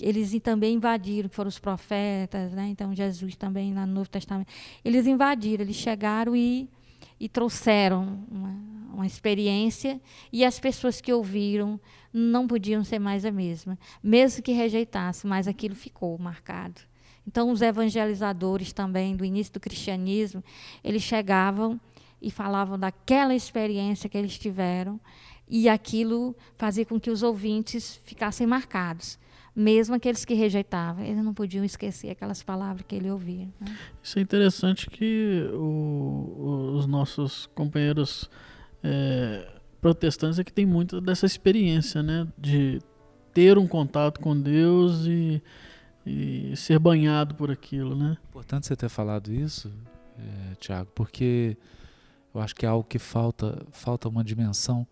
eles 0.00 0.36
também 0.42 0.74
invadiram, 0.74 1.28
que 1.28 1.36
foram 1.36 1.46
os 1.46 1.60
profetas, 1.60 2.52
né? 2.52 2.66
então 2.66 2.92
Jesus 2.92 3.36
também 3.36 3.72
lá 3.72 3.86
no 3.86 3.94
Novo 3.94 4.08
Testamento. 4.08 4.52
Eles 4.84 5.06
invadiram, 5.06 5.62
eles 5.62 5.76
chegaram 5.76 6.34
e, 6.34 6.68
e 7.20 7.28
trouxeram 7.28 8.26
uma, 8.28 8.60
uma 8.92 9.06
experiência 9.06 10.00
e 10.32 10.44
as 10.44 10.58
pessoas 10.58 11.00
que 11.00 11.12
ouviram 11.12 11.80
não 12.12 12.48
podiam 12.48 12.82
ser 12.82 12.98
mais 12.98 13.24
a 13.24 13.30
mesma, 13.30 13.78
mesmo 14.02 14.42
que 14.42 14.50
rejeitassem, 14.50 15.30
mas 15.30 15.46
aquilo 15.46 15.76
ficou 15.76 16.18
marcado. 16.18 16.80
Então, 17.24 17.52
os 17.52 17.62
evangelizadores 17.62 18.72
também 18.72 19.14
do 19.14 19.24
início 19.24 19.52
do 19.52 19.60
cristianismo, 19.60 20.42
eles 20.82 21.02
chegavam 21.02 21.80
e 22.26 22.30
falavam 22.30 22.78
daquela 22.78 23.34
experiência 23.34 24.08
que 24.08 24.18
eles 24.18 24.36
tiveram 24.36 25.00
e 25.48 25.68
aquilo 25.68 26.34
fazia 26.56 26.84
com 26.84 26.98
que 26.98 27.10
os 27.10 27.22
ouvintes 27.22 28.00
ficassem 28.04 28.46
marcados 28.46 29.18
mesmo 29.56 29.94
aqueles 29.94 30.22
que 30.22 30.34
rejeitavam, 30.34 31.02
eles 31.02 31.24
não 31.24 31.32
podiam 31.32 31.64
esquecer 31.64 32.10
aquelas 32.10 32.42
palavras 32.42 32.84
que 32.86 32.94
ele 32.94 33.10
ouvia. 33.10 33.48
Né? 33.58 33.74
Isso 34.02 34.18
é 34.18 34.22
interessante 34.22 34.90
que 34.90 35.48
o, 35.54 36.74
os 36.76 36.86
nossos 36.86 37.46
companheiros 37.54 38.30
é, 38.84 39.48
protestantes 39.80 40.38
é 40.38 40.44
que 40.44 40.52
tem 40.52 40.66
muito 40.66 41.00
dessa 41.00 41.24
experiência, 41.24 42.02
né, 42.02 42.28
de 42.36 42.82
ter 43.32 43.56
um 43.56 43.66
contato 43.66 44.20
com 44.20 44.38
Deus 44.38 45.06
e, 45.06 45.42
e 46.04 46.54
ser 46.54 46.78
banhado 46.78 47.34
por 47.34 47.50
aquilo, 47.50 47.96
né? 47.96 48.18
Importante 48.28 48.66
você 48.66 48.76
ter 48.76 48.90
falado 48.90 49.32
isso, 49.32 49.72
é, 50.18 50.54
Tiago, 50.56 50.90
porque 50.94 51.56
eu 52.36 52.42
acho 52.42 52.54
que 52.54 52.64
é 52.66 52.68
algo 52.68 52.84
que 52.84 52.98
falta, 52.98 53.64
falta 53.70 54.08
uma 54.08 54.22
dimensão 54.22 54.86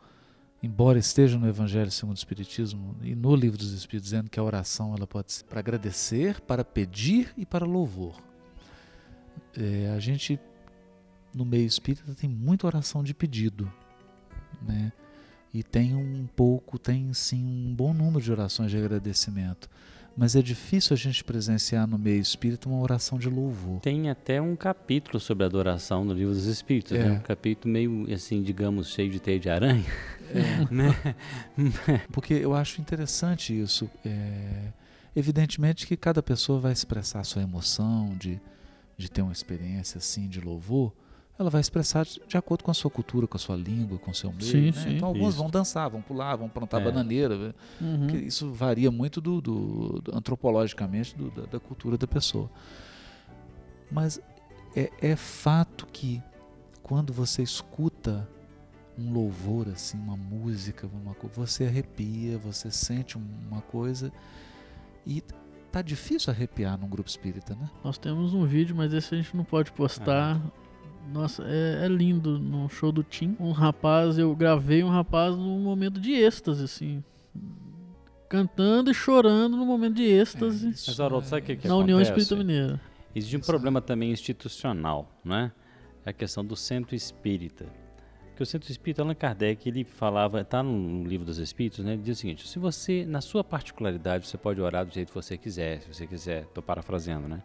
embora 0.64 0.98
esteja 0.98 1.38
no 1.38 1.46
Evangelho 1.46 1.90
segundo 1.90 2.16
o 2.16 2.18
Espiritismo 2.18 2.96
e 3.02 3.14
no 3.14 3.36
Livro 3.36 3.58
dos 3.58 3.72
Espíritos, 3.72 4.10
dizendo 4.10 4.30
que 4.30 4.40
a 4.40 4.42
oração 4.42 4.94
ela 4.96 5.06
pode 5.06 5.30
ser 5.30 5.44
para 5.44 5.60
agradecer, 5.60 6.40
para 6.40 6.64
pedir 6.64 7.34
e 7.36 7.44
para 7.44 7.66
louvor. 7.66 8.16
é, 9.54 9.92
a 9.94 10.00
gente 10.00 10.40
no 11.34 11.44
meio 11.44 11.66
espírita 11.66 12.14
tem 12.14 12.30
muita 12.30 12.66
oração 12.66 13.02
de 13.02 13.12
pedido, 13.12 13.70
né? 14.62 14.92
E 15.52 15.62
tem 15.62 15.94
um 15.94 16.26
pouco, 16.34 16.78
tem 16.78 17.12
sim 17.12 17.44
um 17.44 17.74
bom 17.74 17.92
número 17.92 18.20
de 18.24 18.32
orações 18.32 18.70
de 18.70 18.78
agradecimento. 18.78 19.68
Mas 20.16 20.36
é 20.36 20.42
difícil 20.42 20.94
a 20.94 20.96
gente 20.96 21.24
presenciar 21.24 21.88
no 21.88 21.98
meio 21.98 22.20
espírita 22.20 22.68
uma 22.68 22.78
oração 22.80 23.18
de 23.18 23.28
louvor. 23.28 23.80
Tem 23.80 24.08
até 24.08 24.40
um 24.40 24.54
capítulo 24.54 25.18
sobre 25.18 25.44
adoração 25.44 26.04
no 26.04 26.12
livro 26.14 26.32
dos 26.32 26.46
Espíritos, 26.46 26.92
É. 26.92 27.02
né? 27.04 27.12
Um 27.18 27.20
capítulo 27.20 27.72
meio 27.72 28.06
assim, 28.14 28.40
digamos, 28.42 28.88
cheio 28.90 29.10
de 29.10 29.18
teia 29.18 29.40
de 29.40 29.50
aranha, 29.50 29.84
né? 30.70 31.16
Porque 32.12 32.34
eu 32.34 32.54
acho 32.54 32.80
interessante 32.80 33.58
isso. 33.60 33.90
É, 34.04 34.68
evidentemente 35.16 35.86
que 35.86 35.96
cada 35.96 36.22
pessoa 36.22 36.60
vai 36.60 36.72
expressar 36.72 37.20
a 37.20 37.24
sua 37.24 37.42
emoção 37.42 38.14
de, 38.16 38.40
de 38.96 39.10
ter 39.10 39.22
uma 39.22 39.32
experiência 39.32 39.98
assim 39.98 40.28
de 40.28 40.40
louvor. 40.40 40.92
Ela 41.38 41.50
vai 41.50 41.60
expressar 41.60 42.04
de, 42.04 42.36
acordo 42.36 42.62
com 42.62 42.70
a 42.70 42.74
sua 42.74 42.90
cultura, 42.90 43.26
com 43.26 43.36
a 43.36 43.40
sua 43.40 43.56
língua, 43.56 43.98
com 43.98 44.12
o 44.12 44.14
seu 44.14 44.30
meio. 44.30 44.42
Sim, 44.44 44.66
né? 44.66 44.72
sim. 44.72 44.96
então 44.96 45.08
alguns 45.08 45.30
Isso. 45.30 45.38
vão 45.38 45.50
dançar, 45.50 45.90
vão 45.90 46.00
pular, 46.00 46.36
vão 46.36 46.48
plantar 46.48 46.80
É. 46.80 46.84
bananeira. 46.84 47.36
né? 47.36 47.54
Uhum. 47.80 48.06
isso 48.18 48.52
varia 48.52 48.90
muito 48.90 49.20
do, 49.20 49.40
do- 49.40 50.00
do- 50.00 50.16
antropologicamente 50.16 51.16
do- 51.16 51.30
da, 51.32 51.42
da 51.46 51.58
cultura 51.60 51.98
da 51.98 52.06
pessoa. 52.06 52.48
Mas 53.90 54.20
é, 54.76 54.90
é 55.00 55.16
fato 55.16 55.86
que 55.92 56.22
quando 56.82 57.12
você 57.12 57.42
escuta 57.42 58.28
um 58.96 59.12
louvor 59.12 59.68
assim, 59.68 59.98
uma 59.98 60.16
música, 60.16 60.86
uma, 60.86 61.14
co- 61.14 61.28
você 61.34 61.64
arrepia, 61.64 62.38
você 62.38 62.70
sente 62.70 63.18
uma 63.18 63.60
coisa 63.60 64.12
e 65.04 65.20
tá 65.72 65.82
difícil 65.82 66.32
arrepiar 66.32 66.78
num 66.78 66.88
grupo 66.88 67.08
espírita, 67.08 67.56
né? 67.56 67.68
Nós 67.82 67.98
temos 67.98 68.32
um 68.34 68.46
vídeo, 68.46 68.76
mas 68.76 68.92
esse 68.92 69.12
a 69.12 69.16
gente 69.20 69.36
não 69.36 69.42
pode 69.44 69.72
postar. 69.72 70.40
Nossa, 71.12 71.44
é, 71.46 71.84
é 71.84 71.88
lindo. 71.88 72.38
No 72.38 72.68
show 72.68 72.90
do 72.90 73.02
Tim, 73.02 73.36
um 73.38 73.52
rapaz, 73.52 74.18
eu 74.18 74.34
gravei 74.34 74.82
um 74.82 74.88
rapaz 74.88 75.36
num 75.36 75.60
momento 75.60 76.00
de 76.00 76.12
êxtase, 76.12 76.64
assim. 76.64 77.04
Cantando 78.28 78.90
e 78.90 78.94
chorando 78.94 79.56
no 79.56 79.64
momento 79.64 79.96
de 79.96 80.04
êxtase 80.04 80.70
isso 80.70 80.90
Mas, 80.90 81.00
Haroldo, 81.00 81.26
sabe 81.26 81.42
o 81.42 81.44
que, 81.44 81.56
que 81.56 81.68
na 81.68 81.76
União 81.76 81.98
acontece? 81.98 82.20
Espírita 82.20 82.44
Mineira. 82.44 82.80
Existe 83.14 83.36
um 83.36 83.40
problema 83.40 83.80
também 83.80 84.10
institucional, 84.10 85.08
não 85.24 85.36
é? 85.36 85.52
É 86.04 86.10
a 86.10 86.12
questão 86.12 86.44
do 86.44 86.56
centro 86.56 86.96
espírita. 86.96 87.66
Porque 88.34 88.42
o 88.42 88.46
centro 88.46 88.68
espírita, 88.68 89.00
Allan 89.00 89.14
Kardec, 89.14 89.68
ele 89.68 89.84
falava, 89.84 90.40
está 90.40 90.60
no 90.60 91.04
livro 91.04 91.24
dos 91.24 91.38
Espíritos, 91.38 91.84
né? 91.84 91.92
Ele 91.92 92.02
diz 92.02 92.18
o 92.18 92.20
seguinte: 92.20 92.48
se 92.48 92.58
você, 92.58 93.06
na 93.06 93.20
sua 93.20 93.44
particularidade, 93.44 94.26
você 94.26 94.36
pode 94.36 94.60
orar 94.60 94.84
do 94.84 94.92
jeito 94.92 95.10
que 95.10 95.14
você 95.14 95.38
quiser, 95.38 95.82
se 95.82 95.94
você 95.94 96.04
quiser, 96.04 96.42
estou 96.42 96.60
parafraseando, 96.60 97.28
né? 97.28 97.44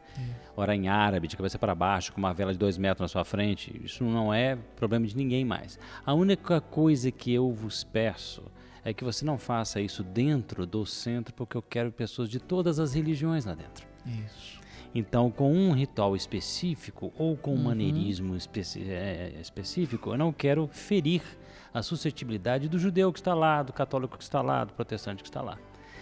Orar 0.56 0.76
em 0.76 0.88
árabe, 0.88 1.28
de 1.28 1.38
cabeça 1.38 1.60
para 1.60 1.76
baixo, 1.76 2.12
com 2.12 2.18
uma 2.18 2.34
vela 2.34 2.52
de 2.52 2.58
dois 2.58 2.76
metros 2.76 3.02
na 3.02 3.08
sua 3.08 3.24
frente, 3.24 3.80
isso 3.84 4.04
não 4.04 4.34
é 4.34 4.58
problema 4.76 5.06
de 5.06 5.16
ninguém 5.16 5.46
mais. 5.46 5.78
A 6.04 6.16
única 6.16 6.60
coisa 6.60 7.12
que 7.12 7.32
eu 7.32 7.52
vos 7.52 7.84
peço 7.84 8.42
é 8.84 8.92
que 8.92 9.04
você 9.04 9.24
não 9.24 9.38
faça 9.38 9.80
isso 9.80 10.04
dentro 10.04 10.66
do 10.66 10.88
centro, 10.88 11.36
porque 11.36 11.56
eu 11.56 11.62
quero 11.62 11.92
pessoas 11.92 12.28
de 12.28 12.40
todas 12.40 12.80
as 12.80 12.96
religiões 12.96 13.46
lá 13.46 13.54
dentro. 13.54 13.88
Isso. 14.26 14.59
Então, 14.94 15.30
com 15.30 15.54
um 15.54 15.72
ritual 15.72 16.16
específico 16.16 17.14
ou 17.18 17.38
com 17.38 17.52
um 17.52 17.58
Uhum. 17.58 17.64
maneirismo 17.64 18.36
especi- 18.36 18.90
é, 18.90 19.38
específico, 19.40 20.10
eu 20.12 20.18
não 20.18 20.34
quero 20.34 20.68
ferir 20.68 21.22
a 21.74 21.84
suscetibilidade 21.84 22.68
do 22.68 22.80
judeu 22.80 23.14
que 23.14 23.20
está 23.20 23.34
lá, 23.36 23.62
do 23.62 23.72
católico 23.72 24.18
que 24.18 24.24
está 24.24 24.42
lá, 24.42 24.64
do 24.64 24.74
protestante 24.74 25.22
que 25.22 25.30
está 25.30 25.42
lá. 25.42 25.58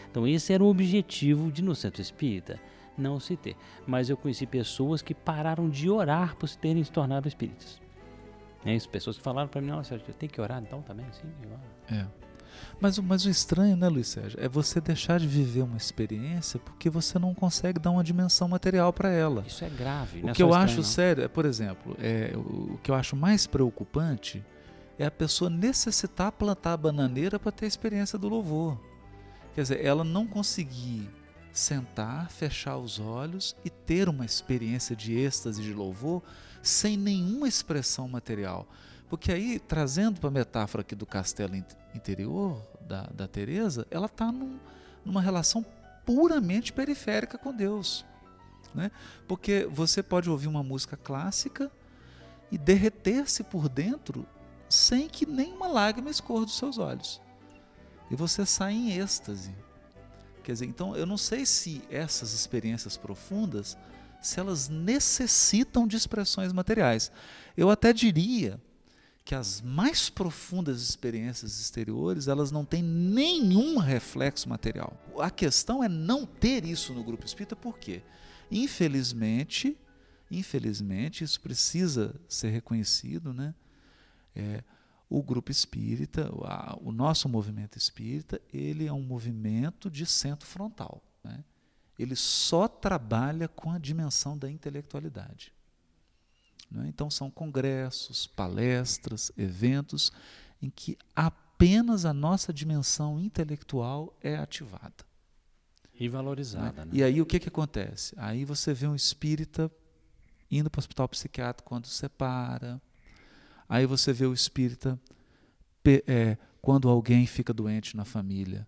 Então, 0.09 0.26
esse 0.26 0.53
era 0.53 0.64
o 0.64 0.68
objetivo 0.68 1.51
de 1.51 1.61
no 1.61 1.76
centro 1.76 2.01
espírita 2.01 2.59
não 2.97 3.19
se 3.19 3.35
ter. 3.35 3.55
Mas 3.85 4.09
eu 4.09 4.15
conheci 4.15 4.47
pessoas 4.47 5.01
que 5.01 5.14
pararam 5.14 5.69
de 5.69 5.89
orar 5.89 6.35
por 6.38 6.47
se 6.47 6.57
terem 6.57 6.81
se 6.84 6.91
tornado 6.91 7.27
espíritas. 7.27 7.81
É 8.65 8.73
isso, 8.73 8.89
pessoas 8.89 9.18
que 9.18 9.23
falaram 9.23 9.47
para 9.49 9.61
mim, 9.61 9.68
nossa, 9.68 9.95
eu 9.95 9.99
tenho 9.99 10.31
que 10.31 10.39
orar 10.41 10.61
então 10.61 10.81
também? 10.81 11.05
Sim, 11.11 11.27
eu 11.43 11.49
oro. 11.51 11.61
É. 11.91 12.27
Mas, 12.80 12.98
o- 12.98 13.04
mas 13.04 13.26
o 13.26 13.30
estranho, 13.30 13.76
né, 13.76 13.88
Luiz 13.88 14.08
Sérgio, 14.08 14.40
é 14.42 14.48
você 14.48 14.80
deixar 14.82 15.20
de 15.20 15.28
viver 15.28 15.62
uma 15.64 15.78
experiência 15.78 16.60
porque 16.60 16.90
você 16.90 17.18
não 17.18 17.34
consegue 17.34 17.80
dar 17.80 17.92
uma 17.92 18.04
dimensão 18.04 18.48
material 18.48 18.92
para 18.94 19.10
ela. 19.10 19.44
Isso 19.48 19.64
é 19.66 19.70
grave. 19.70 20.20
não 20.22 20.28
O 20.28 20.32
é 20.32 20.34
que 20.34 20.44
eu 20.44 20.50
só 20.50 20.56
acho 20.56 20.80
estranho, 20.82 20.84
sério, 20.86 21.24
é, 21.24 21.28
por 21.28 21.46
exemplo, 21.46 21.96
é, 22.00 22.34
o, 22.36 22.74
o 22.76 22.80
que 22.84 22.92
eu 22.92 22.96
acho 22.96 23.16
mais 23.16 23.48
preocupante 23.48 24.44
é 25.00 25.06
a 25.06 25.12
pessoa 25.12 25.50
necessitar 25.50 26.32
plantar 26.32 26.74
a 26.74 26.78
bananeira 26.78 27.40
para 27.40 27.52
ter 27.52 27.66
a 27.66 27.68
experiência 27.68 28.18
do 28.18 28.28
louvor. 28.30 28.80
Quer 29.54 29.62
dizer, 29.62 29.84
ela 29.86 30.04
não 30.04 30.26
conseguir 30.28 31.10
sentar, 31.52 32.30
fechar 32.30 32.78
os 32.78 33.00
olhos 33.00 33.56
e 33.66 33.70
ter 33.70 34.08
uma 34.10 34.26
experiência 34.26 34.96
de 34.96 35.14
êxtase 35.18 35.62
de 35.64 35.74
louvor 35.74 36.22
sem 36.62 36.96
nenhuma 36.98 37.48
expressão 37.48 38.08
material. 38.08 38.68
Porque 39.10 39.32
aí, 39.32 39.58
trazendo 39.60 40.20
para 40.20 40.28
a 40.28 40.32
metáfora 40.32 40.82
aqui 40.82 40.94
do 40.94 41.06
castelo 41.06 41.56
in- 41.56 41.64
interior 41.96 42.62
da, 42.82 43.04
da 43.04 43.28
Teresa, 43.28 43.88
ela 43.90 44.08
está 44.08 44.34
numa 45.06 45.22
relação 45.22 45.66
puramente 46.06 46.74
periférica 46.74 47.38
com 47.38 47.54
Deus. 47.54 48.06
Né? 48.76 48.92
Porque 49.28 49.68
você 49.72 50.04
pode 50.04 50.30
ouvir 50.30 50.48
uma 50.48 50.62
música 50.62 50.98
clássica 50.98 51.72
e 52.52 52.58
derreter-se 52.58 53.44
por 53.44 53.70
dentro 53.70 54.26
sem 54.70 55.08
que 55.08 55.26
nenhuma 55.26 55.68
lágrima 55.68 56.10
escorra 56.10 56.46
dos 56.46 56.58
seus 56.58 56.78
olhos. 56.78 57.22
E 58.12 58.16
você 58.16 58.46
sai 58.46 58.74
em 58.74 58.98
êxtase. 59.00 59.56
Quer 60.44 60.54
dizer, 60.54 60.66
então 60.66 60.96
eu 60.96 61.06
não 61.06 61.18
sei 61.18 61.46
se 61.46 61.82
essas 61.90 62.34
experiências 62.34 62.98
profundas, 62.98 63.78
se 64.22 64.40
elas 64.40 64.68
necessitam 64.70 65.88
de 65.88 65.96
expressões 65.96 66.52
materiais. 66.52 67.12
Eu 67.56 67.70
até 67.70 67.92
diria 67.94 68.60
que 69.28 69.36
as 69.36 69.60
mais 69.60 70.10
profundas 70.10 70.82
experiências 70.82 71.60
exteriores, 71.60 72.30
elas 72.30 72.49
não 72.49 72.64
têm 72.64 72.82
nenhum 72.82 73.78
reflexo 73.78 74.48
material. 74.48 74.98
A 75.20 75.30
questão 75.30 75.84
é 75.84 75.90
não 75.90 76.26
ter 76.26 76.64
isso 76.64 76.94
no 76.94 77.04
grupo 77.04 77.26
espírita, 77.26 77.54
por 77.54 77.78
quê? 77.78 78.02
Infelizmente, 78.49 79.78
infelizmente, 80.32 81.26
isso 81.26 81.41
precisa 81.41 82.16
ser 82.26 82.52
reconhecido, 82.52 83.34
né? 83.34 83.54
É, 84.34 84.64
o 85.10 85.22
grupo 85.22 85.52
espírita, 85.52 86.32
o, 86.82 86.94
nosso 86.94 87.28
movimento 87.28 87.78
espírita, 87.78 88.41
ele 88.54 88.88
é 88.88 88.94
um 88.94 89.04
movimento 89.04 89.91
de 89.91 90.06
centro 90.06 90.48
frontal. 90.48 91.04
Né? 91.22 91.44
Ele 91.99 92.16
só 92.16 92.66
trabalha 92.66 93.49
com 93.49 93.72
a 93.72 93.78
dimensão 93.78 94.38
da 94.38 94.49
intelectualidade. 94.49 95.52
Né? 96.69 96.88
Então, 96.88 97.10
são 97.10 97.31
congressos, 97.31 98.27
palestras, 98.27 99.31
eventos 99.38 100.11
em 100.61 100.69
que 100.69 100.98
apenas 101.15 102.06
a 102.06 102.14
nossa 102.14 102.53
dimensão 102.53 103.19
intelectual 103.19 104.15
é 104.22 104.35
ativada. 104.35 105.06
E 105.99 106.07
valorizada, 106.07 106.85
né? 106.85 106.91
E 106.94 107.03
aí 107.03 107.22
o 107.22 107.26
que, 107.26 107.39
que 107.39 107.49
acontece? 107.49 108.14
Aí 108.18 108.45
você 108.45 108.73
vê 108.73 108.85
um 108.85 108.95
espírita 108.95 109.72
indo 110.49 110.69
para 110.69 110.80
o 110.80 110.81
hospital 110.81 111.10
psiquiátrico 111.10 111.68
quando 111.68 111.88
separa. 111.88 112.80
Aí 113.68 113.85
você 113.85 114.14
vê 114.14 114.26
o 114.26 114.34
espírita 114.34 114.99
é, 116.06 116.38
quando 116.61 116.88
alguém 116.88 117.26
fica 117.26 117.53
doente 117.53 117.98
na 117.98 118.06
família. 118.06 118.68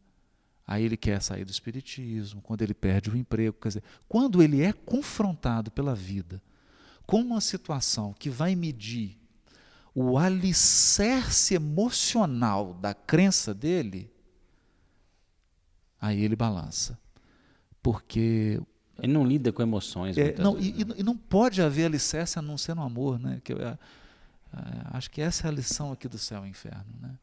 Aí 0.65 0.83
ele 0.83 0.97
quer 0.97 1.21
sair 1.21 1.45
do 1.45 1.51
espiritismo, 1.51 2.41
quando 2.41 2.61
ele 2.61 2.73
perde 2.73 3.09
o 3.09 3.17
emprego. 3.17 3.57
Quer 3.59 3.67
dizer, 3.69 3.83
quando 4.07 4.41
ele 4.41 4.61
é 4.61 4.73
confrontado 4.73 5.71
pela 5.71 5.93
vida 5.93 6.41
com 7.09 7.21
uma 7.21 7.41
situação 7.41 8.13
que 8.13 8.29
vai 8.29 8.53
medir 8.55 9.17
o 9.95 10.15
alicerce 10.15 11.55
emocional 11.55 12.75
da 12.75 12.93
crença 12.93 13.51
dele, 13.51 14.13
aí 15.99 16.21
ele 16.23 16.35
balança. 16.35 16.99
Porque 17.81 18.61
Ele 19.01 19.11
não 19.11 19.25
lida 19.25 19.51
com 19.51 19.63
emoções. 19.63 20.15
é, 20.19 20.35
não, 20.37 20.53
vezes, 20.53 20.81
e, 20.81 20.85
né? 20.85 20.93
e- 20.97 20.99
e 20.99 21.03
não 21.03 21.17
pode 21.17 21.63
haver 21.63 21.85
alicerce 21.85 22.37
a 22.37 22.43
não 22.43 22.59
ser 22.59 22.75
no 22.75 22.83
amor, 22.83 23.17
né? 23.17 23.41
Que 23.43 23.53
eu, 23.53 23.59
é, 23.59 23.71
é, 23.71 23.77
acho 24.91 25.09
que 25.09 25.19
essa 25.19 25.47
é 25.47 25.49
a 25.49 25.51
lição 25.51 25.91
aqui 25.91 26.07
do 26.07 26.19
céu 26.19 26.45
e 26.45 26.49
inferno, 26.49 26.93
né? 27.01 27.17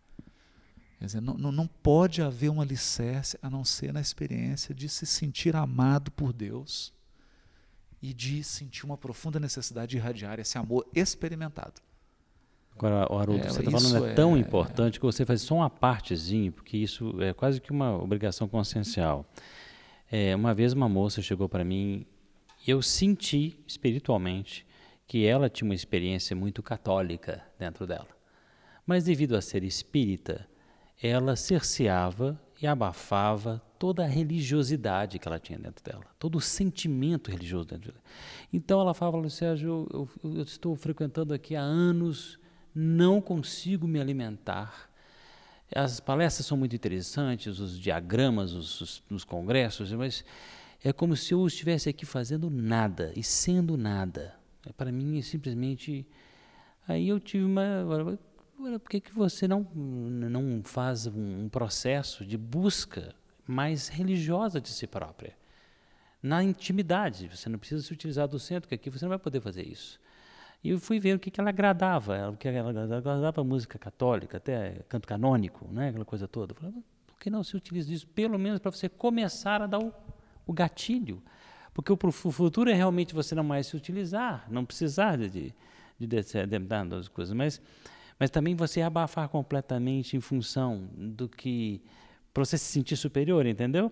Quer 0.98 1.04
dizer, 1.06 1.20
não, 1.20 1.34
não, 1.34 1.52
não 1.52 1.66
pode 1.68 2.22
haver 2.22 2.50
um 2.50 2.60
alicerce 2.60 3.38
a 3.40 3.48
não 3.48 3.64
ser 3.64 3.92
na 3.92 4.00
experiência 4.00 4.74
de 4.74 4.88
se 4.88 5.06
sentir 5.06 5.54
amado 5.54 6.10
por 6.10 6.32
Deus 6.32 6.92
e 8.06 8.14
de 8.14 8.44
sentir 8.44 8.86
uma 8.86 8.96
profunda 8.96 9.40
necessidade 9.40 9.90
de 9.90 9.96
irradiar 9.96 10.38
esse 10.38 10.56
amor 10.56 10.86
experimentado. 10.94 11.80
Agora, 12.72 13.02
Haroldo, 13.02 13.44
É, 13.44 13.48
você 13.48 13.58
está 13.58 13.70
falando 13.72 14.06
é 14.06 14.10
é- 14.12 14.14
tão 14.14 14.36
importante 14.36 15.00
que 15.00 15.04
você 15.04 15.24
faz 15.24 15.40
só 15.42 15.56
uma 15.56 15.68
partezinha, 15.68 16.52
porque 16.52 16.76
isso 16.76 17.20
é 17.20 17.32
quase 17.34 17.60
que 17.60 17.72
uma 17.72 18.00
obrigação 18.00 18.46
consciencial. 18.46 19.26
É, 20.08 20.36
uma 20.36 20.54
vez 20.54 20.72
uma 20.72 20.88
moça 20.88 21.20
chegou 21.20 21.48
para 21.48 21.64
mim 21.64 22.06
e 22.64 22.70
eu 22.70 22.80
senti 22.80 23.58
espiritualmente 23.66 24.64
que 25.04 25.26
ela 25.26 25.50
tinha 25.50 25.68
uma 25.68 25.74
experiência 25.74 26.36
muito 26.36 26.62
católica 26.62 27.42
dentro 27.58 27.88
dela. 27.88 28.08
Mas 28.86 29.02
devido 29.02 29.34
a 29.34 29.40
ser 29.40 29.64
espírita, 29.64 30.48
ela 31.02 31.34
cerceava 31.34 32.40
e 32.60 32.66
abafava 32.66 33.60
toda 33.78 34.04
a 34.04 34.06
religiosidade 34.06 35.18
que 35.18 35.28
ela 35.28 35.38
tinha 35.38 35.58
dentro 35.58 35.84
dela, 35.84 36.04
todo 36.18 36.36
o 36.36 36.40
sentimento 36.40 37.30
religioso 37.30 37.66
dentro 37.66 37.92
dela. 37.92 38.04
Então 38.52 38.80
ela 38.80 38.94
falava, 38.94 39.28
Sérgio, 39.28 39.86
eu, 39.92 40.08
eu, 40.24 40.42
estou 40.42 40.74
frequentando 40.74 41.34
aqui 41.34 41.54
há 41.54 41.60
anos, 41.60 42.38
não 42.74 43.20
consigo 43.20 43.86
me 43.86 44.00
alimentar. 44.00 44.90
As 45.74 46.00
palestras 46.00 46.46
são 46.46 46.56
muito 46.56 46.74
interessantes, 46.74 47.58
os 47.58 47.78
diagramas, 47.78 48.52
os, 48.52 48.80
os, 48.80 49.02
os 49.10 49.24
congressos, 49.24 49.92
mas 49.92 50.24
é 50.82 50.92
como 50.92 51.16
se 51.16 51.34
eu 51.34 51.46
estivesse 51.46 51.88
aqui 51.88 52.06
fazendo 52.06 52.48
nada 52.48 53.12
e 53.16 53.22
sendo 53.22 53.76
nada. 53.76 54.34
Para 54.76 54.92
mim, 54.92 55.18
é 55.18 55.22
simplesmente. 55.22 56.06
Aí 56.86 57.08
eu 57.08 57.20
tive 57.20 57.44
uma. 57.44 58.18
Por 58.56 58.80
que, 58.88 59.00
que 59.00 59.12
você 59.12 59.46
não, 59.46 59.62
não 59.74 60.62
faz 60.64 61.06
um 61.06 61.48
processo 61.48 62.24
de 62.24 62.38
busca 62.38 63.14
mais 63.46 63.88
religiosa 63.88 64.60
de 64.60 64.70
si 64.70 64.86
própria? 64.86 65.36
Na 66.22 66.42
intimidade, 66.42 67.28
você 67.28 67.48
não 67.50 67.58
precisa 67.58 67.82
se 67.82 67.92
utilizar 67.92 68.26
do 68.26 68.38
centro, 68.38 68.68
que 68.68 68.74
aqui 68.74 68.88
você 68.88 69.04
não 69.04 69.10
vai 69.10 69.18
poder 69.18 69.40
fazer 69.40 69.62
isso. 69.62 70.00
E 70.64 70.70
eu 70.70 70.80
fui 70.80 70.98
ver 70.98 71.16
o 71.16 71.18
que, 71.18 71.30
que 71.30 71.38
ela 71.38 71.50
agradava, 71.50 72.30
o 72.30 72.36
que 72.36 72.48
ela 72.48 72.70
agradava 72.70 73.44
música 73.44 73.78
católica, 73.78 74.38
até 74.38 74.80
canto 74.88 75.06
canônico, 75.06 75.68
né, 75.70 75.90
aquela 75.90 76.04
coisa 76.04 76.26
toda. 76.26 76.52
Eu 76.52 76.56
falei, 76.56 76.74
por 77.06 77.18
que 77.18 77.28
não 77.28 77.44
se 77.44 77.56
utiliza 77.56 77.92
isso, 77.92 78.06
pelo 78.08 78.38
menos 78.38 78.58
para 78.58 78.70
você 78.70 78.88
começar 78.88 79.60
a 79.60 79.66
dar 79.66 79.78
o, 79.78 79.92
o 80.46 80.52
gatilho? 80.52 81.22
Porque 81.74 81.92
o, 81.92 81.98
o 82.02 82.32
futuro 82.32 82.70
é 82.70 82.74
realmente 82.74 83.14
você 83.14 83.34
não 83.34 83.44
mais 83.44 83.66
se 83.66 83.76
utilizar, 83.76 84.46
não 84.50 84.64
precisar 84.64 85.16
de, 85.18 85.28
de, 85.28 85.54
de, 86.00 86.06
de, 86.06 86.46
de, 86.46 87.02
de 87.02 87.10
coisas, 87.10 87.34
mas 87.34 87.60
mas 88.18 88.30
também 88.30 88.54
você 88.54 88.80
abafar 88.80 89.28
completamente 89.28 90.16
em 90.16 90.20
função 90.20 90.88
do 90.96 91.28
que 91.28 91.82
para 92.32 92.44
você 92.44 92.58
se 92.58 92.64
sentir 92.64 92.96
superior, 92.96 93.46
entendeu? 93.46 93.90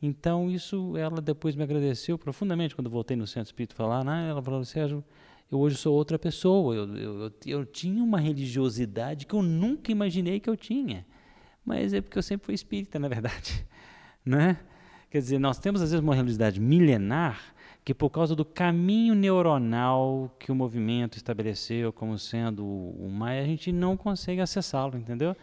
Então 0.00 0.50
isso 0.50 0.96
ela 0.96 1.20
depois 1.20 1.54
me 1.54 1.62
agradeceu 1.62 2.18
profundamente 2.18 2.74
quando 2.74 2.90
voltei 2.90 3.16
no 3.16 3.26
centro 3.26 3.48
espírita 3.48 3.74
falar, 3.74 4.04
né? 4.04 4.28
Ela 4.28 4.42
falou, 4.42 4.64
Sérgio, 4.64 5.02
eu 5.50 5.58
hoje 5.58 5.76
sou 5.76 5.94
outra 5.94 6.18
pessoa. 6.18 6.74
Eu, 6.74 6.96
eu, 6.96 7.20
eu, 7.20 7.32
eu, 7.46 7.64
tinha 7.64 8.02
uma 8.02 8.20
religiosidade 8.20 9.26
que 9.26 9.34
eu 9.34 9.42
nunca 9.42 9.90
imaginei 9.90 10.40
que 10.40 10.50
eu 10.50 10.56
tinha, 10.56 11.06
mas 11.64 11.92
é 11.92 12.00
porque 12.00 12.18
eu 12.18 12.22
sempre 12.22 12.46
fui 12.46 12.54
espírita, 12.54 12.98
na 12.98 13.08
verdade, 13.08 13.66
né? 14.24 14.58
Quer 15.10 15.18
dizer, 15.18 15.38
nós 15.38 15.58
temos 15.58 15.80
às 15.80 15.90
vezes 15.90 16.02
uma 16.02 16.14
religiosidade 16.14 16.60
milenar 16.60 17.54
que 17.86 17.94
por 17.94 18.10
causa 18.10 18.34
do 18.34 18.44
caminho 18.44 19.14
neuronal 19.14 20.34
que 20.40 20.50
o 20.50 20.54
movimento 20.56 21.16
estabeleceu 21.16 21.92
como 21.92 22.18
sendo 22.18 22.66
o 22.66 23.08
mais, 23.08 23.44
a 23.44 23.46
gente 23.46 23.70
não 23.70 23.96
consegue 23.96 24.40
acessá-lo, 24.40 24.98
entendeu? 24.98 25.36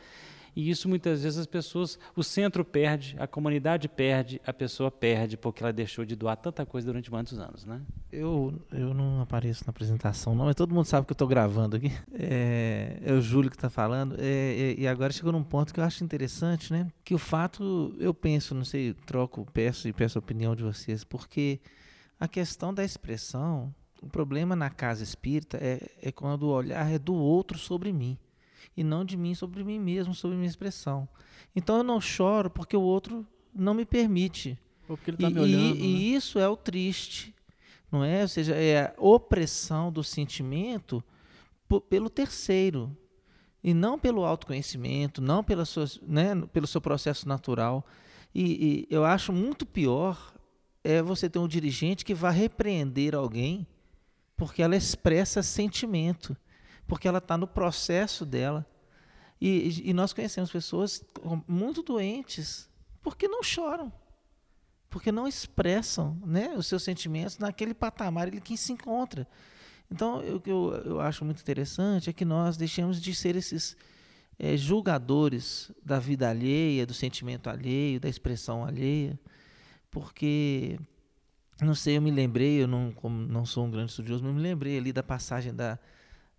E 0.53 0.69
isso 0.69 0.89
muitas 0.89 1.23
vezes 1.23 1.39
as 1.39 1.45
pessoas, 1.45 1.97
o 2.13 2.21
centro 2.21 2.65
perde, 2.65 3.15
a 3.17 3.25
comunidade 3.25 3.87
perde, 3.87 4.41
a 4.45 4.51
pessoa 4.51 4.91
perde 4.91 5.37
porque 5.37 5.63
ela 5.63 5.71
deixou 5.71 6.03
de 6.03 6.17
doar 6.17 6.35
tanta 6.35 6.65
coisa 6.65 6.85
durante 6.85 7.09
muitos 7.09 7.39
anos, 7.39 7.63
né? 7.63 7.79
Eu, 8.11 8.53
eu 8.73 8.93
não 8.93 9.21
apareço 9.21 9.63
na 9.65 9.71
apresentação 9.71 10.35
não, 10.35 10.43
mas 10.43 10.55
todo 10.55 10.75
mundo 10.75 10.85
sabe 10.85 11.07
que 11.07 11.13
eu 11.13 11.15
estou 11.15 11.29
gravando 11.29 11.77
aqui. 11.77 11.93
É, 12.13 12.97
é, 13.05 13.13
o 13.13 13.21
Júlio 13.21 13.49
que 13.49 13.55
está 13.55 13.69
falando. 13.69 14.17
É, 14.19 14.25
é, 14.25 14.75
e 14.77 14.85
agora 14.85 15.13
chegou 15.13 15.31
num 15.31 15.43
ponto 15.45 15.73
que 15.73 15.79
eu 15.79 15.83
acho 15.85 16.03
interessante, 16.03 16.73
né? 16.73 16.91
Que 17.05 17.15
o 17.15 17.17
fato, 17.17 17.95
eu 17.97 18.13
penso, 18.13 18.53
não 18.53 18.65
sei, 18.65 18.93
troco, 19.05 19.47
peço 19.53 19.87
e 19.87 19.93
peço 19.93 20.17
a 20.17 20.19
opinião 20.19 20.53
de 20.53 20.61
vocês, 20.61 21.05
porque 21.05 21.61
a 22.23 22.27
questão 22.29 22.73
da 22.73 22.85
expressão, 22.85 23.75
o 24.01 24.07
problema 24.07 24.55
na 24.55 24.69
casa 24.69 25.03
espírita 25.03 25.57
é, 25.57 25.89
é 26.01 26.09
quando 26.09 26.43
o 26.43 26.53
olhar 26.53 26.89
é 26.89 26.97
do 26.97 27.13
outro 27.13 27.57
sobre 27.57 27.91
mim 27.91 28.17
e 28.77 28.81
não 28.81 29.03
de 29.03 29.17
mim 29.17 29.35
sobre 29.35 29.61
mim 29.61 29.77
mesmo, 29.77 30.13
sobre 30.13 30.37
minha 30.37 30.47
expressão. 30.47 31.05
Então 31.53 31.75
eu 31.75 31.83
não 31.83 31.99
choro 31.99 32.49
porque 32.49 32.77
o 32.77 32.81
outro 32.81 33.27
não 33.53 33.73
me 33.73 33.83
permite. 33.83 34.57
Porque 34.87 35.11
ele 35.11 35.17
tá 35.17 35.29
e, 35.29 35.33
me 35.33 35.39
olhando, 35.41 35.75
e, 35.75 35.79
né? 35.81 35.85
e 35.85 36.15
isso 36.15 36.39
é 36.39 36.47
o 36.47 36.55
triste, 36.55 37.35
não 37.91 38.05
é? 38.05 38.21
Ou 38.21 38.27
seja, 38.29 38.55
é 38.55 38.85
a 38.85 38.93
opressão 38.97 39.91
do 39.91 40.01
sentimento 40.01 41.03
pelo 41.89 42.09
terceiro 42.09 42.95
e 43.61 43.73
não 43.73 43.99
pelo 43.99 44.23
autoconhecimento, 44.23 45.21
não 45.21 45.43
pela 45.43 45.65
sua, 45.65 45.87
né, 46.01 46.41
pelo 46.53 46.67
seu 46.67 46.79
processo 46.79 47.27
natural. 47.27 47.85
E, 48.33 48.87
e 48.89 48.95
eu 48.95 49.03
acho 49.03 49.33
muito 49.33 49.65
pior 49.65 50.32
é 50.83 51.01
você 51.01 51.29
ter 51.29 51.39
um 51.39 51.47
dirigente 51.47 52.03
que 52.03 52.13
vai 52.13 52.33
repreender 52.33 53.15
alguém 53.15 53.65
porque 54.35 54.61
ela 54.61 54.75
expressa 54.75 55.41
sentimento, 55.41 56.35
porque 56.87 57.07
ela 57.07 57.19
está 57.19 57.37
no 57.37 57.47
processo 57.47 58.25
dela. 58.25 58.65
E, 59.39 59.89
e, 59.89 59.93
nós 59.93 60.13
conhecemos 60.13 60.51
pessoas 60.51 61.03
muito 61.47 61.83
doentes 61.83 62.69
porque 63.01 63.27
não 63.27 63.43
choram, 63.43 63.91
porque 64.89 65.11
não 65.11 65.27
expressam 65.27 66.17
né, 66.25 66.53
os 66.57 66.67
seus 66.67 66.83
sentimentos 66.83 67.37
naquele 67.37 67.73
patamar 67.73 68.33
em 68.33 68.39
que 68.39 68.57
se 68.57 68.71
encontra. 68.71 69.27
Então, 69.91 70.19
o 70.35 70.39
que 70.39 70.49
eu, 70.49 70.73
eu, 70.85 71.01
acho 71.01 71.23
muito 71.25 71.41
interessante 71.41 72.09
é 72.09 72.13
que 72.13 72.25
nós 72.25 72.57
deixemos 72.57 73.01
de 73.01 73.13
ser 73.13 73.35
esses 73.35 73.75
é, 74.39 74.55
julgadores 74.57 75.71
da 75.83 75.99
vida 75.99 76.29
alheia, 76.29 76.85
do 76.85 76.93
sentimento 76.93 77.49
alheio, 77.49 77.99
da 77.99 78.09
expressão 78.09 78.65
alheia 78.65 79.19
porque 79.93 80.79
não 81.61 81.75
sei, 81.75 81.97
eu 81.97 82.01
me 82.01 82.11
lembrei, 82.11 82.63
eu 82.63 82.67
não, 82.67 82.91
como 82.91 83.15
não 83.15 83.45
sou 83.45 83.65
um 83.65 83.71
grande 83.71 83.91
estudioso, 83.91 84.23
mas 84.23 84.31
eu 84.31 84.35
me 84.35 84.41
lembrei 84.41 84.77
ali 84.77 84.91
da 84.91 85.03
passagem 85.03 85.53
da, 85.53 85.77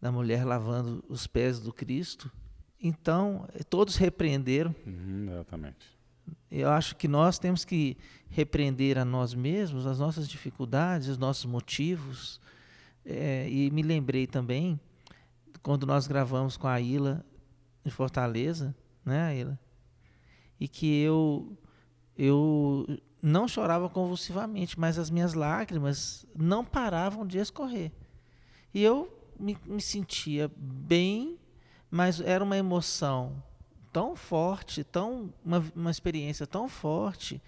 da 0.01 0.11
mulher 0.11 0.45
lavando 0.45 1.03
os 1.09 1.27
pés 1.27 1.61
do 1.61 1.73
Cristo. 1.73 2.31
Então, 2.83 3.49
todos 3.71 3.97
repreenderam. 3.97 4.75
Uhum, 4.85 5.29
exatamente. 5.31 5.95
Eu 6.51 6.69
acho 6.69 6.97
que 6.97 7.07
nós 7.07 7.39
temos 7.39 7.65
que 7.65 7.97
repreender 8.29 8.99
a 8.99 9.05
nós 9.05 9.35
mesmos 9.35 9.87
as 9.87 9.99
nossas 9.99 10.29
dificuldades, 10.29 11.09
os 11.09 11.17
nossos 11.19 11.45
motivos. 11.45 12.41
É, 13.05 13.49
e 13.49 13.71
me 13.71 13.83
lembrei 13.83 14.27
também, 14.27 14.79
quando 15.63 15.87
nós 15.87 16.07
gravamos 16.07 16.57
com 16.57 16.67
a 16.67 16.81
Ila 16.81 17.25
em 17.85 17.91
Fortaleza, 17.91 18.75
né, 19.05 19.39
Ila? 19.39 19.59
E 20.59 20.67
que 20.67 21.01
eu, 21.03 21.57
eu 22.17 22.87
não 23.25 23.49
chorava 23.49 23.89
convulsivamente, 23.89 24.79
mas 24.79 24.99
as 24.99 25.09
minhas 25.09 25.33
lágrimas 25.33 26.27
não 26.37 26.63
paravam 26.63 27.27
de 27.27 27.39
escorrer. 27.39 27.91
E 28.73 28.83
eu 28.83 29.11
me, 29.41 29.57
me 29.65 29.81
sentia 29.81 30.51
bem, 30.57 31.39
mas 31.91 32.21
era 32.21 32.45
uma 32.45 32.57
emoção 32.57 33.43
tão 33.91 34.15
forte, 34.15 34.85
tão 34.85 35.33
uma, 35.43 35.65
uma 35.75 35.91
experiência 35.91 36.47
tão 36.47 36.69
forte 36.69 37.41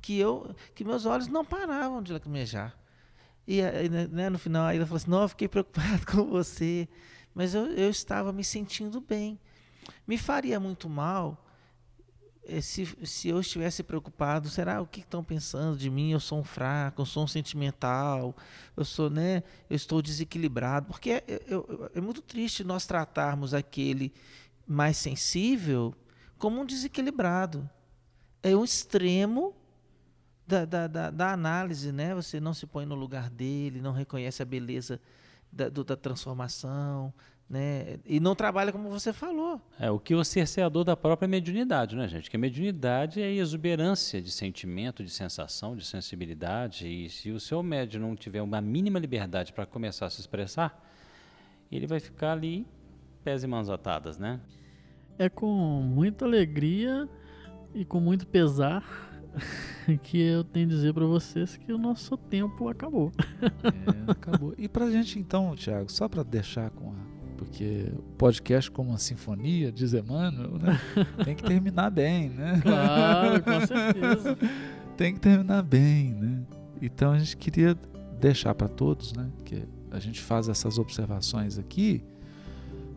que 0.00 0.18
eu 0.18 0.54
que 0.74 0.84
meus 0.84 1.04
olhos 1.04 1.28
não 1.28 1.44
paravam 1.44 2.02
de 2.02 2.12
lacrimejar. 2.14 2.74
E 3.46 3.60
né, 3.90 4.06
né 4.06 4.30
no 4.30 4.38
final 4.38 4.64
aí 4.64 4.78
ela 4.78 4.86
falou 4.86 4.96
assim: 4.96 5.10
"Não, 5.10 5.22
eu 5.22 5.28
fiquei 5.28 5.48
preocupado 5.48 6.06
com 6.10 6.24
você, 6.24 6.88
mas 7.34 7.54
eu, 7.54 7.66
eu 7.66 7.90
estava 7.90 8.32
me 8.32 8.42
sentindo 8.42 9.00
bem. 9.02 9.38
Me 10.06 10.16
faria 10.16 10.58
muito 10.58 10.88
mal 10.88 11.49
se, 12.60 12.86
se 13.04 13.28
eu 13.28 13.40
estivesse 13.40 13.82
preocupado, 13.82 14.48
será 14.48 14.80
o 14.80 14.86
que 14.86 15.00
estão 15.00 15.22
pensando 15.22 15.76
de 15.76 15.90
mim? 15.90 16.10
Eu 16.10 16.20
sou 16.20 16.40
um 16.40 16.44
fraco, 16.44 17.02
eu 17.02 17.06
sou 17.06 17.24
um 17.24 17.26
sentimental, 17.26 18.34
eu 18.76 18.84
sou, 18.84 19.10
né? 19.10 19.42
Eu 19.68 19.76
estou 19.76 20.00
desequilibrado, 20.00 20.86
porque 20.86 21.10
é, 21.10 21.24
é, 21.28 21.98
é 21.98 22.00
muito 22.00 22.22
triste 22.22 22.64
nós 22.64 22.86
tratarmos 22.86 23.52
aquele 23.54 24.12
mais 24.66 24.96
sensível 24.96 25.94
como 26.38 26.60
um 26.60 26.64
desequilibrado. 26.64 27.68
É 28.42 28.56
o 28.56 28.64
extremo 28.64 29.54
da, 30.46 30.64
da, 30.64 30.86
da, 30.86 31.10
da, 31.10 31.32
análise, 31.32 31.92
né? 31.92 32.14
Você 32.14 32.40
não 32.40 32.54
se 32.54 32.66
põe 32.66 32.86
no 32.86 32.94
lugar 32.94 33.30
dele, 33.30 33.80
não 33.80 33.92
reconhece 33.92 34.42
a 34.42 34.46
beleza 34.46 35.00
da, 35.52 35.68
do, 35.68 35.84
da 35.84 35.96
transformação, 35.96 37.12
né? 37.50 37.98
E 38.06 38.20
não 38.20 38.36
trabalha 38.36 38.70
como 38.70 38.88
você 38.88 39.12
falou. 39.12 39.60
É 39.76 39.90
o 39.90 39.98
que 39.98 40.14
o 40.14 40.22
cerceador 40.22 40.84
da 40.84 40.96
própria 40.96 41.26
mediunidade, 41.26 41.96
né, 41.96 42.06
gente? 42.06 42.30
Que 42.30 42.36
a 42.36 42.38
mediunidade 42.38 43.20
é 43.20 43.24
a 43.24 43.32
exuberância 43.32 44.22
de 44.22 44.30
sentimento, 44.30 45.02
de 45.02 45.10
sensação, 45.10 45.76
de 45.76 45.84
sensibilidade. 45.84 46.86
E 46.86 47.10
se 47.10 47.32
o 47.32 47.40
seu 47.40 47.60
médium 47.60 48.02
não 48.02 48.14
tiver 48.14 48.40
uma 48.40 48.60
mínima 48.60 49.00
liberdade 49.00 49.52
para 49.52 49.66
começar 49.66 50.06
a 50.06 50.10
se 50.10 50.20
expressar, 50.20 50.80
ele 51.72 51.88
vai 51.88 51.98
ficar 51.98 52.32
ali 52.32 52.64
pés 53.24 53.42
e 53.42 53.48
mãos 53.48 53.68
atadas, 53.68 54.16
né? 54.16 54.40
É 55.18 55.28
com 55.28 55.48
muita 55.82 56.24
alegria 56.24 57.08
e 57.74 57.84
com 57.84 57.98
muito 57.98 58.28
pesar 58.28 58.84
que 60.04 60.20
eu 60.20 60.44
tenho 60.44 60.66
a 60.66 60.68
dizer 60.68 60.94
para 60.94 61.04
vocês 61.04 61.56
que 61.56 61.72
o 61.72 61.78
nosso 61.78 62.16
tempo 62.16 62.68
acabou. 62.68 63.10
É, 63.42 64.10
acabou. 64.10 64.54
E 64.56 64.68
pra 64.68 64.88
gente 64.88 65.18
então, 65.18 65.54
Thiago, 65.56 65.90
só 65.90 66.08
para 66.08 66.22
deixar 66.22 66.70
com 66.70 66.92
a 66.92 67.09
porque 67.40 67.90
o 67.96 68.02
podcast 68.18 68.70
como 68.70 68.90
uma 68.90 68.98
sinfonia, 68.98 69.72
diz 69.72 69.94
Emmanuel, 69.94 70.58
né? 70.58 70.78
tem 71.24 71.34
que 71.34 71.42
terminar 71.42 71.88
bem, 71.88 72.28
né? 72.28 72.60
Claro, 72.62 73.42
com 73.42 73.66
certeza. 73.66 74.38
tem 74.94 75.14
que 75.14 75.20
terminar 75.20 75.62
bem, 75.62 76.12
né? 76.12 76.42
Então 76.82 77.12
a 77.12 77.18
gente 77.18 77.38
queria 77.38 77.74
deixar 78.20 78.54
para 78.54 78.68
todos, 78.68 79.14
né? 79.14 79.30
Que 79.42 79.64
a 79.90 79.98
gente 79.98 80.20
faz 80.20 80.50
essas 80.50 80.76
observações 80.76 81.58
aqui, 81.58 82.04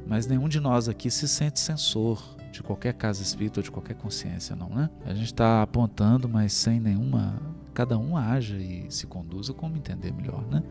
mas 0.06 0.28
nenhum 0.28 0.49
de 0.49 0.60
nós 0.60 0.90
aqui 0.90 1.10
se 1.10 1.26
sente 1.26 1.61
censor 1.61 2.22
de 2.52 2.61
qualquer 2.61 2.95
casa 2.95 3.24
espírita 3.24 3.61
ou 3.61 3.64
de 3.64 3.72
qualquer 3.72 3.95
consciência, 3.95 4.57
não, 4.57 4.68
né? 4.68 4.90
A 5.06 5.14
gente 5.14 5.28
está 5.28 5.61
apontando, 5.61 6.28
mas 6.28 6.52
sem 6.52 6.82
nenhuma. 6.82 7.41
Cada 7.74 7.98
um 7.98 8.18
haja 8.18 8.57
e 8.57 8.91
se 8.91 9.07
conduza 9.07 9.53
como 9.53 9.78
entender 9.78 10.11
melhor, 10.11 10.45
né? 10.52 10.61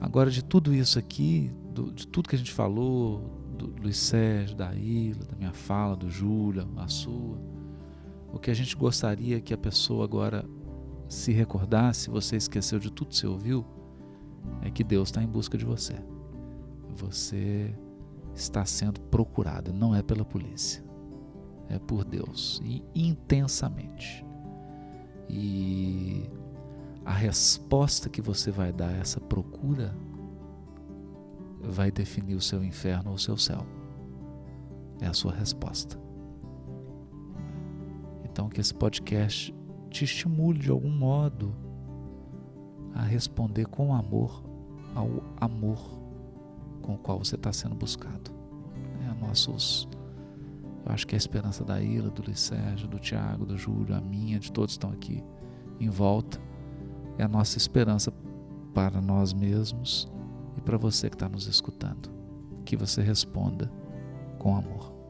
Agora, 0.00 0.30
de 0.30 0.42
tudo 0.42 0.74
isso 0.74 0.98
aqui, 0.98 1.52
do, 1.72 1.92
de 1.92 2.06
tudo 2.06 2.28
que 2.28 2.36
a 2.36 2.38
gente 2.38 2.52
falou, 2.52 3.20
do 3.56 3.74
Luiz 3.80 3.96
Sérgio, 3.96 4.56
da 4.56 4.74
Ilha, 4.74 5.24
da 5.24 5.36
minha 5.36 5.52
fala, 5.52 5.96
do 5.96 6.10
Júlia, 6.10 6.66
a 6.76 6.88
sua, 6.88 7.38
o 8.32 8.38
que 8.38 8.50
a 8.50 8.54
gente 8.54 8.76
gostaria 8.76 9.40
que 9.40 9.52
a 9.52 9.58
pessoa 9.58 10.04
agora 10.04 10.44
se 11.08 11.32
recordasse, 11.32 12.08
você 12.08 12.36
esqueceu 12.36 12.78
de 12.78 12.90
tudo 12.90 13.08
que 13.08 13.16
você 13.16 13.26
ouviu, 13.26 13.64
é 14.62 14.70
que 14.70 14.82
Deus 14.82 15.08
está 15.08 15.22
em 15.22 15.26
busca 15.26 15.58
de 15.58 15.64
você. 15.64 15.94
Você 16.94 17.74
está 18.34 18.64
sendo 18.64 19.00
procurada, 19.00 19.72
não 19.72 19.94
é 19.94 20.02
pela 20.02 20.24
polícia, 20.24 20.82
é 21.68 21.78
por 21.78 22.04
Deus 22.04 22.60
e 22.64 22.82
intensamente. 22.94 24.24
E 25.28 26.30
a 27.04 27.12
resposta 27.12 28.08
que 28.08 28.22
você 28.22 28.50
vai 28.50 28.72
dar 28.72 28.88
a 28.88 28.96
essa 28.96 29.20
procura 29.20 29.94
vai 31.62 31.90
definir 31.90 32.34
o 32.34 32.40
seu 32.40 32.64
inferno 32.64 33.10
ou 33.10 33.16
o 33.16 33.18
seu 33.18 33.36
céu. 33.36 33.64
É 35.00 35.06
a 35.06 35.12
sua 35.12 35.32
resposta. 35.32 36.00
Então, 38.24 38.48
que 38.48 38.60
esse 38.60 38.74
podcast 38.74 39.54
te 39.90 40.04
estimule 40.04 40.58
de 40.58 40.70
algum 40.70 40.90
modo 40.90 41.54
a 42.94 43.02
responder 43.02 43.66
com 43.66 43.94
amor 43.94 44.52
ao 44.94 45.08
amor 45.40 45.78
com 46.82 46.94
o 46.94 46.98
qual 46.98 47.18
você 47.18 47.36
está 47.36 47.52
sendo 47.52 47.74
buscado. 47.74 48.30
É, 49.06 49.26
nossos, 49.26 49.88
eu 50.84 50.92
acho 50.92 51.06
que 51.06 51.14
a 51.14 51.18
esperança 51.18 51.64
da 51.64 51.80
Ilha, 51.80 52.10
do 52.10 52.22
Luiz 52.22 52.40
Sérgio, 52.40 52.88
do 52.88 52.98
Tiago, 52.98 53.46
do 53.46 53.56
Júlio, 53.56 53.94
a 53.94 54.00
minha, 54.00 54.38
de 54.38 54.52
todos 54.52 54.76
que 54.76 54.78
estão 54.78 54.90
aqui 54.90 55.22
em 55.80 55.88
volta, 55.88 56.40
é 57.18 57.24
a 57.24 57.28
nossa 57.28 57.56
esperança 57.56 58.12
para 58.74 59.00
nós 59.00 59.32
mesmos 59.32 60.10
para 60.62 60.76
você 60.76 61.08
que 61.08 61.16
está 61.16 61.28
nos 61.28 61.46
escutando. 61.46 62.10
Que 62.64 62.76
você 62.76 63.02
responda 63.02 63.70
com 64.38 64.56
amor. 64.56 65.01